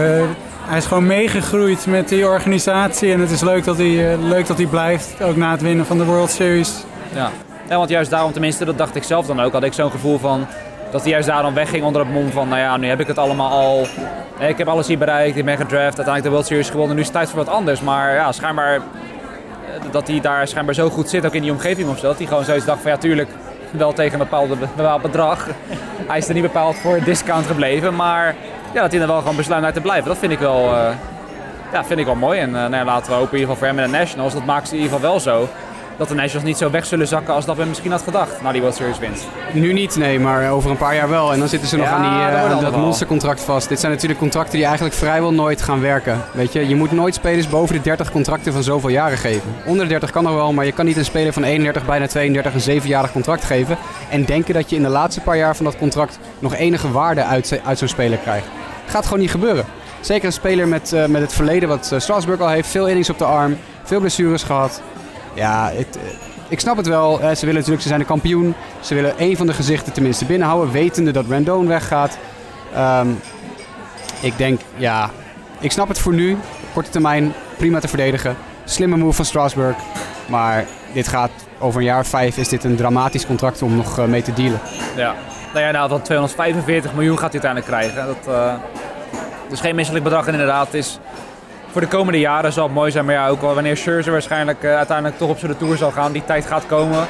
hij 0.67 0.79
is 0.79 0.87
gewoon 0.87 1.07
meegegroeid 1.07 1.87
met 1.87 2.09
die 2.09 2.29
organisatie. 2.29 3.13
En 3.13 3.21
het 3.21 3.31
is 3.31 3.41
leuk 3.41 3.65
dat, 3.65 3.77
hij, 3.77 4.13
eh, 4.13 4.23
leuk 4.23 4.47
dat 4.47 4.57
hij 4.57 4.67
blijft, 4.67 5.23
ook 5.23 5.37
na 5.37 5.51
het 5.51 5.63
winnen 5.63 5.87
van 5.87 5.99
de 5.99 6.05
World 6.05 6.31
Series. 6.31 6.85
Ja. 7.15 7.31
ja, 7.69 7.77
want 7.77 7.91
juist 7.91 8.11
daarom 8.11 8.33
tenminste, 8.33 8.65
dat 8.65 8.79
dacht 8.79 8.95
ik 8.95 9.03
zelf 9.03 9.27
dan 9.27 9.41
ook, 9.41 9.53
had 9.53 9.65
ik 9.65 9.73
zo'n 9.73 9.91
gevoel 9.91 10.19
van 10.19 10.47
dat 10.91 11.03
hij 11.03 11.11
juist 11.11 11.27
daarom 11.27 11.55
wegging 11.55 11.85
onder 11.85 12.03
het 12.03 12.13
mom 12.13 12.31
van, 12.31 12.49
nou 12.49 12.61
ja, 12.61 12.77
nu 12.77 12.89
heb 12.89 13.01
ik 13.01 13.07
het 13.07 13.19
allemaal 13.19 13.51
al, 13.51 13.87
eh, 14.39 14.49
ik 14.49 14.59
heb 14.59 14.69
alles 14.69 14.87
hier 14.87 14.99
bereikt, 14.99 15.37
ik 15.37 15.45
ben 15.45 15.57
gedraft, 15.57 15.97
uiteindelijk 15.97 16.25
de 16.25 16.31
World 16.31 16.47
Series 16.47 16.71
gewonnen, 16.71 16.95
nu 16.95 17.01
is 17.01 17.09
het 17.09 17.17
tijd 17.17 17.29
voor 17.29 17.45
wat 17.45 17.55
anders. 17.55 17.81
Maar 17.81 18.15
ja, 18.15 18.33
schijnbaar, 18.33 18.75
eh, 18.75 18.83
dat 19.91 20.09
hij 20.09 20.21
daar 20.21 20.49
schijnbar 20.49 20.75
zo 20.75 20.91
goed 20.91 21.09
zit, 21.09 21.27
ook 21.27 21.35
in 21.35 21.43
die 21.43 21.53
omgeving 21.53 21.89
of 21.89 21.99
zo, 21.99 22.07
dat 22.07 22.19
hij 22.19 22.27
gewoon 22.27 22.45
zoiets 22.45 22.65
dacht 22.65 22.83
van, 22.83 22.91
ja 22.91 22.97
tuurlijk, 22.97 23.29
wel 23.71 23.93
tegen 23.93 24.21
een 24.21 24.27
bepaald 24.77 25.03
bedrag. 25.03 25.47
hij 26.07 26.19
is 26.19 26.29
er 26.29 26.35
niet 26.35 26.43
bepaald 26.43 26.77
voor 26.77 27.05
discount 27.05 27.47
gebleven, 27.47 27.95
maar 27.95 28.35
ja, 28.75 28.83
dat 28.83 28.93
hij 28.93 29.01
er 29.01 29.07
wel 29.07 29.19
gewoon 29.19 29.37
besluit 29.37 29.65
uit 29.65 29.75
te 29.75 29.81
blijven, 29.81 30.09
dat 30.09 30.19
vind 30.19 30.33
ik 30.33 30.39
wel... 30.39 30.75
eh, 30.75 30.89
ja, 31.73 31.85
vind 31.85 32.01
ik 32.01 32.07
wel 32.07 32.15
mooi. 32.15 32.39
En 32.41 32.49
eh, 32.49 32.55
nou 32.55 32.75
ja, 32.75 32.85
laten 32.85 33.11
we 33.11 33.17
hopen 33.19 33.33
in 33.33 33.39
ieder 33.39 33.55
geval 33.55 33.57
voor 33.57 33.67
hem 33.67 33.85
en 33.85 33.91
de 33.93 33.99
Nationals. 33.99 34.33
Dat 34.33 34.45
maakt 34.45 34.69
ze 34.69 34.75
in 34.75 34.81
ieder 34.81 34.95
geval 34.97 35.11
wel 35.11 35.21
zo. 35.21 35.49
Dat 35.97 36.09
de 36.09 36.15
Nationals 36.15 36.45
niet 36.47 36.57
zo 36.59 36.71
weg 36.71 36.87
zullen 36.87 37.07
zakken 37.09 37.35
als 37.35 37.45
dat 37.45 37.57
we 37.57 37.65
misschien 37.65 37.91
had 37.91 38.03
gedacht. 38.03 38.43
Na 38.43 38.53
die 38.53 38.61
World 38.61 38.77
Series 38.77 38.99
winst. 38.99 39.25
Nu 39.53 39.73
niet, 39.73 39.97
nee, 39.97 40.21
maar 40.21 40.51
over 40.51 40.71
een 40.71 40.77
paar 40.77 40.95
jaar 40.95 41.09
wel. 41.09 41.33
En 41.33 41.39
dan 41.39 41.49
zitten 41.49 41.69
ze 41.69 41.77
nog 41.77 41.87
Ja, 41.87 41.93
aan, 41.93 42.03
die, 42.03 42.39
dat 42.51 42.59
eh, 42.59 42.71
dat 42.71 42.77
monstercontract 42.81 43.41
vast. 43.41 43.69
Dit 43.69 43.81
zijn 43.81 43.93
natuurlijk 43.93 44.21
contracten 44.21 44.55
die 44.57 44.65
eigenlijk 44.65 44.95
vrijwel 44.95 45.33
nooit 45.33 45.63
gaan 45.63 45.81
werken. 45.81 46.21
Weet 46.33 46.53
je, 46.53 46.69
je 46.69 46.75
moet 46.77 46.93
nooit 46.93 47.15
spelers 47.15 47.49
boven 47.49 47.75
de 47.75 47.81
30 47.81 48.11
contracten 48.11 48.53
van 48.53 48.63
zoveel 48.63 48.89
jaren 48.91 49.19
geven. 49.19 49.55
Onder 49.67 49.83
de 49.85 49.91
30 49.91 50.11
kan 50.11 50.23
nog 50.23 50.35
wel, 50.35 50.53
maar 50.53 50.65
je 50.65 50.73
kan 50.73 50.85
niet 50.85 50.97
een 50.97 51.05
speler 51.05 51.33
van 51.33 51.45
31, 51.45 51.87
bijna 51.87 52.07
32 52.07 52.55
een 52.55 52.61
zevenjarig 52.61 53.13
contract 53.13 53.45
geven. 53.45 53.77
En 54.11 54.25
denken 54.25 54.55
dat 54.55 54.71
je 54.71 54.77
in 54.77 54.83
de 54.83 54.89
laatste 54.89 55.21
paar 55.21 55.37
jaar 55.37 55.57
van 55.57 55.65
dat 55.65 55.77
contract 55.77 56.19
nog 56.39 56.55
enige 56.55 56.91
waarde 56.93 57.25
uit, 57.25 57.61
uit 57.65 57.79
zo'n 57.79 57.89
speler 57.89 58.19
krijgt. 58.19 58.47
Gaat 58.87 59.05
gewoon 59.05 59.19
niet 59.19 59.31
gebeuren. 59.31 59.65
Zeker 60.01 60.27
een 60.27 60.33
speler 60.33 60.69
met, 60.69 60.93
eh, 60.93 61.07
met 61.07 61.23
het 61.23 61.33
verleden 61.33 61.69
wat 61.69 61.93
eh, 61.93 61.99
Strasburg 61.99 62.41
al 62.41 62.49
heeft. 62.49 62.69
Veel 62.69 62.89
innings 62.89 63.11
op 63.11 63.19
de 63.19 63.25
arm, 63.25 63.59
veel 63.83 64.01
blessures 64.01 64.43
gehad. 64.43 64.83
Ja, 65.35 65.71
het, 65.75 65.97
eh, 65.97 66.03
ik 66.49 66.61
snap 66.61 66.77
het 66.77 66.87
wel. 66.87 67.17
Ze 67.17 67.41
willen 67.41 67.55
natuurlijk, 67.55 67.83
ze 67.83 67.89
zijn 67.89 68.01
de 68.01 68.07
kampioen. 68.07 68.55
Ze 68.81 68.95
willen 68.95 69.19
één 69.19 69.37
van 69.37 69.47
de 69.47 69.53
gezichten 69.53 69.93
tenminste 69.93 70.25
binnenhouden, 70.25 70.73
wetende 70.73 71.11
dat 71.11 71.27
Rendon 71.29 71.67
weggaat. 71.67 72.19
Ehm, 72.75 73.09
ik 74.21 74.37
denk, 74.37 74.61
ja, 74.77 75.11
ik 75.61 75.73
snap 75.73 75.89
het 75.89 75.99
voor 75.99 76.15
nu. 76.15 76.37
Korte 76.73 76.91
termijn, 76.91 77.33
prima 77.57 77.81
te 77.81 77.89
verdedigen. 77.89 78.37
Slimme 78.65 78.97
move 78.97 79.13
van 79.13 79.25
Strasburg. 79.25 79.77
Maar 80.27 80.67
dit 80.93 81.09
gaat 81.09 81.31
over 81.59 81.81
een 81.81 81.87
jaar 81.87 82.01
of 82.01 82.09
vijf 82.09 82.37
is 82.37 82.49
dit 82.49 82.65
een 82.65 82.77
dramatisch 82.77 83.27
contract 83.27 83.63
om 83.63 83.77
nog 83.77 84.07
mee 84.07 84.23
te 84.23 84.33
dealen. 84.33 84.61
Ja. 84.97 85.15
Nou 85.55 85.67
ja, 85.67 85.73
nou, 85.73 85.89
van 85.89 86.03
245 86.03 86.95
miljoen 86.95 87.19
gaat 87.19 87.33
hij 87.33 87.43
uiteindelijk 87.43 87.93
krijgen. 87.93 88.07
Dat 88.07 88.35
eh, 88.35 88.55
is 89.51 89.61
geen 89.61 89.75
misselijk 89.75 90.05
bedrag. 90.05 90.27
En 90.27 90.33
inderdaad, 90.33 90.67
het 90.67 90.75
is 90.75 90.99
voor 91.71 91.81
de 91.81 91.87
komende 91.87 92.19
jaren 92.19 92.53
zal 92.53 92.65
het 92.65 92.75
mooi 92.75 92.91
zijn. 92.91 93.05
Maar 93.05 93.15
ja, 93.15 93.29
ook 93.29 93.41
wel 93.41 93.55
wanneer 93.55 93.77
Scherzer 93.77 94.13
waarschijnlijk 94.13 94.63
eh, 94.63 94.77
uiteindelijk 94.77 95.19
toch 95.19 95.29
op 95.29 95.39
zijn 95.39 95.57
tour 95.57 95.77
zal 95.77 95.91
gaan. 95.91 96.13
Die 96.13 96.25
tijd 96.25 96.47
gaat 96.47 96.67
komen. 96.67 97.07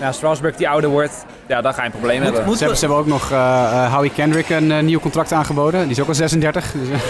Ja, 0.00 0.12
Strasburg 0.12 0.56
die 0.56 0.68
ouder 0.68 0.90
wordt, 0.90 1.24
ja, 1.46 1.60
dan 1.60 1.74
ga 1.74 1.80
je 1.80 1.86
een 1.86 1.92
probleem 1.92 2.22
hebben. 2.22 2.42
Ze 2.42 2.58
hebben, 2.58 2.76
ze 2.76 2.84
hebben 2.84 2.98
ook 2.98 3.06
nog 3.06 3.30
eh, 3.30 3.94
Howie 3.94 4.10
Kendrick 4.10 4.48
een 4.48 4.84
nieuw 4.84 5.00
contract 5.00 5.32
aangeboden. 5.32 5.82
Die 5.82 5.90
is 5.90 6.00
ook 6.00 6.08
al 6.08 6.14
36. 6.14 6.72
Dus, 6.72 6.88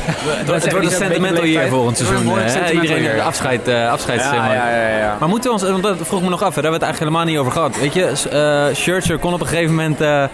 Het 0.53 0.73
wordt 0.73 0.85
een 0.85 0.91
sentimental 0.91 1.45
year 1.45 1.69
volgend 1.69 1.97
seizoen. 1.97 2.39
Hè? 2.39 2.71
Iedereen 2.71 3.03
year. 3.03 3.21
afscheid, 3.21 3.69
afscheids, 3.69 4.25
ja, 4.25 4.31
zeg 4.31 4.39
maar. 4.39 4.55
ja, 4.55 4.71
ja, 4.71 4.99
ja. 4.99 5.17
Maar 5.21 5.29
moeten 5.29 5.51
we 5.51 5.57
ons, 5.57 5.71
want 5.71 5.83
dat 5.83 5.97
vroeg 6.07 6.23
me 6.23 6.29
nog 6.29 6.43
af, 6.43 6.55
hè, 6.55 6.63
daar 6.63 6.73
hebben 6.73 6.81
we 6.81 6.87
het 6.87 6.97
eigenlijk 6.97 6.99
helemaal 6.99 7.25
niet 7.25 7.39
over 7.39 7.53
gehad. 7.53 7.81
Weet 7.81 7.95
je, 7.95 8.29
eh 8.31 8.75
Scherzer 8.75 9.19
kon 9.19 9.33
op 9.33 9.41
een 9.41 9.47
gegeven 9.47 9.75
moment, 9.75 10.31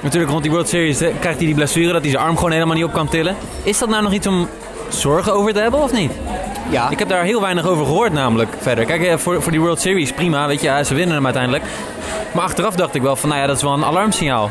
natuurlijk 0.00 0.30
rond 0.30 0.42
die 0.42 0.50
World 0.50 0.68
Series, 0.68 1.00
eh, 1.00 1.08
krijgt 1.20 1.38
hij 1.38 1.46
die 1.46 1.54
blessure 1.54 1.92
dat 1.92 2.02
hij 2.02 2.10
zijn 2.10 2.22
arm 2.22 2.36
gewoon 2.36 2.52
helemaal 2.52 2.74
niet 2.74 2.84
op 2.84 2.92
kan 2.92 3.08
tillen. 3.08 3.36
Is 3.62 3.78
dat 3.78 3.88
nou 3.88 4.02
nog 4.02 4.12
iets 4.12 4.26
om 4.26 4.48
zorgen 4.88 5.34
over 5.34 5.52
te 5.52 5.60
hebben 5.60 5.82
of 5.82 5.92
niet? 5.92 6.12
ja, 6.70 6.90
Ik 6.90 6.98
heb 6.98 7.08
daar 7.08 7.22
heel 7.24 7.40
weinig 7.40 7.66
over 7.66 7.84
gehoord 7.86 8.12
namelijk 8.12 8.50
verder. 8.60 8.84
Kijk, 8.84 9.02
eh, 9.02 9.16
voor, 9.16 9.42
voor 9.42 9.52
die 9.52 9.60
World 9.60 9.80
Series 9.80 10.12
prima, 10.12 10.46
weet 10.46 10.60
je, 10.60 10.80
ze 10.84 10.94
winnen 10.94 11.14
hem 11.14 11.24
uiteindelijk. 11.24 11.64
Maar 12.32 12.44
achteraf 12.44 12.74
dacht 12.74 12.94
ik 12.94 13.02
wel 13.02 13.16
van, 13.16 13.28
nou 13.28 13.40
ja, 13.40 13.46
dat 13.46 13.56
is 13.56 13.62
wel 13.62 13.72
een 13.72 13.84
alarmsignaal. 13.84 14.50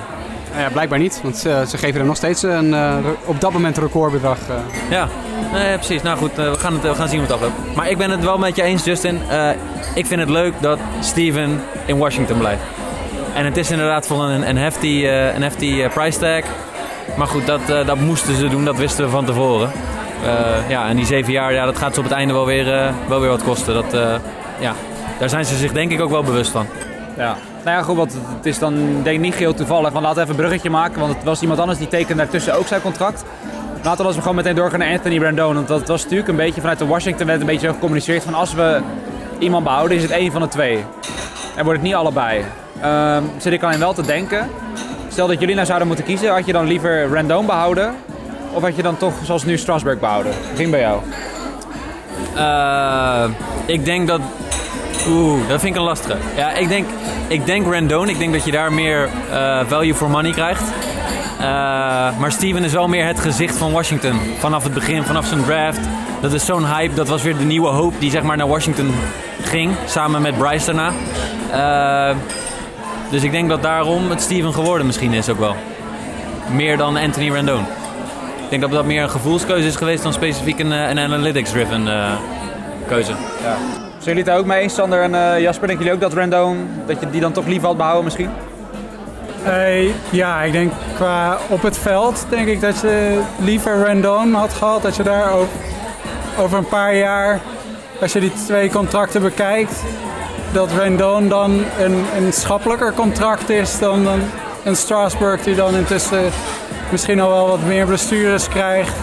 ja, 0.58 0.70
blijkbaar 0.72 1.00
niet. 1.00 1.20
Want 1.24 1.38
ze, 1.38 1.64
ze 1.68 1.78
geven 1.78 1.98
hem 1.98 2.08
nog 2.08 2.16
steeds 2.16 2.44
een, 2.44 2.74
eh, 2.74 2.94
op 3.26 3.42
dat 3.42 3.52
moment 3.54 3.78
een 3.78 3.84
recordbedrag. 3.84 4.38
eh. 4.50 4.56
Ja, 4.90 5.08
nee, 5.54 5.76
precies. 5.76 6.02
Nou 6.02 6.18
goed, 6.18 6.38
eh, 6.40 6.52
we, 6.52 6.60
gaan 6.60 6.74
het, 6.74 6.82
we 6.82 6.96
gaan 6.96 7.08
zien 7.10 7.18
hoe 7.20 7.28
het 7.28 7.36
afloopt. 7.36 7.76
Maar 7.76 7.90
ik 7.90 7.98
ben 7.98 8.10
het 8.12 8.24
wel 8.24 8.38
met 8.38 8.56
je 8.56 8.62
eens, 8.64 8.84
Justin. 8.84 9.20
Eh, 9.30 9.50
ik 9.96 10.06
vind 10.06 10.20
het 10.20 10.30
leuk 10.30 10.54
dat 10.60 10.80
Steven 11.00 11.62
in 11.86 11.98
Washington 11.98 12.38
blijft. 12.38 12.62
En 13.34 13.46
het 13.46 13.58
is 13.58 13.72
inderdaad 13.72 14.08
voor 14.08 14.24
een, 14.24 14.50
een 14.50 14.58
hefty, 14.58 15.04
eh, 15.06 15.36
een 15.36 15.42
hefty 15.42 15.82
eh, 15.82 15.94
price 15.94 16.20
tag. 16.20 16.44
Maar 17.18 17.28
goed, 17.28 17.46
dat, 17.46 17.70
eh, 17.70 17.86
dat 17.86 18.00
moesten 18.00 18.36
ze 18.36 18.48
doen, 18.48 18.66
dat 18.66 18.78
wisten 18.78 19.06
we 19.06 19.12
van 19.12 19.26
tevoren. 19.26 19.72
Ja, 20.68 20.88
en 20.88 20.96
die 20.96 21.06
zeven 21.06 21.32
jaar, 21.32 21.54
ja, 21.54 21.66
dat 21.66 21.78
gaat 21.78 21.94
ze 21.94 22.00
op 22.00 22.06
het 22.06 22.16
einde 22.16 22.34
wel 22.34 22.46
weer, 22.46 22.94
wel 23.08 23.20
weer 23.20 23.30
wat 23.30 23.44
kosten. 23.44 23.74
Dat, 23.74 23.92
ja, 24.60 24.74
daar 25.20 25.30
zijn 25.30 25.46
ze 25.46 25.58
zich 25.58 25.72
denk 25.72 25.92
ik 25.92 26.02
ook 26.02 26.10
wel 26.10 26.24
bewust 26.24 26.52
van. 26.52 26.66
Ja. 27.18 27.36
Nou 27.64 27.78
ja, 27.78 27.84
goed, 27.84 27.96
want 27.96 28.18
het 28.36 28.46
is 28.46 28.60
dan 28.60 28.76
denk 29.04 29.16
ik 29.16 29.22
niet 29.22 29.36
heel 29.36 29.54
toevallig. 29.54 29.92
Want 29.92 30.06
laten 30.06 30.16
we 30.16 30.22
even 30.22 30.34
een 30.34 30.40
bruggetje 30.42 30.70
maken, 30.70 31.00
want 31.00 31.16
het 31.16 31.24
was 31.24 31.42
iemand 31.42 31.60
anders 31.60 31.80
die 31.80 31.88
tekende 31.88 32.16
daartussen 32.16 32.54
ook 32.54 32.68
zijn 32.68 32.82
contract. 32.82 33.24
Laten 33.84 34.06
we 34.06 34.14
gewoon 34.14 34.36
meteen 34.36 34.56
doorgaan 34.56 34.80
naar 34.80 34.92
Anthony 34.92 35.20
Brandon. 35.20 35.54
Want 35.54 35.68
dat 35.68 35.88
was 35.88 36.04
natuurlijk 36.04 36.30
een 36.30 36.36
beetje 36.36 36.62
vanuit 36.62 36.80
de 36.80 36.86
Washington 36.86 37.28
werd 37.28 37.40
een 37.40 37.46
beetje 37.46 37.68
zo 37.68 37.74
gecommuniceerd 37.74 38.24
van 38.24 38.34
als 38.34 38.54
we 38.54 38.82
iemand 39.40 39.64
behouden 39.64 39.98
is 39.98 40.04
het 40.04 40.12
één 40.12 40.32
van 40.32 40.42
de 40.42 40.48
twee. 40.48 40.84
En 41.56 41.64
wordt 41.64 41.80
het 41.80 41.88
niet 41.88 41.96
allebei. 41.96 42.44
Ehm 42.84 43.24
zit 43.38 43.54
ik 43.54 43.64
alleen 43.64 43.80
wel 43.80 43.94
te 43.94 44.02
denken. 44.02 44.50
Stel 45.08 45.28
dat 45.28 45.40
jullie 45.40 45.56
nou 45.56 45.68
zouden 45.68 45.88
moeten 45.88 46.06
kiezen, 46.06 46.30
had 46.30 46.46
je 46.46 46.52
dan 46.52 46.66
liever 46.66 47.08
Randon 47.14 47.46
behouden? 47.46 47.96
Of 48.54 48.62
had 48.62 48.76
je 48.76 48.82
dan 48.82 48.98
toch 48.98 49.14
zoals 49.24 49.46
nu 49.46 49.58
Strasburg 49.58 50.00
behouden? 50.00 50.34
Ging 50.56 50.72
bij 50.72 50.80
jou. 50.80 51.02
Eh, 52.36 53.24
ik 53.66 53.86
denk 53.86 54.08
dat. 54.08 54.22
Oeh, 55.08 55.48
dat 55.48 55.60
vind 55.60 55.76
ik 55.76 55.82
een 55.82 55.88
lastige. 55.88 56.18
Ja, 56.36 56.52
ik 56.52 56.68
denk, 56.68 56.88
ik 57.28 57.46
denk 57.46 57.74
Randone. 57.74 58.12
Ik 58.12 58.20
denk 58.20 58.34
dat 58.34 58.46
je 58.46 58.52
daar 58.52 58.74
meer 58.74 59.10
eh, 59.32 59.60
value 59.68 59.96
for 59.96 60.10
money 60.10 60.32
krijgt. 60.32 60.64
Eh, 61.40 61.46
maar 62.18 62.32
Steven 62.32 62.64
is 62.64 62.74
wel 62.74 62.88
meer 62.88 63.06
het 63.06 63.20
gezicht 63.20 63.58
van 63.58 63.72
Washington. 63.72 64.20
Vanaf 64.40 64.64
het 64.64 64.74
begin, 64.74 65.04
vanaf 65.04 65.26
zijn 65.26 65.44
draft. 65.44 65.80
Dat 66.22 66.34
is 66.34 66.46
zo'n 66.46 66.66
hype. 66.66 66.94
Dat 66.94 67.08
was 67.08 67.24
weer 67.24 67.38
de 67.38 67.44
nieuwe 67.44 67.70
hoop 67.70 67.94
die 68.00 68.12
zeg 68.12 68.24
maar 68.24 68.38
naar 68.38 68.48
Washington 68.48 68.94
ging. 69.42 69.72
Samen 69.86 70.22
met 70.22 70.38
Bryce 70.38 70.66
daarna. 70.66 70.92
Dus 73.14 73.24
ik 73.24 73.32
denk 73.32 73.49
dat 73.49 73.61
daarom 73.61 74.09
het 74.09 74.22
Steven 74.22 74.53
geworden 74.53 74.86
misschien 74.86 75.14
is 75.14 75.30
ook 75.30 75.39
wel. 75.39 75.55
Meer 76.51 76.78
dan 76.78 76.97
Anthony 76.97 77.30
Randone. 77.30 77.66
Ik 78.43 78.49
denk 78.49 78.61
dat 78.61 78.72
dat 78.72 78.86
meer 78.86 79.03
een 79.03 79.09
gevoelskeuze 79.09 79.68
is 79.68 79.76
geweest 79.76 80.03
dan 80.03 80.14
specifiek 80.14 80.59
een, 80.59 80.72
eh, 80.72 80.89
een 80.89 80.99
analytics-driven 80.99 81.88
eh, 81.88 82.11
keuze. 82.88 83.11
Zijn 83.41 83.57
jullie 83.99 84.18
het 84.18 84.26
daar 84.26 84.38
ook 84.38 84.45
mee 84.45 84.61
eens, 84.61 84.74
Sander 84.74 85.01
en 85.01 85.16
eh, 85.16 85.41
Jasper? 85.41 85.68
Denken 85.68 85.86
jullie 85.86 86.01
ook 86.03 86.09
dat 86.09 86.20
Randon, 86.20 86.70
dat 86.86 86.99
je 86.99 87.09
die 87.09 87.22
dan 87.22 87.32
toch 87.32 87.45
liever 87.45 87.68
had 87.68 87.78
behouden 87.78 88.03
misschien? 88.03 88.30
Eh, 89.43 90.11
ja, 90.11 90.41
ik 90.41 90.51
denk 90.51 90.72
qua 90.95 91.38
op 91.49 91.61
het 91.61 91.78
veld 91.78 92.26
denk 92.30 92.47
ik 92.47 92.61
dat 92.61 92.82
je 92.82 93.22
liever 93.38 93.86
Randon 93.86 94.34
had 94.34 94.53
gehad. 94.53 94.82
Dat 94.82 94.95
je 94.95 95.03
daar 95.03 95.34
ook 95.34 95.49
over 96.38 96.57
een 96.57 96.68
paar 96.68 96.95
jaar, 96.95 97.39
als 98.01 98.14
je 98.14 98.20
die 98.20 98.34
twee 98.45 98.70
contracten 98.70 99.22
bekijkt, 99.22 99.84
dat 100.54 100.72
Randon 100.72 101.30
dan 101.30 101.64
een, 101.80 102.06
een 102.16 102.34
schappelijker 102.34 102.93
contract 102.93 103.49
is 103.49 103.80
dan 103.80 104.08
een, 104.08 104.22
een 104.64 104.76
Strasburg 104.76 105.43
die 105.43 105.56
dan 105.56 105.76
intussen 105.76 106.32
misschien 106.91 107.20
al 107.20 107.30
wel 107.30 107.47
wat 107.47 107.64
meer 107.66 107.86
blessures 107.86 108.47
krijgt. 108.47 108.93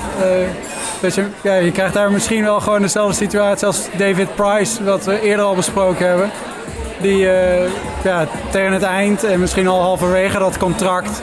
Dat 1.00 1.14
je, 1.14 1.24
ja, 1.40 1.54
je 1.54 1.72
krijgt 1.72 1.94
daar 1.94 2.12
misschien 2.12 2.42
wel 2.42 2.60
gewoon 2.60 2.82
dezelfde 2.82 3.14
situatie 3.14 3.66
als 3.66 3.88
David 3.96 4.34
Price, 4.34 4.84
wat 4.84 5.04
we 5.04 5.20
eerder 5.20 5.44
al 5.44 5.54
besproken 5.54 6.08
hebben. 6.08 6.30
Die 7.00 7.30
eh, 7.30 7.70
ja, 8.04 8.26
tegen 8.50 8.72
het 8.72 8.82
eind 8.82 9.24
en 9.24 9.40
misschien 9.40 9.68
al 9.68 9.80
halverwege 9.80 10.38
dat 10.38 10.58
contract 10.58 11.22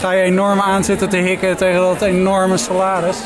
ga 0.00 0.10
je 0.10 0.22
enorm 0.22 0.60
aan 0.60 0.84
zitten 0.84 1.08
te 1.08 1.16
hikken 1.16 1.56
tegen 1.56 1.80
dat 1.80 2.02
enorme 2.02 2.56
salaris. 2.56 3.18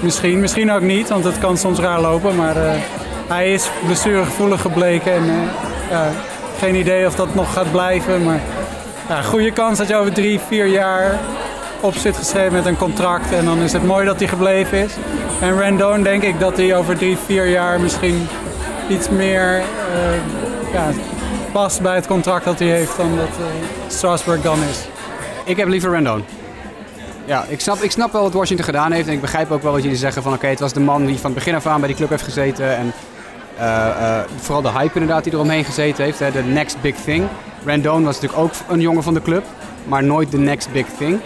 Misschien, 0.00 0.40
misschien 0.40 0.72
ook 0.72 0.80
niet, 0.80 1.08
want 1.08 1.24
het 1.24 1.38
kan 1.38 1.56
soms 1.56 1.78
raar 1.78 2.00
lopen. 2.00 2.36
Maar 2.36 2.56
eh, 2.56 2.72
hij 3.26 3.52
is 3.52 3.68
blessuregevoelig 3.84 4.60
gebleken 4.60 5.12
en 5.12 5.50
eh, 5.90 6.00
geen 6.58 6.74
idee 6.74 7.06
of 7.06 7.14
dat 7.14 7.34
nog 7.34 7.52
gaat 7.52 7.70
blijven. 7.70 8.24
Maar 8.24 8.40
goede 9.24 9.52
kans 9.52 9.78
dat 9.78 9.88
je 9.88 9.96
over 9.96 10.12
drie, 10.12 10.40
vier 10.48 10.66
jaar 10.66 11.18
op 11.80 11.94
zit 11.94 12.16
geschreven 12.16 12.52
met 12.52 12.66
een 12.66 12.76
contract. 12.76 13.32
En 13.32 13.44
dan 13.44 13.58
is 13.58 13.72
het 13.72 13.84
mooi 13.84 14.06
dat 14.06 14.18
hij 14.18 14.28
gebleven 14.28 14.78
is. 14.78 14.92
En 15.40 15.60
Randone 15.60 16.02
denk 16.02 16.22
ik 16.22 16.40
dat 16.40 16.56
hij 16.56 16.76
over 16.76 16.96
drie, 16.96 17.16
vier 17.26 17.48
jaar 17.48 17.80
misschien 17.80 18.26
iets 18.88 19.08
meer 19.08 19.56
eh, 19.56 20.72
ja, 20.72 20.90
past 21.52 21.82
bij 21.82 21.94
het 21.94 22.06
contract 22.06 22.44
dat 22.44 22.58
hij 22.58 22.68
heeft 22.68 22.96
dan 22.96 23.16
dat 23.16 23.28
eh, 23.28 23.44
Strasburg 23.88 24.42
dan 24.42 24.58
is. 24.70 24.88
Ik 25.44 25.56
heb 25.56 25.68
liever 25.68 25.90
Rendon. 25.90 26.24
Ja, 27.24 27.44
ik 27.48 27.60
snap, 27.60 27.76
ik 27.80 27.90
snap 27.90 28.12
wel 28.12 28.22
wat 28.22 28.32
Washington 28.32 28.64
gedaan 28.64 28.92
heeft. 28.92 29.06
En 29.06 29.12
ik 29.12 29.20
begrijp 29.20 29.50
ook 29.50 29.62
wel 29.62 29.72
wat 29.72 29.82
jullie 29.82 29.96
zeggen 29.96 30.22
van 30.22 30.32
oké, 30.32 30.46
het 30.46 30.60
was 30.60 30.72
de 30.72 30.80
man 30.80 31.06
die 31.06 31.16
van 31.16 31.30
het 31.30 31.34
begin 31.34 31.54
af 31.54 31.66
aan 31.66 31.78
bij 31.78 31.88
die 31.88 31.96
club 31.96 32.08
heeft 32.08 32.22
gezeten. 32.22 32.76
En 32.76 32.92
vooral 34.36 34.62
de 34.62 34.70
hype 34.70 34.98
inderdaad 34.98 35.24
die 35.24 35.32
eromheen 35.32 35.64
gezeten 35.64 36.04
heeft. 36.04 36.18
De 36.18 36.42
next 36.42 36.80
big 36.80 36.94
thing. 36.94 37.24
Randone 37.64 38.04
was 38.04 38.20
natuurlijk 38.20 38.42
ook 38.42 38.52
een 38.68 38.80
jongen 38.80 39.02
van 39.02 39.14
de 39.14 39.22
club. 39.22 39.44
Maar 39.84 40.04
nooit 40.04 40.30
de 40.30 40.38
next 40.38 40.72
big 40.72 40.86
thing. 40.98 41.20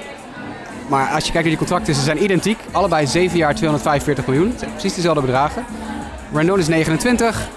Maar 0.88 1.08
als 1.08 1.24
je 1.24 1.32
kijkt 1.32 1.48
naar 1.48 1.56
die 1.58 1.66
contracten, 1.66 1.94
ze 1.94 2.00
zijn 2.00 2.22
identiek. 2.22 2.58
Allebei 2.72 3.06
7 3.06 3.38
jaar 3.38 3.54
245 3.54 4.26
miljoen. 4.26 4.54
Precies 4.70 4.94
dezelfde 4.94 5.20
bedragen. 5.20 5.64
Randone 6.32 6.60
is 6.60 6.68
29. 6.68 7.48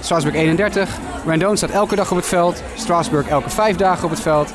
Strasburg 0.00 0.34
31. 0.34 0.88
Randone 1.26 1.56
staat 1.56 1.70
elke 1.70 1.96
dag 1.96 2.10
op 2.10 2.16
het 2.16 2.26
veld. 2.26 2.62
Strasburg 2.74 3.28
elke 3.28 3.50
vijf 3.50 3.76
dagen 3.76 4.04
op 4.04 4.10
het 4.10 4.20
veld. 4.20 4.54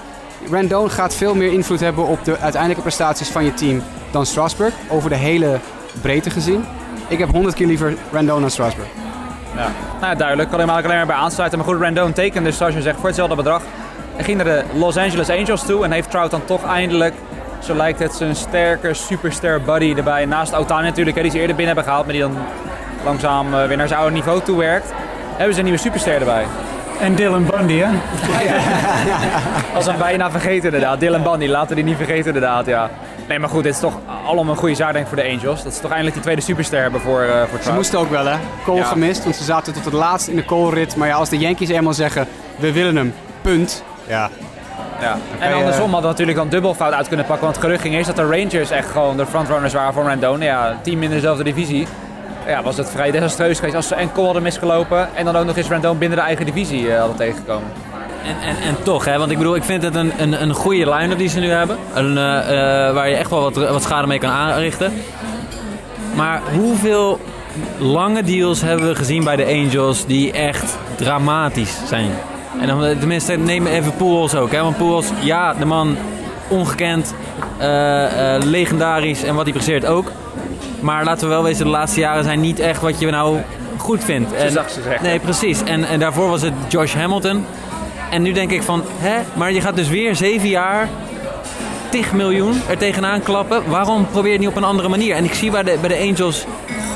Randone 0.52 0.90
gaat 0.90 1.16
veel 1.16 1.36
meer 1.36 1.52
invloed 1.52 1.80
hebben 1.80 2.08
op 2.08 2.24
de 2.24 2.38
uiteindelijke 2.38 2.82
prestaties 2.82 3.28
van 3.28 3.44
je 3.46 3.54
team 3.54 3.82
dan 4.12 4.26
Strasburg. 4.26 4.74
Over 4.90 5.10
de 5.10 5.16
hele 5.16 5.60
breedte 6.02 6.30
gezien. 6.30 6.66
Ik 7.08 7.18
heb 7.18 7.30
100 7.30 7.56
keer 7.56 7.68
liever 7.68 7.96
Randone 8.12 8.42
dan 8.42 8.52
Strasburg. 8.52 8.88
Ja. 9.56 9.68
Nou, 10.02 10.16
duidelijk. 10.16 10.50
Kan 10.50 10.66
maar 10.66 10.84
alleen 10.84 10.98
maar 10.98 11.06
bij 11.06 11.16
aansluiten. 11.16 11.60
Maar 11.60 11.68
goed, 11.68 11.82
Randone 11.82 12.14
tekende 12.14 12.50
dus, 12.50 12.58
zoals 12.58 12.74
je 12.74 12.82
zegt, 12.82 12.98
voor 12.98 13.06
hetzelfde 13.06 13.36
bedrag. 13.36 13.62
Hij 14.16 14.24
ging 14.24 14.38
naar 14.38 14.46
de 14.46 14.64
Los 14.74 14.98
Angeles 14.98 15.30
Angels 15.30 15.66
toe 15.66 15.84
en 15.84 15.92
heeft 15.92 16.10
Trout 16.10 16.32
dan 16.32 16.46
toch 16.46 16.66
eindelijk, 16.66 17.14
zo 17.60 17.76
lijkt 17.76 18.00
het, 18.00 18.14
zijn 18.14 18.36
sterke 18.36 18.94
superster 18.94 19.62
buddy 19.62 19.94
erbij. 19.98 20.26
Naast 20.26 20.56
Otani 20.56 20.88
natuurlijk, 20.88 21.16
hè, 21.16 21.22
die 21.22 21.32
ze 21.32 21.40
eerder 21.40 21.56
binnen 21.56 21.76
hebben 21.76 21.84
gehaald, 21.84 22.06
maar 22.06 22.14
die 22.14 22.24
dan 22.24 22.38
langzaam 23.04 23.54
eh, 23.54 23.66
weer 23.66 23.78
naar 23.78 23.88
zijn 23.88 24.00
oude 24.00 24.16
niveau 24.16 24.42
toe 24.42 24.58
werkt. 24.58 24.92
Hebben 25.36 25.54
ze 25.54 25.60
een 25.60 25.66
nieuwe 25.66 25.80
superster 25.80 26.14
erbij. 26.14 26.46
En 27.00 27.16
Dylan 27.16 27.46
Bundy, 27.46 27.78
hè? 27.78 27.88
Als 29.76 29.88
een 29.92 29.98
bijna 29.98 30.32
vergeten 30.32 30.64
inderdaad. 30.64 31.00
Dylan 31.00 31.24
Bundy, 31.24 31.48
laten 31.48 31.70
we 31.70 31.76
die 31.76 31.84
niet 31.84 31.98
vergeten 31.98 32.26
inderdaad, 32.26 32.66
ja. 32.66 32.90
Nee, 33.30 33.40
maar 33.40 33.50
goed, 33.50 33.64
dit 33.64 33.74
is 33.74 33.80
toch 33.80 33.94
allemaal 34.26 34.54
een 34.54 34.60
goede 34.60 34.76
zaak 34.76 34.92
denk 34.94 35.08
ik 35.08 35.14
voor 35.14 35.24
de 35.24 35.30
Angels. 35.30 35.64
Dat 35.64 35.74
ze 35.74 35.80
toch 35.80 35.90
eindelijk 35.90 36.14
die 36.16 36.24
tweede 36.24 36.42
superster 36.42 36.82
hebben 36.82 37.02
voor, 37.02 37.22
eh 37.22 37.42
voor 37.50 37.60
Ze 37.64 37.72
moesten 37.74 38.00
ook 38.00 38.10
wel 38.10 38.26
hè. 38.26 38.36
Cole 38.66 38.78
Ja. 38.78 38.84
gemist, 38.86 39.24
want 39.24 39.36
ze 39.36 39.44
zaten 39.44 39.74
tot 39.74 39.86
het 39.86 39.94
laatst 39.94 40.28
in 40.28 40.36
de 40.36 40.46
Cole-rit. 40.46 40.96
Maar 40.96 41.08
ja, 41.08 41.16
als 41.16 41.30
de 41.30 41.38
Yankees 41.38 41.70
eenmaal 41.70 41.94
zeggen, 41.94 42.28
we 42.56 42.72
willen 42.72 42.96
hem, 42.96 43.14
punt. 43.42 43.84
Ja, 44.08 44.30
Ja. 45.02 45.12
kan 45.12 45.20
En 45.40 45.50
je- 45.50 45.56
andersom 45.56 45.82
hadden 45.84 46.02
we 46.02 46.08
natuurlijk 46.08 46.38
dan 46.38 46.50
dubbel 46.50 46.74
fout 46.74 46.94
uit 46.94 47.08
kunnen 47.08 47.26
pakken. 47.26 47.44
Want 47.46 47.56
het 47.56 47.66
gerucht 47.66 47.82
ging 47.82 47.94
eerst 47.96 48.08
dat 48.08 48.16
de 48.16 48.38
Rangers 48.38 48.70
echt 48.70 48.90
gewoon 48.92 49.18
de 49.18 49.26
frontrunners 49.26 49.74
waren 49.74 49.94
voor 49.94 50.04
Randone. 50.04 50.46
Ja, 50.46 50.78
team 50.82 51.04
in 51.04 51.10
dezelfde 51.10 51.44
divisie. 51.44 51.88
Ja, 52.48 52.64
was 52.64 52.78
het 52.78 52.90
vrij 52.90 53.12
desastreus 53.12 53.56
geweest 53.58 53.76
als 53.76 53.88
ze 53.88 53.96
en 53.96 54.12
Cole 54.12 54.26
hadden 54.26 54.44
misgelopen. 54.44 55.10
En 55.16 55.26
dan 55.26 55.36
ook 55.36 55.46
nog 55.46 55.58
eens 55.58 55.68
Randone 55.70 55.98
binnen 56.00 56.18
de 56.18 56.24
eigen 56.24 56.46
divisie 56.46 56.92
eh, 56.94 57.00
hadden 57.00 57.18
tegengekomen. 57.18 57.68
En, 58.24 58.50
en, 58.50 58.56
en 58.62 58.84
toch, 58.84 59.06
hè, 59.06 59.18
want 59.18 59.32
ik 59.32 59.38
bedoel, 59.38 59.56
ik 59.56 59.64
vind 59.64 59.84
het 59.84 59.96
een, 59.96 60.12
een, 60.18 60.42
een 60.42 60.54
goede 60.54 60.90
line-up 60.90 61.18
die 61.18 61.30
ze 61.30 61.40
nu 61.40 61.50
hebben. 61.50 61.78
Een, 61.94 62.18
eh, 62.18 62.88
eh, 62.88 62.94
waar 62.94 63.10
je 63.10 63.16
echt 63.16 63.30
wel 63.30 63.42
wat, 63.42 63.56
wat 63.56 63.84
schade 63.84 64.08
mee 64.08 64.20
kan 64.20 64.30
aanrichten. 64.30 64.94
Maar 66.16 66.42
hoeveel 66.54 67.20
lange 67.78 68.24
deals 68.24 68.62
hebben 68.62 68.88
we 68.88 68.96
gezien 68.96 69.24
bij 69.24 69.36
de 69.36 69.46
Angels 69.46 70.06
die 70.06 70.32
echt 70.32 70.78
dramatisch 70.96 71.78
zijn? 71.88 72.12
En 72.62 72.68
dan, 72.68 72.80
tenminste, 73.00 73.34
neem 73.34 73.68
even 73.68 73.96
Pujols 73.96 74.36
ook. 74.36 74.52
Hè? 74.52 74.62
Want 74.62 74.78
Pujols, 74.78 75.08
ja, 75.20 75.54
de 75.54 75.66
man 75.66 75.98
ongekend, 76.48 77.14
eh, 77.58 78.38
legendarisch 78.44 79.24
en 79.24 79.36
wat 79.36 79.44
hij 79.44 79.54
presteert 79.54 79.86
ook. 79.86 80.12
Maar 80.80 81.04
laten 81.04 81.28
we 81.28 81.34
wel 81.34 81.44
wezen, 81.44 81.66
de 81.66 81.72
laatste 81.72 82.00
jaren 82.00 82.24
zijn 82.24 82.40
niet 82.40 82.60
echt 82.60 82.82
wat 82.82 83.00
je 83.00 83.10
nou 83.10 83.38
goed 83.78 84.04
vind. 84.04 84.34
En, 84.34 84.52
zag 84.52 84.70
ze 84.70 84.82
zeggen. 84.82 85.04
Nee, 85.04 85.20
precies. 85.20 85.64
En, 85.64 85.84
en 85.84 86.00
daarvoor 86.00 86.30
was 86.30 86.42
het 86.42 86.54
Josh 86.68 86.94
Hamilton. 86.94 87.46
En 88.10 88.22
nu 88.22 88.32
denk 88.32 88.52
ik 88.52 88.64
van, 88.64 88.84
hè, 88.98 89.20
maar 89.34 89.52
je 89.52 89.62
gaat 89.62 89.76
dus 89.76 89.90
weer 89.90 90.16
zeven 90.16 90.50
jaar 90.50 90.90
10 91.90 92.06
miljoen 92.14 92.62
er 92.70 92.78
tegenaan 92.78 93.22
klappen. 93.22 93.70
Waarom 93.70 94.08
probeer 94.08 94.32
je 94.32 94.32
het 94.32 94.40
niet 94.40 94.50
op 94.50 94.56
een 94.56 94.64
andere 94.64 94.90
manier? 94.90 95.16
En 95.16 95.24
ik 95.24 95.34
zie 95.34 95.52
bij 95.52 95.64
de, 95.64 95.78
bij 95.82 95.90
de 95.90 96.08
Angels 96.10 96.46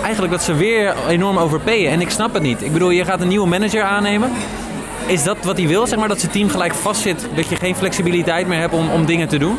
eigenlijk 0.03 0.34
dat 0.34 0.43
ze 0.43 0.53
weer 0.53 0.93
enorm 1.07 1.38
overpayen. 1.38 1.91
En 1.91 2.01
ik 2.01 2.09
snap 2.09 2.34
het 2.34 2.43
niet. 2.43 2.61
Ik 2.61 2.74
bedoel, 2.74 2.89
je 2.89 3.05
gaat 3.05 3.22
een 3.22 3.28
nieuwe 3.28 3.47
manager 3.47 3.84
aannemen. 3.84 4.32
Is 5.05 5.24
dat 5.24 5.38
wat 5.43 5.57
hij 5.57 5.68
wil, 5.68 5.88
zeg 5.88 5.99
maar, 5.99 6.07
dat 6.07 6.20
zijn 6.20 6.32
team 6.32 6.49
gelijk 6.49 6.74
vastzit? 6.74 7.28
Dat 7.36 7.47
je 7.47 7.55
geen 7.55 7.76
flexibiliteit 7.76 8.47
meer 8.47 8.59
hebt 8.59 8.74
om, 8.74 8.89
om 8.89 9.05
dingen 9.05 9.28
te 9.28 9.38
doen? 9.38 9.57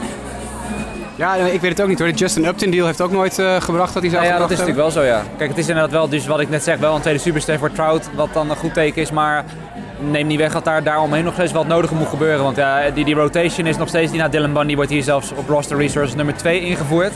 Ja, 1.17 1.35
ik 1.35 1.61
weet 1.61 1.71
het 1.71 1.81
ook 1.81 1.89
niet 1.89 1.99
hoor. 1.99 2.09
De 2.09 2.15
Justin 2.15 2.45
Upton 2.45 2.71
deal 2.71 2.87
heeft 2.87 3.01
ook 3.01 3.11
nooit 3.11 3.39
uh, 3.39 3.61
gebracht 3.61 3.95
dat 3.95 4.03
hij 4.03 4.11
zou 4.11 4.23
nou 4.23 4.35
ja, 4.35 4.41
dat 4.41 4.51
is 4.51 4.57
hebben. 4.57 4.75
natuurlijk 4.75 4.77
wel 4.77 4.91
zo, 4.91 5.03
ja. 5.03 5.23
Kijk, 5.37 5.51
het 5.51 5.59
is 5.59 5.69
inderdaad 5.69 5.93
wel, 5.93 6.09
dus 6.09 6.27
wat 6.27 6.41
ik 6.41 6.49
net 6.49 6.63
zeg, 6.63 6.79
wel 6.79 6.95
een 6.95 7.01
tweede 7.01 7.21
superster 7.21 7.59
voor 7.59 7.73
Trout, 7.73 8.09
wat 8.15 8.29
dan 8.33 8.51
een 8.51 8.57
goed 8.57 8.75
teken 8.75 9.03
is, 9.03 9.11
maar 9.11 9.45
neem 10.11 10.27
niet 10.27 10.39
weg 10.39 10.53
dat 10.53 10.65
daar 10.65 10.83
daaromheen 10.83 11.25
nog 11.25 11.33
steeds 11.33 11.53
wat 11.53 11.67
nodige 11.67 11.95
moet 11.95 12.09
gebeuren. 12.09 12.43
Want 12.45 12.57
ja, 12.57 12.91
die, 12.91 13.05
die 13.05 13.15
rotation 13.15 13.67
is 13.67 13.77
nog 13.77 13.89
steeds 13.89 14.11
die. 14.11 14.21
Nou, 14.21 14.31
Dylan 14.31 14.53
Bundy 14.53 14.75
wordt 14.75 14.91
hier 14.91 15.03
zelfs 15.03 15.33
op 15.33 15.49
roster 15.49 15.77
resources 15.77 16.17
nummer 16.17 16.37
2 16.37 16.61
ingevoerd. 16.61 17.13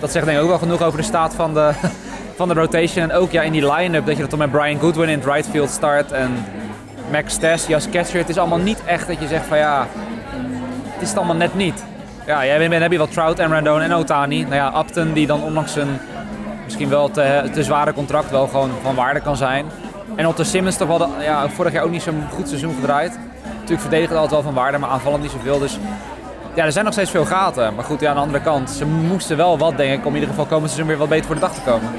Dat 0.00 0.12
zegt 0.12 0.24
denk 0.24 0.36
ik 0.36 0.42
ook 0.42 0.48
wel 0.48 0.58
genoeg 0.58 0.82
over 0.82 0.98
de 0.98 1.04
staat 1.04 1.34
van 1.34 1.54
de, 1.54 1.70
van 2.38 2.48
de 2.48 2.54
rotation. 2.54 3.10
En 3.10 3.16
ook 3.16 3.30
ja, 3.30 3.42
in 3.42 3.52
die 3.52 3.72
line-up 3.72 4.06
dat 4.06 4.14
je 4.14 4.20
dat 4.20 4.30
dan 4.30 4.38
met 4.38 4.50
Brian 4.50 4.80
Goodwin 4.80 5.08
in 5.08 5.18
het 5.18 5.28
right 5.28 5.48
field 5.48 5.70
start 5.70 6.12
en 6.12 6.30
Max 7.10 7.34
Stassi 7.34 7.74
als 7.74 7.90
catcher. 7.90 8.18
Het 8.18 8.28
is 8.28 8.38
allemaal 8.38 8.58
niet 8.58 8.82
echt 8.84 9.06
dat 9.06 9.20
je 9.20 9.26
zegt 9.26 9.46
van 9.46 9.58
ja, 9.58 9.86
het 10.84 11.02
is 11.02 11.08
het 11.08 11.16
allemaal 11.16 11.36
net 11.36 11.54
niet. 11.54 11.84
Ja, 12.26 12.46
jij 12.46 12.68
bent, 12.68 12.82
heb 12.82 12.92
je 12.92 12.98
wel 12.98 13.08
Trout 13.08 13.38
en 13.38 13.50
Randone 13.52 13.84
en 13.84 13.92
Otani. 13.92 14.42
Nou 14.42 14.54
ja, 14.54 14.78
Upton 14.78 15.12
die 15.12 15.26
dan 15.26 15.42
ondanks 15.42 15.76
een 15.76 15.98
misschien 16.64 16.88
wel 16.88 17.10
te, 17.10 17.50
te 17.52 17.62
zware 17.62 17.92
contract 17.92 18.30
wel 18.30 18.46
gewoon 18.46 18.70
van 18.82 18.94
waarde 18.94 19.20
kan 19.20 19.36
zijn. 19.36 19.66
En 20.16 20.26
Otto 20.26 20.42
Simmons 20.42 20.76
toch 20.76 20.88
wel, 20.88 21.08
ja, 21.20 21.48
vorig 21.48 21.72
jaar 21.72 21.84
ook 21.84 21.90
niet 21.90 22.02
zo'n 22.02 22.22
goed 22.34 22.48
seizoen 22.48 22.74
gedraaid. 22.74 23.18
Natuurlijk 23.54 23.80
verdedigd 23.80 24.12
altijd 24.12 24.30
wel 24.30 24.42
van 24.42 24.54
waarde, 24.54 24.78
maar 24.78 24.90
aanvallend 24.90 25.22
niet 25.22 25.32
zoveel. 25.32 25.58
Dus 25.58 25.78
ja, 26.54 26.64
er 26.64 26.72
zijn 26.72 26.84
nog 26.84 26.92
steeds 26.92 27.10
veel 27.10 27.24
gaten. 27.24 27.74
Maar 27.74 27.84
goed, 27.84 28.00
ja, 28.00 28.08
aan 28.08 28.14
de 28.14 28.20
andere 28.20 28.40
kant, 28.40 28.70
ze 28.70 28.86
moesten 28.86 29.36
wel 29.36 29.58
wat, 29.58 29.76
denk 29.76 29.98
ik, 29.98 30.06
om 30.06 30.14
in 30.14 30.20
ieder 30.20 30.28
geval 30.28 30.46
komend 30.46 30.66
seizoen 30.66 30.88
weer 30.88 30.98
wat 30.98 31.08
beter 31.08 31.26
voor 31.26 31.34
de 31.34 31.40
dag 31.40 31.54
te 31.54 31.60
komen. 31.60 31.90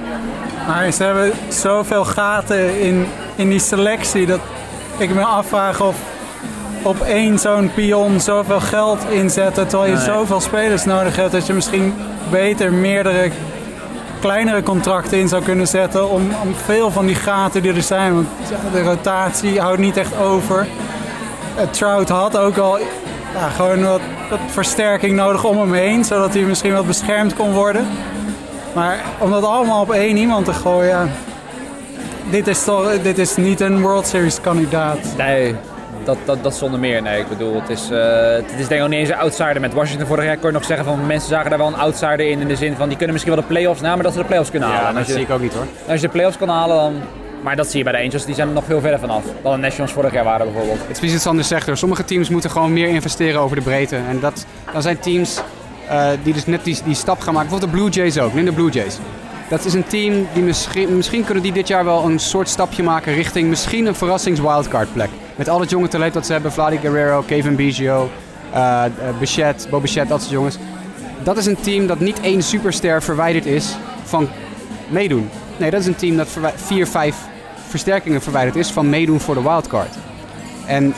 Maar 0.68 0.92
ze 0.92 1.04
hebben 1.04 1.32
zoveel 1.50 2.06
gaten 2.06 2.82
in, 2.82 3.08
in 3.36 3.50
die 3.50 3.60
selectie 3.60 4.26
dat 4.26 4.40
ik 4.98 5.14
me 5.14 5.24
afvraag 5.24 5.82
of 5.82 5.96
op 6.82 7.02
één 7.02 7.40
zo'n 7.40 7.72
pion 7.74 8.20
zoveel 8.20 8.60
geld 8.60 9.00
inzetten 9.10 9.68
terwijl 9.68 9.92
je 9.92 9.98
zoveel 9.98 10.42
spelers 10.42 10.86
nodig 10.86 11.16
hebt 11.16 11.32
dat 11.32 11.48
je 11.48 11.54
misschien 11.54 11.94
beter 12.32 12.74
meerdere 12.74 13.32
kleinere 14.24 14.64
contracten 14.64 15.18
in 15.18 15.28
zou 15.28 15.44
kunnen 15.44 15.68
zetten 15.68 16.10
om, 16.10 16.22
om 16.44 16.56
veel 16.56 16.92
van 16.92 17.06
die 17.06 17.16
gaten 17.16 17.62
die 17.62 17.74
er 17.74 17.82
zijn. 17.82 18.14
Want 18.14 18.28
de 18.72 18.84
rotatie 18.84 19.60
houdt 19.60 19.80
niet 19.80 19.98
echt 19.98 20.18
over. 20.18 20.68
Uh, 21.58 21.62
Trout 21.70 22.10
had 22.10 22.38
ook 22.38 22.58
al 22.58 22.80
ja, 23.34 23.50
gewoon 23.56 23.84
wat, 23.84 24.02
wat, 24.30 24.40
versterking 24.48 25.16
nodig 25.16 25.44
om 25.44 25.58
hem 25.60 25.74
heen, 25.74 26.04
zodat 26.04 26.34
hij 26.34 26.44
misschien 26.44 26.74
wat 26.74 26.88
beschermd 26.88 27.36
kon 27.36 27.54
worden. 27.54 27.88
Maar 28.74 29.04
om 29.20 29.32
dat 29.32 29.44
allemaal 29.44 29.82
op 29.82 29.92
één 29.92 30.18
iemand 30.18 30.46
te 30.46 30.54
gooien, 30.54 31.12
dit 32.30 32.48
is, 32.48 32.64
toch, 32.64 33.02
dit 33.02 33.18
is 33.18 33.36
niet 33.36 33.60
een 33.60 33.82
World 33.82 34.08
Series 34.08 34.42
kandidaat. 34.42 35.00
Nee, 35.18 35.56
dat, 36.06 36.18
dat, 36.26 36.44
dat 36.44 36.56
zonder 36.56 36.80
meer. 36.80 37.02
Nee, 37.02 37.20
ik 37.20 37.28
bedoel, 37.28 37.62
het 37.62 37.70
is, 37.70 37.92
uh, 37.92 38.00
het 38.32 38.54
is 38.58 38.68
denk 38.68 38.72
ik 38.72 38.82
ook 38.82 38.90
niet 38.90 39.00
eens 39.00 39.10
een 39.10 39.16
outsider. 39.16 39.62
Met 39.62 39.74
Washington 39.74 40.08
vorig 40.08 40.26
jaar 40.26 40.38
kon 40.38 40.48
je 40.48 40.54
nog 40.54 40.66
zeggen 40.66 40.86
van 40.86 41.06
mensen 41.06 41.30
zagen 41.30 41.50
daar 41.50 41.60
wel 41.60 41.68
een 41.68 41.76
outsider 41.76 42.20
in. 42.20 42.40
In 42.40 42.48
de 42.48 42.56
zin 42.56 42.76
van 42.76 42.88
die 42.88 42.98
kunnen 42.98 43.14
misschien 43.14 43.34
wel 43.34 43.42
de 43.42 43.48
playoffs 43.48 43.82
na, 43.82 43.94
maar 43.94 44.04
dat 44.04 44.14
ze 44.14 44.20
de 44.20 44.26
playoffs 44.26 44.50
kunnen 44.50 44.70
halen. 44.70 44.92
Ja, 44.92 44.98
dat 44.98 45.08
zie 45.08 45.22
ik 45.22 45.30
ook 45.30 45.42
niet 45.42 45.54
hoor. 45.54 45.66
Als 45.88 46.02
je 46.02 46.08
de 46.08 46.14
playoffs 46.14 46.38
kan 46.38 46.50
halen, 46.50 46.76
dan. 46.76 47.02
Maar 47.44 47.56
dat 47.56 47.68
zie 47.68 47.78
je 47.78 47.84
bij 47.84 47.94
de 47.94 48.00
Angels, 48.00 48.26
die 48.26 48.36
zijn 48.36 48.48
er 48.48 48.54
nog 48.54 48.64
veel 48.64 48.80
verder 48.80 49.00
vanaf 49.00 49.24
dan 49.42 49.52
de 49.52 49.58
Nationals 49.58 49.92
vorig 49.92 50.14
jaar 50.14 50.24
waren 50.24 50.46
bijvoorbeeld. 50.46 50.80
Het 50.80 50.90
is 50.90 50.98
precies 50.98 51.14
wat 51.14 51.22
Sander 51.22 51.46
zegt 51.46 51.66
hoor. 51.66 51.78
Sommige 51.78 52.06
teams 52.06 52.30
moeten 52.30 52.50
gewoon 52.50 52.74
meer 52.74 52.88
investeren 52.88 53.42
over 53.42 53.56
de 53.56 53.62
breedte. 53.62 53.96
En 53.96 54.20
dat, 54.20 54.46
dan 54.74 54.82
zijn 54.82 55.00
teams 55.00 55.42
uh, 55.90 56.08
die 56.24 56.34
dus 56.34 56.46
net 56.46 56.64
die, 56.64 56.78
die 56.86 56.96
stap 56.96 57.20
gaan 57.20 57.34
maken. 57.34 57.50
Bijvoorbeeld 57.50 57.82
de 57.82 57.92
Blue 57.92 58.04
Jays 58.04 58.20
ook, 58.20 58.34
neem 58.34 58.46
de 58.46 58.52
Blue 58.52 58.72
Jays. 58.72 58.98
Dat 59.50 59.66
is 59.66 59.74
een 59.74 59.88
team 59.88 60.28
die 60.34 60.44
misschien, 60.44 60.96
misschien 60.96 61.24
kunnen 61.24 61.44
die 61.44 61.52
dit 61.52 61.68
jaar 61.68 61.86
wel 61.86 62.04
een 62.04 62.20
soort 62.20 62.50
stapje 62.50 62.84
maken 62.84 63.14
richting 63.14 63.50
misschien 63.50 63.86
een 63.86 63.96
verrassings 63.96 64.40
wildcard 64.40 64.94
plek. 64.94 65.10
Met 65.36 65.50
al 65.50 65.60
het 65.60 65.70
jonge 65.70 65.88
talent 65.88 66.14
dat 66.14 66.26
ze 66.26 66.32
hebben, 66.32 66.52
Vladi 66.52 66.78
Guerrero, 66.78 67.24
Kevin 67.28 67.56
Biggio, 67.56 68.10
uh, 68.54 68.84
Bichette, 69.20 69.70
Bo 69.70 69.80
Bichette, 69.80 70.10
dat 70.10 70.20
soort 70.22 70.32
jongens. 70.32 70.58
Dat 71.24 71.38
is 71.38 71.46
een 71.46 71.62
team 71.62 71.88
dat 71.88 72.00
niet 72.00 72.20
één 72.20 72.44
superster 72.44 73.04
verwijderd 73.04 73.46
is 73.46 73.76
van 74.04 74.30
meedoen. 74.88 75.30
Nee, 75.58 75.72
dat 75.72 75.80
is 75.80 75.86
een 75.86 75.96
team 75.96 76.18
dat 76.18 76.28
vier, 76.56 76.88
vijf 76.88 77.16
versterkingen 77.68 78.22
verwijderd 78.22 78.56
is 78.56 78.72
van 78.72 78.90
meedoen 78.90 79.20
voor 79.20 79.36
de 79.36 79.42
wildcard. 79.42 79.96
En 80.66 80.94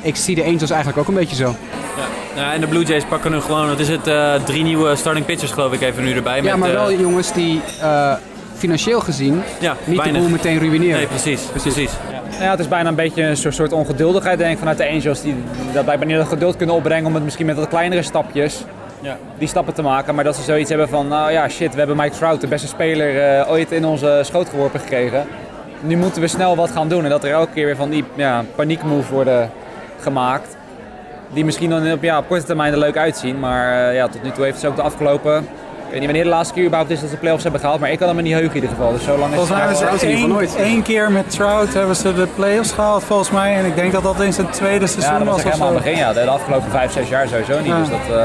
ik 0.00 0.16
zie 0.16 0.34
de 0.34 0.44
Angels 0.44 0.70
eigenlijk 0.70 0.98
ook 0.98 1.08
een 1.08 1.14
beetje 1.14 1.36
zo. 1.36 1.54
Ja, 1.96 2.42
ja 2.42 2.52
en 2.52 2.60
de 2.60 2.66
Blue 2.66 2.84
Jays 2.84 3.04
pakken 3.04 3.30
nu 3.30 3.40
gewoon, 3.40 3.68
wat 3.68 3.78
is 3.78 3.88
het, 3.88 4.06
uh, 4.06 4.34
drie 4.34 4.62
nieuwe 4.62 4.96
starting 4.96 5.26
pitchers 5.26 5.52
geloof 5.52 5.72
ik 5.72 5.80
even 5.80 6.04
nu 6.04 6.12
erbij. 6.12 6.36
Ja, 6.36 6.42
met, 6.42 6.56
maar 6.56 6.72
wel 6.72 6.92
jongens 6.92 7.32
die 7.32 7.60
financieel 8.56 9.00
gezien 9.00 9.42
ja, 9.60 9.76
niet 9.84 9.96
weinig. 9.96 10.16
de 10.16 10.28
boel 10.28 10.36
meteen 10.36 10.58
ruïneren. 10.58 10.96
Nee, 10.96 11.06
precies. 11.06 11.42
precies. 11.42 11.74
precies. 11.74 11.92
Ja. 12.10 12.44
ja. 12.44 12.50
het 12.50 12.60
is 12.60 12.68
bijna 12.68 12.88
een 12.88 12.94
beetje 12.94 13.22
een 13.22 13.36
soort, 13.36 13.54
soort 13.54 13.72
ongeduldigheid 13.72 14.38
denk 14.38 14.52
ik 14.52 14.58
vanuit 14.58 14.78
de 14.78 14.88
Angels. 14.88 15.22
Die 15.22 15.34
dat 15.72 15.84
blijkbaar 15.84 16.08
niet 16.08 16.16
dat 16.16 16.28
geduld 16.28 16.56
kunnen 16.56 16.74
opbrengen 16.74 17.06
om 17.06 17.14
het 17.14 17.24
misschien 17.24 17.46
met 17.46 17.56
wat 17.56 17.68
kleinere 17.68 18.02
stapjes 18.02 18.64
ja. 19.00 19.16
die 19.38 19.48
stappen 19.48 19.74
te 19.74 19.82
maken. 19.82 20.14
Maar 20.14 20.24
dat 20.24 20.36
ze 20.36 20.42
zoiets 20.42 20.68
hebben 20.68 20.88
van, 20.88 21.08
nou 21.08 21.32
ja 21.32 21.48
shit, 21.48 21.72
we 21.72 21.78
hebben 21.78 21.96
Mike 21.96 22.16
Trout, 22.16 22.40
de 22.40 22.46
beste 22.46 22.66
speler, 22.66 23.38
uh, 23.40 23.50
ooit 23.50 23.72
in 23.72 23.84
onze 23.84 24.20
schoot 24.22 24.48
geworpen 24.48 24.80
gekregen. 24.80 25.26
Nu 25.80 25.96
moeten 25.96 26.20
we 26.20 26.28
snel 26.28 26.56
wat 26.56 26.70
gaan 26.70 26.88
doen. 26.88 27.04
En 27.04 27.10
dat 27.10 27.24
er 27.24 27.30
elke 27.30 27.52
keer 27.52 27.64
weer 27.64 27.76
van 27.76 27.90
die 27.90 28.04
ja, 28.14 28.44
paniekmove 28.54 29.12
worden 29.12 29.50
gemaakt. 30.00 30.56
Die 31.32 31.44
misschien 31.44 31.70
dan 31.70 31.92
op, 31.92 32.02
ja, 32.02 32.18
op 32.18 32.28
korte 32.28 32.44
termijn 32.44 32.72
er 32.72 32.78
leuk 32.78 32.96
uitzien. 32.96 33.38
Maar 33.38 33.88
uh, 33.88 33.94
ja, 33.94 34.08
tot 34.08 34.22
nu 34.22 34.30
toe 34.30 34.44
heeft 34.44 34.60
ze 34.60 34.68
ook 34.68 34.76
de 34.76 34.82
afgelopen 34.82 35.46
weet 35.96 36.06
niet 36.06 36.16
wanneer 36.16 36.30
de 36.30 36.36
laatste 36.36 36.54
keer 36.54 36.64
überhaupt 36.64 36.92
is 36.92 37.00
dat 37.00 37.10
ze 37.10 37.16
playoffs 37.16 37.42
hebben 37.42 37.60
gehaald, 37.60 37.80
maar 37.80 37.90
ik 37.90 37.98
kan 37.98 38.08
hem 38.08 38.22
niet 38.22 38.32
heugen 38.32 38.48
in 38.48 38.54
ieder 38.54 38.68
geval. 38.68 38.92
Dus 38.92 39.04
zo 39.04 39.18
lang 39.18 39.30
is 39.30 39.36
volgens 39.36 39.56
mij 39.56 39.66
hebben 39.66 39.98
ze 39.98 40.06
één, 40.06 40.28
nooit. 40.28 40.56
één 40.56 40.82
keer 40.82 41.12
met 41.12 41.30
Trout 41.30 41.72
hebben 41.72 41.96
ze 41.96 42.14
de 42.14 42.26
playoffs 42.34 42.72
gehaald 42.72 43.04
volgens 43.04 43.30
mij. 43.30 43.56
En 43.56 43.64
ik 43.64 43.74
denk 43.74 43.92
dat 43.92 44.02
dat 44.02 44.20
in 44.20 44.32
zijn 44.32 44.50
tweede 44.50 44.86
seizoen 44.86 45.12
ja, 45.12 45.18
dat 45.18 45.28
was. 45.28 45.42
Ja, 45.42 45.42
helemaal 45.42 45.68
aan 45.68 45.74
het 45.74 45.84
begin, 45.84 45.98
ja. 45.98 46.12
De 46.12 46.20
afgelopen 46.20 46.70
vijf, 46.70 46.92
zes 46.92 47.08
jaar 47.08 47.28
sowieso 47.28 47.58
niet. 47.58 47.66
Ja. 47.66 47.78
Dus 47.78 47.88
dat, 47.88 48.00
uh... 48.10 48.16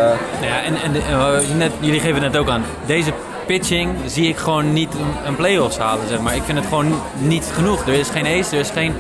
ja, 0.42 0.64
en, 0.66 0.76
en 0.76 0.96
uh, 0.96 1.58
net, 1.58 1.72
jullie 1.80 2.00
geven 2.00 2.24
het 2.24 2.32
net 2.32 2.42
ook 2.42 2.50
aan. 2.50 2.64
Deze 2.86 3.12
pitching 3.46 3.96
zie 4.06 4.28
ik 4.28 4.38
gewoon 4.38 4.74
niet 4.74 4.94
een 5.26 5.36
playoffs 5.36 5.78
halen, 5.78 6.08
zeg 6.08 6.20
maar. 6.20 6.36
Ik 6.36 6.44
vind 6.44 6.58
het 6.58 6.68
gewoon 6.68 7.02
niet 7.18 7.52
genoeg. 7.54 7.88
Er 7.88 7.94
is 7.94 8.10
geen 8.10 8.26
ace, 8.26 8.56
er 8.56 8.62
is 8.62 8.70
geen... 8.70 8.94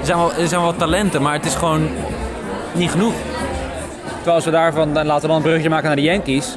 Er 0.00 0.06
zijn 0.06 0.18
wel, 0.18 0.32
er 0.32 0.48
zijn 0.48 0.60
wel 0.60 0.76
talenten, 0.76 1.22
maar 1.22 1.32
het 1.32 1.46
is 1.46 1.54
gewoon 1.54 1.88
niet 2.72 2.90
genoeg. 2.90 3.14
Terwijl 4.22 4.44
we 4.44 4.50
daarvan, 4.50 4.94
dan 4.94 5.06
laten 5.06 5.22
we 5.22 5.26
dan 5.26 5.36
een 5.36 5.42
bruggetje 5.42 5.68
maken 5.70 5.86
naar 5.86 5.96
de 5.96 6.02
Yankees 6.02 6.56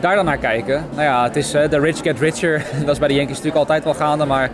daar 0.00 0.14
dan 0.14 0.24
naar 0.24 0.38
kijken. 0.38 0.84
Nou 0.90 1.02
ja, 1.02 1.24
het 1.24 1.36
is 1.36 1.50
de 1.50 1.80
rich 1.80 1.98
get 2.02 2.20
richer. 2.20 2.64
dat 2.84 2.88
is 2.88 2.98
bij 2.98 3.08
de 3.08 3.14
Yankees 3.14 3.36
natuurlijk 3.36 3.56
altijd 3.56 3.84
wel 3.84 3.94
gaande. 3.94 4.24
Maar 4.24 4.50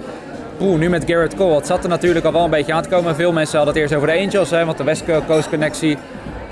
poeh, 0.56 0.78
nu 0.78 0.88
met 0.88 1.04
Garrett 1.06 1.34
Cole, 1.34 1.54
het 1.54 1.66
zat 1.66 1.82
er 1.82 1.88
natuurlijk 1.88 2.24
al 2.24 2.32
wel 2.32 2.44
een 2.44 2.50
beetje 2.50 2.72
aan 2.72 2.82
te 2.82 2.88
komen. 2.88 3.14
Veel 3.14 3.32
mensen 3.32 3.56
hadden 3.56 3.74
het 3.74 3.82
eerst 3.82 3.94
over 3.94 4.08
de 4.08 4.20
Angels, 4.20 4.50
hè, 4.50 4.64
want 4.64 4.78
de 4.78 4.84
West 4.84 5.04
Coast 5.26 5.48
connectie. 5.48 5.98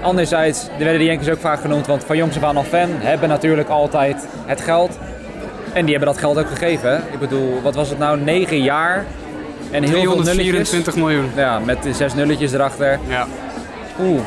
Anderzijds 0.01 0.69
werden 0.79 0.99
de 0.99 1.05
Yankees 1.05 1.29
ook 1.29 1.41
vaak 1.41 1.61
genoemd, 1.61 1.87
want 1.87 2.05
van 2.05 2.17
jongs 2.17 2.37
af 2.37 2.43
aan 2.43 2.57
al 2.57 2.63
fan 2.63 2.89
hebben 2.91 3.29
natuurlijk 3.29 3.69
altijd 3.69 4.27
het 4.47 4.61
geld. 4.61 4.99
En 5.73 5.85
die 5.85 5.97
hebben 5.97 6.15
dat 6.15 6.19
geld 6.19 6.39
ook 6.39 6.49
gegeven. 6.49 6.91
Hè. 6.91 6.97
Ik 6.97 7.19
bedoel, 7.19 7.63
wat 7.63 7.75
was 7.75 7.89
het 7.89 7.99
nou, 7.99 8.21
9 8.21 8.63
jaar 8.63 9.05
en 9.71 9.83
heel 9.83 10.03
veel 10.03 10.23
nulletjes. 10.23 10.49
24 10.49 10.97
miljoen. 10.97 11.31
Ja, 11.37 11.59
met 11.59 11.79
zes 11.93 12.15
nulletjes 12.15 12.53
erachter. 12.53 12.99
Ja. 13.09 13.27
Oeh, 14.01 14.21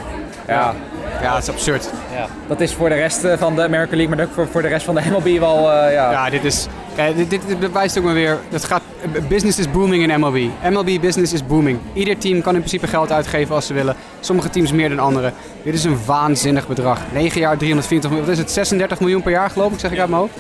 ja. 0.48 0.54
Ja, 0.54 0.74
dat 1.22 1.42
is 1.42 1.50
absurd. 1.50 1.90
Ja. 2.14 2.28
Dat 2.48 2.62
is 2.62 2.74
voor 2.74 2.90
de 2.90 2.96
rest 2.96 3.28
van 3.38 3.56
de 3.56 3.64
American 3.64 3.98
League, 3.98 4.16
maar 4.16 4.26
ook 4.26 4.34
voor, 4.34 4.48
voor 4.48 4.62
de 4.62 4.68
rest 4.68 4.86
van 4.86 4.96
de 4.96 5.02
MLB 5.12 5.40
wel. 5.40 5.58
Uh, 5.58 5.94
ja. 5.94 6.12
ja, 6.12 6.30
dit 6.30 6.44
is. 6.44 6.68
Dit, 7.16 7.30
dit, 7.30 7.42
dit, 7.48 7.60
bewijst 7.60 7.98
ook 7.98 8.04
maar 8.04 8.14
weer. 8.14 8.38
Dat 8.50 8.64
gaat, 8.64 8.82
business 9.28 9.60
is 9.60 9.72
booming 9.72 10.12
in 10.12 10.20
MLB. 10.20 10.50
MLB 10.70 11.02
business 11.02 11.34
is 11.34 11.46
booming. 11.46 11.80
Ieder 11.94 12.18
team 12.18 12.42
kan 12.42 12.54
in 12.54 12.60
principe 12.60 12.88
geld 12.88 13.12
uitgeven 13.12 13.56
als 13.56 13.66
ze 13.66 13.74
willen. 13.74 13.96
Sommige 14.20 14.50
teams 14.50 14.72
meer 14.72 14.90
dan 14.90 15.00
andere. 15.00 15.32
Dit 15.64 15.74
is 15.74 15.84
een 15.84 16.06
waanzinnig 16.06 16.68
bedrag. 16.68 17.00
9 17.14 17.40
jaar, 17.42 17.58
320 17.58 18.10
miljoen. 18.10 18.28
Wat 18.28 18.38
is 18.38 18.42
het? 18.44 18.52
36 18.52 19.00
miljoen 19.00 19.22
per 19.22 19.32
jaar, 19.32 19.50
geloof 19.50 19.74
ik, 19.74 19.80
zeg 19.80 19.92
ik 19.92 20.00
uit 20.00 20.10
mijn 20.10 20.22
hoofd. 20.22 20.34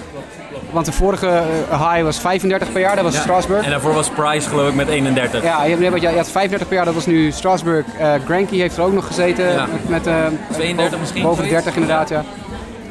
Want 0.75 0.87
de 0.87 0.93
vorige 0.93 1.43
high 1.69 2.01
was 2.03 2.19
35 2.19 2.71
per 2.71 2.81
jaar, 2.81 2.95
dat 2.95 3.03
was 3.03 3.13
ja. 3.13 3.21
Strasburg. 3.21 3.63
En 3.63 3.69
daarvoor 3.69 3.93
was 3.93 4.09
Price 4.09 4.49
geloof 4.49 4.69
ik 4.69 4.75
met 4.75 4.87
31. 4.87 5.43
Ja, 5.43 5.63
je, 5.63 5.79
je, 5.79 5.99
je 5.99 6.07
had 6.07 6.29
35 6.29 6.67
per 6.67 6.75
jaar, 6.75 6.85
dat 6.85 6.93
was 6.93 7.05
nu 7.05 7.31
Strasburg. 7.31 7.85
Uh, 7.99 8.13
Granky 8.25 8.57
heeft 8.57 8.77
er 8.77 8.83
ook 8.83 8.93
nog 8.93 9.07
gezeten. 9.07 9.51
Ja. 9.51 9.67
Met, 9.71 9.89
met 9.89 10.07
uh, 10.07 10.25
32 10.51 10.99
misschien? 10.99 11.21
Boven 11.21 11.43
de 11.43 11.49
30 11.49 11.73
inderdaad, 11.73 12.09
ja. 12.09 12.23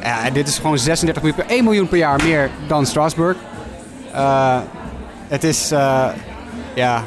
Ja, 0.03 0.29
dit 0.29 0.47
is 0.47 0.57
gewoon 0.57 0.77
36 0.77 1.23
miljoen 1.23 1.45
per 1.45 1.55
1 1.55 1.63
miljoen 1.63 1.87
per 1.87 1.97
jaar 1.97 2.23
meer 2.23 2.49
dan 2.67 2.85
Strasburg. 2.85 3.37
Uh, 4.15 4.57
het 5.27 5.43
is, 5.43 5.69
ja... 5.69 7.03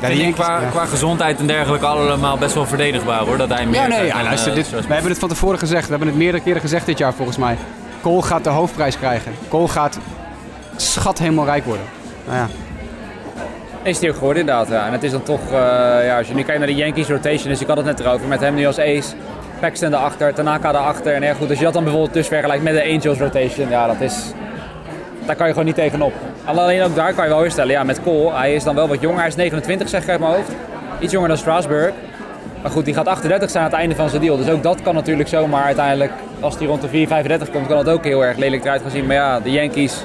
Ja, 0.00 0.08
die 0.08 0.32
qua, 0.32 0.60
qua, 0.70 0.84
gezondheid 0.84 1.38
en 1.38 1.46
dergelijke 1.46 1.86
allemaal 1.86 2.38
best 2.38 2.54
wel 2.54 2.66
verdedigbaar 2.66 3.18
hoor. 3.18 3.36
Dat 3.36 3.48
hij 3.48 3.66
meer 3.66 3.80
ja, 3.80 3.86
nee, 3.86 4.06
ja, 4.06 4.22
luister, 4.22 4.54
dit, 4.54 4.70
we 4.70 4.76
hebben 4.76 5.10
het 5.10 5.18
van 5.18 5.28
tevoren 5.28 5.58
gezegd. 5.58 5.84
We 5.84 5.90
hebben 5.90 6.08
het 6.08 6.16
meerdere 6.16 6.42
keren 6.42 6.60
gezegd 6.60 6.86
dit 6.86 6.98
jaar 6.98 7.14
volgens 7.14 7.36
mij. 7.36 7.56
Cole 8.00 8.22
gaat 8.22 8.44
de 8.44 8.50
hoofdprijs 8.50 8.98
krijgen. 8.98 9.32
Cole 9.48 9.68
gaat 9.68 9.98
schat 10.76 11.18
helemaal 11.18 11.44
rijk 11.44 11.64
worden. 11.64 11.84
Nou 12.26 12.38
ja. 12.38 12.48
Is 13.82 14.08
ook 14.08 14.14
geworden 14.14 14.40
inderdaad, 14.40 14.68
ja. 14.68 14.86
En 14.86 14.92
het 14.92 15.02
is 15.02 15.10
dan 15.10 15.22
toch, 15.22 15.40
uh, 15.46 15.52
ja, 16.04 16.18
als 16.18 16.28
je 16.28 16.34
nu 16.34 16.42
kijkt 16.42 16.58
naar 16.58 16.68
de 16.68 16.74
Yankees 16.74 17.08
rotation, 17.08 17.48
dus 17.48 17.60
ik 17.60 17.66
had 17.66 17.76
het 17.76 17.86
net 17.86 18.00
erover, 18.00 18.28
met 18.28 18.40
hem 18.40 18.54
nu 18.54 18.66
als 18.66 18.78
ace, 18.78 19.14
Paxton 19.60 19.94
erachter, 19.94 20.34
Tanaka 20.34 20.68
erachter. 20.68 21.14
En 21.14 21.22
ja, 21.22 21.34
goed, 21.34 21.48
als 21.48 21.58
je 21.58 21.64
dat 21.64 21.72
dan 21.72 21.82
bijvoorbeeld 21.82 22.14
dus 22.14 22.26
vergelijkt 22.26 22.62
met 22.62 22.74
de 22.74 22.82
Angels 22.82 23.18
rotation, 23.18 23.68
ja, 23.68 23.86
dat 23.86 24.00
is, 24.00 24.32
daar 25.26 25.36
kan 25.36 25.46
je 25.46 25.52
gewoon 25.52 25.66
niet 25.66 25.74
tegenop. 25.74 26.12
Alleen 26.44 26.82
ook 26.82 26.94
daar 26.94 27.14
kan 27.14 27.24
je 27.24 27.30
wel 27.30 27.40
weer 27.40 27.50
stellen, 27.50 27.72
ja, 27.72 27.84
met 27.84 28.02
Cole, 28.02 28.32
hij 28.32 28.54
is 28.54 28.64
dan 28.64 28.74
wel 28.74 28.88
wat 28.88 29.00
jonger, 29.00 29.18
hij 29.18 29.28
is 29.28 29.36
29 29.36 29.88
zeg 29.88 30.02
ik 30.02 30.08
uit 30.08 30.20
mijn 30.20 30.32
hoofd. 30.32 30.50
Iets 30.98 31.12
jonger 31.12 31.28
dan 31.28 31.38
Strasburg. 31.38 31.92
Maar 32.62 32.70
goed, 32.70 32.84
die 32.84 32.94
gaat 32.94 33.06
38 33.06 33.50
zijn 33.50 33.64
aan 33.64 33.70
het 33.70 33.78
einde 33.78 33.94
van 33.94 34.08
zijn 34.08 34.22
deal. 34.22 34.36
Dus 34.36 34.48
ook 34.48 34.62
dat 34.62 34.82
kan 34.82 34.94
natuurlijk 34.94 35.28
zomaar 35.28 35.64
uiteindelijk, 35.64 36.12
als 36.40 36.58
die 36.58 36.68
rond 36.68 36.80
de 36.80 36.88
4, 36.88 37.06
35 37.06 37.50
komt, 37.50 37.66
kan 37.66 37.84
dat 37.84 37.94
ook 37.94 38.04
heel 38.04 38.24
erg 38.24 38.36
lelijk 38.36 38.64
eruit 38.64 38.82
gaan 38.82 38.90
zien. 38.90 39.06
Maar 39.06 39.16
ja, 39.16 39.40
de 39.40 39.50
Yankees, 39.50 40.04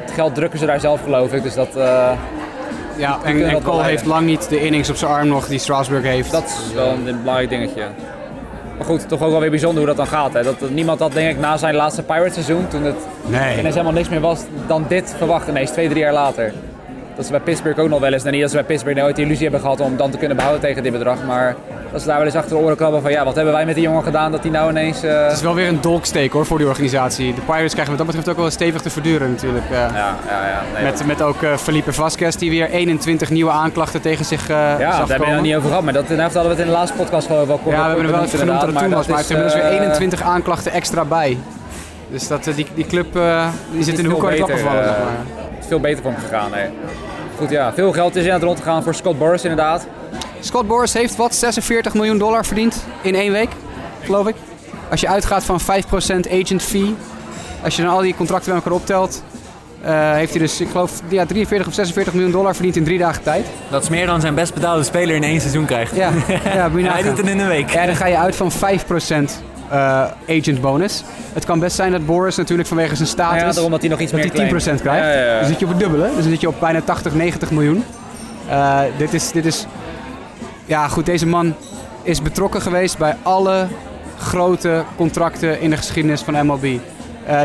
het 0.00 0.10
geld 0.10 0.34
drukken 0.34 0.58
ze 0.58 0.66
daar 0.66 0.80
zelf 0.80 1.02
geloof 1.02 1.32
ik. 1.32 1.42
Dus 1.42 1.54
dat... 1.54 1.76
Uh, 1.76 2.10
ja, 2.96 3.18
en, 3.24 3.48
en 3.48 3.62
Cole 3.62 3.82
heeft 3.82 4.04
lang 4.04 4.26
niet 4.26 4.48
de 4.48 4.64
innings 4.64 4.90
op 4.90 4.96
zijn 4.96 5.10
arm 5.10 5.28
nog 5.28 5.46
die 5.46 5.58
Strasburg 5.58 6.02
heeft. 6.02 6.30
Dat 6.30 6.44
is 6.44 6.74
wel 6.74 6.88
een 6.88 7.04
belangrijk 7.04 7.48
dingetje. 7.48 7.82
Maar 8.76 8.86
goed, 8.86 9.08
toch 9.08 9.22
ook 9.22 9.30
wel 9.30 9.40
weer 9.40 9.50
bijzonder 9.50 9.78
hoe 9.78 9.86
dat 9.86 9.96
dan 9.96 10.06
gaat. 10.06 10.32
Hè? 10.32 10.42
Dat, 10.42 10.70
niemand 10.70 11.00
had 11.00 11.12
denk 11.12 11.30
ik 11.30 11.38
na 11.38 11.56
zijn 11.56 11.74
laatste 11.74 12.02
Pirates 12.02 12.32
seizoen, 12.32 12.68
toen 12.68 12.82
het 12.82 12.96
nee. 13.26 13.58
ineens 13.58 13.74
helemaal 13.74 13.92
niks 13.92 14.08
meer 14.08 14.20
was, 14.20 14.40
dan 14.66 14.84
dit 14.88 15.14
verwacht 15.16 15.48
ineens, 15.48 15.70
twee, 15.70 15.88
drie 15.88 16.00
jaar 16.00 16.12
later. 16.12 16.52
Dat 17.16 17.24
ze 17.24 17.30
bij 17.30 17.40
Pittsburgh 17.40 17.80
ook 17.80 17.88
nog 17.88 18.00
wel 18.00 18.12
eens, 18.12 18.24
en 18.24 18.32
niet 18.32 18.40
dat 18.40 18.50
ze 18.50 18.56
bij 18.56 18.64
Pittsburgh 18.64 19.00
nooit 19.00 19.16
de 19.16 19.22
illusie 19.22 19.42
hebben 19.42 19.60
gehad 19.60 19.80
om 19.80 19.96
dan 19.96 20.10
te 20.10 20.18
kunnen 20.18 20.36
behouden 20.36 20.64
tegen 20.64 20.82
dit 20.82 20.92
bedrag. 20.92 21.24
Maar 21.26 21.56
dat 21.92 22.00
ze 22.00 22.06
daar 22.06 22.16
wel 22.16 22.26
eens 22.26 22.34
achter 22.34 22.56
de 22.56 22.62
oren 22.62 22.76
krabben 22.76 23.02
van 23.02 23.10
ja, 23.10 23.24
wat 23.24 23.34
hebben 23.34 23.52
wij 23.52 23.64
met 23.66 23.74
die 23.74 23.84
jongen 23.84 24.02
gedaan 24.02 24.32
dat 24.32 24.42
hij 24.42 24.50
nou 24.50 24.70
ineens... 24.70 25.04
Uh... 25.04 25.22
Het 25.22 25.32
is 25.32 25.42
wel 25.42 25.54
weer 25.54 25.68
een 25.68 25.80
dolksteek 25.80 26.32
hoor 26.32 26.46
voor 26.46 26.58
die 26.58 26.66
organisatie. 26.66 27.34
De 27.34 27.40
Pirates 27.40 27.72
krijgen 27.72 27.96
wat 27.96 27.96
dat 27.96 28.06
betreft 28.06 28.28
ook 28.28 28.36
wel 28.36 28.50
stevig 28.50 28.80
te 28.82 28.90
verduren 28.90 29.30
natuurlijk. 29.30 29.64
Uh, 29.64 29.70
ja, 29.70 29.88
ja, 29.92 30.14
ja. 30.28 30.62
Nee, 30.74 30.84
met, 30.84 31.06
met 31.06 31.22
ook 31.22 31.42
uh, 31.42 31.56
Felipe 31.56 31.92
Vasquez 31.92 32.36
die 32.36 32.50
weer 32.50 32.70
21 32.70 33.30
nieuwe 33.30 33.50
aanklachten 33.50 34.00
tegen 34.00 34.24
zich 34.24 34.42
uh, 34.42 34.56
Ja, 34.56 34.76
daar 34.78 35.08
hebben 35.08 35.28
we 35.28 35.34
nog 35.34 35.42
niet 35.42 35.56
over 35.56 35.68
gehad. 35.68 35.84
Maar 35.84 35.92
dat, 35.92 36.08
daar 36.08 36.20
hadden 36.20 36.42
we 36.42 36.48
het 36.48 36.58
in 36.58 36.66
de 36.66 36.72
laatste 36.72 36.96
podcast 36.96 37.26
gewoon 37.26 37.46
wel 37.46 37.58
kort 37.58 37.76
Ja, 37.76 37.82
we 37.82 37.88
hebben 37.88 38.04
er 38.04 38.12
wel 38.12 38.22
even 38.24 38.38
genoemd 38.38 38.60
dat 38.60 38.68
het 38.68 38.78
toen 38.78 38.90
was. 38.90 39.06
Maar 39.06 39.24
hij 39.24 39.36
heeft 39.36 39.54
er 39.54 39.62
weer 39.62 39.80
21 39.80 40.22
aanklachten 40.22 40.72
extra 40.72 41.04
bij. 41.04 41.38
Dus 42.10 42.28
dat, 42.28 42.44
die, 42.44 42.66
die 42.74 42.86
club 42.86 43.06
die 43.72 43.84
zit 43.84 43.98
in 43.98 44.04
de 44.04 44.10
hoek 44.10 44.30
het 44.30 44.42
afgevallen. 44.42 44.84
Zeg 44.84 44.98
maar. 44.98 45.66
veel 45.66 45.80
beter 45.80 46.02
voor 46.02 46.12
hem 46.12 46.20
gegaan. 46.20 46.52
Hè. 46.52 46.66
Goed, 47.36 47.50
ja, 47.50 47.72
veel 47.72 47.92
geld 47.92 48.16
is 48.16 48.24
in 48.24 48.32
het 48.32 48.42
rondgegaan 48.42 48.82
voor 48.82 48.94
Scott 48.94 49.18
Boris 49.18 49.42
inderdaad. 49.42 49.86
Scott 50.40 50.66
Boris 50.66 50.92
heeft 50.92 51.16
wat, 51.16 51.34
46 51.34 51.94
miljoen 51.94 52.18
dollar 52.18 52.44
verdiend 52.44 52.84
in 53.02 53.14
één 53.14 53.32
week, 53.32 53.48
geloof 54.02 54.26
ik. 54.26 54.34
Als 54.90 55.00
je 55.00 55.08
uitgaat 55.08 55.44
van 55.44 55.60
5% 55.60 55.64
agent 56.32 56.62
fee, 56.62 56.94
als 57.62 57.76
je 57.76 57.82
dan 57.82 57.90
al 57.90 58.00
die 58.00 58.14
contracten 58.14 58.46
bij 58.46 58.56
elkaar 58.56 58.72
optelt, 58.72 59.22
uh, 59.84 60.12
heeft 60.12 60.30
hij 60.30 60.40
dus, 60.40 60.60
ik 60.60 60.68
geloof, 60.70 61.02
ja, 61.08 61.26
43 61.26 61.66
of 61.66 61.74
46 61.74 62.12
miljoen 62.14 62.32
dollar 62.32 62.54
verdiend 62.54 62.76
in 62.76 62.84
drie 62.84 62.98
dagen 62.98 63.22
tijd. 63.22 63.46
Dat 63.70 63.82
is 63.82 63.88
meer 63.88 64.06
dan 64.06 64.20
zijn 64.20 64.34
best 64.34 64.54
betaalde 64.54 64.82
speler 64.82 65.16
in 65.16 65.22
één 65.22 65.40
seizoen 65.40 65.64
krijgt. 65.64 65.96
Ja, 65.96 66.10
ja 66.44 66.70
Hij 66.92 67.02
doet 67.02 67.16
het 67.16 67.28
in 67.28 67.38
een 67.38 67.48
week. 67.48 67.70
Ja, 67.70 67.86
dan 67.86 67.96
ga 67.96 68.06
je 68.06 68.16
uit 68.16 68.36
van 68.36 68.52
5% 68.52 68.54
uh, 69.72 70.04
agent 70.28 70.60
bonus. 70.60 71.02
Het 71.32 71.44
kan 71.44 71.58
best 71.58 71.76
zijn 71.76 71.92
dat 71.92 72.06
Boris 72.06 72.36
natuurlijk 72.36 72.68
vanwege 72.68 72.96
zijn 72.96 73.08
status... 73.08 73.42
Ja, 73.42 73.52
daarom 73.52 73.70
dat 73.70 73.80
hij 73.80 73.90
nog 73.90 74.00
iets 74.00 74.12
meer 74.12 74.32
hij 74.32 74.50
10% 74.50 74.52
krijgt. 74.54 74.84
Ja, 74.84 75.12
ja, 75.12 75.24
ja. 75.24 75.38
Dan 75.38 75.48
zit 75.48 75.58
je 75.58 75.64
op 75.64 75.70
het 75.70 75.80
dubbele. 75.80 76.04
Dus 76.04 76.22
dan 76.22 76.30
zit 76.30 76.40
je 76.40 76.48
op 76.48 76.60
bijna 76.60 76.80
80, 76.80 77.14
90 77.14 77.50
miljoen. 77.50 77.84
Uh, 78.48 78.80
dit, 78.96 79.14
is, 79.14 79.32
dit 79.32 79.46
is... 79.46 79.66
Ja, 80.64 80.88
goed, 80.88 81.06
deze 81.06 81.26
man 81.26 81.54
is 82.02 82.22
betrokken 82.22 82.60
geweest 82.60 82.98
bij 82.98 83.16
alle 83.22 83.66
grote 84.18 84.84
contracten 84.96 85.60
in 85.60 85.70
de 85.70 85.76
geschiedenis 85.76 86.22
van 86.22 86.46
MLB. 86.46 86.64
Uh, 86.64 86.78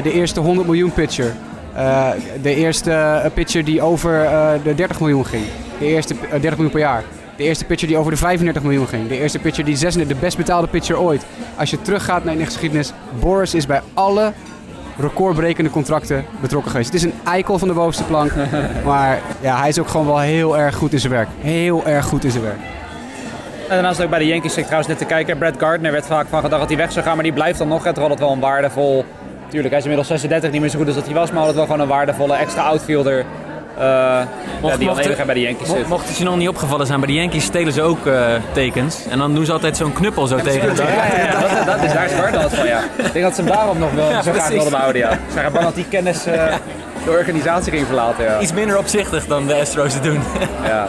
de 0.03 0.11
eerste 0.11 0.39
100 0.39 0.67
miljoen 0.67 0.93
pitcher. 0.93 1.33
Uh, 1.75 2.09
de 2.41 2.55
eerste 2.55 3.31
pitcher 3.33 3.65
die 3.65 3.81
over 3.81 4.29
de 4.63 4.75
30 4.75 4.99
miljoen 4.99 5.25
ging. 5.25 5.43
De 5.79 5.85
eerste 5.85 6.15
30 6.29 6.49
miljoen 6.49 6.69
per 6.69 6.79
jaar. 6.79 7.03
De 7.41 7.47
eerste 7.47 7.65
pitcher 7.65 7.87
die 7.87 7.97
over 7.97 8.11
de 8.11 8.17
35 8.17 8.63
miljoen 8.63 8.87
ging. 8.87 9.07
De 9.07 9.19
eerste 9.19 9.39
pitcher 9.39 9.65
die 9.65 9.75
36, 9.75 10.15
de 10.15 10.21
best 10.21 10.37
betaalde 10.37 10.67
pitcher 10.67 10.99
ooit. 10.99 11.25
Als 11.57 11.69
je 11.69 11.81
teruggaat 11.81 12.23
naar 12.23 12.37
de 12.37 12.45
geschiedenis, 12.45 12.93
Boris 13.19 13.53
is 13.53 13.65
bij 13.65 13.81
alle 13.93 14.33
recordbrekende 14.97 15.69
contracten 15.69 16.25
betrokken 16.41 16.71
geweest. 16.71 16.93
Het 16.93 17.03
is 17.03 17.03
een 17.03 17.19
eikel 17.23 17.57
van 17.57 17.67
de 17.67 17.73
bovenste 17.73 18.03
plank. 18.03 18.31
maar 18.85 19.19
ja, 19.39 19.59
hij 19.59 19.69
is 19.69 19.79
ook 19.79 19.87
gewoon 19.87 20.05
wel 20.05 20.19
heel 20.19 20.57
erg 20.57 20.75
goed 20.75 20.93
in 20.93 20.99
zijn 20.99 21.13
werk. 21.13 21.27
Heel 21.39 21.85
erg 21.85 22.05
goed 22.05 22.23
in 22.23 22.31
zijn 22.31 22.43
werk. 22.43 22.59
En 23.67 23.77
daarnaast 23.77 24.01
ook 24.01 24.09
bij 24.09 24.19
de 24.19 24.25
Yankees, 24.27 24.57
ik 24.57 24.63
trouwens 24.63 24.89
net 24.89 24.97
te 24.97 25.05
kijken. 25.05 25.37
Brad 25.37 25.55
Gardner 25.57 25.91
werd 25.91 26.05
vaak 26.05 26.27
van 26.29 26.41
gedacht 26.41 26.61
dat 26.61 26.69
hij 26.69 26.77
weg 26.77 26.91
zou 26.91 27.05
gaan, 27.05 27.15
maar 27.15 27.23
die 27.23 27.33
blijft 27.33 27.59
dan 27.59 27.67
nog. 27.67 27.83
Het 27.83 27.99
altijd 27.99 28.19
wel 28.19 28.31
een 28.31 28.39
waardevol. 28.39 29.05
Tuurlijk, 29.47 29.69
hij 29.69 29.77
is 29.77 29.83
inmiddels 29.83 30.07
36, 30.07 30.51
niet 30.51 30.61
meer 30.61 30.69
zo 30.69 30.77
goed 30.77 30.87
als 30.87 30.95
dat 30.95 31.05
hij 31.05 31.13
was, 31.13 31.29
maar 31.29 31.39
altijd 31.39 31.55
wel 31.55 31.65
gewoon 31.65 31.81
een 31.81 31.87
waardevolle 31.87 32.35
extra 32.35 32.61
outfielder. 32.61 33.25
Mocht, 34.61 34.77
die 34.77 34.87
mocht, 34.87 35.25
bij 35.25 35.33
de 35.33 35.41
Yankees. 35.41 35.69
Mocht 35.87 36.07
het 36.07 36.17
je 36.17 36.23
nog 36.23 36.37
niet 36.37 36.47
opgevallen 36.47 36.87
zijn, 36.87 36.99
bij 36.99 37.07
de 37.07 37.15
Yankees 37.15 37.43
stelen 37.43 37.73
ze 37.73 37.81
ook 37.81 38.05
uh, 38.05 38.25
tekens. 38.51 39.05
En 39.09 39.17
dan 39.17 39.35
doen 39.35 39.45
ze 39.45 39.51
altijd 39.51 39.77
zo'n 39.77 39.93
knuppel 39.93 40.27
zo 40.27 40.37
tegen. 40.37 40.75
Ja, 40.75 40.83
ja, 40.83 41.17
ja, 41.17 41.39
dat, 41.39 41.65
dat, 41.65 41.83
is 41.83 41.93
daar 41.93 42.05
is 42.05 42.53
van, 42.53 42.67
ja. 42.67 42.79
Ik 43.05 43.13
denk 43.13 43.25
dat 43.25 43.35
ze 43.35 43.41
hem 43.41 43.51
daarom 43.51 43.79
nog 43.79 43.93
wel 43.93 44.23
zo 44.23 44.31
graag 44.31 44.47
wilden 44.49 44.71
behouden, 44.71 45.01
ja. 45.01 45.11
Ze 45.11 45.33
zijn 45.33 45.51
bang 45.51 45.65
dat 45.65 45.75
die 45.75 45.87
kennis 45.89 46.27
uh, 46.27 46.33
de 47.05 47.11
organisatie 47.11 47.71
ging 47.71 47.85
verlaten, 47.85 48.23
ja. 48.23 48.39
Iets 48.39 48.53
minder 48.53 48.77
opzichtig 48.77 49.27
dan 49.27 49.47
de 49.47 49.55
Astros 49.55 49.93
het 49.93 50.03
doen. 50.03 50.19
ja. 50.67 50.87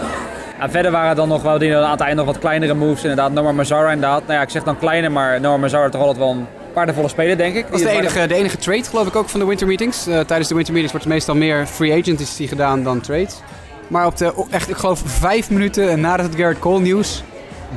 En 0.59 0.71
verder 0.71 0.91
waren 0.91 1.17
dan 1.17 1.29
nog 1.29 1.43
wel 1.43 1.59
die, 1.59 1.77
aan 1.77 1.91
het 1.91 2.01
eind 2.01 2.17
nog 2.17 2.27
wat 2.27 2.39
kleinere 2.39 2.75
moves. 2.75 3.03
Inderdaad, 3.03 3.33
Noah 3.33 3.55
Mazzara 3.55 3.91
inderdaad. 3.91 4.23
Nou 4.27 4.33
ja, 4.33 4.43
ik 4.43 4.51
zeg 4.51 4.63
dan 4.63 4.79
kleiner, 4.79 5.13
maar 5.13 5.41
Noah 5.41 5.61
Mazzara 5.61 5.89
toch 5.89 6.01
altijd 6.01 6.19
wel 6.19 6.31
een 6.31 6.47
waardevolle 6.75 7.09
speler, 7.09 7.37
denk 7.37 7.55
ik. 7.55 7.71
Dat 7.71 7.81
is 7.81 7.87
de 7.87 7.91
enige, 7.91 8.27
de 8.27 8.35
enige 8.35 8.57
trade, 8.57 8.85
geloof 8.85 9.07
ik, 9.07 9.17
ook 9.17 9.29
van 9.29 9.41
de 9.41 9.47
winter 9.47 9.67
meetings. 9.67 10.09
Uh, 10.09 10.21
tijdens 10.21 10.49
de 10.49 10.55
winter 10.55 10.73
meetings 10.73 10.93
wordt 10.93 11.07
meestal 11.07 11.35
meer 11.35 11.67
free 11.67 12.01
agency 12.01 12.47
gedaan 12.47 12.83
dan 12.83 13.01
trades. 13.01 13.41
Maar 13.89 14.07
op 14.07 14.17
de, 14.17 14.33
echt, 14.51 14.69
ik 14.69 14.77
geloof 14.77 15.03
vijf 15.05 15.51
minuten 15.51 16.01
nadat 16.01 16.27
het 16.27 16.35
Garrett 16.35 16.61
Cole 16.61 16.81
nieuws 16.81 17.23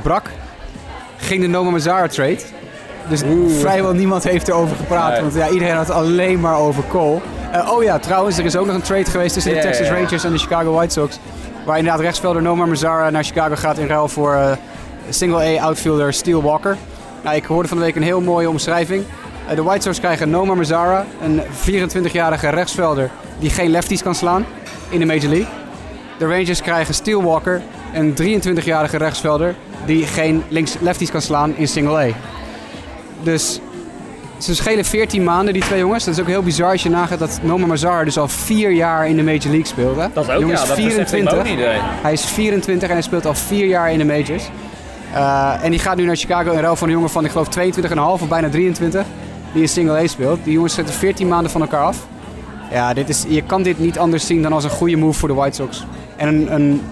brak, 0.02 0.30
ging 1.16 1.40
de 1.40 1.46
Noma 1.46 1.70
Mazzara 1.70 2.06
trade. 2.06 2.38
Dus 3.08 3.22
vrijwel 3.58 3.92
niemand 3.92 4.24
heeft 4.24 4.48
erover 4.48 4.76
gepraat, 4.76 5.20
want 5.20 5.34
ja, 5.34 5.48
iedereen 5.48 5.74
had 5.74 5.90
alleen 5.90 6.40
maar 6.40 6.58
over 6.58 6.82
Cole. 6.88 7.20
Uh, 7.54 7.72
oh 7.72 7.82
ja, 7.82 7.98
trouwens, 7.98 8.38
er 8.38 8.44
is 8.44 8.56
ook 8.56 8.66
nog 8.66 8.74
een 8.74 8.82
trade 8.82 9.04
geweest 9.04 9.34
tussen 9.34 9.54
de 9.54 9.60
Texas 9.60 9.88
Rangers 9.88 10.24
en 10.24 10.32
de 10.32 10.38
Chicago 10.38 10.72
White 10.72 10.92
Sox. 10.92 11.18
Waar 11.64 11.78
inderdaad 11.78 12.00
rechtsvelder 12.00 12.42
Noma 12.42 12.66
Mazzara 12.66 13.10
naar 13.10 13.24
Chicago 13.24 13.54
gaat 13.54 13.78
in 13.78 13.86
ruil 13.86 14.08
voor 14.08 14.34
uh, 14.34 14.50
single 15.08 15.58
A 15.58 15.62
outfielder 15.62 16.12
Steel 16.12 16.42
Walker. 16.42 16.76
Nou, 17.22 17.36
ik 17.36 17.44
hoorde 17.44 17.68
van 17.68 17.76
de 17.76 17.84
week 17.84 17.96
een 17.96 18.02
heel 18.02 18.20
mooie 18.20 18.48
omschrijving. 18.48 19.04
Uh, 19.50 19.56
de 19.56 19.62
White 19.62 19.82
Sox 19.82 19.98
krijgen 19.98 20.30
Noma 20.30 20.54
Mazzara, 20.54 21.06
een 21.22 21.40
24-jarige 21.40 22.48
rechtsvelder 22.48 23.10
die 23.38 23.50
geen 23.50 23.70
lefties 23.70 24.02
kan 24.02 24.14
slaan 24.14 24.46
in 24.88 24.98
de 24.98 25.06
Major 25.06 25.28
League. 25.28 25.48
De 26.18 26.26
Rangers 26.26 26.62
krijgen 26.62 26.94
Steel 26.94 27.22
Walker, 27.22 27.62
een 27.94 28.14
23-jarige 28.22 28.96
rechtsvelder 28.96 29.54
die 29.86 30.06
geen 30.06 30.42
links 30.48 30.76
lefties 30.80 31.10
kan 31.10 31.22
slaan 31.22 31.56
in 31.56 31.68
single 31.68 31.96
A. 31.96 32.08
Dus 33.22 33.60
ze 34.38 34.54
schelen 34.54 34.84
14 34.84 35.24
maanden, 35.24 35.52
die 35.52 35.62
twee 35.62 35.78
jongens. 35.78 36.04
Dat 36.04 36.14
is 36.14 36.20
ook 36.20 36.26
heel 36.26 36.42
bizar 36.42 36.70
als 36.70 36.82
je 36.82 36.88
nagaat 36.88 37.18
dat 37.18 37.40
Noma 37.42 37.66
Mazzara 37.66 38.04
dus 38.04 38.18
al 38.18 38.28
vier 38.28 38.70
jaar 38.70 39.08
in 39.08 39.16
de 39.16 39.22
Major 39.22 39.40
League 39.44 39.66
speelt. 39.66 39.96
Hè? 39.96 40.06
Dat 40.12 40.24
is 40.24 40.34
ook, 40.34 40.40
Jongens, 40.40 40.60
ja, 40.60 40.66
dat 40.66 40.76
24. 40.76 41.38
Ook 41.38 41.44
niet, 41.44 41.58
hij 42.02 42.12
is 42.12 42.24
24 42.24 42.88
en 42.88 42.94
hij 42.94 43.02
speelt 43.02 43.26
al 43.26 43.34
vier 43.34 43.66
jaar 43.66 43.92
in 43.92 43.98
de 43.98 44.04
Majors. 44.04 44.50
Uh, 45.16 45.64
en 45.64 45.70
die 45.70 45.80
gaat 45.80 45.96
nu 45.96 46.04
naar 46.04 46.16
Chicago 46.16 46.52
in 46.52 46.60
ruil 46.60 46.76
van 46.76 46.88
een 46.88 46.94
jongen 46.94 47.10
van, 47.10 47.24
ik 47.24 47.30
geloof, 47.30 47.48
22,5 47.58 48.22
of 48.22 48.28
bijna 48.28 48.48
23. 48.48 49.06
Die 49.52 49.62
in 49.62 49.68
single 49.68 49.98
A 49.98 50.06
speelt. 50.06 50.44
Die 50.44 50.52
jongens 50.52 50.74
zitten 50.74 50.94
14 50.94 51.28
maanden 51.28 51.50
van 51.50 51.60
elkaar 51.60 51.84
af. 51.84 52.06
Ja, 52.70 52.94
dit 52.94 53.08
is, 53.08 53.24
je 53.28 53.42
kan 53.42 53.62
dit 53.62 53.78
niet 53.78 53.98
anders 53.98 54.26
zien 54.26 54.42
dan 54.42 54.52
als 54.52 54.64
een 54.64 54.70
goede 54.70 54.96
move 54.96 55.18
voor 55.18 55.28
de 55.28 55.34
White 55.34 55.56
Sox. 55.56 55.84
En 56.16 56.28
een, 56.28 56.54
een 56.54 56.82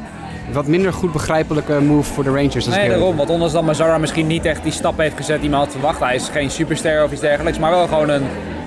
wat 0.53 0.67
minder 0.67 0.93
goed 0.93 1.13
begrijpelijke 1.13 1.81
move 1.81 2.13
voor 2.13 2.25
de 2.25 2.31
Rangers. 2.31 2.67
Nee, 2.67 2.89
daarom. 2.89 3.17
Want 3.17 3.31
ondanks 3.31 3.53
dat 3.53 3.63
Mazzara 3.63 3.99
misschien 3.99 4.27
niet 4.27 4.45
echt 4.45 4.63
die 4.63 4.73
stap 4.73 4.99
heeft 4.99 5.17
gezet 5.17 5.41
die 5.41 5.51
men 5.51 5.59
had 5.59 5.71
verwacht. 5.71 6.01
Hij 6.01 6.15
is 6.15 6.29
geen 6.29 6.51
superster 6.51 7.05
of 7.05 7.13
iets 7.13 7.21
dergelijks. 7.21 7.59
Maar 7.59 7.71
wel 7.71 7.87
gewoon 7.87 8.09
een, 8.09 8.23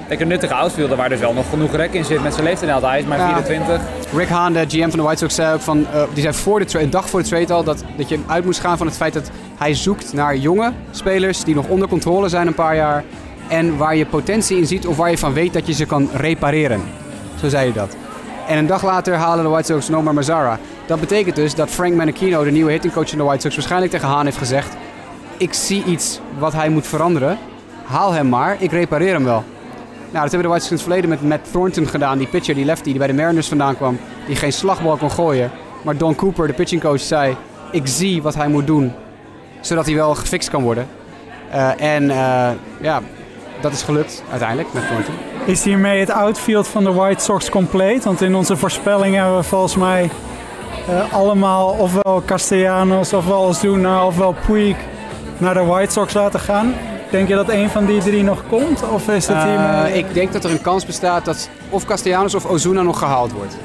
een 0.09 0.27
nuttige 0.27 0.53
outfielder 0.53 0.97
waar 0.97 1.09
dus 1.09 1.19
wel 1.19 1.34
nog 1.34 1.49
genoeg 1.49 1.75
rek 1.75 1.93
in 1.93 2.05
zit 2.05 2.23
met 2.23 2.34
zijn 2.34 2.45
leeftijd. 2.45 2.81
Hij 2.81 2.99
is 2.99 3.05
maar 3.05 3.19
24. 3.19 3.81
Rick 4.15 4.27
Hahn, 4.27 4.53
de 4.53 4.65
GM 4.67 4.89
van 4.89 4.99
de 4.99 5.05
White 5.05 5.17
Sox, 5.17 5.35
zei 5.35 5.53
ook 5.53 5.61
van, 5.61 5.79
uh, 5.79 6.03
die 6.13 6.21
zei 6.21 6.34
voor 6.34 6.59
de 6.59 6.79
een 6.79 6.89
dag 6.89 7.09
voor 7.09 7.21
de 7.21 7.27
trade 7.27 7.53
al 7.53 7.63
dat, 7.63 7.84
dat 7.97 8.09
je 8.09 8.19
uit 8.27 8.45
moest 8.45 8.59
gaan 8.59 8.77
van 8.77 8.88
het 8.88 8.95
feit 8.95 9.13
dat 9.13 9.31
hij 9.57 9.73
zoekt 9.73 10.13
naar 10.13 10.35
jonge 10.35 10.71
spelers 10.91 11.43
die 11.43 11.55
nog 11.55 11.67
onder 11.67 11.88
controle 11.88 12.29
zijn 12.29 12.47
een 12.47 12.53
paar 12.53 12.75
jaar. 12.75 13.03
En 13.47 13.77
waar 13.77 13.95
je 13.95 14.05
potentie 14.05 14.57
in 14.57 14.67
ziet 14.67 14.88
of 14.88 14.97
waar 14.97 15.09
je 15.09 15.17
van 15.17 15.34
weet 15.34 15.53
dat 15.53 15.67
je 15.67 15.73
ze 15.73 15.85
kan 15.85 16.09
repareren. 16.13 16.81
Zo 17.39 17.49
zei 17.49 17.63
hij 17.63 17.73
dat. 17.73 17.95
En 18.47 18.57
een 18.57 18.67
dag 18.67 18.84
later 18.84 19.13
halen 19.13 19.43
de 19.43 19.49
White 19.49 19.73
Sox 19.73 19.89
Nomar 19.89 20.13
Mazzara. 20.13 20.59
Dat 20.85 20.99
betekent 20.99 21.35
dus 21.35 21.55
dat 21.55 21.69
Frank 21.69 21.93
Menachino, 21.93 22.43
de 22.43 22.51
nieuwe 22.51 22.71
hittingcoach 22.71 23.09
van 23.09 23.17
de 23.17 23.23
White 23.23 23.41
Sox, 23.41 23.55
waarschijnlijk 23.55 23.91
tegen 23.91 24.07
Haan 24.07 24.25
heeft 24.25 24.38
gezegd: 24.38 24.75
Ik 25.38 25.53
zie 25.53 25.84
iets 25.84 26.19
wat 26.38 26.53
hij 26.53 26.69
moet 26.69 26.88
veranderen. 26.88 27.38
Haal 27.84 28.11
hem 28.11 28.29
maar, 28.29 28.55
ik 28.59 28.71
repareer 28.71 29.13
hem 29.13 29.23
wel. 29.23 29.43
Nou, 30.09 30.23
dat 30.23 30.31
hebben 30.31 30.41
de 30.41 30.47
White 30.47 30.65
Sox 30.65 30.69
in 30.69 30.75
het 30.75 30.85
verleden 30.85 31.09
met 31.09 31.21
Matt 31.21 31.51
Thornton 31.51 31.88
gedaan, 31.88 32.17
die 32.17 32.27
pitcher, 32.27 32.55
die 32.55 32.65
lefty, 32.65 32.89
die 32.89 32.97
bij 32.97 33.07
de 33.07 33.13
Mariners 33.13 33.47
vandaan 33.47 33.75
kwam, 33.75 33.99
die 34.27 34.35
geen 34.35 34.53
slagbal 34.53 34.97
kon 34.97 35.11
gooien. 35.11 35.51
Maar 35.81 35.97
Don 35.97 36.15
Cooper, 36.15 36.47
de 36.47 36.53
pitchingcoach, 36.53 36.99
zei: 36.99 37.35
Ik 37.71 37.88
zie 37.88 38.21
wat 38.21 38.35
hij 38.35 38.47
moet 38.47 38.67
doen, 38.67 38.93
zodat 39.61 39.85
hij 39.85 39.95
wel 39.95 40.15
gefixt 40.15 40.49
kan 40.49 40.63
worden. 40.63 40.88
Uh, 41.53 41.81
en 41.81 42.03
uh, 42.03 42.49
ja, 42.81 43.01
dat 43.61 43.71
is 43.71 43.81
gelukt 43.81 44.23
uiteindelijk 44.29 44.73
met 44.73 44.88
Thornton. 44.88 45.13
Is 45.45 45.63
hiermee 45.63 45.99
het 45.99 46.09
outfield 46.09 46.67
van 46.67 46.84
de 46.84 46.93
White 46.93 47.23
Sox 47.23 47.49
compleet? 47.49 48.03
Want 48.03 48.21
in 48.21 48.35
onze 48.35 48.57
voorspellingen 48.57 49.21
hebben 49.21 49.38
we 49.38 49.43
volgens 49.43 49.75
mij 49.75 50.09
eh, 50.88 51.13
allemaal 51.13 51.69
ofwel 51.69 52.23
Castellanos, 52.25 53.13
ofwel 53.13 53.45
Ozuna, 53.45 54.05
ofwel 54.05 54.35
Puig 54.47 54.75
naar 55.38 55.53
de 55.53 55.63
White 55.63 55.91
Sox 55.91 56.13
laten 56.13 56.39
gaan. 56.39 56.73
Denk 57.09 57.27
je 57.27 57.35
dat 57.35 57.49
een 57.49 57.69
van 57.69 57.85
die 57.85 58.01
drie 58.01 58.23
nog 58.23 58.43
komt? 58.47 58.89
Of 58.89 59.07
is 59.07 59.27
het 59.27 59.39
team... 59.39 59.85
Eh, 59.85 59.95
ik 59.95 60.13
denk 60.13 60.34
dat 60.34 60.43
er 60.43 60.51
een 60.51 60.61
kans 60.61 60.85
bestaat 60.85 61.25
dat 61.25 61.49
of 61.69 61.85
Castellanos 61.85 62.35
of 62.35 62.45
Ozuna 62.45 62.81
nog 62.81 62.99
gehaald 62.99 63.31
wordt. 63.31 63.57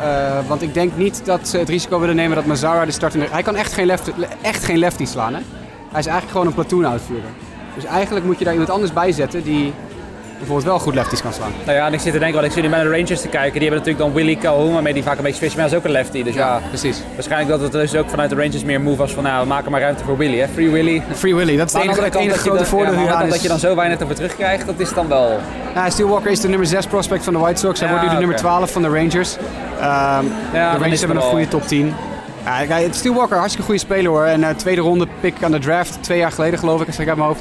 Eh, 0.00 0.48
want 0.48 0.62
ik 0.62 0.74
denk 0.74 0.96
niet 0.96 1.20
dat 1.24 1.48
ze 1.48 1.58
het 1.58 1.68
risico 1.68 2.00
willen 2.00 2.16
nemen 2.16 2.36
dat 2.36 2.46
Mazzara 2.46 2.84
de 2.84 2.90
startende... 2.90 3.26
Hij 3.30 3.42
kan 3.42 3.56
echt 3.56 3.72
geen, 3.72 3.86
lefty, 3.86 4.10
echt 4.40 4.64
geen 4.64 4.78
lefty 4.78 5.04
slaan, 5.04 5.34
hè? 5.34 5.40
Hij 5.90 6.00
is 6.00 6.06
eigenlijk 6.06 6.30
gewoon 6.30 6.46
een 6.46 6.54
platoon-uitvoerder. 6.54 7.30
Dus 7.74 7.84
eigenlijk 7.84 8.26
moet 8.26 8.38
je 8.38 8.44
daar 8.44 8.52
iemand 8.52 8.70
anders 8.70 8.92
bij 8.92 9.12
zetten 9.12 9.42
die 9.42 9.72
bijvoorbeeld 10.38 10.68
wel 10.68 10.78
goed 10.78 10.94
lefties 10.94 11.22
kan 11.22 11.32
slaan. 11.32 11.52
Nou 11.64 11.76
ja, 11.78 11.86
en 11.86 11.92
ik 11.92 12.00
zit 12.00 12.12
te 12.12 12.18
denken, 12.18 12.34
want 12.36 12.46
ik 12.46 12.52
zit 12.52 12.62
nu 12.62 12.68
bij 12.68 12.82
de 12.82 12.90
Rangers 12.90 13.20
te 13.20 13.28
kijken. 13.28 13.60
Die 13.60 13.68
hebben 13.68 13.78
natuurlijk 13.78 14.04
dan 14.04 14.12
Willy 14.12 14.36
Calhoun, 14.36 14.72
waarmee 14.72 14.92
die 14.92 15.02
vaak 15.02 15.16
een 15.16 15.22
beetje 15.22 15.36
switchen. 15.38 15.60
Maar 15.60 15.68
hij 15.68 15.78
is 15.78 15.84
ook 15.84 15.88
een 15.88 15.96
lefty. 15.96 16.22
Dus 16.22 16.34
ja, 16.34 16.60
precies. 16.68 17.02
waarschijnlijk 17.14 17.50
dat 17.50 17.60
het 17.60 17.72
dus 17.72 17.94
ook 17.94 18.10
vanuit 18.10 18.30
de 18.30 18.36
Rangers 18.36 18.64
meer 18.64 18.80
move 18.80 18.96
was 18.96 19.12
van... 19.12 19.22
Nou, 19.22 19.42
we 19.42 19.48
maken 19.48 19.70
maar 19.70 19.80
ruimte 19.80 20.04
voor 20.04 20.16
Willy, 20.16 20.38
hè. 20.38 20.48
Free 20.48 20.70
Willy. 20.70 21.02
Free 21.14 21.34
Willy, 21.34 21.56
dat 21.56 21.66
is 21.66 21.72
de 21.72 21.80
enige, 21.80 22.38
grote 22.38 22.58
ja, 22.58 22.64
voordeel 22.64 22.94
aan 22.94 23.04
de 23.04 23.10
kant 23.10 23.30
dat 23.30 23.42
je 23.42 23.48
dan 23.48 23.58
zo 23.58 23.74
weinig 23.74 23.98
ervoor 23.98 24.14
terugkrijgt, 24.14 24.66
dat 24.66 24.78
is 24.78 24.94
dan 24.94 25.08
wel... 25.08 25.38
Ja, 25.74 25.90
Steel 25.90 26.08
Walker 26.08 26.30
is 26.30 26.40
de 26.40 26.48
nummer 26.48 26.66
6 26.66 26.86
prospect 26.86 27.24
van 27.24 27.32
de 27.32 27.38
White 27.38 27.60
Sox. 27.60 27.80
Hij 27.80 27.88
Ja, 27.88 27.94
wordt 27.94 28.08
nu 28.08 28.14
de 28.14 28.18
nummer 28.26 28.38
oké. 28.38 28.48
12 28.48 28.72
van 28.72 28.82
de 28.82 28.88
Rangers. 28.88 29.36
Ehm, 29.80 30.24
de 30.24 30.30
dan 30.52 30.72
is 30.72 30.80
Rangers 30.80 30.98
hebben 31.00 31.16
een 31.16 31.22
goede 31.22 31.48
top 31.48 31.66
10. 31.66 31.94
Ja, 32.44 32.80
Steel 32.90 33.14
Walker, 33.14 33.36
hartstikke 33.36 33.66
goede 33.66 33.80
speler 33.80 34.10
hoor. 34.10 34.24
En 34.24 34.44
eh, 34.44 34.54
tweede 34.54 34.80
ronde 34.80 35.06
pick 35.20 35.42
aan 35.42 35.50
de 35.50 35.58
draft, 35.58 36.02
twee 36.02 36.18
jaar 36.18 36.32
geleden 36.32 36.58
geloof 36.58 36.80
ik, 36.80 36.86
als 36.86 36.98
ik 36.98 37.08
uit 37.08 37.16
mijn 37.16 37.28
hoofd. 37.28 37.40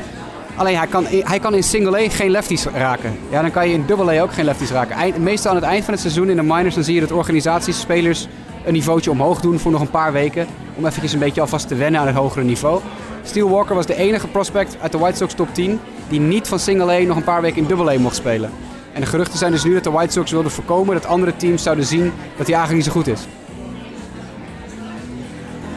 Alleen 0.57 0.77
hij 0.77 0.87
kan, 0.87 1.05
hij 1.09 1.39
kan 1.39 1.53
in 1.53 1.63
single 1.63 2.05
A 2.05 2.09
geen 2.09 2.29
lefties 2.29 2.65
raken. 2.65 3.19
Ja, 3.29 3.41
dan 3.41 3.51
kan 3.51 3.67
je 3.67 3.73
in 3.73 3.83
double 3.85 4.17
A 4.19 4.21
ook 4.21 4.33
geen 4.33 4.45
lefties 4.45 4.69
raken. 4.69 5.23
Meestal 5.23 5.49
aan 5.49 5.55
het 5.57 5.65
eind 5.65 5.83
van 5.83 5.93
het 5.93 6.01
seizoen 6.01 6.29
in 6.29 6.35
de 6.35 6.43
minors 6.43 6.75
dan 6.75 6.83
zie 6.83 6.93
je 6.93 6.99
dat 6.99 7.11
organisaties, 7.11 7.79
spelers 7.79 8.27
een 8.65 8.73
niveautje 8.73 9.11
omhoog 9.11 9.41
doen 9.41 9.59
voor 9.59 9.71
nog 9.71 9.81
een 9.81 9.89
paar 9.89 10.11
weken. 10.11 10.47
Om 10.75 10.85
eventjes 10.85 11.13
een 11.13 11.19
beetje 11.19 11.41
alvast 11.41 11.67
te 11.67 11.75
wennen 11.75 12.01
aan 12.01 12.07
het 12.07 12.15
hogere 12.15 12.43
niveau. 12.43 12.81
Steel 13.23 13.49
Walker 13.49 13.75
was 13.75 13.85
de 13.85 13.95
enige 13.95 14.27
prospect 14.27 14.77
uit 14.81 14.91
de 14.91 14.97
White 14.97 15.17
Sox 15.17 15.33
top 15.33 15.53
10 15.53 15.79
die 16.09 16.19
niet 16.19 16.47
van 16.47 16.59
single 16.59 16.93
A 16.93 16.99
nog 16.99 17.17
een 17.17 17.23
paar 17.23 17.41
weken 17.41 17.57
in 17.57 17.67
double 17.67 17.95
A 17.95 17.99
mocht 17.99 18.15
spelen. 18.15 18.49
En 18.93 19.01
de 19.01 19.07
geruchten 19.07 19.37
zijn 19.37 19.51
dus 19.51 19.63
nu 19.63 19.73
dat 19.73 19.83
de 19.83 19.91
White 19.91 20.11
Sox 20.11 20.31
wilden 20.31 20.51
voorkomen 20.51 20.95
dat 20.95 21.05
andere 21.05 21.35
teams 21.35 21.63
zouden 21.63 21.85
zien 21.85 22.13
dat 22.37 22.47
hij 22.47 22.55
eigenlijk 22.55 22.85
niet 22.85 22.85
zo 22.85 22.91
goed 22.91 23.07
is. 23.07 23.21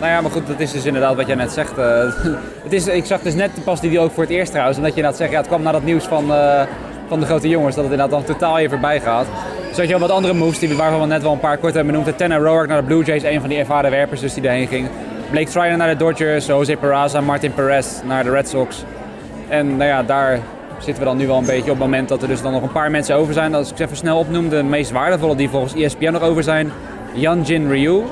Nou 0.00 0.12
ja, 0.12 0.20
maar 0.20 0.30
goed, 0.30 0.46
dat 0.46 0.60
is 0.60 0.72
dus 0.72 0.84
inderdaad 0.84 1.16
wat 1.16 1.26
jij 1.26 1.36
net 1.36 1.52
zegt. 1.52 1.78
eh. 1.78 1.84
het 2.64 2.72
is, 2.72 2.86
ik 2.86 3.04
zag 3.04 3.20
dus 3.20 3.34
net 3.34 3.50
pas 3.64 3.80
die 3.80 4.00
ook 4.00 4.12
voor 4.12 4.22
het 4.22 4.32
eerst 4.32 4.50
trouwens. 4.50 4.76
Omdat 4.78 4.94
je 4.94 5.00
inderdaad 5.00 5.20
zegt, 5.20 5.32
ja, 5.32 5.38
het 5.38 5.46
kwam 5.46 5.62
na 5.62 5.72
dat 5.72 5.84
nieuws 5.84 6.04
van, 6.04 6.32
eh, 6.34 6.62
van 7.08 7.20
de 7.20 7.26
grote 7.26 7.48
jongens. 7.48 7.74
Dat 7.74 7.84
het 7.84 7.92
inderdaad 7.92 8.26
dan 8.26 8.36
totaal 8.36 8.56
hier 8.56 8.68
voorbij 8.68 9.00
gaat. 9.00 9.26
Zo 9.72 9.80
had 9.80 9.88
je 9.88 9.94
al 9.94 10.00
wat 10.00 10.10
andere 10.10 10.34
moves, 10.34 10.58
die, 10.58 10.76
waarvan 10.76 11.00
we 11.00 11.06
net 11.06 11.22
wel 11.22 11.32
een 11.32 11.38
paar 11.40 11.58
kort 11.58 11.74
hebben 11.74 11.92
benoemd. 11.92 12.18
Tanner 12.18 12.40
Roark 12.40 12.68
naar 12.68 12.80
de 12.80 12.86
Blue 12.86 13.04
Jays, 13.04 13.22
een 13.22 13.40
van 13.40 13.48
die 13.48 13.58
ervaren 13.58 13.90
werpers 13.90 14.20
dus 14.20 14.34
die 14.34 14.42
daarheen 14.42 14.66
ging. 14.66 14.88
Blake 15.30 15.50
Trinan 15.50 15.78
naar 15.78 15.88
de 15.88 15.96
Dodgers, 15.96 16.46
Jose 16.46 16.76
Peraza, 16.76 17.20
Martin 17.20 17.54
Perez 17.54 17.86
naar 18.04 18.24
de 18.24 18.30
Red 18.30 18.48
Sox. 18.48 18.84
En 19.48 19.76
nou 19.76 19.88
ja, 19.88 20.02
daar 20.02 20.38
zitten 20.78 21.02
we 21.02 21.08
dan 21.08 21.16
nu 21.16 21.26
wel 21.26 21.38
een 21.38 21.46
beetje 21.46 21.60
op 21.70 21.78
het 21.78 21.78
moment 21.78 22.08
dat 22.08 22.22
er 22.22 22.28
dus 22.28 22.42
dan 22.42 22.52
nog 22.52 22.62
een 22.62 22.72
paar 22.72 22.90
mensen 22.90 23.16
over 23.16 23.32
zijn. 23.34 23.54
Als 23.54 23.70
ik 23.70 23.76
ze 23.76 23.84
even 23.84 23.96
snel 23.96 24.18
opnoem, 24.18 24.48
de 24.48 24.62
meest 24.62 24.90
waardevolle 24.90 25.36
die 25.36 25.48
volgens 25.48 25.74
ESPN 25.74 26.10
nog 26.12 26.22
over 26.22 26.42
zijn. 26.42 26.72
Jin 27.14 27.70
Ryu, 27.70 28.02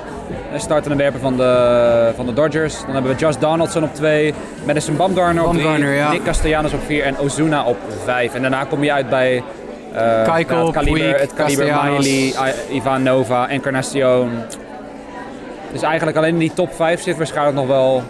een 0.53 0.61
startende 0.61 0.97
werper 0.97 1.21
van 1.21 1.37
de, 1.37 2.13
van 2.17 2.27
de 2.27 2.33
Dodgers. 2.33 2.81
Dan 2.85 2.93
hebben 2.93 3.13
we 3.13 3.19
Josh 3.19 3.37
Donaldson 3.37 3.83
op 3.83 3.95
2, 3.95 4.35
Madison 4.67 4.97
Bumgarner 4.97 5.45
op 5.45 5.51
3, 5.51 5.63
Bumgarner, 5.63 5.95
ja. 5.95 6.11
Nick 6.11 6.23
Castellanos 6.25 6.73
op 6.73 6.81
4 6.87 7.05
en 7.05 7.19
Ozuna 7.19 7.65
op 7.65 7.77
5. 8.05 8.35
En 8.35 8.41
daarna 8.41 8.65
kom 8.65 8.85
je 8.85 8.93
uit 8.93 9.09
bij 9.09 9.43
eh, 9.93 10.35
Keuchel, 10.35 10.57
ja, 10.59 10.65
het 10.65 10.73
kaliber, 10.73 11.21
het 11.21 11.35
kaliber. 11.35 11.85
Miley, 11.85 12.09
I- 12.71 12.75
Ivan 12.77 13.03
Nova, 13.03 13.49
Encarnacion. 13.49 14.31
Dus 15.73 15.83
eigenlijk 15.83 16.17
alleen 16.17 16.33
in 16.33 16.39
die 16.39 16.53
top 16.55 16.75
5 16.75 17.03
zit 17.03 17.17
waarschijnlijk 17.17 17.57
nog 17.57 17.67
wel, 17.67 18.03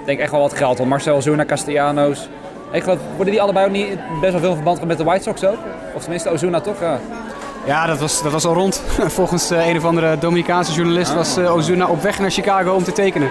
ik 0.00 0.06
denk 0.06 0.18
echt 0.18 0.30
wel 0.30 0.40
wat 0.40 0.54
geld. 0.54 0.78
Want 0.78 0.90
Marcel 0.90 1.16
Ozuna, 1.16 1.44
Castellanos. 1.44 2.28
Ik 2.72 2.82
geloof, 2.82 2.98
worden 3.14 3.32
die 3.32 3.42
allebei 3.42 3.66
ook 3.66 3.72
niet 3.72 3.98
best 4.20 4.32
wel 4.32 4.40
veel 4.40 4.48
in 4.50 4.54
verband 4.54 4.84
met 4.84 4.98
de 4.98 5.04
White 5.04 5.22
Sox 5.22 5.44
ook? 5.44 5.56
Of 5.94 6.00
tenminste 6.02 6.30
Ozuna 6.30 6.60
toch? 6.60 6.80
Ja. 6.80 6.98
Ja, 7.66 7.86
dat 7.86 7.98
was, 7.98 8.22
dat 8.22 8.32
was 8.32 8.44
al 8.44 8.54
rond. 8.54 8.82
Volgens 9.18 9.50
eh, 9.50 9.66
een 9.68 9.76
of 9.76 9.84
andere 9.84 10.18
Dominicaanse 10.18 10.72
journalist 10.72 11.14
was 11.14 11.36
eh, 11.36 11.54
Ozuna 11.54 11.86
op 11.86 12.02
weg 12.02 12.18
naar 12.18 12.30
Chicago 12.30 12.72
om 12.72 12.84
te 12.84 12.92
tekenen. 12.92 13.30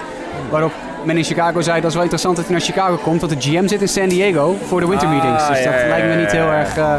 Waarop 0.49 0.71
men 1.03 1.17
in 1.17 1.23
Chicago 1.23 1.61
zei 1.61 1.75
dat 1.79 1.89
is 1.89 1.93
wel 1.93 2.03
interessant 2.03 2.35
dat 2.35 2.45
hij 2.45 2.55
naar 2.55 2.63
Chicago 2.65 2.95
komt, 3.03 3.21
want 3.21 3.33
de 3.33 3.49
GM 3.49 3.67
zit 3.67 3.81
in 3.81 3.87
San 3.87 4.07
Diego 4.09 4.55
voor 4.67 4.79
de 4.79 4.87
winter 4.87 5.07
Ah, 5.07 5.13
meetings. 5.13 5.47
Dus 5.47 5.63
dat 5.63 5.73
ja, 5.73 5.87
lijkt 5.87 6.05
me 6.05 6.11
ja, 6.13 6.17
niet 6.19 6.31
ja, 6.31 6.37
heel 6.37 6.51
erg 6.51 6.77
eh, 6.77 6.95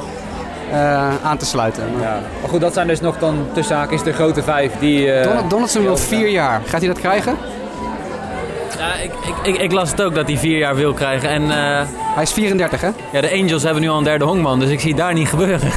eh, 0.73 1.09
aan 1.25 1.37
te 1.37 1.47
sluiten. 1.47 1.83
Maar 1.93 2.03
Ja. 2.03 2.19
Maar 2.41 2.51
goed, 2.51 2.61
dat 2.61 2.73
zijn 2.75 2.87
dus 2.87 3.01
nog 3.01 3.19
dan 3.19 3.47
tussen 3.53 3.77
haakjes 3.77 4.03
de 4.03 4.13
grote 4.13 4.43
vijf 4.43 4.73
die... 4.79 5.13
eh, 5.13 5.25
Donald, 5.25 5.51
Donaldson 5.51 5.83
wil 5.83 5.97
vier 5.97 6.29
jaar. 6.29 6.61
Gaat 6.67 6.81
hij 6.81 6.89
dat 6.89 6.99
krijgen? 7.01 7.37
Ja, 8.79 8.95
ik, 8.95 9.11
ik, 9.43 9.55
ik, 9.55 9.61
ik 9.61 9.73
las 9.73 9.91
het 9.91 10.03
ook 10.03 10.15
dat 10.15 10.27
hij 10.27 10.37
vier 10.37 10.59
jaar 10.59 10.75
wil 10.75 10.93
krijgen. 10.93 11.29
En 11.29 11.43
eh, 11.43 11.83
Hij 12.15 12.23
is 12.23 12.33
34, 12.33 12.81
hè? 12.81 12.89
ja, 13.13 13.21
de 13.21 13.33
Angels 13.33 13.63
hebben 13.63 13.83
nu 13.83 13.89
al 13.89 13.99
een 13.99 14.05
derde 14.05 14.25
honkman, 14.25 14.59
dus 14.61 14.71
ik 14.71 14.81
zie 14.81 14.89
het 14.91 14.99
daar 14.99 15.13
niet 15.13 15.29
gebeuren. 15.29 15.71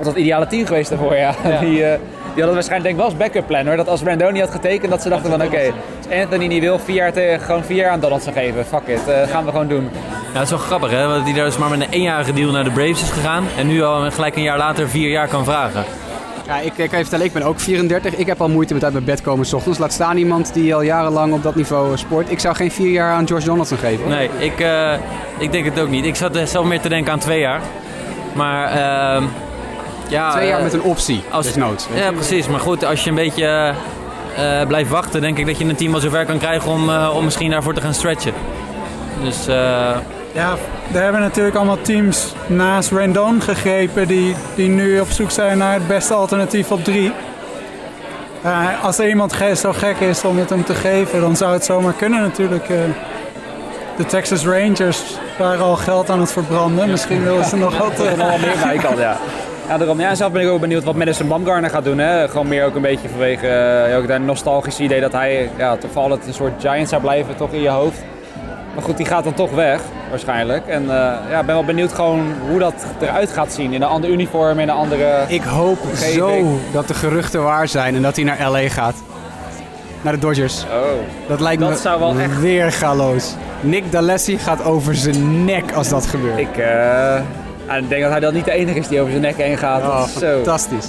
Dat 0.00 0.08
was 0.08 0.18
het 0.18 0.24
ideale 0.24 0.46
team 0.46 0.66
geweest 0.66 0.88
daarvoor, 0.90 1.16
ja. 1.16 1.34
Die, 1.60 1.84
eh, 1.84 1.98
die 2.34 2.42
hadden 2.42 2.54
waarschijnlijk 2.54 2.82
denk 2.82 2.84
ik 2.84 2.96
wel 2.96 3.04
als 3.04 3.16
backup 3.16 3.46
plan 3.46 3.66
hoor. 3.66 3.76
Dat 3.76 3.88
als 3.88 4.02
Brandon 4.02 4.32
niet 4.32 4.42
had 4.42 4.50
getekend, 4.50 4.90
dat 4.90 5.02
ze 5.02 5.08
dachten 5.08 5.30
van 5.30 5.42
oké, 5.42 5.72
als 5.96 6.20
Anthony 6.22 6.46
niet 6.46 6.60
wil, 6.60 6.78
vier 6.78 6.94
jaar 6.94 7.12
te, 7.12 7.36
gewoon 7.40 7.64
vier 7.64 7.76
jaar 7.76 7.90
aan 7.90 8.00
Donaldson 8.00 8.32
geven. 8.32 8.66
Fuck 8.66 8.86
it, 8.86 9.08
eh, 9.08 9.28
gaan 9.28 9.44
we 9.44 9.50
gewoon 9.50 9.68
doen. 9.68 9.88
Ja, 10.32 10.38
het 10.38 10.42
is 10.42 10.50
wel 10.50 10.58
grappig 10.58 10.90
hè, 10.90 11.06
dat 11.08 11.22
hij 11.22 11.32
daar 11.32 11.44
dus 11.44 11.58
maar 11.58 11.70
met 11.70 11.80
een 11.80 11.90
eenjarige 11.90 12.32
deal 12.32 12.50
naar 12.50 12.64
de 12.64 12.70
Braves 12.70 13.02
is 13.02 13.10
gegaan. 13.10 13.44
En 13.58 13.66
nu 13.66 13.82
al 13.82 14.10
gelijk 14.10 14.36
een 14.36 14.42
jaar 14.42 14.58
later 14.58 14.88
vier 14.88 15.10
jaar 15.10 15.28
kan 15.28 15.44
vragen. 15.44 15.84
Ja, 16.50 16.58
ik, 16.58 16.72
ik 16.76 16.88
kan 16.88 16.98
je 16.98 17.04
vertellen, 17.04 17.26
ik 17.26 17.32
ben 17.32 17.42
ook 17.42 17.60
34. 17.60 18.14
Ik 18.14 18.26
heb 18.26 18.40
al 18.40 18.48
moeite 18.48 18.74
met 18.74 18.84
uit 18.84 18.92
mijn 18.92 19.04
bed 19.04 19.22
komen 19.22 19.46
s 19.46 19.52
ochtends. 19.52 19.78
Laat 19.78 19.92
staan 19.92 20.16
iemand 20.16 20.54
die 20.54 20.74
al 20.74 20.82
jarenlang 20.82 21.32
op 21.32 21.42
dat 21.42 21.54
niveau 21.54 21.92
eh, 21.92 21.98
sport. 21.98 22.30
Ik 22.30 22.40
zou 22.40 22.54
geen 22.54 22.70
vier 22.70 22.90
jaar 22.90 23.12
aan 23.12 23.26
George 23.26 23.46
Donaldson 23.46 23.78
geven. 23.78 24.04
hoor. 24.04 24.14
Nee, 24.14 24.30
ik, 24.38 24.60
eh, 24.60 24.92
ik 25.38 25.52
denk 25.52 25.64
het 25.64 25.80
ook 25.80 25.88
niet. 25.88 26.04
Ik 26.04 26.16
zat 26.16 26.36
eh, 26.36 26.46
zelf 26.46 26.66
meer 26.66 26.80
te 26.80 26.88
denken 26.88 27.12
aan 27.12 27.18
twee 27.18 27.40
jaar. 27.40 27.60
Maar 28.32 28.70
ehm, 28.70 29.24
ja... 30.10 30.30
Twee 30.30 30.46
jaar 30.48 30.56
eh, 30.58 30.64
met 30.64 30.72
een 30.72 30.82
optie, 30.82 31.22
als- 31.30 31.46
weet 31.54 31.98
je. 31.98 32.04
Ja, 32.04 32.12
precies. 32.12 32.48
Maar 32.48 32.60
goed, 32.60 32.84
als 32.84 33.04
je 33.04 33.10
een 33.10 33.16
beetje 33.16 33.74
eh, 34.36 34.66
blijft 34.66 34.90
wachten, 34.90 35.20
denk 35.20 35.38
ik 35.38 35.46
dat 35.46 35.58
je 35.58 35.64
een 35.64 35.76
team 35.76 35.92
wel 35.92 36.00
zover 36.00 36.24
kan 36.24 36.38
krijgen 36.38 36.70
om, 36.70 36.90
eh, 36.90 37.10
om 37.16 37.24
misschien 37.24 37.50
daarvoor 37.50 37.74
te 37.74 37.80
gaan 37.80 37.94
stretchen. 37.94 38.32
Dus 39.22 39.46
eh, 39.46 39.54
Ja, 40.32 40.54
er 40.92 41.02
hebben 41.02 41.20
natuurlijk 41.20 41.56
allemaal 41.56 41.80
teams 41.82 42.34
naast 42.46 42.90
Rendon 42.92 43.40
gegrepen 43.42 44.06
die, 44.06 44.34
die 44.54 44.68
nu 44.68 45.00
op 45.00 45.10
zoek 45.10 45.30
zijn 45.30 45.58
naar 45.58 45.74
het 45.74 45.86
beste 45.88 46.14
alternatief 46.14 46.70
op 46.70 46.84
drie. 46.84 47.12
Eh, 48.42 48.84
als 48.84 48.98
er 48.98 49.08
iemand 49.08 49.34
zo 49.56 49.72
gek 49.72 50.00
is 50.00 50.24
om 50.24 50.38
het 50.38 50.50
hem 50.50 50.64
te 50.64 50.74
geven, 50.74 51.20
dan 51.20 51.36
zou 51.36 51.52
het 51.52 51.64
zomaar 51.64 51.92
kunnen 51.92 52.20
natuurlijk. 52.20 52.68
eh. 52.68 52.76
de 53.96 54.06
Texas 54.06 54.44
Rangers 54.44 55.00
waren 55.38 55.64
al 55.64 55.76
geld 55.76 56.10
aan 56.10 56.20
het 56.20 56.32
verbranden. 56.32 56.90
Misschien 56.90 57.24
willen 57.24 57.44
ze 57.44 57.56
nog 57.56 57.78
wat. 57.84 57.98
Meer 57.98 58.56
bij 58.62 58.76
kan, 58.76 58.96
ja. 58.98 59.16
Ja, 59.70 59.78
daarom, 59.78 60.00
ja, 60.00 60.14
zelf 60.14 60.32
ben 60.32 60.42
ik 60.42 60.48
ook 60.48 60.60
benieuwd 60.60 60.84
wat 60.84 60.94
Madison 60.94 61.28
Bumgarner 61.28 61.70
gaat 61.70 61.84
doen. 61.84 61.98
Hè. 61.98 62.28
Gewoon 62.28 62.48
meer 62.48 62.64
ook 62.64 62.74
een 62.74 62.82
beetje 62.82 63.08
vanwege 63.08 63.46
eh, 63.48 63.96
ook 63.96 64.08
dat 64.08 64.20
nostalgische 64.20 64.82
idee 64.82 65.00
dat 65.00 65.12
hij 65.12 65.50
ja, 65.56 65.76
toch 65.76 65.96
altijd 65.96 66.26
een 66.26 66.32
soort 66.34 66.52
giant 66.60 66.88
zou 66.88 67.00
blijven 67.02 67.36
toch 67.36 67.52
in 67.52 67.60
je 67.62 67.68
hoofd. 67.68 67.98
Maar 68.74 68.84
goed, 68.84 68.96
die 68.96 69.06
gaat 69.06 69.24
dan 69.24 69.34
toch 69.34 69.50
weg, 69.50 69.80
waarschijnlijk. 70.10 70.66
En 70.66 70.82
eh, 70.82 71.12
ja, 71.30 71.40
ik 71.40 71.46
ben 71.46 71.54
wel 71.54 71.64
benieuwd 71.64 71.92
gewoon 71.92 72.26
hoe 72.48 72.58
dat 72.58 72.74
eruit 73.00 73.30
gaat 73.32 73.52
zien. 73.52 73.72
In 73.72 73.82
een 73.82 73.88
ander 73.88 74.10
uniform, 74.10 74.58
in 74.58 74.68
een 74.68 74.74
andere... 74.74 75.24
Ik 75.28 75.42
hoop 75.42 75.78
Omgeving. 75.82 76.14
zo 76.14 76.58
dat 76.72 76.88
de 76.88 76.94
geruchten 76.94 77.42
waar 77.42 77.68
zijn 77.68 77.94
en 77.94 78.02
dat 78.02 78.16
hij 78.16 78.24
naar 78.24 78.50
LA 78.50 78.68
gaat. 78.68 78.94
Naar 80.02 80.12
de 80.12 80.18
Dodgers. 80.18 80.62
Oh. 80.64 81.28
Dat 81.28 81.40
lijkt 81.40 81.60
Dat 81.60 81.70
me 81.70 81.76
zou 81.76 82.00
wel 82.00 82.18
echt- 82.18 82.40
weer 82.40 82.72
galoos. 82.72 83.34
Nick 83.60 83.92
D'Alessi 83.92 84.38
gaat 84.38 84.64
over 84.64 84.94
zijn 84.94 85.44
nek 85.44 85.72
als 85.72 85.88
dat 85.88 86.06
gebeurt. 86.06 86.38
Ik, 86.38 86.56
eh, 86.56 87.20
ja, 87.70 87.76
ik 87.76 87.88
denk 87.88 88.02
dat 88.02 88.10
hij 88.10 88.20
dan 88.20 88.34
niet 88.34 88.44
de 88.44 88.52
enige 88.52 88.78
is 88.78 88.88
die 88.88 88.98
over 89.00 89.10
zijn 89.10 89.22
nek 89.22 89.36
heen 89.36 89.58
gaat. 89.58 89.82
oh, 89.82 89.98
Dat 89.98 90.06
is 90.06 90.14
zo. 90.14 90.34
fantastisch. 90.34 90.86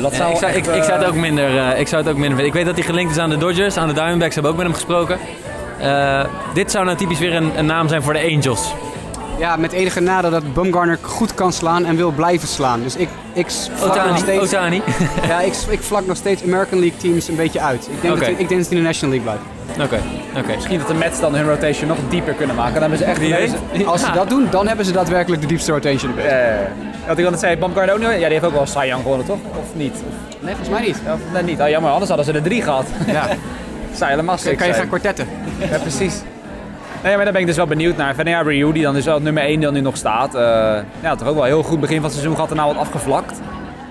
Dat 0.00 0.16
ja, 0.16 0.26
ik, 0.28 0.36
zou, 0.36 0.52
echt, 0.52 0.56
ik, 0.56 0.74
ik 0.74 0.82
zou 0.82 0.92
het 0.92 1.02
eh, 1.02 1.08
ook 1.08 1.14
minder, 1.14 1.58
eh, 1.58 1.80
ik 1.80 1.88
zou 1.88 2.02
het 2.02 2.10
ook 2.10 2.18
minder 2.18 2.38
vinden. 2.38 2.46
Ik 2.46 2.52
weet 2.52 2.64
dat 2.64 2.74
hij 2.74 2.84
gelinkt 2.84 3.10
is 3.10 3.18
aan 3.18 3.30
de 3.30 3.36
Dodgers, 3.36 3.76
aan 3.76 3.88
de 3.88 3.94
Diamondbacks 3.94 4.34
hebben 4.34 4.52
ook 4.52 4.58
met 4.58 4.66
hem 4.66 4.74
gesproken. 4.74 5.18
Eh, 5.80 6.24
dit 6.54 6.70
zou 6.70 6.84
nou 6.84 6.96
typisch 6.96 7.18
weer 7.18 7.34
een, 7.34 7.58
een 7.58 7.66
naam 7.66 7.88
zijn 7.88 8.02
voor 8.02 8.12
de 8.12 8.30
Angels. 8.34 8.74
Ja, 9.38 9.56
met 9.56 9.72
enige 9.72 10.00
nadeel 10.00 10.30
dat 10.30 10.54
Bumgarner 10.54 10.98
goed 11.00 11.34
kan 11.34 11.52
slaan 11.52 11.84
en 11.84 11.96
wil 11.96 12.10
blijven 12.10 12.48
slaan. 12.48 12.82
Dus 12.82 12.96
ik, 12.96 13.08
ik 13.32 13.50
vlak 13.50 13.94
nog 13.94 14.04
Otani, 14.04 14.18
steeds, 14.18 14.42
Otani. 14.42 14.82
ja, 15.28 15.40
ik, 15.40 15.54
ik 15.68 15.82
vlak 15.82 16.06
nog 16.06 16.16
steeds 16.16 16.42
American 16.42 16.78
League 16.78 16.98
teams 16.98 17.28
een 17.28 17.36
beetje 17.36 17.60
uit. 17.60 17.88
Ik 17.90 18.00
denk, 18.02 18.14
Oké. 18.14 18.30
dat, 18.30 18.38
ik 18.38 18.48
denk 18.48 18.62
dat 18.62 18.70
in 18.70 18.76
de 18.76 18.82
National 18.82 19.14
League 19.14 19.32
blijft. 19.32 19.60
Oké, 19.92 20.02
oké. 20.38 20.54
Misschien 20.54 20.78
dat 20.78 20.88
de 20.88 20.94
Mets 20.94 21.20
dan 21.20 21.34
hun 21.34 21.48
rotation 21.48 21.88
nog 21.88 21.98
dieper 22.08 22.34
kunnen 22.34 22.56
maken. 22.56 22.72
Dan 22.72 22.82
hebben 22.82 22.98
ze 22.98 23.04
echt 23.04 23.20
deze-. 23.20 23.84
Als 23.84 24.00
ze 24.00 24.12
dat 24.12 24.28
doen, 24.28 24.46
dan 24.50 24.66
hebben 24.66 24.84
ze 24.84 24.92
daadwerkelijk 24.92 25.42
de 25.42 25.48
diepste 25.48 25.72
rotation 25.72 26.10
erbij. 26.10 26.50
Eh, 26.50 26.56
wat 27.06 27.16
ik 27.16 27.22
dan 27.22 27.32
net 27.32 27.40
zei, 27.40 27.56
Bumgarner 27.56 27.94
ook 27.94 28.00
nog? 28.00 28.10
Ja, 28.10 28.16
die 28.16 28.26
heeft 28.26 28.44
ook 28.44 28.52
wel 28.52 28.66
Cy 28.66 28.84
Young 28.86 29.02
gewonnen, 29.02 29.26
toch? 29.26 29.38
Of 29.58 29.66
niet? 29.74 29.92
Of, 29.92 30.40
Nee, 30.40 30.54
volgens 30.54 30.68
mij 30.78 30.86
niet. 30.86 31.00
ja, 31.04 31.12
of 31.12 31.20
nee, 31.32 31.42
niet. 31.42 31.60
Oh, 31.60 31.68
jammer, 31.68 31.90
anders 31.90 32.08
hadden 32.08 32.26
ze 32.26 32.32
er 32.32 32.42
drie 32.42 32.62
gehad. 32.62 32.86
Ja. 33.06 33.28
Helemaal 33.98 34.36
Dan 34.44 34.56
kan 34.56 34.66
je 34.66 34.72
gaan 34.72 34.86
kwartetten. 34.86 35.26
Ja, 35.70 35.78
precies. 35.78 36.22
Nee, 37.02 37.14
maar 37.14 37.24
daar 37.24 37.32
ben 37.32 37.40
ik 37.40 37.46
dus 37.46 37.56
wel 37.56 37.66
benieuwd 37.66 37.96
naar. 37.96 38.28
Ja, 38.28 38.40
Ryu, 38.40 38.72
die 38.72 38.82
dan 38.82 38.94
dus 38.94 39.04
wel 39.04 39.20
nummer 39.20 39.42
1 39.42 39.60
dan 39.60 39.72
nu 39.72 39.80
nog 39.80 39.96
staat. 39.96 40.34
Eh, 40.34 40.42
ja, 41.00 41.14
toch 41.16 41.28
ook 41.28 41.34
wel 41.34 41.42
een 41.42 41.50
heel 41.50 41.62
goed 41.62 41.80
begin 41.80 41.96
van 41.96 42.04
het 42.04 42.12
seizoen 42.12 42.34
gehad 42.34 42.50
en 42.50 42.56
nou 42.56 42.74
wat 42.74 42.82
afgevlakt. 42.82 43.40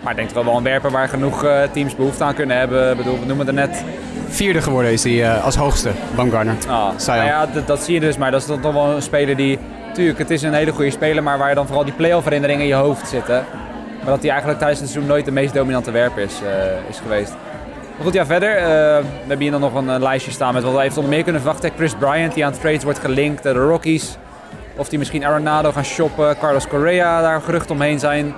Maar 0.01 0.11
ik 0.11 0.17
denk 0.17 0.29
toch 0.29 0.45
wel 0.45 0.57
een 0.57 0.63
werper 0.63 0.91
waar 0.91 1.07
genoeg 1.07 1.43
eh, 1.43 1.61
teams 1.71 1.95
behoefte 1.95 2.23
aan 2.23 2.33
kunnen 2.33 2.57
hebben. 2.57 2.91
Ik 2.91 2.97
bedoel, 2.97 3.19
we 3.19 3.25
noemen 3.25 3.45
het 3.45 3.55
net. 3.55 3.83
Vierde 4.27 4.61
geworden 4.61 4.91
is 4.91 5.03
hij 5.03 5.23
eh, 5.23 5.45
als 5.45 5.55
hoogste, 5.55 5.91
Baumgartner. 6.15 6.55
Ah, 6.67 6.89
nou 7.07 7.25
ja, 7.25 7.45
dat, 7.45 7.67
dat 7.67 7.83
zie 7.83 7.93
je 7.93 7.99
dus. 7.99 8.17
Maar 8.17 8.31
dat 8.31 8.41
is 8.41 8.47
dan 8.47 8.59
toch 8.59 8.73
wel 8.73 8.85
een 8.85 9.01
speler 9.01 9.35
die... 9.35 9.59
Tuurlijk, 9.93 10.17
het 10.17 10.29
is 10.29 10.41
een 10.41 10.53
hele 10.53 10.71
goede 10.71 10.91
speler, 10.91 11.23
maar 11.23 11.37
waar 11.37 11.49
je 11.49 11.55
dan 11.55 11.65
vooral 11.65 11.83
die 11.83 11.93
play-off 11.93 12.23
herinneringen 12.23 12.61
in 12.61 12.67
je 12.67 12.73
hoofd 12.73 13.07
zitten. 13.07 13.45
Maar 13.97 14.09
dat 14.09 14.21
hij 14.21 14.29
eigenlijk 14.29 14.59
tijdens 14.59 14.79
het 14.79 14.89
seizoen 14.89 15.11
nooit 15.11 15.25
de 15.25 15.31
meest 15.31 15.53
dominante 15.53 15.91
werper 15.91 16.21
is, 16.23 16.33
is 16.89 16.99
geweest. 16.99 17.33
Maar 18.01 18.09
goed, 18.09 18.19
ja, 18.19 18.25
verder. 18.25 18.57
eh, 18.57 18.63
we 18.63 19.03
hebben 19.19 19.39
hier 19.39 19.51
dan 19.51 19.59
nog 19.59 19.73
een, 19.75 19.89
eh, 19.89 19.99
lijstje 19.99 20.31
staan 20.31 20.53
met 20.53 20.63
wat 20.63 20.73
we 20.73 20.81
even 20.81 20.95
onder 20.97 21.09
meer 21.11 21.23
kunnen 21.23 21.41
verwachten. 21.41 21.71
Chris 21.75 21.93
Bryant, 21.93 22.33
die 22.33 22.45
aan 22.45 22.51
trades 22.53 22.83
wordt 22.83 22.99
gelinkt. 22.99 23.45
eh, 23.45 23.53
de 23.53 23.59
Rockies. 23.59 24.17
Of 24.75 24.89
die 24.89 24.99
misschien 24.99 25.25
Arenado 25.25 25.71
gaan 25.71 25.83
shoppen. 25.85 26.37
Carlos 26.37 26.67
Correa, 26.67 27.21
daar 27.21 27.41
gerucht 27.41 27.71
omheen 27.71 27.99
zijn. 27.99 28.33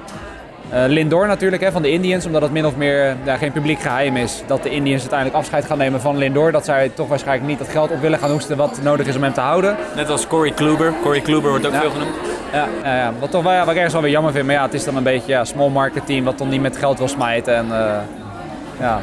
Eh, 0.70 0.84
Lindor 0.88 1.28
natuurlijk 1.28 1.64
hè, 1.64 1.72
van 1.72 1.82
de 1.82 1.92
Indians, 1.92 2.26
omdat 2.26 2.42
het 2.42 2.52
min 2.52 2.66
of 2.66 2.76
meer 2.76 3.16
ja, 3.24 3.38
geen 3.38 3.52
publiek 3.52 3.80
geheim 3.80 4.18
is 4.18 4.44
dat 4.48 4.64
de 4.64 4.70
Indians 4.70 5.02
uiteindelijk 5.02 5.40
afscheid 5.40 5.66
gaan 5.66 5.78
nemen 5.78 6.02
van 6.02 6.18
Lindor. 6.18 6.52
Dat 6.52 6.66
zij 6.66 6.90
toch 6.94 7.08
waarschijnlijk 7.08 7.48
niet 7.48 7.60
dat 7.60 7.68
geld 7.68 7.92
op 7.92 8.02
willen 8.02 8.20
gaan 8.20 8.32
hoesten 8.32 8.58
wat 8.58 8.80
nodig 8.82 9.08
is 9.08 9.16
om 9.16 9.24
hem 9.24 9.34
te 9.34 9.42
houden. 9.42 9.76
Net 9.96 10.10
als 10.10 10.28
Corey 10.28 10.52
Kluber. 10.52 10.94
Corey 11.04 11.22
Kluber 11.22 11.50
wordt 11.50 11.66
ook 11.66 11.74
Ja. 11.74 11.80
veel 11.80 11.90
genoemd. 11.92 12.16
Ja, 12.54 12.68
ja, 12.84 12.96
ja. 12.98 13.12
Wat, 13.20 13.32
toch 13.32 13.44
wel, 13.44 13.52
ja, 13.54 13.60
wat 13.60 13.70
ik 13.70 13.76
ergens 13.76 13.94
wel 13.94 14.02
weer 14.02 14.12
jammer 14.12 14.32
vind, 14.32 14.46
maar 14.46 14.56
ja, 14.56 14.62
het 14.64 14.74
is 14.74 14.84
dan 14.84 14.96
een 14.96 15.04
beetje 15.04 15.32
ja, 15.32 15.44
small 15.44 15.70
market 15.70 16.06
team 16.06 16.24
wat 16.24 16.38
dan 16.38 16.50
niet 16.50 16.62
met 16.62 16.78
geld 16.78 16.98
wil 16.98 17.08
smijten. 17.08 17.56
En 17.56 17.66
ja, 18.80 19.02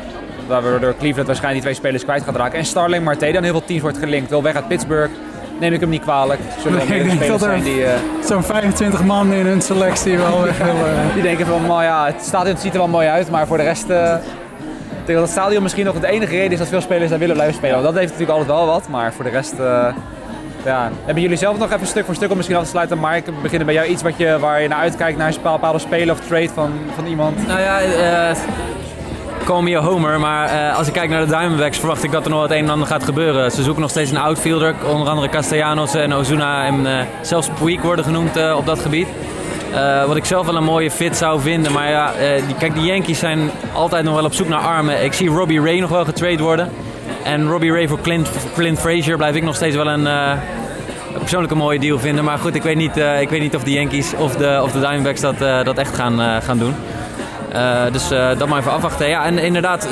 waardoor 0.50 0.94
Cleveland 0.98 1.26
waarschijnlijk 1.26 1.52
die 1.52 1.60
twee 1.62 1.74
spelers 1.74 2.04
kwijt 2.04 2.22
gaat 2.22 2.36
raken. 2.36 2.58
En 2.58 2.64
Starling 2.64 3.04
Marte, 3.04 3.24
die 3.24 3.36
aan 3.36 3.42
heel 3.42 3.52
veel 3.52 3.64
teams 3.64 3.82
wordt 3.82 3.98
gelinkt, 3.98 4.30
wil 4.30 4.42
weg 4.42 4.54
uit 4.54 4.68
Pittsburgh. 4.68 5.12
Neem 5.60 5.72
ik 5.72 5.80
hem 5.80 5.88
niet 5.88 6.02
kwalijk. 6.02 6.40
Zullen 6.62 6.88
Nee, 6.88 7.00
ik 7.00 7.18
denk 7.18 7.30
dat 7.30 7.42
er- 7.42 7.62
die, 7.62 7.84
eh, 7.84 7.92
Zo'n 8.24 8.42
25 8.42 9.04
man 9.04 9.32
in 9.32 9.46
hun 9.46 9.60
selectie 9.62 10.16
wel 10.18 10.42
weg 10.42 10.58
willen. 10.58 10.94
die 11.14 11.22
denken 11.22 11.46
van, 11.46 11.66
nou 11.66 11.82
ja, 11.82 12.06
het 12.06 12.22
stadion 12.22 12.56
ziet 12.56 12.72
er 12.72 12.78
wel 12.78 12.88
mooi 12.88 13.08
uit, 13.08 13.30
maar 13.30 13.46
voor 13.46 13.56
de 13.56 13.62
rest... 13.62 13.90
eh, 13.90 14.14
ik 15.00 15.06
denk 15.06 15.18
dat 15.18 15.28
het 15.28 15.30
stadion 15.38 15.62
misschien 15.62 15.84
nog 15.84 16.00
de 16.00 16.06
enige 16.06 16.34
reden 16.36 16.52
is 16.52 16.58
dat 16.58 16.68
veel 16.68 16.80
spelers 16.80 17.10
daar 17.10 17.18
willen 17.18 17.34
blijven 17.34 17.56
spelen. 17.56 17.74
Want 17.74 17.86
dat 17.86 17.94
heeft 17.98 18.12
natuurlijk 18.12 18.38
altijd 18.38 18.56
wel 18.58 18.66
wat, 18.66 18.88
maar 18.88 19.12
voor 19.12 19.24
de 19.24 19.30
rest... 19.30 19.52
eh, 19.58 19.86
ja. 20.64 20.90
Hebben 21.04 21.22
jullie 21.22 21.36
zelf 21.36 21.58
nog 21.58 21.72
even 21.72 21.86
stuk 21.86 22.04
voor 22.04 22.14
stuk 22.14 22.30
om 22.30 22.36
misschien 22.36 22.56
af 22.56 22.64
te 22.64 22.68
sluiten? 22.70 22.98
Mark, 22.98 23.26
we 23.26 23.32
beginnen 23.42 23.66
bij 23.66 23.74
jou 23.74 23.86
iets 23.88 24.02
wat 24.02 24.16
je, 24.16 24.38
waar 24.38 24.62
je 24.62 24.68
naar 24.68 24.78
uitkijkt, 24.78 25.18
naar 25.18 25.28
een 25.28 25.42
bepaalde 25.42 25.78
speler 25.78 26.14
of 26.14 26.20
trade 26.26 26.48
van, 26.54 26.72
van 26.94 27.06
iemand? 27.06 27.46
Nou 27.46 27.60
ja, 27.60 27.80
eh 27.80 28.36
call 29.50 29.62
me 29.62 29.76
a 29.76 29.80
homer, 29.80 30.20
maar 30.20 30.48
eh, 30.48 30.76
als 30.76 30.86
ik 30.86 30.92
kijk 30.92 31.10
naar 31.10 31.20
de 31.20 31.26
Diamondbacks 31.26 31.78
verwacht 31.78 32.04
ik 32.04 32.10
dat 32.10 32.24
er 32.24 32.30
nog 32.30 32.42
het 32.42 32.50
een 32.50 32.64
en 32.64 32.70
ander 32.70 32.86
gaat 32.86 33.04
gebeuren. 33.04 33.50
Ze 33.50 33.62
zoeken 33.62 33.80
nog 33.82 33.90
steeds 33.90 34.10
een 34.10 34.16
outfielder, 34.16 34.74
onder 34.92 35.08
andere 35.08 35.28
Castellanos 35.28 35.94
en 35.94 36.12
Ozuna 36.12 36.66
en 36.66 36.86
eh, 36.86 37.06
zelfs 37.22 37.48
Puig 37.58 37.82
worden 37.82 38.04
genoemd 38.04 38.36
eh, 38.36 38.56
op 38.56 38.66
dat 38.66 38.80
gebied. 38.80 39.08
Wat 40.06 40.16
ik 40.16 40.24
zelf 40.24 40.46
wel 40.46 40.56
een 40.56 40.64
mooie 40.64 40.90
fit 40.90 41.16
zou 41.16 41.40
vinden, 41.40 41.72
maar 41.72 41.90
ja, 41.90 42.12
die, 42.46 42.56
kijk, 42.56 42.74
die 42.74 42.84
Yankees 42.84 43.18
zijn 43.18 43.50
altijd 43.72 44.04
nog 44.04 44.14
wel 44.14 44.24
op 44.24 44.32
zoek 44.32 44.48
naar 44.48 44.60
armen. 44.60 45.04
Ik 45.04 45.12
zie 45.12 45.28
Robbie 45.28 45.60
Ray 45.60 45.78
nog 45.78 45.90
wel 45.90 46.04
getrade 46.04 46.42
worden. 46.42 46.70
En 47.22 47.48
Robbie 47.48 47.72
Ray 47.72 47.88
voor 47.88 48.00
Clint, 48.54 48.78
Frazier 48.78 49.16
blijf 49.16 49.34
ik 49.34 49.42
nog 49.42 49.54
steeds 49.54 49.76
wel 49.76 49.86
een, 49.86 50.08
persoonlijk 51.18 51.52
een 51.52 51.58
mooie 51.58 51.78
deal 51.78 51.98
vinden. 51.98 52.24
Maar 52.24 52.38
goed, 52.38 52.54
ik 52.54 52.62
weet 52.62 52.76
niet, 52.76 52.96
ik 53.20 53.28
weet 53.28 53.40
niet 53.40 53.56
of 53.56 53.62
de 53.62 53.72
Yankees 53.72 54.14
of 54.18 54.36
de, 54.36 54.60
of 54.62 54.72
de 54.72 54.80
Diamondbacks 54.80 55.20
dat, 55.20 55.38
dat 55.64 55.78
echt 55.78 55.94
gaan, 55.94 56.42
gaan 56.42 56.58
doen. 56.58 56.74
Eh, 57.52 57.82
dus 57.92 58.10
eh, 58.10 58.28
dat 58.38 58.48
maar 58.48 58.58
even 58.58 58.72
afwachten. 58.72 59.08
Ja, 59.08 59.24
en 59.24 59.38
inderdaad, 59.38 59.88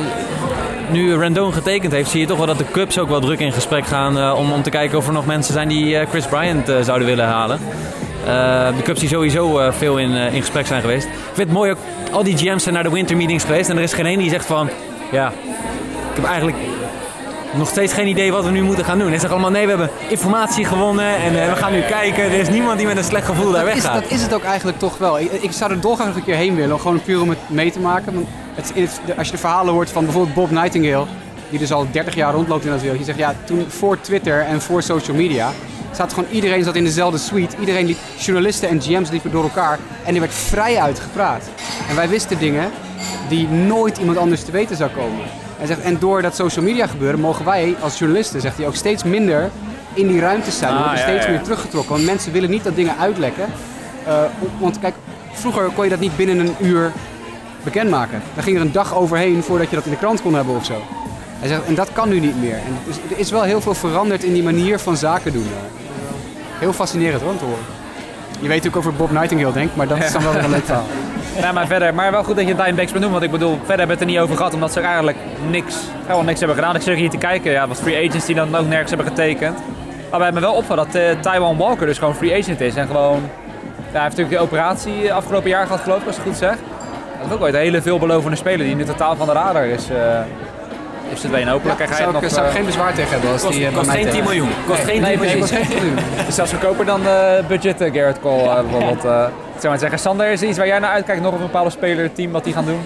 nu 0.91 1.17
Rendon 1.17 1.53
getekend 1.53 1.93
heeft, 1.93 2.11
zie 2.11 2.21
je 2.21 2.27
toch 2.27 2.37
wel 2.37 2.47
dat 2.47 2.59
de 2.59 2.71
Cubs 2.73 2.99
ook 2.99 3.09
wel 3.09 3.21
druk 3.21 3.41
in 3.41 3.53
gesprek 3.53 3.87
gaan 3.87 4.19
eh, 4.19 4.35
om, 4.39 4.53
om 4.53 4.63
te 4.63 4.71
kijken 4.71 4.99
of 4.99 5.07
er 5.07 5.13
nog 5.13 5.27
mensen 5.27 5.53
zijn 5.53 5.69
die 5.69 6.07
Chris 6.07 6.27
Bryant 6.27 6.73
zouden 6.83 7.07
willen 7.07 7.27
halen. 7.27 7.59
De 8.77 8.83
Cubs 8.83 9.01
die 9.01 9.09
sowieso 9.09 9.71
veel 9.71 9.99
in, 9.99 10.11
in 10.11 10.41
gesprek 10.41 10.67
zijn 10.67 10.81
geweest. 10.81 11.07
Ik 11.07 11.13
vind 11.25 11.49
het 11.49 11.57
mooi 11.57 11.71
ook, 11.71 11.79
al 12.13 12.23
die 12.23 12.37
GM's 12.37 12.63
zijn 12.63 12.75
naar 12.75 12.83
de 12.83 12.91
winter 12.91 13.17
meetings 13.17 13.45
geweest 13.45 13.71
en 13.71 13.77
er 13.77 13.83
is 13.83 13.93
geen 13.93 14.07
één 14.07 14.19
die 14.19 14.31
zegt 14.31 14.47
van, 14.47 14.69
ja, 15.11 15.29
ik 16.11 16.15
heb 16.15 16.25
eigenlijk 16.25 16.57
nog 17.55 17.69
steeds 17.69 17.93
geen 17.93 18.07
idee 18.07 18.33
wat 18.33 18.45
we 18.45 18.51
nu 18.51 18.63
moeten 18.63 18.85
gaan 18.85 18.99
doen. 18.99 19.07
Ze 19.07 19.13
zeggen 19.13 19.31
allemaal, 19.31 19.51
nee, 19.51 19.63
we 19.63 19.69
hebben 19.69 19.91
informatie 20.09 20.65
gewonnen 20.65 21.17
en 21.17 21.43
eh, 21.43 21.49
we 21.49 21.57
gaan 21.57 21.73
nu 21.73 21.81
kijken. 21.81 22.25
Er 22.25 22.33
is 22.33 22.49
niemand 22.49 22.79
die 22.79 22.87
met 22.87 22.97
een 22.97 23.05
slecht 23.05 23.27
gevoel 23.27 23.53
daar 23.53 23.65
weggaat. 23.65 24.03
dat 24.03 24.11
is 24.11 24.23
het 24.23 24.35
ook 24.35 24.43
eigenlijk 24.45 24.79
toch 24.79 24.99
wel. 24.99 25.19
Ik, 25.19 25.33
ik 25.33 25.53
zou 25.53 25.71
er 25.71 25.81
dolgraag 25.81 26.07
nog 26.07 26.17
een 26.17 26.25
keer 26.25 26.35
heen 26.37 26.55
willen, 26.55 26.81
gewoon 26.81 27.03
puur 27.03 27.21
om 27.21 27.29
het 27.29 27.39
mee 27.47 27.73
te 27.73 27.81
maken. 27.81 28.15
Want 28.15 28.27
het, 28.55 28.73
het- 28.75 29.01
als 29.19 29.27
je 29.27 29.33
de 29.33 29.39
verhalen 29.39 29.73
hoort 29.73 29.91
van 29.91 30.05
bijvoorbeeld 30.05 30.35
Bob 30.35 30.51
Nightingale, 30.51 31.07
die 31.51 31.59
dus 31.59 31.73
al 31.73 31.87
30 31.91 32.15
jaar 32.15 32.33
rondloopt 32.33 32.65
in 32.65 32.71
dat 32.71 32.81
wereld. 32.81 32.97
Die 32.99 33.07
zegt, 33.07 33.19
ja, 33.19 33.35
toen 33.45 33.65
voor 33.69 34.01
Twitter 34.01 34.41
en 34.41 34.61
voor 34.63 34.83
social 34.83 35.17
media, 35.17 35.51
zat 35.93 36.13
gewoon 36.13 36.31
iedereen 36.31 36.65
zat 36.65 36.75
in 36.77 36.85
dezelfde 36.85 37.19
suite. 37.19 37.57
Iedereen 37.61 37.87
liep, 37.87 37.99
journalisten 38.19 38.69
en 38.69 38.81
GM's 38.83 39.11
liepen 39.11 39.31
door 39.31 39.43
elkaar 39.43 39.79
en 40.05 40.15
er 40.15 40.21
werd 40.21 40.35
vrij 40.35 40.77
uitgepraat. 40.81 41.43
En 41.89 41.97
wij 41.97 42.09
wisten 42.09 42.39
dingen 42.39 42.71
die 43.29 43.49
nooit 43.49 43.99
iemand 43.99 44.19
anders 44.19 44.43
te 44.45 44.51
weten 44.51 44.77
zou 44.77 44.91
komen. 44.91 45.25
Hij 45.59 45.67
zegt, 45.67 45.81
en 45.81 45.99
door 45.99 46.23
dat 46.23 46.35
social 46.35 46.65
media 46.65 46.87
gebeuren 46.87 47.21
mogen 47.21 47.45
wij 47.45 47.77
als 47.81 47.99
journalisten, 47.99 48.41
zegt 48.41 48.57
hij, 48.57 48.67
ook 48.67 48.75
steeds 48.75 49.05
minder 49.05 49.51
in 49.93 50.07
die 50.09 50.21
ruimtes 50.21 50.59
zijn. 50.59 50.73
We 50.73 50.79
Ah, 50.79 50.85
worden 50.85 51.01
ja, 51.05 51.09
steeds 51.11 51.25
ja, 51.25 51.31
meer 51.31 51.43
teruggetrokken. 51.43 51.93
Want 51.93 52.05
mensen 52.05 52.33
willen 52.33 52.51
niet 52.51 52.65
dat 52.65 52.75
dingen 52.77 52.95
uitlekken. 52.99 53.47
Eh, 54.07 54.23
want 54.59 54.79
kijk, 54.79 54.95
vroeger 55.33 55.71
kon 55.75 55.85
je 55.85 55.91
dat 55.91 56.01
niet 56.01 56.17
binnen 56.17 56.39
een 56.39 56.55
uur 56.61 56.93
bekendmaken. 57.63 58.23
Daar 58.35 58.43
ging 58.45 58.57
er 58.57 58.63
een 58.63 58.73
dag 58.73 58.95
overheen 58.95 59.43
voordat 59.43 59.71
je 59.71 59.77
dat 59.77 59.85
in 59.85 59.91
de 59.91 59.97
krant 59.97 60.23
kon 60.23 60.35
hebben 60.35 60.55
of 60.57 60.65
zo. 60.65 60.83
Hij 61.39 61.49
zegt, 61.49 61.65
en 61.65 61.75
dat 61.75 61.93
kan 61.93 62.09
nu 62.09 62.21
niet 62.21 62.41
meer. 62.41 62.55
En 62.55 62.79
dus, 62.87 62.97
er 63.11 63.19
is 63.19 63.31
wel 63.31 63.43
heel 63.43 63.61
veel 63.61 63.75
veranderd 63.75 64.25
in 64.25 64.33
die 64.33 64.43
manier 64.43 64.79
van 64.79 64.97
zaken 64.97 65.33
doen. 65.33 65.47
Heel 66.59 66.73
fascinerend 66.73 67.23
hoor, 67.23 67.31
om 67.31 67.39
te 67.39 67.45
horen. 67.45 67.65
Je 68.41 68.49
weet 68.49 68.67
ook 68.67 68.77
over 68.77 68.93
Bob 68.93 69.11
Nightingale 69.11 69.53
denkt, 69.53 69.77
maar 69.77 69.89
dat 69.89 69.99
is 69.99 70.13
dan 70.13 70.23
wel 70.23 70.33
weer 70.33 70.45
een 70.45 70.51
leuk 70.51 70.65
verhaal. 70.65 70.87
Maar 71.55 71.67
verder, 71.67 71.95
maar 71.95 72.11
wel 72.11 72.25
goed 72.25 72.37
dat 72.37 72.47
je 72.47 72.55
Diamondbacks 72.55 72.93
benoemt, 72.93 73.13
want 73.13 73.25
ik 73.25 73.31
bedoel, 73.31 73.57
verder 73.57 73.69
hebben 73.69 73.87
we 73.87 73.93
het 73.93 74.01
er 74.01 74.07
niet 74.07 74.19
over 74.19 74.37
gehad, 74.37 74.55
omdat 74.55 74.73
ze 74.73 74.81
eigenlijk 74.81 75.17
niks, 75.51 75.77
gewoon 76.07 76.25
niks 76.25 76.39
hebben 76.39 76.57
gedaan. 76.57 76.75
Ik 76.75 76.83
zit 76.83 76.97
hier 76.97 77.11
te 77.11 77.17
kijken, 77.19 77.53
ja, 77.53 77.69
wat 77.69 77.81
free 77.81 78.09
agents 78.09 78.27
die 78.27 78.35
dan 78.35 78.57
ook 78.57 78.67
nergens 78.67 78.91
hebben 78.91 79.07
getekend. 79.07 79.59
Maar 80.11 80.19
bij 80.19 80.33
me 80.33 80.41
wel 80.41 80.53
opgevallen 80.53 80.85
dat 80.85 80.95
eh, 80.95 81.21
Taiwan 81.21 81.57
Walker 81.57 81.87
dus 81.87 81.99
gewoon 81.99 82.15
free 82.15 82.39
agent 82.39 82.61
is 82.61 82.75
en 82.75 82.87
gewoon, 82.87 83.21
ja, 83.23 83.93
hij 83.93 84.03
heeft 84.03 84.17
natuurlijk 84.17 84.31
de 84.31 84.39
operatie 84.39 85.13
afgelopen 85.13 85.51
jaar 85.51 85.67
gehad, 85.67 85.81
geloof 85.81 86.01
ik, 86.01 86.07
als 86.07 86.17
ik 86.17 86.23
het 86.25 86.33
goed 86.33 86.41
zeg. 86.41 86.57
Dat 87.19 87.27
is 87.29 87.33
ook 87.33 87.41
ooit 87.41 87.55
een 87.55 87.61
hele 87.61 87.83
veelbelovende 87.83 88.37
speler 88.37 88.67
die 88.67 88.75
nu 88.75 88.85
totaal 88.85 89.17
van 89.17 89.27
de 89.27 89.33
radar 89.33 89.67
is, 89.67 89.89
eh 91.09 91.15
is 91.15 91.21
verdwenen. 91.21 91.53
Hopelijk 91.53 91.79
zou, 91.79 91.91
het 91.91 92.01
ik, 92.17 92.21
nog... 92.21 92.31
zou 92.31 92.43
ik 92.43 92.49
eh, 92.51 92.57
geen 92.57 92.65
bezwaar 92.67 92.95
tegen 92.95 93.11
hebben 93.11 93.31
als 93.31 93.43
Kost, 93.43 93.53
die 93.53 93.63
eh, 93.67 93.69
bij 93.73 93.79
kost 93.79 93.91
mij 93.93 94.03
geen 94.03 94.13
10 94.13 94.15
tegen- 94.23 94.29
miljoen. 94.37 94.51
Kost 94.67 94.79
geen 94.85 94.93
10 94.93 95.01
Nee, 95.03 95.17
nee, 95.17 95.19
miljoen. 95.19 95.41
kost 95.41 95.53
geen 95.53 95.67
10 95.67 95.77
miljoen. 95.77 95.99
is 96.29 96.35
zelfs 96.35 96.51
goedkoper 96.51 96.85
dan 96.85 97.03
de 97.03 97.43
budget 97.49 97.81
eh, 97.81 97.93
Garrett 97.95 98.21
Cole 98.21 98.43
eh, 98.43 98.61
bijvoorbeeld. 98.61 99.05
eh. 99.05 99.25
Ik 99.55 99.61
zou 99.65 99.69
maar 99.69 99.79
zeggen, 99.79 99.99
Sander, 99.99 100.31
is 100.31 100.43
er 100.43 100.49
iets 100.49 100.59
waar 100.59 100.67
jij 100.67 100.79
naar 100.79 100.91
uitkijkt? 100.91 101.23
Nog 101.23 101.33
een 101.33 101.39
bepaalde 101.39 101.71
speler, 101.71 102.13
team, 102.13 102.31
wat 102.33 102.45
die 102.45 102.53
gaan 102.53 102.65
doen? 102.65 102.81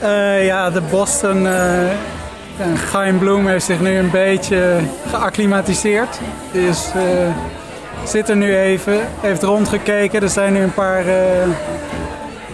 Eh, 0.00 0.46
ja, 0.46 0.70
de 0.70 0.80
Boston. 0.90 1.46
eh 1.46 1.80
en 2.60 2.76
Chaim 2.76 3.18
Bloem 3.18 3.46
heeft 3.46 3.64
zich 3.64 3.80
nu 3.80 3.98
een 3.98 4.10
beetje 4.10 4.76
geacclimatiseerd. 5.10 6.18
Dus 6.52 6.86
eh, 6.94 7.00
zit 8.08 8.28
er 8.28 8.36
nu 8.36 8.56
even, 8.56 8.98
heeft 9.20 9.42
rondgekeken. 9.42 10.22
Er 10.22 10.28
zijn 10.28 10.52
nu 10.52 10.60
een 10.62 10.74
paar 10.74 11.06
eh, 11.06 11.14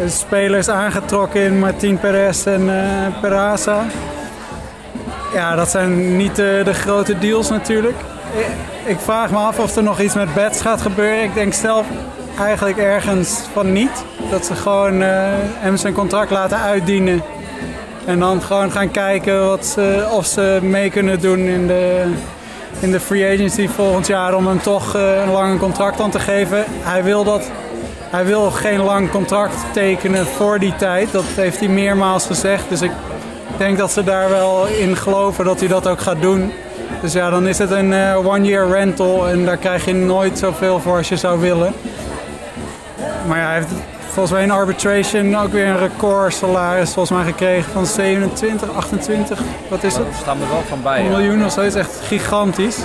spelers 0.06 0.68
aangetrokken 0.68 1.40
in 1.42 1.58
Martin 1.58 1.98
Perez 1.98 2.46
en 2.46 2.68
eh 2.70 3.20
Peraza. 3.20 3.84
Ja, 5.32 5.54
dat 5.54 5.70
zijn 5.70 6.16
niet 6.16 6.38
eh, 6.38 6.64
de 6.64 6.74
grote 6.74 7.18
deals 7.18 7.48
natuurlijk. 7.48 7.96
Ik, 8.84 8.98
vraag 8.98 9.30
me 9.30 9.36
af 9.36 9.58
of 9.58 9.76
er 9.76 9.82
nog 9.82 10.00
iets 10.00 10.14
met 10.14 10.34
bets 10.34 10.60
gaat 10.60 10.80
gebeuren. 10.80 11.22
Ik 11.22 11.34
denk 11.34 11.52
zelf 11.54 11.86
eigenlijk 12.38 12.78
ergens 12.78 13.40
van 13.52 13.72
niet. 13.72 14.04
Dat 14.30 14.46
ze 14.46 14.54
gewoon 14.54 15.02
eh, 15.02 15.08
hem 15.58 15.76
zijn 15.76 15.92
contract 15.92 16.30
laten 16.30 16.58
uitdienen. 16.58 17.22
En 18.04 18.18
dan 18.18 18.42
gewoon 18.42 18.70
gaan 18.70 18.90
kijken 18.90 19.46
wat 19.46 19.66
ze, 19.66 20.08
of 20.10 20.26
ze 20.26 20.58
mee 20.62 20.90
kunnen 20.90 21.20
doen 21.20 21.38
in 21.38 21.66
de, 21.66 22.12
in 22.80 22.90
de 22.90 23.00
free 23.00 23.34
agency 23.34 23.68
volgend 23.68 24.06
jaar 24.06 24.34
om 24.34 24.46
hem 24.46 24.60
toch 24.60 24.94
eh, 24.94 25.22
een 25.22 25.32
lang 25.32 25.58
contract 25.58 26.00
aan 26.00 26.10
te 26.10 26.20
geven. 26.20 26.64
Hij 26.68 27.04
wil, 27.04 27.24
dat, 27.24 27.50
hij 28.10 28.24
wil 28.24 28.50
geen 28.50 28.80
lang 28.80 29.10
contract 29.10 29.54
tekenen 29.72 30.26
voor 30.26 30.58
die 30.58 30.76
tijd. 30.76 31.12
Dat 31.12 31.24
heeft 31.24 31.58
hij 31.58 31.68
meermaals 31.68 32.26
gezegd. 32.26 32.68
Dus 32.68 32.80
ik 32.80 32.92
denk 33.62 33.78
dat 33.78 33.92
ze 33.92 34.04
daar 34.04 34.28
wel 34.28 34.66
in 34.66 34.96
geloven 34.96 35.44
dat 35.44 35.58
hij 35.58 35.68
dat 35.68 35.88
ook 35.88 36.00
gaat 36.00 36.20
doen. 36.20 36.52
Dus 37.00 37.12
ja, 37.12 37.30
dan 37.30 37.46
is 37.46 37.58
het 37.58 37.70
een 37.70 37.92
eh, 37.92 38.26
one-year 38.26 38.68
rental 38.68 39.28
en 39.28 39.44
daar 39.44 39.56
krijg 39.56 39.84
je 39.84 39.94
nooit 39.94 40.38
zoveel 40.38 40.80
voor 40.80 40.96
als 40.96 41.08
je 41.08 41.16
zou 41.16 41.40
willen. 41.40 41.72
Maar 43.26 43.38
ja, 43.38 43.44
hij 43.44 43.54
heeft 43.54 43.72
volgens 44.08 44.30
mij 44.30 44.42
in 44.42 44.50
arbitration 44.50 45.36
ook 45.36 45.52
weer 45.52 45.66
een 45.66 45.78
record 45.78 46.34
salaris 46.34 46.92
volgens 46.92 47.18
mij 47.18 47.32
gekregen 47.32 47.72
van 47.72 47.86
27, 47.86 48.74
28, 48.74 49.40
wat 49.68 49.82
is 49.82 49.94
het? 49.94 50.04
Daar 50.04 50.20
staan 50.20 50.38
we 50.38 50.46
wel 50.46 50.62
van 50.68 50.82
bij. 50.82 51.00
Een 51.00 51.08
miljoen 51.08 51.44
of 51.44 51.52
zo 51.52 51.60
is 51.60 51.74
echt 51.74 52.00
gigantisch. 52.02 52.78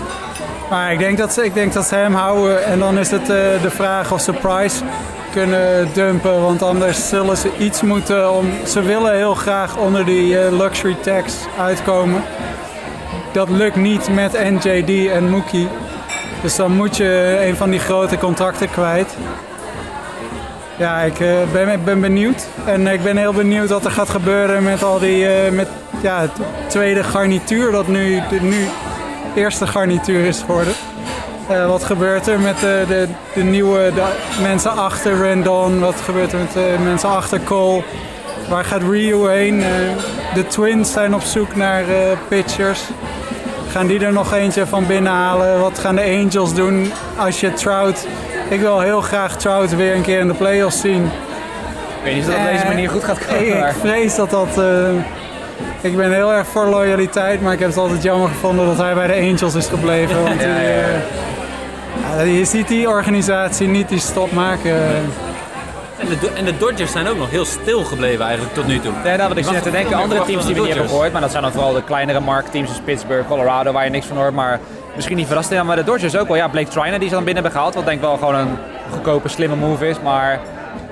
Maar 0.69 0.91
ik 0.91 0.99
denk 0.99 1.17
dat 1.17 1.33
ze, 1.33 1.45
ik 1.45 1.53
denk 1.53 1.73
dat 1.73 1.85
ze 1.85 1.95
hem 1.95 2.13
houden 2.13 2.65
en 2.65 2.79
dan 2.79 2.97
is 2.97 3.11
het 3.11 3.21
eh, 3.21 3.61
de 3.61 3.69
vraag 3.69 4.13
of 4.13 4.21
ze 4.21 4.33
Price 4.33 4.83
kunnen 5.31 5.87
dumpen. 5.93 6.41
Want 6.41 6.61
anders 6.61 7.09
zullen 7.09 7.37
ze 7.37 7.49
iets 7.57 7.81
moeten 7.81 8.33
om. 8.33 8.49
Ze 8.65 8.81
willen 8.81 9.15
heel 9.15 9.33
graag 9.33 9.77
onder 9.77 10.05
die 10.05 10.39
eh, 10.39 10.57
luxury 10.57 10.95
tax 11.01 11.33
uitkomen. 11.59 12.23
Dat 13.31 13.49
lukt 13.49 13.75
niet 13.75 14.09
met 14.09 14.49
NJD 14.49 15.11
en 15.11 15.29
Mookie. 15.29 15.67
Dus 16.41 16.55
dan 16.55 16.71
moet 16.71 16.97
je 16.97 17.37
een 17.41 17.55
van 17.55 17.69
die 17.69 17.79
grote 17.79 18.17
contracten 18.17 18.69
kwijt. 18.69 19.17
Ja, 20.77 20.99
ik 20.99 21.19
uh, 21.19 21.29
ben, 21.51 21.83
ben 21.83 22.01
benieuwd. 22.01 22.47
En 22.65 22.87
ik 22.87 23.03
ben 23.03 23.17
heel 23.17 23.33
benieuwd 23.33 23.69
wat 23.69 23.85
er 23.85 23.91
gaat 23.91 24.09
gebeuren 24.09 24.63
met 24.63 24.83
al 24.83 24.99
die 24.99 25.27
met, 25.51 25.67
ja, 26.01 26.27
tweede 26.67 27.03
garnituur 27.03 27.71
dat 27.71 27.87
nu 27.87 28.21
nu 28.41 28.67
eerste 29.37 29.67
garnituur 29.67 30.25
is 30.25 30.39
geworden. 30.39 30.73
Uh, 31.51 31.67
wat 31.67 31.83
gebeurt 31.83 32.27
er 32.27 32.39
met 32.39 32.59
de, 32.59 32.83
de, 32.87 33.07
de 33.33 33.43
nieuwe 33.43 33.91
de 33.95 34.03
mensen 34.41 34.71
achter 34.71 35.27
Randon? 35.27 35.79
Wat 35.79 36.01
gebeurt 36.01 36.31
er 36.31 36.39
met 36.39 36.53
de 36.53 36.75
mensen 36.83 37.09
achter 37.09 37.39
Cole? 37.43 37.83
Waar 38.49 38.65
gaat 38.65 38.81
Ryu 38.81 39.29
heen? 39.29 39.63
de 40.33 40.47
Twins 40.47 40.91
zijn 40.91 41.15
op 41.15 41.21
zoek 41.21 41.55
naar 41.55 41.83
pitchers. 42.27 42.81
Gaan 43.69 43.87
die 43.87 44.05
er 44.05 44.13
nog 44.13 44.33
eentje 44.33 44.65
van 44.65 44.85
binnenhalen? 44.85 45.59
Wat 45.59 45.79
gaan 45.79 45.95
de 45.95 46.03
Angels 46.03 46.53
doen 46.53 46.91
als 47.17 47.39
je 47.39 47.53
Trout 47.53 48.07
ik 48.49 48.59
wil 48.59 48.79
heel 48.79 49.01
graag 49.01 49.37
Trout 49.37 49.75
weer 49.75 49.95
een 49.95 50.01
keer 50.01 50.19
in 50.19 50.27
de 50.27 50.33
playoffs 50.33 50.79
zien. 50.81 51.05
Ik 51.05 51.11
weet 52.03 52.13
niet 52.13 52.23
of 52.23 52.29
dat 52.29 52.39
op 52.39 52.45
deze 52.45 52.63
eh, 52.63 52.67
manier 52.67 52.89
goed 52.89 53.03
gaat 53.03 53.25
komen. 53.25 53.67
Ik 53.67 53.75
vrees 53.79 54.15
dat 54.15 54.29
dat... 54.29 54.57
Ik 55.81 55.95
ben 55.95 56.13
heel 56.13 56.33
erg 56.33 56.47
voor 56.47 56.65
loyaliteit, 56.65 57.41
maar 57.41 57.53
ik 57.53 57.59
heb 57.59 57.69
het 57.69 57.77
altijd 57.77 58.03
jammer 58.03 58.29
gevonden 58.29 58.65
dat 58.65 58.77
hij 58.77 58.93
bij 58.93 59.07
de 59.07 59.13
Angels 59.13 59.55
is 59.55 59.67
gebleven. 59.67 60.23
Want 60.23 60.41
ja, 60.41 60.59
ja, 60.59 61.01
uh, 62.17 62.37
je 62.37 62.45
ziet 62.45 62.67
die 62.67 62.89
organisatie 62.89 63.67
niet 63.67 63.89
die 63.89 63.99
stop 63.99 64.31
maken. 64.31 64.75
En 65.99 66.07
de, 66.07 66.29
en 66.35 66.45
de 66.45 66.57
Dodgers 66.57 66.91
zijn 66.91 67.07
ook 67.07 67.17
nog 67.17 67.29
heel 67.29 67.45
stil 67.45 67.83
gebleven 67.83 68.25
eigenlijk 68.25 68.55
tot 68.55 68.67
nu 68.67 68.79
toe. 68.79 68.91
Ja, 69.03 69.15
nou, 69.15 69.27
wat 69.29 69.37
ik 69.37 69.45
zit 69.45 69.63
te 69.63 69.71
denken, 69.71 69.95
andere 69.95 70.23
teams 70.25 70.45
die 70.45 70.53
we 70.53 70.59
niet 70.59 70.69
hebben 70.69 70.89
gehoord, 70.89 71.11
maar 71.11 71.21
dat 71.21 71.31
zijn 71.31 71.43
dan 71.43 71.51
vooral 71.51 71.73
de 71.73 71.83
kleinere 71.83 72.19
marktteams 72.19 72.69
als 72.69 72.79
Pittsburgh, 72.79 73.27
Colorado, 73.27 73.71
waar 73.71 73.83
je 73.83 73.89
niks 73.89 74.05
van 74.05 74.17
hoort. 74.17 74.33
Maar 74.33 74.59
misschien 74.95 75.17
niet 75.17 75.27
verrast. 75.27 75.63
maar 75.63 75.75
de 75.75 75.83
Dodgers 75.83 76.17
ook 76.17 76.27
wel. 76.27 76.37
Ja, 76.37 76.47
Blake 76.47 76.67
Triner 76.67 76.99
die 76.99 77.09
ze 77.09 77.15
dan 77.15 77.23
binnen 77.23 77.43
hebben 77.43 77.51
gehaald. 77.51 77.75
Wat 77.75 77.85
denk 77.85 77.97
ik 77.97 78.03
wel 78.03 78.17
gewoon 78.17 78.35
een 78.35 78.57
goedkope, 78.91 79.27
slimme 79.27 79.55
move 79.55 79.87
is. 79.87 80.01
Maar 80.03 80.39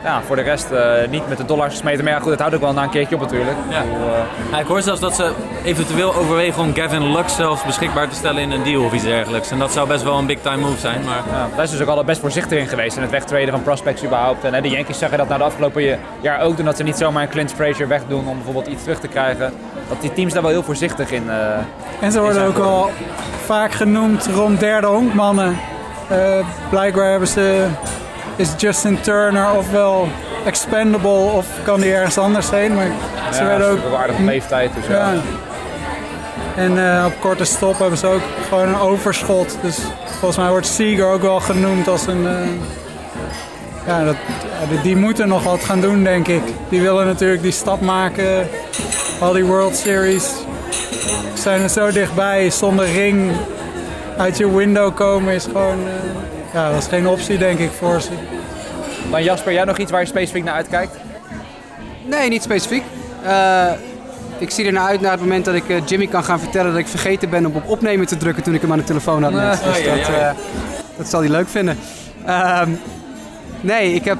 ja, 0.05 0.21
voor 0.21 0.35
de 0.35 0.41
rest 0.41 0.71
uh, 0.71 0.79
niet 1.09 1.29
met 1.29 1.37
de 1.37 1.45
dollars 1.45 1.73
gesmeten. 1.73 2.03
Maar 2.03 2.13
ja, 2.13 2.19
goed, 2.19 2.31
het 2.31 2.39
houdt 2.39 2.55
ook 2.55 2.61
wel 2.61 2.73
na 2.73 2.83
een 2.83 2.89
keertje 2.89 3.15
op 3.15 3.21
natuurlijk. 3.21 3.57
Ja. 3.69 3.81
Ik, 3.81 3.89
uh... 3.89 4.51
ja, 4.51 4.59
ik 4.59 4.67
hoor 4.67 4.81
zelfs 4.81 4.99
dat 4.99 5.15
ze 5.15 5.31
eventueel 5.63 6.15
overwegen 6.15 6.63
om 6.63 6.75
Gavin 6.75 7.11
Lux 7.11 7.35
zelfs 7.35 7.63
beschikbaar 7.63 8.09
te 8.09 8.15
stellen 8.15 8.41
in 8.41 8.51
een 8.51 8.63
deal 8.63 8.83
of 8.83 8.93
iets 8.93 9.03
dergelijks. 9.03 9.51
En 9.51 9.59
dat 9.59 9.71
zou 9.71 9.87
best 9.87 10.03
wel 10.03 10.17
een 10.17 10.25
big 10.25 10.41
time 10.41 10.57
move 10.57 10.79
zijn. 10.79 11.03
Maar... 11.05 11.21
Ja, 11.31 11.47
daar 11.55 11.63
is 11.63 11.71
dus 11.71 11.81
ook 11.81 11.87
altijd 11.87 12.05
best 12.05 12.19
voorzichtig 12.19 12.59
in 12.59 12.67
geweest 12.67 12.95
in 12.95 13.01
het 13.01 13.11
wegtreden 13.11 13.53
van 13.53 13.63
prospects 13.63 14.03
überhaupt. 14.03 14.43
En 14.43 14.53
hè, 14.53 14.61
de 14.61 14.69
Yankees 14.69 14.97
zeggen 14.97 15.17
dat 15.17 15.27
na 15.27 15.37
de 15.37 15.43
afgelopen 15.43 15.99
jaar 16.21 16.41
ook 16.41 16.55
doen 16.55 16.65
dat 16.65 16.77
ze 16.77 16.83
niet 16.83 16.97
zomaar 16.97 17.23
een 17.23 17.29
Clint 17.29 17.53
Frazier 17.53 17.87
wegdoen 17.87 18.27
om 18.27 18.35
bijvoorbeeld 18.35 18.67
iets 18.67 18.83
terug 18.83 18.99
te 18.99 19.07
krijgen. 19.07 19.53
Dat 19.89 20.01
die 20.01 20.13
teams 20.13 20.33
daar 20.33 20.41
wel 20.41 20.51
heel 20.51 20.63
voorzichtig 20.63 21.11
in 21.11 21.23
uh, 21.27 22.03
En 22.03 22.11
ze 22.11 22.19
worden 22.19 22.45
ook 22.45 22.57
al 22.57 22.89
vaak 23.45 23.71
genoemd 23.71 24.29
rond 24.35 24.59
derde 24.59 24.87
honkmannen. 24.87 25.57
blijkbaar 26.69 27.09
hebben 27.09 27.27
ze 27.27 27.67
is 28.35 28.49
Justin 28.57 29.01
Turner 29.01 29.51
ofwel 29.57 30.07
expendable 30.45 31.31
of 31.31 31.47
kan 31.63 31.79
hij 31.79 31.95
ergens 31.95 32.17
anders 32.17 32.49
heen. 32.49 32.75
Maar 32.75 32.87
ze 33.33 33.39
ja, 33.39 33.47
werden 33.47 33.69
ook 33.69 33.89
waardig 33.91 34.17
leeftijd. 34.17 34.71
Dus 34.75 34.87
ja. 34.87 35.13
ja. 35.13 35.21
En 36.55 36.71
uh, 36.77 37.05
op 37.05 37.13
korte 37.19 37.45
stop 37.45 37.79
hebben 37.79 37.97
ze 37.97 38.07
ook 38.07 38.21
gewoon 38.47 38.67
een 38.67 38.79
overschot. 38.79 39.57
Dus 39.61 39.79
volgens 40.05 40.37
mij 40.37 40.49
wordt 40.49 40.67
Seager 40.67 41.05
ook 41.05 41.21
wel 41.21 41.39
genoemd 41.39 41.87
als 41.87 42.07
een. 42.07 42.23
Uh, 42.23 42.31
ja, 43.87 44.03
dat, 44.03 44.15
die 44.83 44.95
moeten 44.95 45.27
nog 45.27 45.43
wat 45.43 45.63
gaan 45.63 45.81
doen, 45.81 46.03
denk 46.03 46.27
ik. 46.27 46.41
Die 46.69 46.81
willen 46.81 47.05
natuurlijk 47.05 47.41
die 47.41 47.51
stap 47.51 47.81
maken. 47.81 48.47
Al 49.19 49.33
die 49.33 49.45
World 49.45 49.75
Series 49.75 50.33
zijn 51.33 51.61
er 51.61 51.69
zo 51.69 51.91
dichtbij. 51.91 52.49
Zonder 52.49 52.91
ring 52.91 53.31
uit 54.17 54.37
je 54.37 54.55
window 54.55 54.95
komen 54.95 55.33
is 55.33 55.43
gewoon. 55.43 55.79
Uh, 55.79 56.34
ja, 56.55 56.69
dat 56.69 56.81
is 56.81 56.87
geen 56.87 57.07
optie, 57.07 57.37
denk 57.37 57.59
ik, 57.59 57.71
voor 57.71 58.01
ze. 58.01 58.09
Dan 59.11 59.23
Jasper, 59.23 59.53
jij 59.53 59.63
nog 59.63 59.77
iets 59.77 59.91
waar 59.91 59.99
je 59.99 60.07
specifiek 60.07 60.43
naar 60.43 60.53
uitkijkt? 60.53 60.95
Nee, 62.05 62.29
niet 62.29 62.43
specifiek. 62.43 62.83
Uh, 63.25 63.71
ik 64.37 64.49
zie 64.49 64.65
er 64.65 64.71
naar 64.71 64.87
uit 64.87 65.01
naar 65.01 65.11
het 65.11 65.19
moment 65.19 65.45
dat 65.45 65.55
ik 65.55 65.69
uh, 65.69 65.77
Jimmy 65.85 66.07
kan 66.07 66.23
gaan 66.23 66.39
vertellen 66.39 66.71
dat 66.71 66.79
ik 66.79 66.87
vergeten 66.87 67.29
ben 67.29 67.45
om 67.45 67.55
op 67.55 67.69
opnemen 67.69 68.07
te 68.07 68.17
drukken 68.17 68.43
toen 68.43 68.53
ik 68.53 68.61
hem 68.61 68.71
aan 68.71 68.77
de 68.77 68.83
telefoon 68.83 69.23
had. 69.23 69.31
Net. 69.31 69.63
Dus 69.63 69.83
dat, 69.83 70.09
uh, 70.09 70.29
dat 70.97 71.07
zal 71.07 71.19
hij 71.19 71.29
leuk 71.29 71.47
vinden. 71.47 71.77
Ehm, 72.25 72.69
nee, 73.61 73.93
ik 73.93 74.05
heb, 74.05 74.19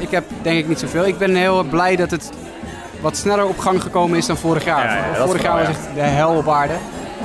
ik 0.00 0.10
heb 0.10 0.24
denk 0.42 0.58
ik 0.58 0.68
niet 0.68 0.78
zoveel. 0.78 1.06
Ik 1.06 1.18
ben 1.18 1.34
heel 1.34 1.64
blij 1.64 1.96
dat 1.96 2.10
het 2.10 2.30
wat 3.00 3.16
sneller 3.16 3.46
op 3.46 3.58
gang 3.58 3.82
gekomen 3.82 4.18
is 4.18 4.26
dan 4.26 4.36
vorig 4.36 4.64
jaar. 4.64 5.16
vorig 5.16 5.42
jaar 5.42 5.58
was 5.58 5.68
echt 5.68 5.88
de 5.94 6.00
hel 6.00 6.30
op 6.36 6.48
aarde. 6.48 6.74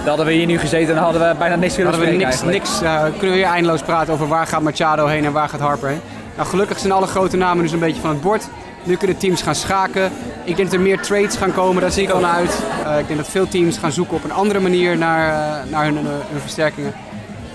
Dan 0.03 0.07
hadden 0.07 0.25
we 0.25 0.33
hier 0.33 0.45
nu 0.45 0.57
gezeten 0.57 0.95
en 0.95 1.01
hadden 1.01 1.29
we 1.29 1.35
bijna 1.37 1.55
niks 1.55 1.75
kunnen 1.75 2.17
niks, 2.17 2.41
niks 2.41 2.79
Kunnen 2.79 3.19
we 3.19 3.29
weer 3.29 3.43
eindeloos 3.43 3.81
praten 3.81 4.13
over 4.13 4.27
waar 4.27 4.47
gaat 4.47 4.61
Machado 4.61 5.05
heen 5.05 5.25
en 5.25 5.31
waar 5.31 5.49
gaat 5.49 5.59
Harper 5.59 5.89
heen. 5.89 6.01
Nou, 6.35 6.47
gelukkig 6.47 6.79
zijn 6.79 6.91
alle 6.91 7.07
grote 7.07 7.37
namen 7.37 7.63
dus 7.63 7.71
een 7.71 7.79
beetje 7.79 8.01
van 8.01 8.09
het 8.09 8.21
bord. 8.21 8.47
Nu 8.83 8.95
kunnen 8.95 9.17
teams 9.17 9.41
gaan 9.41 9.55
schaken. 9.55 10.11
Ik 10.43 10.55
denk 10.55 10.69
dat 10.69 10.73
er 10.77 10.79
meer 10.79 11.01
trades 11.01 11.35
gaan 11.35 11.53
komen, 11.53 11.81
daar 11.81 11.91
zie 11.91 12.03
ik 12.03 12.09
al 12.09 12.19
naar 12.19 12.33
uit. 12.33 12.63
Uh, 12.85 12.99
ik 12.99 13.07
denk 13.07 13.19
dat 13.19 13.29
veel 13.29 13.47
teams 13.47 13.77
gaan 13.77 13.91
zoeken 13.91 14.15
op 14.15 14.23
een 14.23 14.31
andere 14.31 14.59
manier 14.59 14.97
naar, 14.97 15.33
uh, 15.33 15.71
naar 15.71 15.83
hun, 15.83 15.97
hun, 15.97 16.39
versterkingen. 16.41 16.93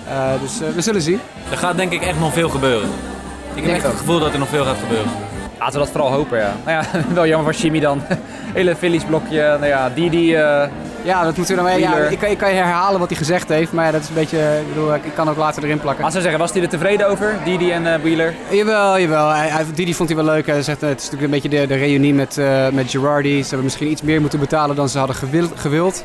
Uh, 0.07 0.41
dus 0.41 0.59
we 0.75 0.81
zullen 0.81 1.01
zien. 1.01 1.19
Er 1.51 1.57
gaat 1.57 1.77
denk 1.77 1.91
ik 1.91 2.01
echt 2.01 2.19
nog 2.19 2.33
veel 2.33 2.49
gebeuren. 2.49 2.89
Ik 3.53 3.63
heb 3.63 3.73
echt 3.73 3.83
het 3.83 3.95
gevoel 3.95 4.19
dat 4.19 4.33
er 4.33 4.39
nog 4.39 4.49
veel 4.49 4.65
gaat 4.65 4.77
gebeuren. 4.81 5.11
Laten 5.59 5.73
we 5.73 5.79
dat 5.79 5.89
vooral 5.89 6.11
hopen, 6.11 6.39
ja. 6.39 6.53
Nou 6.65 6.83
ja, 6.83 7.01
wel 7.13 7.27
jammer 7.27 7.53
voor 7.53 7.61
Jimmy 7.63 7.79
dan. 7.79 8.01
Hele 8.53 8.75
Phillies 8.75 9.03
blokje. 9.03 9.41
Nou 9.41 9.65
ja, 9.65 9.89
die 9.89 10.09
die 10.09 10.37
ja, 11.03 11.23
dat 11.23 11.37
moeten 11.37 11.55
we 11.55 11.61
dan 11.61 11.79
ja, 11.79 11.95
ik, 11.95 12.21
ik, 12.21 12.37
kan 12.37 12.49
je 12.49 12.55
herhalen 12.55 12.99
wat 12.99 13.09
hij 13.09 13.17
gezegd 13.17 13.49
heeft, 13.49 13.71
maar 13.71 13.85
ja, 13.85 13.91
dat 13.91 14.01
is 14.01 14.07
een 14.07 14.13
beetje, 14.13 14.59
ik 14.59 14.67
bedoel, 14.67 14.95
ik 14.95 15.13
kan 15.15 15.29
ook 15.29 15.37
later 15.37 15.63
erin 15.63 15.79
plakken. 15.79 16.03
Als 16.03 16.11
zou 16.13 16.23
zeggen, 16.23 16.41
was 16.41 16.51
hij 16.51 16.61
er 16.61 16.69
tevreden 16.69 17.07
over, 17.07 17.37
Didi 17.43 17.71
en 17.71 17.85
uh, 17.85 17.95
Wheeler? 17.95 18.33
Jawel, 18.49 18.99
jawel. 18.99 19.29
Hij, 19.29 19.47
hij, 19.47 19.65
Didi 19.73 19.93
vond 19.93 20.09
hij 20.09 20.17
wel 20.17 20.33
leuk. 20.33 20.45
Hij 20.45 20.61
zegt, 20.61 20.81
het 20.81 20.99
is 20.99 21.09
natuurlijk 21.09 21.33
een 21.33 21.41
beetje 21.41 21.59
de, 21.59 21.67
de 21.67 21.75
reunie 21.75 22.13
met, 22.13 22.37
uh, 22.37 22.69
met 22.69 22.89
Girardi. 22.89 23.41
Ze 23.41 23.47
hebben 23.47 23.63
misschien 23.63 23.89
iets 23.89 24.01
meer 24.01 24.21
moeten 24.21 24.39
betalen 24.39 24.75
dan 24.75 24.89
ze 24.89 24.97
hadden 24.97 25.15
gewild, 25.15 25.51
gewild. 25.55 26.03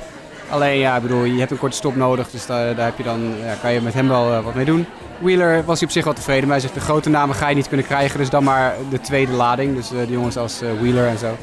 Alleen, 0.48 0.78
ja, 0.78 0.96
ik 0.96 1.02
bedoel, 1.02 1.24
je 1.24 1.38
hebt 1.38 1.50
een 1.50 1.58
korte 1.58 1.76
stop 1.76 1.96
nodig, 1.96 2.30
dus 2.30 2.46
daar, 2.46 2.74
daar 2.74 2.84
heb 2.84 2.96
je 2.96 3.02
dan, 3.02 3.20
ja, 3.44 3.54
kan 3.60 3.72
je 3.72 3.80
met 3.80 3.94
hem 3.94 4.08
wel 4.08 4.32
uh, 4.32 4.44
wat 4.44 4.54
mee 4.54 4.64
doen. 4.64 4.86
Wheeler 5.18 5.64
was 5.64 5.78
hij 5.78 5.88
op 5.88 5.94
zich 5.94 6.04
wel 6.04 6.12
tevreden, 6.12 6.42
maar 6.42 6.52
hij 6.52 6.60
zegt 6.60 6.74
de 6.74 6.80
grote 6.80 7.10
namen 7.10 7.34
ga 7.34 7.48
je 7.48 7.54
niet 7.54 7.68
kunnen 7.68 7.86
krijgen, 7.86 8.18
dus 8.18 8.30
dan 8.30 8.44
maar 8.44 8.74
de 8.90 9.00
tweede 9.00 9.32
lading. 9.32 9.76
Dus 9.76 9.88
de 9.88 10.06
jongens 10.08 10.36
als 10.36 10.60
Wheeler 10.80 11.06
en 11.06 11.18
zo 11.18 11.36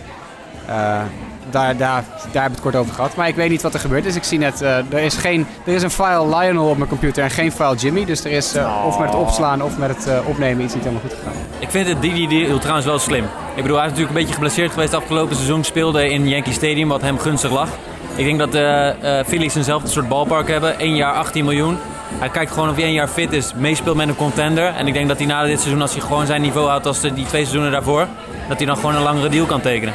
daar, 1.49 1.77
daar, 1.77 2.03
daar 2.31 2.43
heb 2.43 2.51
ik 2.51 2.57
het 2.57 2.61
kort 2.61 2.76
over 2.76 2.93
gehad. 2.93 3.15
Maar 3.15 3.27
ik 3.27 3.35
weet 3.35 3.49
niet 3.49 3.61
wat 3.61 3.73
er 3.73 3.80
gebeurt. 3.80 4.03
Dus 4.03 4.15
ik 4.15 4.23
zie 4.23 4.38
net, 4.38 4.61
uh, 4.61 4.77
er, 4.77 4.99
is 4.99 5.15
geen, 5.15 5.47
er 5.65 5.73
is 5.73 5.84
een 5.84 5.91
file 5.91 6.38
Lionel 6.38 6.69
op 6.69 6.77
mijn 6.77 6.89
computer 6.89 7.23
en 7.23 7.30
geen 7.30 7.51
file 7.51 7.76
Jimmy. 7.76 8.05
Dus 8.05 8.23
er 8.23 8.31
is 8.31 8.55
uh, 8.55 8.84
of 8.85 8.99
met 8.99 9.09
het 9.09 9.19
opslaan 9.19 9.61
of 9.61 9.77
met 9.77 9.89
het 9.89 10.07
uh, 10.07 10.27
opnemen 10.27 10.63
iets 10.63 10.73
niet 10.73 10.84
helemaal 10.84 11.03
goed 11.09 11.18
gegaan. 11.18 11.34
Ik 11.59 11.69
vind 11.69 11.88
het 11.88 12.01
Didi 12.01 12.27
deal 12.27 12.59
trouwens 12.59 12.85
wel 12.85 12.99
slim. 12.99 13.23
Ik 13.55 13.61
bedoel, 13.61 13.77
hij 13.77 13.85
is 13.85 13.91
natuurlijk 13.91 14.09
een 14.09 14.22
beetje 14.22 14.34
geblesseerd 14.34 14.72
geweest 14.72 14.93
afgelopen 14.93 15.35
seizoen. 15.35 15.63
Speelde 15.63 16.09
in 16.09 16.27
Yankee 16.27 16.53
Stadium, 16.53 16.88
wat 16.88 17.01
hem 17.01 17.19
gunstig 17.19 17.51
lag. 17.51 17.69
Ik 18.15 18.26
denk 18.26 18.39
dat 18.39 18.51
de 18.51 18.95
uh, 19.03 19.19
Phillies 19.27 19.55
eenzelfde 19.55 19.88
soort 19.88 20.07
ballpark 20.07 20.47
hebben. 20.47 20.80
1 20.80 20.95
jaar 20.95 21.13
18 21.13 21.45
miljoen. 21.45 21.77
Hij 22.19 22.30
kijkt 22.30 22.51
gewoon 22.51 22.69
of 22.69 22.76
hij 22.76 22.84
één 22.84 22.93
jaar 22.93 23.07
fit 23.07 23.34
is, 23.34 23.53
meespeelt 23.53 23.95
met 23.95 24.07
een 24.07 24.15
contender. 24.15 24.65
En 24.65 24.88
ik 24.88 24.93
denk 24.93 25.07
dat 25.07 25.18
hij 25.18 25.27
na 25.27 25.43
dit 25.43 25.59
seizoen, 25.59 25.81
als 25.81 25.91
hij 25.91 26.01
gewoon 26.01 26.26
zijn 26.26 26.41
niveau 26.41 26.68
houdt 26.68 26.85
als 26.85 26.99
de, 26.99 27.13
die 27.13 27.26
twee 27.26 27.41
seizoenen 27.41 27.72
daarvoor, 27.72 28.07
dat 28.47 28.57
hij 28.57 28.65
dan 28.65 28.76
gewoon 28.76 28.95
een 28.95 29.01
langere 29.01 29.30
deal 29.30 29.45
kan 29.45 29.61
tekenen. 29.61 29.93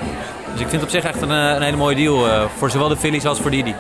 Dus 0.56 0.64
ik 0.64 0.70
vind 0.70 0.82
het 0.82 0.94
op 0.94 1.00
zich 1.00 1.10
echt 1.10 1.22
een, 1.22 1.30
eh, 1.30 1.54
een 1.54 1.62
hele 1.62 1.76
mooie 1.76 1.96
deal 1.96 2.26
uh, 2.26 2.44
voor 2.56 2.70
zowel 2.70 2.88
de 2.88 2.96
Phillies 2.96 3.26
als 3.26 3.40
voor 3.40 3.50
Didi. 3.50 3.74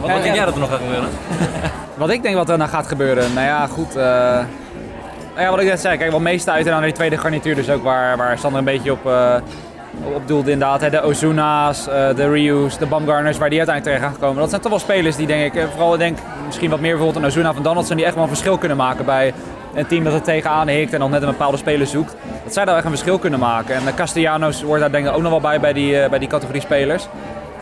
Wat, 0.00 0.10
wat 0.10 0.22
denk 0.22 0.34
jij 0.34 0.44
dat 0.44 0.54
er 0.54 0.60
nog 0.60 0.70
gaat 0.70 0.80
gebeuren? 0.80 1.08
wat 1.96 2.10
ik 2.10 2.22
denk 2.22 2.34
wat 2.34 2.48
er 2.48 2.58
nog 2.58 2.70
gaat 2.70 2.86
gebeuren? 2.86 3.34
Nou 3.34 3.46
ja, 3.46 3.66
goed. 3.66 3.96
Uh, 3.96 4.02
nou 4.02 4.46
ja, 5.38 5.50
wat 5.50 5.60
ik 5.60 5.66
net 5.66 5.80
zei, 5.80 5.98
kijk, 5.98 6.10
wel 6.10 6.20
meeste 6.20 6.50
uit 6.50 6.66
en 6.66 6.72
aan 6.72 6.82
die 6.82 6.92
tweede 6.92 7.16
garnituur 7.16 7.54
dus 7.54 7.70
ook 7.70 7.82
waar, 7.82 8.16
waar 8.16 8.38
Sander 8.38 8.58
een 8.58 8.64
beetje 8.64 8.92
op, 8.92 9.06
uh, 9.06 9.34
op 10.14 10.28
doelde 10.28 10.50
inderdaad. 10.50 10.80
Hè, 10.80 10.90
de 10.90 11.02
Ozuna's, 11.02 11.84
de 11.84 12.28
Ryu's, 12.30 12.78
de 12.78 12.86
Bumgarners, 12.86 13.38
waar 13.38 13.50
die 13.50 13.58
uiteindelijk 13.58 13.96
terecht 13.96 14.12
gaan 14.12 14.26
komen. 14.28 14.40
Dat 14.40 14.50
zijn 14.50 14.60
toch 14.60 14.70
wel 14.70 14.80
spelers 14.80 15.16
die 15.16 15.26
denk 15.26 15.54
ik, 15.54 15.66
vooral 15.70 15.96
denk 15.96 16.18
misschien 16.46 16.70
wat 16.70 16.80
meer 16.80 16.96
bijvoorbeeld 16.96 17.24
een 17.24 17.30
Ozuna 17.30 17.52
van 17.54 17.62
Donaldson, 17.62 17.96
die 17.96 18.04
echt 18.04 18.14
wel 18.14 18.22
een 18.22 18.28
verschil 18.28 18.58
kunnen 18.58 18.76
maken 18.76 19.04
bij 19.04 19.34
een 19.74 19.86
team 19.86 20.04
dat 20.04 20.12
er 20.12 20.22
tegenaan 20.22 20.68
hikt 20.68 20.92
en 20.92 21.00
nog 21.00 21.10
net 21.10 21.22
een 21.22 21.28
bepaalde 21.28 21.56
speler 21.56 21.86
zoekt. 21.86 22.16
Dat 22.44 22.52
zij 22.52 22.64
daar 22.64 22.74
echt 22.74 22.84
een 22.84 22.90
verschil 22.90 23.18
kunnen 23.18 23.38
maken. 23.38 23.74
En 23.74 23.84
de 23.84 23.94
Castellanos 23.94 24.62
wordt 24.62 24.80
daar 24.80 24.90
denk 24.90 25.06
ik 25.06 25.14
ook 25.14 25.22
nog 25.22 25.30
wel 25.30 25.40
bij 25.40 25.60
bij 25.60 25.72
die, 25.72 26.08
bij 26.08 26.18
die 26.18 26.28
categorie 26.28 26.60
spelers. 26.60 27.08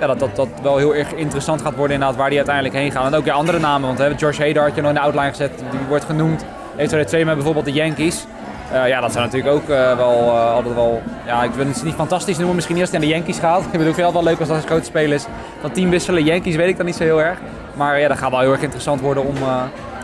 Ja, 0.00 0.06
dat, 0.06 0.18
dat 0.18 0.36
dat 0.36 0.48
wel 0.62 0.76
heel 0.76 0.94
erg 0.94 1.12
interessant 1.12 1.62
gaat 1.62 1.74
worden 1.74 1.94
inderdaad 1.94 2.18
waar 2.18 2.28
die 2.28 2.38
uiteindelijk 2.38 2.74
heen 2.74 2.90
gaan. 2.92 3.06
En 3.06 3.14
ook 3.14 3.24
ja, 3.24 3.34
andere 3.34 3.58
namen, 3.58 3.86
want 3.86 3.98
hè, 3.98 4.18
George 4.18 4.46
Hader 4.46 4.62
had 4.62 4.74
je 4.74 4.80
nog 4.80 4.90
in 4.90 4.96
de 4.96 5.02
outline 5.02 5.28
gezet, 5.28 5.58
die 5.70 5.80
wordt 5.88 6.04
genoemd. 6.04 6.44
Heeft 6.76 6.92
er 6.92 7.06
twee 7.06 7.24
met 7.24 7.34
bijvoorbeeld 7.34 7.64
de 7.64 7.72
Yankees. 7.72 8.26
Uh, 8.72 8.88
ja, 8.88 9.00
dat 9.00 9.12
zijn 9.12 9.24
natuurlijk 9.24 9.54
ook 9.54 9.68
uh, 9.68 9.96
wel 9.96 10.22
uh, 10.22 10.52
altijd 10.52 10.74
wel. 10.74 11.02
Ja, 11.26 11.42
ik 11.42 11.50
wil 11.50 11.66
het 11.66 11.82
niet 11.84 11.94
fantastisch 11.94 12.36
noemen, 12.36 12.54
misschien 12.54 12.76
eerst 12.76 12.94
aan 12.94 13.00
de 13.00 13.06
Yankees 13.06 13.38
gaat. 13.38 13.64
Ik 13.64 13.70
bedoel, 13.70 13.86
ik 13.86 13.94
vind 13.94 14.06
het 14.06 14.14
wel 14.14 14.24
leuk 14.24 14.38
als 14.38 14.48
dat 14.48 14.56
als 14.56 14.66
grote 14.66 14.84
spelers 14.84 15.24
van 15.60 15.70
team 15.70 15.90
wisselen. 15.90 16.24
Yankees 16.24 16.56
weet 16.56 16.68
ik 16.68 16.76
dan 16.76 16.86
niet 16.86 16.96
zo 16.96 17.02
heel 17.02 17.22
erg. 17.22 17.38
Maar 17.74 18.00
ja, 18.00 18.08
dat 18.08 18.18
gaat 18.18 18.30
wel 18.30 18.40
heel 18.40 18.52
erg 18.52 18.62
interessant 18.62 19.00
worden 19.00 19.24
om, 19.24 19.36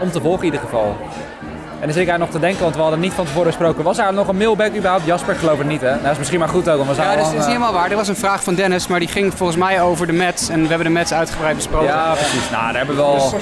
om 0.00 0.10
te 0.10 0.20
volgen 0.20 0.46
in 0.46 0.52
ieder 0.52 0.60
geval. 0.60 0.96
En 1.80 1.84
dan 1.84 1.92
zit 1.92 2.02
ik 2.02 2.08
eigenlijk 2.08 2.32
nog 2.32 2.40
te 2.40 2.46
denken, 2.46 2.62
want 2.62 2.74
we 2.74 2.80
hadden 2.80 3.00
niet 3.00 3.12
van 3.12 3.24
tevoren 3.24 3.46
gesproken. 3.46 3.84
Was 3.84 3.98
er 3.98 4.12
nog 4.12 4.28
een 4.28 4.36
mailback 4.36 4.74
überhaupt? 4.74 5.04
Jasper, 5.04 5.32
ik 5.32 5.38
geloof 5.38 5.58
het 5.58 5.66
niet, 5.66 5.80
hè? 5.80 5.90
Nou, 5.90 6.02
dat 6.02 6.12
is 6.12 6.18
misschien 6.18 6.38
maar 6.38 6.48
goed 6.48 6.68
ook. 6.68 6.84
Want 6.84 6.96
we 6.96 7.02
ja, 7.02 7.16
dat 7.16 7.26
is, 7.26 7.32
is, 7.32 7.36
niet 7.36 7.46
helemaal 7.46 7.72
waar. 7.72 7.90
Er 7.90 7.96
was 7.96 8.08
een 8.08 8.16
vraag 8.16 8.42
van 8.42 8.54
Dennis, 8.54 8.86
maar 8.86 8.98
die 8.98 9.08
ging 9.08 9.34
volgens 9.34 9.58
mij 9.58 9.82
over 9.82 10.06
de 10.06 10.12
Mets. 10.12 10.48
En 10.48 10.62
we 10.62 10.68
hebben 10.68 10.86
de 10.86 10.92
Mets 10.92 11.12
uitgebreid 11.12 11.56
besproken. 11.56 11.86
Ja, 11.86 12.12
precies. 12.12 12.50
Nou, 12.50 12.62
daar 12.62 12.76
hebben 12.76 12.96
we 12.96 13.02
wel... 13.02 13.34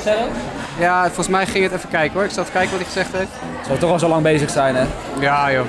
Ja, 0.78 1.04
volgens 1.04 1.28
mij 1.28 1.46
ging 1.46 1.64
het 1.64 1.72
even 1.72 1.88
kijken 1.88 2.14
hoor. 2.14 2.24
Ik 2.24 2.30
zal 2.30 2.42
even 2.42 2.54
kijken 2.54 2.70
wat 2.70 2.80
hij 2.80 2.88
gezegd 2.92 3.12
heeft. 3.12 3.30
Zal 3.66 3.78
toch 3.78 3.90
al 3.90 3.98
zo 3.98 4.08
lang 4.08 4.22
bezig 4.22 4.50
zijn, 4.50 4.76
hè? 4.76 4.84
Ja, 5.20 5.52
joh. 5.52 5.64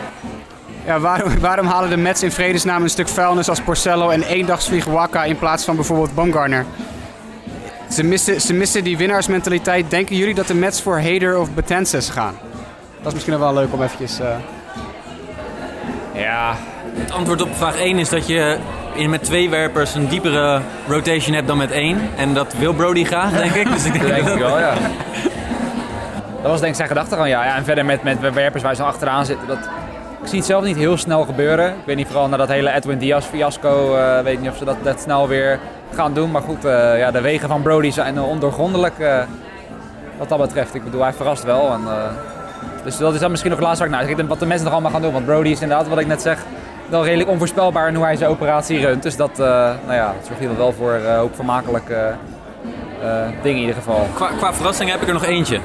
Ja, 0.85 0.99
waarom, 0.99 1.39
waarom 1.39 1.65
halen 1.65 1.89
de 1.89 1.97
Mets 1.97 2.23
in 2.23 2.31
vredesnaam 2.31 2.83
een 2.83 2.89
stuk 2.89 3.07
vuilnis 3.07 3.49
als 3.49 3.61
Porcello 3.61 4.09
en 4.09 4.23
eendagsvlieg 4.23 4.85
Waka 4.85 5.23
in 5.23 5.37
plaats 5.37 5.63
van 5.63 5.75
bijvoorbeeld 5.75 6.15
Baumgartner? 6.15 6.65
Ze 7.89 8.03
missen, 8.03 8.41
ze 8.41 8.53
missen 8.53 8.83
die 8.83 8.97
winnaarsmentaliteit. 8.97 9.89
Denken 9.89 10.15
jullie 10.15 10.33
dat 10.33 10.47
de 10.47 10.53
Mets 10.53 10.81
voor 10.81 11.01
Hader 11.01 11.39
of 11.39 11.53
Betances 11.53 12.09
gaan? 12.09 12.35
Dat 12.97 13.07
is 13.07 13.13
misschien 13.13 13.39
wel 13.39 13.53
leuk 13.53 13.73
om 13.73 13.81
eventjes... 13.81 14.19
eh, 14.19 14.27
Ja, 16.13 16.53
Het 16.93 17.11
antwoord 17.11 17.41
op 17.41 17.55
vraag 17.55 17.79
1 17.79 17.97
is 17.99 18.09
dat 18.09 18.27
je 18.27 18.57
in, 18.95 19.09
met 19.09 19.23
twee 19.23 19.49
werpers 19.49 19.95
een 19.95 20.07
diepere 20.07 20.61
rotation 20.87 21.35
hebt 21.35 21.47
dan 21.47 21.57
met 21.57 21.71
één. 21.71 21.99
En 22.17 22.33
dat 22.33 22.53
wil 22.53 22.73
Brody 22.73 23.03
graag, 23.03 23.31
denk 23.31 23.53
ik. 23.53 23.71
Dus 23.71 23.85
ik 23.85 23.91
denk 23.93 24.03
dat 24.05 24.13
denk 24.15 24.25
dat- 24.25 24.35
ik 24.35 24.41
wel, 24.41 24.59
ja. 24.59 24.73
Dat 26.41 26.51
was 26.51 26.59
denk 26.59 26.71
ik 26.71 26.75
zijn 26.77 26.87
gedachte 26.87 27.13
gewoon, 27.15 27.29
ja. 27.29 27.45
ja. 27.45 27.55
En 27.55 27.63
verder 27.63 27.85
met, 27.85 28.03
met 28.03 28.33
werpers 28.33 28.63
waar 28.63 28.75
ze 28.75 28.83
achteraan 28.83 29.25
zitten. 29.25 29.47
Dat, 29.47 29.57
ik 30.21 30.27
zie 30.27 30.37
het 30.37 30.47
zelf 30.47 30.63
niet 30.63 30.75
heel 30.77 30.97
snel 30.97 31.23
gebeuren. 31.23 31.69
Ik 31.69 31.85
weet 31.85 31.95
niet, 31.95 32.07
vooral 32.07 32.27
na 32.27 32.37
dat 32.37 32.47
hele 32.47 32.71
Edwin 32.73 32.97
Diaz 32.97 33.25
fiasco, 33.25 33.95
eh 33.95 34.19
weet 34.23 34.33
ik 34.33 34.39
niet 34.39 34.49
of 34.49 34.57
ze 34.57 34.65
dat, 34.65 34.75
dat 34.83 34.99
snel 35.01 35.27
weer 35.27 35.59
gaan 35.93 36.13
doen. 36.13 36.31
Maar 36.31 36.41
goed, 36.41 36.65
eh, 36.65 36.97
ja, 36.97 37.11
de 37.11 37.21
wegen 37.21 37.47
van 37.49 37.61
Brody 37.61 37.91
zijn 37.91 38.21
ondoorgrondelijk 38.21 38.99
eh, 38.99 39.17
wat 40.17 40.29
dat 40.29 40.39
betreft. 40.39 40.75
Ik 40.75 40.83
bedoel, 40.83 41.01
hij 41.01 41.13
verrast 41.13 41.43
wel. 41.43 41.71
En, 41.73 41.81
eh, 41.87 42.03
dus 42.87 42.97
dat 42.97 43.13
is 43.13 43.19
dan 43.19 43.29
misschien 43.29 43.51
nog 43.51 43.59
het 43.59 43.67
laatste 43.67 43.89
waar 43.89 44.01
ik 44.01 44.17
naar. 44.17 44.27
Wat 44.27 44.39
de 44.39 44.45
mensen 44.45 44.63
nog 44.65 44.73
allemaal 44.73 44.91
gaan 44.91 45.01
doen. 45.01 45.11
Want 45.11 45.25
Brody 45.25 45.49
is 45.49 45.61
inderdaad, 45.61 45.87
wat 45.87 45.99
ik 45.99 46.07
net 46.07 46.21
zeg, 46.21 46.45
wel 46.89 47.05
redelijk 47.05 47.29
onvoorspelbaar 47.29 47.87
in 47.87 47.95
hoe 47.95 48.03
hij 48.03 48.15
zijn 48.15 48.29
operatie 48.29 48.79
runt. 48.79 49.03
Dus 49.03 49.15
dat, 49.15 49.31
eh, 49.31 49.37
nou 49.85 49.93
ja, 49.93 50.05
dat 50.05 50.25
zorgt 50.25 50.39
hier 50.39 50.57
wel 50.57 50.73
voor 50.73 50.93
eh, 50.93 51.17
hoop 51.17 51.35
vermakelijke 51.35 52.15
eh, 53.01 53.09
dingen 53.41 53.57
in 53.57 53.67
ieder 53.67 53.75
geval. 53.75 54.07
Qua, 54.13 54.27
qua 54.37 54.53
verrassing 54.53 54.89
heb 54.89 55.01
ik 55.01 55.07
er 55.07 55.13
nog 55.13 55.25
eentje. 55.25 55.59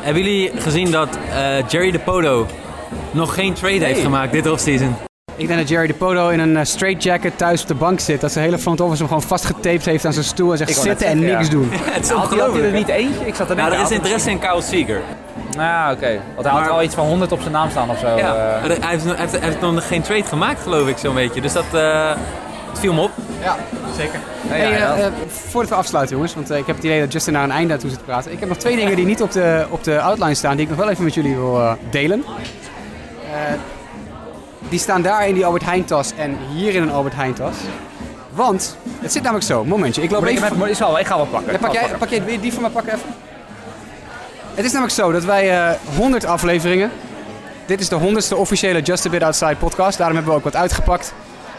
Hebben 0.00 0.22
jullie 0.22 0.50
gezien 0.56 0.90
dat 0.90 1.08
eh, 1.30 1.68
Jerry 1.68 1.90
DePoto 1.90 2.46
nog 3.10 3.34
geen 3.34 3.52
trade 3.52 3.84
heeft 3.84 4.00
gemaakt 4.00 4.32
dit 4.32 4.50
offseason? 4.50 4.96
Ik 5.36 5.46
denk 5.46 5.58
dat 5.58 5.68
Jerry 5.68 5.86
DePoto 5.86 6.28
in 6.28 6.38
een 6.38 6.66
straight 6.66 7.02
jacket 7.02 7.38
thuis 7.38 7.62
op 7.62 7.68
de 7.68 7.74
bank 7.74 8.00
zit. 8.00 8.20
Dat 8.20 8.32
zijn 8.32 8.44
hele 8.44 8.58
front 8.58 8.80
office 8.80 8.98
hem 8.98 9.08
gewoon 9.08 9.22
vastgetaped 9.22 9.84
heeft 9.84 10.04
aan 10.04 10.12
zijn 10.12 10.24
stoel 10.24 10.50
en 10.50 10.58
zegt 10.58 10.74
zitten 10.74 11.06
en 11.06 11.18
niks 11.18 11.44
ja. 11.46 11.50
doen. 11.50 11.68
Het 11.72 12.04
is 12.04 12.10
had 12.10 12.30
hij 12.30 12.62
er 12.62 12.72
niet 12.72 12.88
eentje? 12.88 13.26
Ik 13.26 13.34
zat 13.34 13.50
er 13.50 13.56
net 13.56 13.64
Nou, 13.64 13.76
er 13.76 13.84
is 13.84 13.90
interesse 13.90 14.30
in 14.30 14.38
Kyle 14.38 14.62
Seager. 14.62 15.00
Ja, 15.56 15.92
oké. 15.92 16.20
Want 16.34 16.46
hij 16.46 16.60
had 16.60 16.70
al 16.70 16.82
iets 16.82 16.94
van 16.94 17.06
100 17.06 17.32
op 17.32 17.40
zijn 17.40 17.52
naam 17.52 17.70
staan 17.70 17.90
of 17.90 17.98
zo. 17.98 18.16
Ja, 18.16 18.34
eh. 18.34 18.62
hij, 18.62 18.90
heeft, 18.90 19.04
hij, 19.04 19.14
heeft, 19.16 19.32
hij 19.32 19.40
heeft 19.40 19.60
nog 19.60 19.86
geen 19.86 20.02
trade 20.02 20.24
gemaakt, 20.24 20.62
geloof 20.62 20.88
ik, 20.88 20.98
zo'n 20.98 21.14
beetje. 21.14 21.40
Dus 21.40 21.52
dat 21.52 21.74
eh, 21.74 22.14
het 22.76 22.84
viel 22.84 22.94
me 22.94 23.00
op. 23.00 23.10
Ja, 23.40 23.56
zeker. 23.96 24.20
Hey, 24.46 24.70
ja, 24.70 24.94
eh, 24.94 24.98
ja. 24.98 25.10
voordat 25.28 25.70
we 25.70 25.76
afsluiten, 25.76 26.14
jongens, 26.14 26.34
want 26.34 26.50
eh, 26.50 26.58
ik 26.58 26.66
heb 26.66 26.76
het 26.76 26.84
idee 26.84 27.00
dat 27.00 27.12
Justin 27.12 27.32
naar 27.32 27.44
een 27.44 27.50
einde 27.50 27.72
aan 27.72 27.78
toe 27.78 27.90
zit 27.90 27.98
te 27.98 28.04
praten. 28.04 28.32
Ik 28.32 28.40
heb 28.40 28.48
nog 28.48 28.58
twee 28.58 28.76
dingen 28.76 28.96
die 28.96 29.06
niet 29.06 29.22
op 29.22 29.32
de, 29.32 29.66
op 29.70 29.84
de 29.84 30.00
outline 30.00 30.34
staan, 30.34 30.56
die 30.56 30.62
ik 30.62 30.68
nog 30.68 30.78
wel 30.78 30.90
even 30.90 31.04
met 31.04 31.14
jullie 31.14 31.34
wil 31.34 31.60
eh, 31.60 31.72
delen. 31.90 32.24
Eh, 33.32 33.52
die 34.68 34.78
staan 34.78 35.02
daar 35.02 35.28
in 35.28 35.34
die 35.34 35.44
Albert 35.46 35.64
Heijn 35.64 35.84
tas 35.84 36.12
en 36.16 36.36
hier 36.54 36.74
in 36.74 36.82
een 36.82 36.90
Albert 36.90 37.14
Heijn 37.14 37.34
tas. 37.34 37.56
Want, 38.32 38.76
het 39.00 39.12
zit 39.12 39.22
namelijk 39.22 39.46
zo, 39.46 39.64
momentje, 39.64 40.02
ik 40.02 40.10
loop 40.10 40.20
Maar 40.20 40.30
ik, 40.30 40.36
even... 40.36 40.58
met, 40.58 40.68
ik, 40.68 40.76
zal, 40.76 40.98
ik 40.98 41.06
ga 41.06 41.16
wel 41.16 41.26
pakken. 41.26 41.52
Ja, 41.52 41.58
pak, 41.58 41.72
jij, 41.72 41.88
pak 41.98 42.08
jij 42.08 42.38
die 42.40 42.52
van 42.52 42.62
mij 42.62 42.70
pakken 42.70 42.94
even? 42.94 43.08
Het 44.56 44.64
is 44.64 44.72
namelijk 44.72 44.96
zo 44.96 45.12
dat 45.12 45.24
wij 45.24 45.68
eh 45.68 45.74
100 45.96 46.24
afleveringen. 46.24 46.90
Dit 47.66 47.80
is 47.80 47.88
de 47.88 47.98
100ste 48.00 48.36
officiële 48.36 48.82
Just 48.82 49.06
a 49.06 49.10
Bit 49.10 49.22
Outside 49.22 49.56
podcast. 49.56 49.98
Daarom 49.98 50.16
hebben 50.16 50.32
we 50.32 50.38
ook 50.38 50.44
wat 50.44 50.56
uitgepakt. 50.56 51.12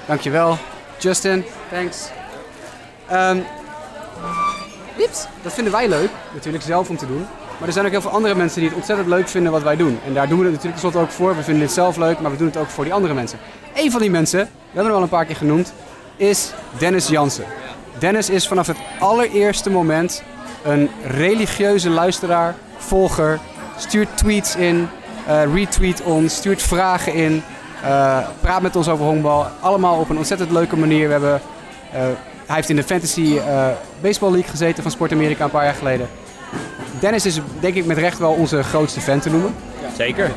Dankjewel, 0.05 0.57
Justin. 0.97 1.45
Thanks. 1.71 2.09
Oeps. 4.99 5.25
Dat 5.41 5.53
vinden 5.53 5.73
wij 5.73 5.89
leuk, 5.89 6.09
natuurlijk 6.33 6.63
zelf 6.63 6.89
om 6.89 6.97
te 6.97 7.07
doen. 7.07 7.25
Maar 7.57 7.67
er 7.67 7.73
zijn 7.73 7.85
ook 7.85 7.91
heel 7.91 8.01
veel 8.01 8.11
andere 8.11 8.35
mensen 8.35 8.59
die 8.59 8.69
het 8.69 8.77
ontzettend 8.77 9.07
leuk 9.07 9.27
vinden 9.27 9.51
wat 9.51 9.63
wij 9.63 9.75
doen. 9.75 9.99
En 10.05 10.13
daar 10.13 10.27
doen 10.27 10.39
we 10.39 10.43
het 10.43 10.53
natuurlijk 10.53 10.81
tenslotte 10.81 11.09
ook 11.09 11.15
voor. 11.15 11.35
We 11.35 11.43
vinden 11.43 11.63
dit 11.63 11.71
zelf 11.71 11.97
leuk, 11.97 12.19
maar 12.19 12.31
we 12.31 12.37
doen 12.37 12.47
het 12.47 12.57
ook 12.57 12.69
voor 12.69 12.83
die 12.83 12.93
andere 12.93 13.13
mensen. 13.13 13.39
Eén 13.73 13.91
van 13.91 14.01
die 14.01 14.09
mensen, 14.09 14.39
we 14.39 14.47
hebben 14.65 14.85
hem 14.85 14.95
al 14.95 15.01
een 15.01 15.09
paar 15.09 15.25
keer 15.25 15.35
genoemd, 15.35 15.73
is 16.15 16.51
Dennis 16.77 17.07
Jansen. 17.07 17.45
Dennis 17.99 18.29
is 18.29 18.47
vanaf 18.47 18.67
het 18.67 18.77
allereerste 18.99 19.69
moment 19.69 20.23
een 20.63 20.89
religieuze 21.07 21.89
luisteraar, 21.89 22.55
volger, 22.77 23.39
stuurt 23.77 24.07
tweets 24.15 24.55
in, 24.55 24.89
eh, 25.27 25.53
retweet 25.53 26.01
ons, 26.01 26.35
stuurt 26.35 26.61
vragen 26.61 27.13
in, 27.13 27.43
eh, 27.83 28.17
praat 28.41 28.61
met 28.61 28.75
ons 28.75 28.87
over 28.87 29.05
honkbal. 29.05 29.45
Allemaal 29.59 29.99
op 29.99 30.09
een 30.09 30.17
ontzettend 30.17 30.51
leuke 30.51 30.77
manier. 30.77 31.05
We 31.05 31.11
hebben, 31.11 31.41
eh, 31.91 31.99
hij 32.45 32.55
heeft 32.55 32.69
in 32.69 32.75
de 32.75 32.83
Fantasy 32.83 33.39
Baseball 34.01 34.31
League 34.31 34.49
gezeten 34.49 34.83
van 34.83 34.91
Sport 34.91 35.11
Amerika 35.11 35.43
een 35.43 35.49
paar 35.49 35.63
jaar 35.63 35.73
geleden. 35.73 36.09
Dennis 36.99 37.25
is 37.25 37.39
denk 37.59 37.75
ik 37.75 37.85
met 37.85 37.97
recht 37.97 38.17
wel 38.17 38.31
onze 38.31 38.63
grootste 38.63 39.01
fan 39.01 39.19
te 39.19 39.29
noemen. 39.29 39.55
Zeker. 39.97 40.31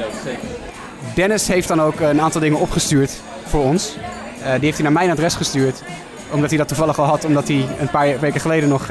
Dennis 1.15 1.49
heeft 1.49 1.69
dan 1.69 1.83
ook 1.83 2.01
een 2.01 2.21
aantal 2.21 2.41
dingen 2.41 2.59
opgestuurd 2.59 3.21
voor 3.47 3.65
ons. 3.65 3.97
Die 4.43 4.61
heeft 4.61 4.75
hij 4.75 4.83
naar 4.83 4.93
mijn 4.93 5.11
adres 5.11 5.35
gestuurd. 5.35 5.83
Omdat 6.31 6.49
hij 6.49 6.59
dat 6.59 6.69
toevallig 6.69 6.99
al 6.99 7.05
had, 7.05 7.25
omdat 7.25 7.49
hij 7.49 7.67
een 7.81 7.91
paar 7.91 8.21
weken 8.21 8.41
geleden 8.41 8.69
nog 8.69 8.89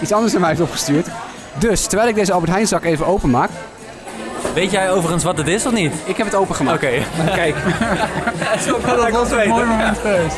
iets 0.00 0.12
anders 0.12 0.32
naar 0.32 0.40
mij 0.40 0.50
heeft 0.50 0.62
opgestuurd. 0.62 1.06
Dus 1.58 1.86
terwijl 1.86 2.08
ik 2.08 2.14
deze 2.14 2.32
Albert 2.32 2.52
Heijn 2.52 2.66
zak 2.66 2.84
even 2.84 3.06
openmaak, 3.06 3.50
Weet 4.54 4.70
jij 4.70 4.90
overigens 4.90 5.24
wat 5.24 5.36
het 5.36 5.48
is 5.48 5.66
of 5.66 5.72
niet? 5.72 5.92
ik 6.04 6.16
heb 6.16 6.26
het 6.26 6.34
opengemaakt. 6.34 6.76
Oké, 6.76 6.92
kijk. 7.40 7.54
Dat 8.96 9.10
was 9.10 9.30
een 9.30 9.48
mooi 9.48 9.64
moment 9.64 9.98
geweest. 9.98 10.36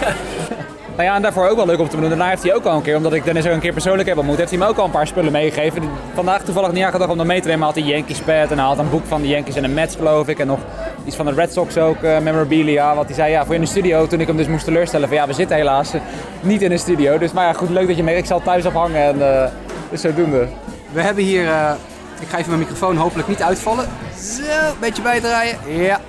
Nou 0.96 1.08
ja, 1.08 1.14
en 1.14 1.22
daarvoor 1.22 1.48
ook 1.48 1.56
wel 1.56 1.66
leuk 1.66 1.78
om 1.78 1.88
te 1.88 1.94
benoemen. 1.94 2.18
Daarna 2.18 2.32
heeft 2.32 2.42
hij 2.42 2.54
ook 2.54 2.64
al 2.64 2.76
een 2.76 2.82
keer, 2.82 2.96
omdat 2.96 3.12
ik 3.12 3.24
Dennis 3.24 3.46
ook 3.46 3.52
een 3.52 3.60
keer 3.60 3.72
persoonlijk 3.72 4.08
heb 4.08 4.18
ontmoet, 4.18 4.36
heeft 4.36 4.50
hij 4.50 4.58
me 4.58 4.66
ook 4.66 4.76
al 4.76 4.84
een 4.84 4.90
paar 4.90 5.06
spullen 5.06 5.32
meegegeven. 5.32 5.82
Vandaag 6.14 6.42
toevallig 6.42 6.72
niet 6.72 6.84
aangedacht 6.84 7.10
om 7.10 7.16
dat 7.16 7.26
mee 7.26 7.40
te 7.40 7.48
nemen. 7.48 7.66
Hij 7.66 7.74
had 7.74 7.84
een 7.84 7.94
Yankees 7.96 8.18
pad 8.18 8.50
en 8.50 8.58
hij 8.58 8.66
had 8.66 8.78
een 8.78 8.90
boek 8.90 9.06
van 9.06 9.22
de 9.22 9.28
Yankees 9.28 9.56
en 9.56 9.62
de 9.62 9.68
Mets 9.68 9.96
geloof 9.96 10.28
ik. 10.28 10.38
En 10.38 10.46
nog 10.46 10.58
iets 11.04 11.16
van 11.16 11.26
de 11.26 11.32
Red 11.32 11.52
Sox 11.52 11.78
ook, 11.78 12.02
eh, 12.02 12.18
memorabilia. 12.18 12.94
Wat 12.94 13.06
hij 13.06 13.14
zei, 13.14 13.30
ja, 13.30 13.44
voor 13.44 13.54
in 13.54 13.60
de 13.60 13.66
studio, 13.66 14.06
toen 14.06 14.20
ik 14.20 14.26
hem 14.26 14.36
dus 14.36 14.48
moest 14.48 14.64
teleurstellen. 14.64 15.08
Van 15.08 15.16
ja, 15.16 15.26
we 15.26 15.32
zitten 15.32 15.56
helaas 15.56 15.92
niet 16.40 16.62
in 16.62 16.70
de 16.70 16.78
studio. 16.78 17.18
Dus 17.18 17.32
maar 17.32 17.46
ja, 17.46 17.52
goed, 17.52 17.70
leuk 17.70 17.86
dat 17.86 17.96
je 17.96 18.02
mee. 18.02 18.16
Ik 18.16 18.26
zal 18.26 18.36
het 18.36 18.46
thuis 18.46 18.66
ophangen 18.66 19.02
en 19.02 19.42
eh 19.42 19.50
dus 19.90 20.00
zodoende. 20.00 20.46
We 20.96 21.02
hebben 21.02 21.24
hier, 21.24 21.48
eh, 21.48 21.72
ik 22.20 22.28
ga 22.28 22.36
even 22.36 22.48
mijn 22.48 22.60
microfoon 22.60 22.96
hopelijk 22.96 23.28
niet 23.28 23.42
uitvallen. 23.42 23.88
Zo, 24.18 24.42
een 24.42 24.78
beetje 24.80 25.02
bijdraaien. 25.02 25.58
Ja. 25.66 26.00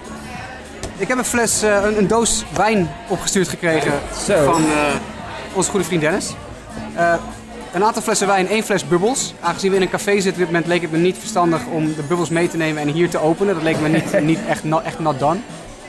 Ik 0.98 1.08
heb 1.08 1.18
een 1.18 1.26
fles, 1.26 1.62
eh, 1.62 1.84
een, 1.84 1.98
een 1.98 2.08
doos 2.08 2.46
wijn 2.54 2.90
opgestuurd 3.08 3.48
gekregen 3.48 3.92
Zo. 4.26 4.44
van 4.44 4.64
eh, 4.64 4.96
onze 5.54 5.70
goede 5.70 5.86
vriend 5.86 6.02
Dennis. 6.02 6.34
Een 7.74 7.84
aantal 7.84 8.02
flessen 8.02 8.28
wijn, 8.28 8.48
één 8.48 8.64
fles 8.64 8.88
bubbels. 8.88 9.34
Aangezien 9.42 9.70
we 9.70 9.76
in 9.76 9.82
een 9.82 9.90
café 9.90 10.12
zitten 10.12 10.32
op 10.32 10.38
dit 10.38 10.46
moment 10.48 10.66
leek 10.66 10.82
het 10.82 10.92
me 10.92 10.98
niet 10.98 11.18
verstandig 11.18 11.66
om 11.66 11.96
de 11.96 12.04
bubbels 12.04 12.30
mee 12.30 12.50
te 12.50 12.58
nemen 12.58 12.82
en 12.82 12.88
hier 12.88 13.10
te 13.10 13.20
openen. 13.20 13.54
Dat 13.54 13.64
leek 13.64 13.80
me 13.80 13.88
niet, 13.88 14.22
niet 14.32 14.40
echt, 14.48 14.64
echt 14.84 15.00
not 15.00 15.20
done. 15.20 15.40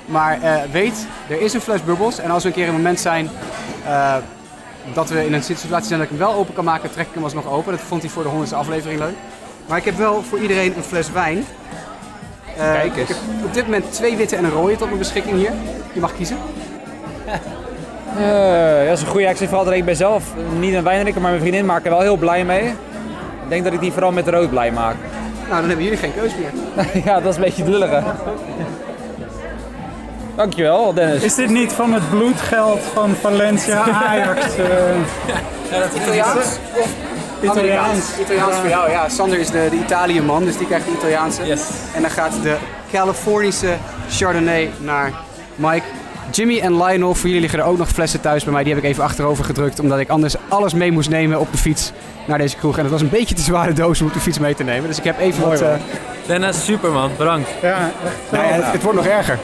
Maar 0.06 0.38
weet, 0.72 1.06
er 1.28 1.40
is 1.40 1.52
een 1.52 1.60
fles 1.60 1.84
bubbels. 1.84 2.18
En 2.18 2.30
als 2.30 2.42
we 2.42 2.48
een 2.48 2.54
keer 2.54 2.66
in 2.66 2.68
een 2.68 2.76
moment 2.76 3.00
zijn 3.00 3.30
dat 4.92 5.09
we 5.09 5.26
in 5.26 5.32
een 5.32 5.42
situatie 5.42 5.86
zijn 5.86 6.00
dat 6.00 6.10
ik 6.10 6.18
hem 6.18 6.26
wel 6.26 6.36
open 6.36 6.55
kan 6.55 6.64
maken, 6.64 6.90
trek 6.90 7.06
ik 7.06 7.14
hem 7.14 7.22
alsnog 7.24 7.46
open. 7.50 7.72
Dat 7.72 7.80
vond 7.80 8.02
hij 8.02 8.10
voor 8.10 8.22
de 8.22 8.28
honderdste 8.28 8.59
aflevering 8.59 9.00
leuk. 9.00 9.14
Maar 9.66 9.78
ik 9.78 9.84
heb 9.84 9.96
wel 9.96 10.22
voor 10.22 10.38
iedereen 10.38 10.76
een 10.76 10.82
fles 10.82 11.12
wijn. 11.12 11.44
Eh, 12.56 12.72
Kijk 12.72 12.96
eens. 12.96 13.09
Ik 13.10 13.16
heb 13.16 13.44
op 13.44 13.55
dit 13.55 13.64
moment 13.64 13.92
twee 13.92 14.16
witte 14.16 14.36
en 14.36 14.44
een 14.44 14.50
rode 14.50 14.76
tot 14.76 14.86
mijn 14.86 14.98
beschikking 14.98 15.36
hier. 15.36 15.52
Je 15.92 16.00
mag 16.00 16.14
kiezen. 16.14 16.36
Ja, 18.18 18.84
dat 18.88 18.96
is 18.96 19.00
een 19.02 19.09
goede. 19.09 19.26
Ik 19.26 19.36
zeg 19.36 19.48
vooral 19.48 19.64
dat 19.64 19.74
ik 19.74 19.84
ben 19.84 19.96
zelf 19.96 20.24
niet 20.59 20.74
een 20.74 20.84
wijndrinker, 20.84 21.20
maar 21.22 21.30
mijn 21.30 21.42
vriendin 21.42 21.66
maakt 21.66 21.84
er 21.84 21.90
wel 21.90 22.00
heel 22.00 22.16
blij 22.16 22.44
mee. 22.44 22.64
Ik 23.42 23.48
denk 23.48 23.64
dat 23.64 23.72
ik 23.72 23.80
die 23.80 23.92
vooral 23.92 24.12
met 24.12 24.28
rood 24.28 24.50
blij 24.50 24.72
maak. 24.72 24.96
Nou, 25.48 25.60
dan 25.60 25.68
hebben 25.68 25.84
jullie 25.84 25.98
geen 25.98 26.14
keus 26.14 26.32
meer. 26.34 26.50
ja, 27.05 27.20
dat 27.20 27.30
is 27.30 27.36
een 27.36 27.42
beetje 27.42 27.68
lullig 27.68 27.90
hè. 27.90 28.00
Dankjewel 30.39 30.94
Dennis. 30.94 31.23
Is 31.23 31.35
dit 31.35 31.48
niet 31.48 31.73
van 31.73 31.93
het 31.93 32.10
bloedgeld 32.10 32.81
van 32.93 33.15
Valencia 33.20 33.81
Ajax? 33.81 34.40
eh, 34.56 36.02
Italiaans? 36.02 36.47
Italiaans. 37.43 38.19
Italiaans 38.20 38.56
voor 38.56 38.69
jou, 38.69 38.90
ja. 38.90 39.09
Sander 39.09 39.39
is 39.39 39.51
de, 39.51 39.66
de 39.70 39.77
Italië-man, 39.77 40.44
dus 40.44 40.56
die 40.56 40.66
krijgt 40.66 40.86
de 40.86 40.93
Italiaanse. 40.93 41.47
Yes. 41.47 41.60
En 41.94 42.02
dan 42.02 42.10
gaat 42.10 42.32
de 42.43 42.56
Californische 42.93 43.74
Chardonnay 44.10 44.70
naar 44.78 45.12
Mike. 45.55 45.85
Jimmy 46.31 46.59
en 46.60 46.85
Lionel, 46.85 47.15
voor 47.15 47.27
jullie 47.27 47.40
liggen 47.40 47.59
er 47.59 47.65
ook 47.65 47.78
nog 47.78 47.89
flessen 47.89 48.20
thuis 48.20 48.44
bij 48.44 48.52
mij. 48.52 48.62
Die 48.65 48.74
heb 48.74 48.82
ik 48.82 48.89
even 48.90 49.05
achterover 49.05 49.44
gedrukt, 49.44 49.81
omdat 49.81 49.98
ik 49.98 50.09
anders 50.09 50.35
alles 50.48 50.74
mee 50.74 50.93
moest 50.93 51.09
nemen 51.10 51.40
op 51.40 51.52
de 51.52 51.59
fiets 51.59 51.93
naar 52.24 52.39
deze 52.39 52.56
kroeg. 52.56 52.77
En 52.77 52.82
het 52.82 52.93
was 52.93 53.01
een 53.01 53.09
beetje 53.09 53.35
te 53.35 53.43
zware 53.43 53.73
doos 53.73 54.01
om 54.01 54.06
op 54.06 54.12
de 54.12 54.20
fiets 54.20 54.39
mee 54.39 54.55
te 54.55 54.65
nemen. 54.65 54.89
Dus 54.89 54.98
ik 54.98 55.05
heb 55.05 55.19
even 55.19 55.48
wat... 55.48 55.60
eh, 55.60 55.69
Dennis, 56.27 56.65
super 56.65 56.90
man, 56.90 57.10
bedankt. 57.16 57.48
Ja, 57.62 57.78
echt. 58.05 58.15
nou 58.31 58.44
ja, 58.44 58.52
het, 58.52 58.73
het 58.73 58.82
wordt 58.82 58.97
nog 58.97 59.06
erger. 59.06 59.39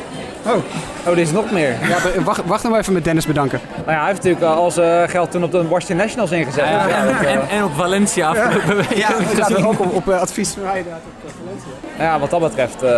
Oh, 0.47 1.15
dit 1.15 1.19
is 1.19 1.31
nog 1.33 1.51
meer. 1.51 1.69
Ja, 1.89 1.97
wacht, 2.25 2.41
wacht 2.47 2.69
maar 2.69 2.81
even 2.81 2.93
met 2.93 3.05
Dennis 3.05 3.27
bedanken. 3.27 3.61
Nou 3.77 3.91
ja, 3.91 3.97
hij 3.99 4.07
heeft 4.07 4.23
natuurlijk 4.23 4.53
al 4.53 4.71
zijn 4.71 5.09
geld 5.09 5.31
toen 5.31 5.45
op 5.45 5.51
de 5.51 5.69
Washington 5.69 5.97
Nationals 5.97 6.31
ingezet. 6.31 6.65
Ja, 6.69 6.83
Dus 6.85 6.93
ja, 6.93 7.05
dat, 7.05 7.13
eh, 7.21 7.33
en, 7.33 7.41
en 7.49 7.65
op 7.65 7.71
Valencia 7.77 8.29
afgelopen 8.29 8.77
week. 8.77 8.95
Ja, 8.95 9.09
inderdaad, 9.19 9.47
gezien. 9.47 9.67
ook 9.67 9.81
op, 9.81 9.93
op 9.95 10.09
eh, 10.11 10.21
advies 10.21 10.51
van 10.51 10.63
mij 10.63 10.77
inderdaad. 10.77 11.01
op, 11.07 11.29
eh, 11.29 11.35
Valencia. 11.45 11.69
nou 11.99 12.11
ja, 12.11 12.19
wat 12.19 12.31
dat 12.31 12.41
betreft, 12.41 12.83
eh, 12.83 12.91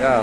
ja. 0.00 0.22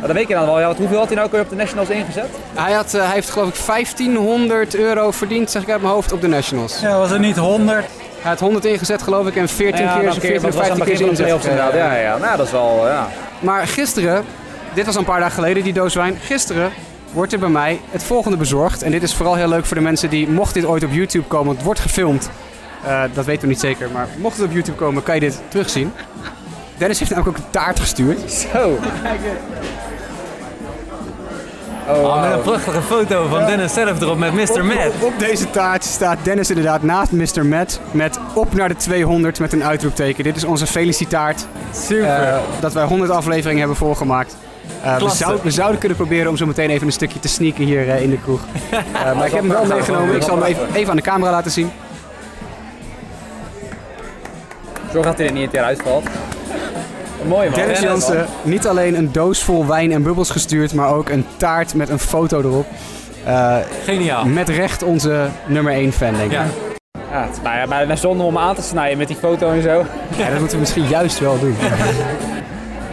Ja, 0.00 0.06
dan 0.06 0.16
weet 0.16 0.28
je 0.28 0.34
dan 0.34 0.46
wel. 0.46 0.60
Ja, 0.60 0.66
wat- 0.66 0.76
hoeveel 0.76 0.96
had 0.98 1.06
hij 1.06 1.14
nou 1.14 1.26
ook 1.26 1.32
weer 1.32 1.42
op 1.42 1.48
de 1.48 1.56
Nationals 1.56 1.88
ingezet? 1.88 2.26
Hij, 2.54 2.72
had, 2.72 2.94
eh, 2.94 3.04
hij 3.04 3.14
heeft 3.14 3.30
geloof 3.30 3.48
ik 3.48 3.54
1500 3.54 4.74
euro 4.76 5.10
verdiend, 5.10 5.50
zeg 5.50 5.62
ik 5.62 5.70
uit 5.70 5.80
mijn 5.82 5.92
hoofd, 5.94 6.12
op 6.12 6.20
de 6.20 6.28
Nationals. 6.28 6.80
Ja, 6.80 6.98
was 6.98 7.10
het 7.10 7.20
niet 7.20 7.36
100? 7.36 7.86
Hij 8.20 8.30
had 8.30 8.40
100 8.40 8.64
ingezet 8.64 9.02
geloof 9.02 9.26
ik 9.26 9.36
en 9.36 9.48
14 9.48 9.84
ja, 9.84 9.92
keer 9.94 10.02
dan 10.02 10.12
zijn 10.12 10.24
keer, 10.26 10.40
14 10.40 10.50
dat 10.50 10.50
of 10.50 10.56
was 10.60 10.70
aan 10.70 10.76
15 10.76 10.78
het 10.78 10.88
keer 10.88 10.96
zijn 10.96 11.08
inzet 11.08 11.24
playoffs 11.24 11.46
inderdaad. 11.46 11.72
gekregen. 11.72 11.96
Ja, 12.08 12.12
ja. 12.14 12.18
Nou, 12.24 12.36
dat 12.36 12.46
is 12.46 12.52
wel, 12.52 12.86
ja. 12.86 13.06
Maar 13.40 13.66
gisteren 13.66 14.24
dit 14.78 14.86
was 14.86 14.96
een 14.96 15.04
paar 15.04 15.20
dagen 15.20 15.34
geleden, 15.34 15.62
die 15.62 15.72
doos 15.72 15.94
wijn. 15.94 16.16
Gisteren 16.20 16.72
wordt 17.12 17.32
er 17.32 17.38
bij 17.38 17.48
mij 17.48 17.80
het 17.90 18.02
volgende 18.02 18.36
bezorgd. 18.36 18.82
En 18.82 18.90
dit 18.90 19.02
is 19.02 19.14
vooral 19.14 19.34
heel 19.34 19.48
leuk 19.48 19.64
voor 19.64 19.76
de 19.76 19.82
mensen 19.82 20.10
die, 20.10 20.28
mocht 20.28 20.54
dit 20.54 20.64
ooit 20.64 20.84
op 20.84 20.92
YouTube 20.92 21.24
komen, 21.26 21.46
want 21.46 21.56
het 21.56 21.66
wordt 21.66 21.80
gefilmd. 21.80 22.30
Eh, 22.84 23.02
dat 23.12 23.24
weten 23.24 23.42
we 23.42 23.48
niet 23.48 23.60
zeker, 23.60 23.90
maar 23.92 24.08
mocht 24.18 24.36
het 24.36 24.46
op 24.46 24.52
YouTube 24.52 24.76
komen, 24.76 25.02
kan 25.02 25.14
je 25.14 25.20
dit 25.20 25.40
terugzien. 25.48 25.92
Dennis 26.76 26.98
heeft 26.98 27.10
namelijk 27.10 27.38
ook 27.38 27.44
een 27.44 27.50
taart 27.50 27.80
gestuurd. 27.80 28.30
Zo. 28.30 28.78
Oh, 31.88 32.22
met 32.22 32.32
een 32.32 32.40
prachtige 32.40 32.82
foto 32.82 33.26
van 33.26 33.46
Dennis 33.46 33.72
zelf 33.72 34.00
erop 34.00 34.18
met 34.18 34.32
Mr. 34.32 34.64
Matt. 34.64 34.86
Op, 34.86 35.02
op 35.02 35.18
deze 35.18 35.50
taart 35.50 35.84
staat 35.84 36.18
Dennis 36.22 36.48
inderdaad 36.48 36.82
naast 36.82 37.12
Mr. 37.12 37.46
Matt 37.46 37.80
met 37.90 38.18
op 38.34 38.54
naar 38.54 38.68
de 38.68 38.76
200 38.76 39.38
met 39.38 39.52
een 39.52 39.64
uitroepteken. 39.64 40.24
Dit 40.24 40.36
is 40.36 40.44
onze 40.44 40.66
felicitaart. 40.66 41.46
Super. 41.74 42.04
Eh, 42.04 42.38
dat 42.60 42.72
wij 42.72 42.84
100 42.84 43.10
afleveringen 43.10 43.58
hebben 43.58 43.76
volgemaakt. 43.76 44.36
Eh, 44.82 44.96
we, 44.96 45.38
we 45.42 45.50
zouden 45.50 45.78
kunnen 45.78 45.96
proberen 45.96 46.28
om 46.28 46.36
zo 46.36 46.46
meteen 46.46 46.70
even 46.70 46.86
een 46.86 46.92
stukje 46.92 47.20
te 47.20 47.28
sneaken 47.28 47.64
hier 47.64 47.88
eh, 47.90 48.02
in 48.02 48.10
de 48.10 48.20
kroeg. 48.20 48.40
Eh, 49.04 49.16
maar 49.16 49.26
ik 49.26 49.32
heb 49.32 49.40
hem 49.40 49.48
wel 49.48 49.64
meegenomen. 49.64 50.16
Ik 50.16 50.22
zal 50.22 50.34
hem 50.34 50.44
even, 50.44 50.74
even 50.74 50.90
aan 50.90 50.96
de 50.96 51.02
camera 51.02 51.30
laten 51.30 51.50
zien. 51.50 51.70
Zo 54.92 55.02
gaat 55.02 55.18
hij 55.18 55.26
er 55.26 55.32
niet 55.32 55.42
een 55.42 55.50
keer 55.50 55.62
uitvalt. 55.62 56.04
Mooi 57.26 57.50
man. 57.50 57.58
Dennis 57.58 57.80
Jansen, 57.80 58.26
niet 58.42 58.66
alleen 58.66 58.94
een 58.94 59.12
doos 59.12 59.42
vol 59.42 59.66
wijn 59.66 59.92
en 59.92 60.02
bubbels 60.02 60.30
gestuurd, 60.30 60.74
maar 60.74 60.94
ook 60.94 61.08
een 61.08 61.26
taart 61.36 61.74
met 61.74 61.88
een 61.88 61.98
foto 61.98 62.40
erop. 62.40 62.66
Geniaal. 63.84 64.24
met 64.24 64.48
recht 64.48 64.82
onze 64.82 65.28
nummer 65.46 65.72
1 65.72 65.92
fan, 65.92 66.12
denk 66.12 66.24
ik. 66.24 66.32
Ja. 66.32 66.46
Ja, 67.10 67.22
het 67.22 67.32
is 67.32 67.42
bijna, 67.42 67.66
bijna 67.66 67.96
zonde 67.96 68.22
om 68.22 68.38
aan 68.38 68.54
te 68.54 68.62
snijden 68.62 68.98
met 68.98 69.08
die 69.08 69.16
foto 69.16 69.50
en 69.50 69.62
zo. 69.62 69.84
Ja, 70.16 70.30
dat 70.30 70.38
moeten 70.38 70.50
we 70.50 70.58
misschien 70.58 70.88
juist 70.88 71.18
wel 71.18 71.38
doen. 71.38 71.56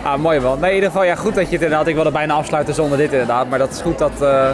Ah, 0.06 0.18
mooi 0.18 0.40
man. 0.40 0.60
Nee, 0.60 0.70
in 0.70 0.76
ieder 0.76 0.90
geval 0.92 1.06
ja, 1.06 1.16
goed 1.16 1.36
dat 1.36 1.46
je 1.46 1.54
het 1.54 1.62
inderdaad... 1.64 1.88
Ik 1.88 1.96
wilde 1.96 2.12
bijna 2.12 2.34
afsluiten 2.34 2.74
zonder 2.74 2.98
dit 2.98 3.12
inderdaad. 3.12 3.50
Maar 3.50 3.60
dat 3.60 3.72
is 3.72 3.82
goed 3.82 3.98
dat, 3.98 4.12
eh, 4.22 4.48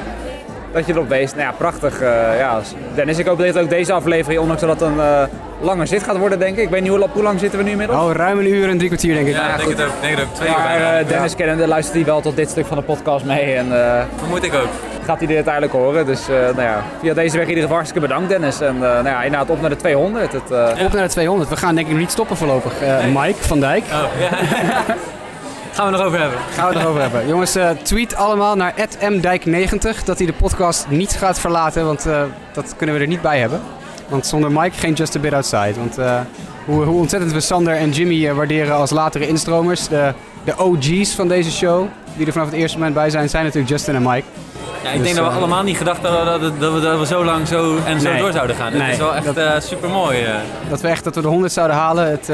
dat 0.74 0.86
je 0.86 0.94
erop 0.94 1.10
wees. 1.10 1.32
Nou 1.32 1.44
ja, 1.44 1.52
prachtig. 1.58 2.02
eh, 2.02 2.38
ja. 2.40 2.60
Dennis, 2.96 3.18
ik 3.18 3.26
hoop 3.26 3.38
dat 3.40 3.58
ook 3.60 3.70
deze 3.70 3.94
aflevering, 3.94 4.40
ondanks 4.42 4.62
dat 4.62 4.70
het 4.70 4.82
een 4.82 5.00
eh 5.00 5.24
lange 5.64 5.86
zit 5.86 6.04
gaat 6.04 6.18
worden, 6.18 6.40
denk 6.40 6.58
ik. 6.58 6.64
Ik 6.64 6.70
weet 6.70 6.82
niet 6.82 6.90
hoe, 6.90 7.08
hoe 7.12 7.24
lang 7.24 7.40
zitten 7.40 7.60
we 7.60 7.66
nu 7.66 7.72
inmiddels? 7.72 8.02
Oh, 8.02 8.12
ruim 8.12 8.40
een 8.40 8.48
uur 8.54 8.70
en 8.70 8.76
drie 8.78 8.88
kwartier, 8.90 9.14
denk 9.14 9.28
ik. 9.28 9.34
Ja, 9.34 9.58
denk 9.58 9.70
het 9.70 9.82
ook. 9.82 9.92
Denk 10.02 10.16
het 10.18 10.26
ook. 10.26 10.34
Twee 10.36 10.50
uur 10.50 10.56
maar 10.58 10.68
bijna. 10.68 11.00
eh, 11.00 11.08
Dennis 11.08 11.36
kennende 11.36 11.68
luistert 11.68 11.96
hij 11.98 12.06
wel 12.06 12.22
tot 12.22 12.36
dit 12.36 12.50
stuk 12.50 12.66
van 12.66 12.78
de 12.78 12.84
podcast 12.84 13.26
mee. 13.26 13.56
En 13.56 13.84
eh, 13.86 14.02
Vermoed 14.18 14.44
ik 14.44 14.54
ook. 14.54 14.68
gaat 15.06 15.18
hij 15.18 15.28
dit 15.28 15.36
uiteindelijk 15.36 15.74
horen. 15.74 16.06
Dus 16.06 16.28
eh, 16.30 16.36
nou 16.36 16.62
ja, 16.62 16.84
via 17.02 17.14
deze 17.14 17.34
weg 17.34 17.42
in 17.44 17.48
ieder 17.50 17.62
geval 17.64 17.76
hartstikke 17.78 18.08
bedankt 18.08 18.30
Dennis. 18.30 18.62
En 18.62 18.76
eh, 18.76 18.82
nou 18.82 19.06
ja, 19.08 19.24
inderdaad 19.24 19.50
op 19.50 19.62
naar 19.62 19.70
de 19.70 19.76
200. 19.76 20.32
Het, 20.34 20.52
eh, 20.52 20.86
Op 20.86 20.94
naar 20.94 21.04
de 21.04 21.10
200. 21.10 21.50
We 21.50 21.56
gaan 21.58 21.76
denk 21.76 21.86
ik 21.88 21.92
nog 21.94 22.02
niet 22.02 22.12
stoppen 22.12 22.38
voorlopig. 22.38 22.82
Eh, 22.82 22.96
Mike 23.14 23.44
van 23.44 23.60
Dijk. 23.60 23.84
Oh, 23.84 24.04
ja. 24.20 24.30
Gaan 25.74 25.86
we 25.86 25.98
nog 25.98 26.06
over 26.06 26.20
hebben. 26.20 26.40
Gaan 26.54 26.68
we 26.68 26.74
het 26.74 26.84
erover 26.84 27.02
hebben. 27.02 27.28
Jongens, 27.28 27.56
eh, 27.56 27.70
tweet 27.70 28.16
allemaal 28.16 28.56
naar 28.56 28.74
mdijk90 29.00 30.04
dat 30.06 30.18
hij 30.18 30.28
de 30.28 30.34
podcast 30.34 30.86
niet 30.90 31.12
gaat 31.12 31.40
verlaten, 31.40 31.86
want 31.86 32.06
eh, 32.06 32.22
dat 32.54 32.74
kunnen 32.78 32.96
we 32.96 33.02
er 33.02 33.08
niet 33.08 33.22
bij 33.22 33.40
hebben. 33.40 33.62
Want 34.10 34.26
zonder 34.26 34.52
Mike 34.52 34.78
geen 34.78 34.94
Just 34.94 35.16
a 35.16 35.20
Bit 35.20 35.34
Outside. 35.34 35.74
Want 35.78 35.98
eh, 35.98 36.20
hoe, 36.66 36.84
hoe 36.84 37.00
ontzettend 37.00 37.32
we 37.32 37.40
Sander 37.40 37.76
en 37.76 37.90
Jimmy 37.92 38.34
waarderen 38.34 38.76
als 38.76 38.90
latere 38.90 39.28
instromers, 39.28 39.88
de, 39.88 40.14
de 40.44 40.54
OG's 40.58 41.16
van 41.16 41.28
deze 41.28 41.52
show, 41.52 41.86
die 42.16 42.26
er 42.26 42.32
vanaf 42.32 42.48
het 42.48 42.56
eerste 42.58 42.78
moment 42.78 42.96
bij 42.96 43.10
zijn, 43.10 43.30
zijn 43.30 43.44
natuurlijk 43.44 43.72
Justin 43.72 43.96
en 43.96 44.02
Mike. 44.02 44.24
Ja, 44.84 44.90
ik 44.90 44.96
Dus, 44.98 45.04
denk 45.04 45.16
dat 45.16 45.34
we 45.34 45.38
allemaal 45.40 45.64
niet 45.64 45.78
gedacht 45.78 46.02
hadden 46.02 46.26
dat, 46.26 46.42
dat, 46.42 46.60
dat, 46.60 46.74
we, 46.74 46.80
dat 46.80 47.00
we 47.00 47.06
zo 47.06 47.24
lang 47.26 47.48
zo 47.48 47.76
en 47.86 48.00
zo 48.00 48.10
Nee. 48.12 48.22
door 48.22 48.32
zouden 48.32 48.56
gaan. 48.56 48.72
Nee, 48.72 48.82
Het 48.82 48.92
is 48.92 48.98
wel 48.98 49.16
echt 49.16 49.68
super 49.68 49.90
mooi. 49.90 50.18
Dat 50.70 50.82
we 50.82 50.88
echt 50.88 51.04
dat 51.04 51.16
we 51.16 51.22
de 51.22 51.28
100 51.28 51.54
zouden 51.54 51.78
halen. 51.78 52.10
Het, 52.10 52.30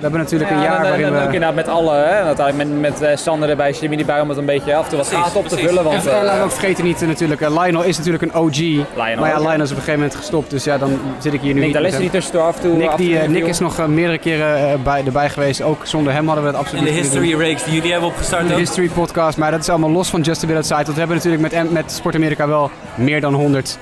we 0.00 0.06
hebben 0.06 0.20
natuurlijk 0.20 0.50
een 0.50 0.56
Ja, 0.56 0.62
jaar 0.62 0.76
en, 0.78 0.82
en, 0.82 0.88
waarin 0.88 1.06
en 1.06 1.12
ook 1.12 1.18
we... 1.18 1.24
inderdaad 1.24 1.54
met 1.54 1.68
alle, 1.68 1.94
hè, 1.94 2.22
uiteindelijk 2.22 2.70
met, 2.70 2.80
met 2.80 3.02
eh, 3.02 3.16
Sander 3.16 3.48
erbij, 3.48 3.72
Jimmy 3.72 3.98
erbij, 3.98 4.20
om 4.20 4.28
het 4.28 4.38
een 4.38 4.44
beetje 4.44 4.74
af 4.74 4.82
en 4.82 4.88
toe 4.88 4.98
wat 4.98 5.08
Precies, 5.08 5.24
gaten 5.24 5.40
op 5.40 5.48
te 5.48 5.56
vullen. 5.56 5.78
En 5.78 5.84
Want, 5.84 6.02
verder 6.02 6.22
laten 6.22 6.32
we 6.32 6.38
eh, 6.38 6.44
ook 6.44 6.50
vergeten 6.50 6.84
niet 6.84 7.02
eh, 7.02 7.08
natuurlijk, 7.08 7.40
eh, 7.40 7.62
Lionel 7.62 7.82
is 7.82 7.96
natuurlijk 7.96 8.22
een 8.22 8.34
OG. 8.34 8.60
maar 8.96 9.10
ja, 9.10 9.38
Lionel 9.38 9.52
is 9.52 9.54
op 9.54 9.60
een 9.60 9.66
gegeven 9.68 9.92
moment 9.92 10.14
gestopt, 10.14 10.50
dus 10.50 10.64
ja, 10.64 10.78
dan 10.78 10.98
zit 11.18 11.32
ik 11.32 11.40
hier 11.40 11.54
nu 11.54 11.60
Nick 11.60 11.74
hem. 11.74 11.98
die 11.98 12.10
tussendoor 12.10 12.42
af 12.42 12.56
en 12.56 12.62
toe... 12.62 12.76
Nick, 12.76 12.90
en 12.90 12.96
die, 12.96 13.18
Nick 13.18 13.46
is 13.46 13.58
nog 13.58 13.86
meerdere 13.86 14.18
keren 14.18 14.82
bij, 14.82 15.02
erbij 15.04 15.30
geweest. 15.30 15.62
Ook 15.62 15.86
zonder 15.86 16.12
hem 16.12 16.26
hadden 16.26 16.44
we 16.44 16.50
het 16.50 16.58
absoluut 16.58 16.80
En 16.80 16.86
de 16.86 17.00
niet 17.00 17.10
kunnen 17.10 17.26
history 17.26 17.48
rakes 17.48 17.64
die 17.64 17.74
jullie 17.74 17.90
hebben 17.90 18.08
opgestart. 18.08 18.48
De. 18.48 18.54
History 18.54 18.88
podcast, 18.88 19.38
maar 19.38 19.50
dat 19.50 19.60
is 19.60 19.68
allemaal 19.68 19.90
los 19.90 20.08
van 20.08 20.20
Just 20.20 20.42
a 20.42 20.46
Bit 20.46 20.56
Outside. 20.56 20.84
Want 20.84 20.92
we 20.92 20.98
hebben 20.98 21.16
natuurlijk 21.16 21.42
met, 21.42 21.72
met 21.72 21.92
Sport 21.92 22.14
Amerika 22.14 22.46
wel 22.46 22.70
meer 22.94 23.20
dan 23.20 23.34
100 23.34 23.78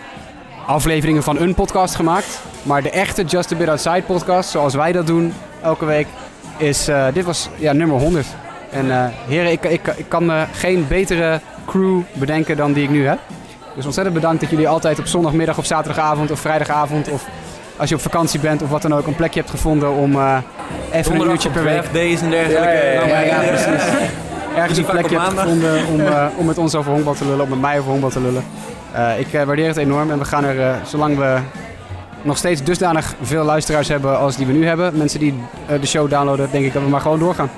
afleveringen 0.66 1.22
van 1.22 1.38
een 1.38 1.54
podcast 1.54 1.94
gemaakt. 1.94 2.40
Maar 2.62 2.82
de 2.82 2.90
echte 2.90 3.24
Just 3.24 3.52
a 3.52 3.56
Bit 3.56 3.68
Outside 3.68 4.02
podcast, 4.02 4.50
zoals 4.50 4.74
wij 4.74 4.92
dat 4.92 5.06
doen 5.06 5.32
elke 5.62 5.84
week, 5.84 6.06
is, 6.56 6.88
eh, 6.88 7.06
dit 7.12 7.24
was 7.24 7.48
ja, 7.56 7.72
nummer 7.72 7.98
100. 7.98 8.26
En 8.70 8.90
eh, 8.90 9.04
heren, 9.26 9.52
ik, 9.52 9.64
ik, 9.64 9.86
ik 9.96 10.08
kan 10.08 10.26
me 10.26 10.44
geen 10.52 10.86
betere 10.88 11.40
crew 11.66 12.00
bedenken 12.12 12.56
dan 12.56 12.72
die 12.72 12.82
ik 12.82 12.90
nu 12.90 13.06
heb. 13.06 13.18
Dus 13.74 13.84
ontzettend 13.84 14.16
bedankt 14.16 14.40
dat 14.40 14.50
jullie 14.50 14.68
altijd 14.68 14.98
op 14.98 15.06
zondagmiddag 15.06 15.58
of 15.58 15.66
zaterdagavond 15.66 16.30
of 16.30 16.40
vrijdagavond 16.40 17.10
of 17.10 17.26
als 17.76 17.88
je 17.88 17.94
op 17.94 18.00
vakantie 18.00 18.40
bent 18.40 18.62
of 18.62 18.70
wat 18.70 18.82
dan 18.82 18.94
ook 18.94 19.06
een 19.06 19.16
plekje 19.16 19.38
hebt 19.40 19.50
gevonden 19.50 19.92
om 19.92 20.14
eh, 20.14 20.36
even 20.92 21.20
een 21.20 21.30
uurtje 21.30 21.50
per 21.50 21.64
week 21.64 21.92
days 21.92 22.20
en 22.20 22.30
dergelijke. 22.30 22.66
Ja, 22.66 22.92
ja, 22.92 23.06
ja, 23.06 23.20
ja, 23.20 23.42
ja, 23.42 23.48
precies. 23.48 23.88
ergens 24.56 24.78
een 24.78 24.84
plekje 24.84 25.20
hebt 25.20 25.38
gevonden 25.38 25.86
om, 25.86 26.00
om 26.38 26.46
met 26.46 26.58
ons 26.58 26.74
over 26.74 26.92
honkbal 26.92 27.14
te 27.14 27.24
lullen, 27.24 27.42
om 27.44 27.50
met 27.50 27.60
mij 27.60 27.78
over 27.78 27.90
honkbal 27.90 28.10
te 28.10 28.20
lullen. 28.20 28.44
Ik 29.18 29.44
waardeer 29.46 29.66
het 29.66 29.76
enorm 29.76 30.10
en 30.10 30.18
we 30.18 30.24
gaan 30.24 30.44
er, 30.44 30.76
zolang 30.84 31.16
we 31.16 31.38
nog 32.22 32.36
steeds 32.36 32.62
dusdanig 32.62 33.14
veel 33.22 33.44
luisteraars 33.44 33.88
hebben 33.88 34.18
als 34.18 34.36
die 34.36 34.46
we 34.46 34.52
nu 34.52 34.66
hebben, 34.66 34.96
mensen 34.96 35.18
die 35.20 35.34
eh, 35.66 35.80
de 35.80 35.86
show 35.86 36.10
downloaden, 36.10 36.48
denk 36.50 36.64
ik 36.64 36.72
dat 36.72 36.82
we 36.82 36.88
maar 36.88 37.00
gewoon 37.00 37.18
doorgaan. 37.18 37.50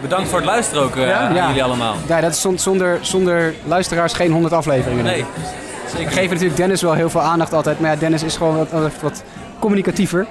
Bedankt 0.00 0.28
voor 0.28 0.38
het 0.38 0.46
luisteren 0.46 0.82
ook 0.82 0.96
eh, 0.96 1.06
Ja? 1.06 1.18
aan 1.18 1.34
Ja. 1.34 1.46
jullie 1.46 1.62
allemaal. 1.64 1.94
Ja, 2.06 2.20
dat 2.20 2.30
is 2.32 2.40
zon- 2.40 2.58
zonder, 2.58 2.98
zonder 3.00 3.54
luisteraars 3.64 4.12
geen 4.12 4.30
100 4.32 4.54
afleveringen. 4.54 5.04
Nee, 5.04 5.18
ik. 5.18 5.24
We 5.34 5.96
zeker. 5.96 6.12
geven 6.12 6.30
natuurlijk 6.30 6.56
Dennis 6.56 6.82
wel 6.82 6.92
heel 6.92 7.10
veel 7.10 7.20
aandacht 7.20 7.52
altijd, 7.52 7.80
maar 7.80 7.90
ja, 7.90 7.96
Dennis 7.96 8.22
is 8.22 8.36
gewoon 8.36 8.56
wat, 8.56 8.70
wat, 8.70 8.92
wat 9.02 9.22
communicatiever. 9.58 10.26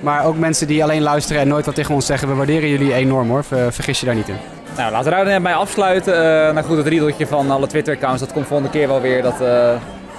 Maar 0.00 0.24
ook 0.24 0.36
mensen 0.38 0.66
die 0.66 0.82
alleen 0.82 1.02
luisteren 1.02 1.42
en 1.42 1.48
nooit 1.48 1.66
wat 1.66 1.74
tegen 1.74 1.94
ons 1.94 2.06
zeggen, 2.06 2.28
we 2.28 2.34
waarderen 2.34 2.68
jullie 2.68 2.94
enorm 2.94 3.28
hoor, 3.28 3.44
Ver- 3.44 3.72
vergis 3.72 4.00
je 4.00 4.06
daar 4.06 4.14
niet 4.14 4.28
in. 4.28 4.36
Nou, 4.76 4.90
laten 4.92 5.10
we 5.10 5.16
daar 5.16 5.24
dan 5.24 5.42
bij 5.42 5.54
afsluiten. 5.54 6.14
Eh 6.46 6.52
nou 6.54 6.66
goed, 6.66 6.76
het 6.76 6.86
riedeltje 6.86 7.26
van 7.26 7.50
alle 7.50 7.66
Twitter-accounts, 7.66 8.20
dat 8.20 8.32
komt 8.32 8.46
volgende 8.46 8.72
keer 8.72 8.88
wel 8.88 9.00
weer. 9.00 9.22
Dat 9.22 9.40
eh, 9.40 9.70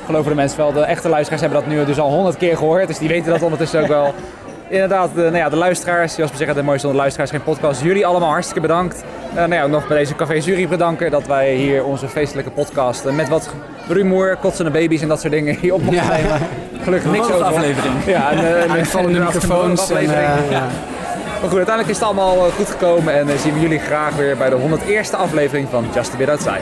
geloven 0.05 0.29
de 0.29 0.35
mensen 0.35 0.57
wel. 0.57 0.71
De 0.73 0.79
echte 0.81 1.09
luisteraars 1.09 1.41
hebben 1.41 1.59
dat 1.59 1.69
nu 1.69 1.85
dus 1.85 1.99
al 1.99 2.09
honderd 2.09 2.37
keer 2.37 2.57
gehoord. 2.57 2.87
Dus 2.87 2.97
die 2.97 3.07
weten 3.07 3.31
dat 3.31 3.41
ondertussen 3.41 3.81
ook 3.81 3.87
wel. 3.87 4.13
Inderdaad, 4.69 5.09
de, 5.15 5.21
nou 5.21 5.35
ja, 5.35 5.49
de 5.49 5.55
luisteraars, 5.55 6.13
zoals 6.13 6.31
we 6.31 6.37
zeggen, 6.37 6.55
de 6.55 6.63
mooiste 6.63 6.87
luisteraars, 6.93 7.29
geen 7.31 7.43
podcast. 7.43 7.81
Jullie 7.81 8.05
allemaal 8.05 8.29
hartstikke 8.29 8.61
bedankt. 8.61 9.03
Eh 9.29 9.35
nou 9.35 9.53
ja, 9.53 9.63
ook 9.63 9.69
nog 9.69 9.87
bij 9.87 9.97
deze 9.97 10.15
Café 10.15 10.33
Jury 10.33 10.67
bedanken 10.67 11.11
dat 11.11 11.27
wij 11.27 11.53
hier 11.53 11.83
onze 11.83 12.07
feestelijke 12.07 12.51
podcast 12.51 13.05
eh, 13.05 13.13
met 13.13 13.29
wat 13.29 13.49
rumoer, 13.87 14.37
kotsende 14.41 14.71
baby's 14.71 15.01
en 15.01 15.07
dat 15.07 15.19
soort 15.21 15.33
dingen 15.33 15.55
hier 15.55 15.73
op 15.73 15.81
mochten 15.83 16.03
Ja. 16.03 16.15
nemen. 16.17 16.37
Gelukkig 16.83 17.11
niks 17.11 17.25
over. 17.31 17.43
aflevering. 17.43 17.93
Ja, 18.05 18.31
en, 18.31 18.37
eh, 18.37 18.63
en 18.63 18.71
Uitvallende 18.71 19.17
en- 19.19 19.23
microfoons. 19.23 19.89
En, 19.89 19.95
aflevering. 19.95 20.25
eh, 20.45 20.51
ja. 20.51 20.59
Maar 21.41 21.49
goed, 21.51 21.57
uiteindelijk 21.57 21.87
is 21.89 21.95
het 21.95 22.05
allemaal 22.05 22.35
eh, 22.45 22.53
goed 22.55 22.69
gekomen 22.69 23.13
en 23.13 23.29
eh, 23.29 23.37
zien 23.37 23.53
we 23.53 23.59
jullie 23.59 23.79
graag 23.79 24.15
weer 24.15 24.37
bij 24.37 24.49
de 24.49 24.55
101ste 24.55 25.15
aflevering 25.17 25.67
van 25.71 25.85
Just 25.95 26.13
a 26.13 26.17
Bit 26.17 26.29
Outside. 26.29 26.61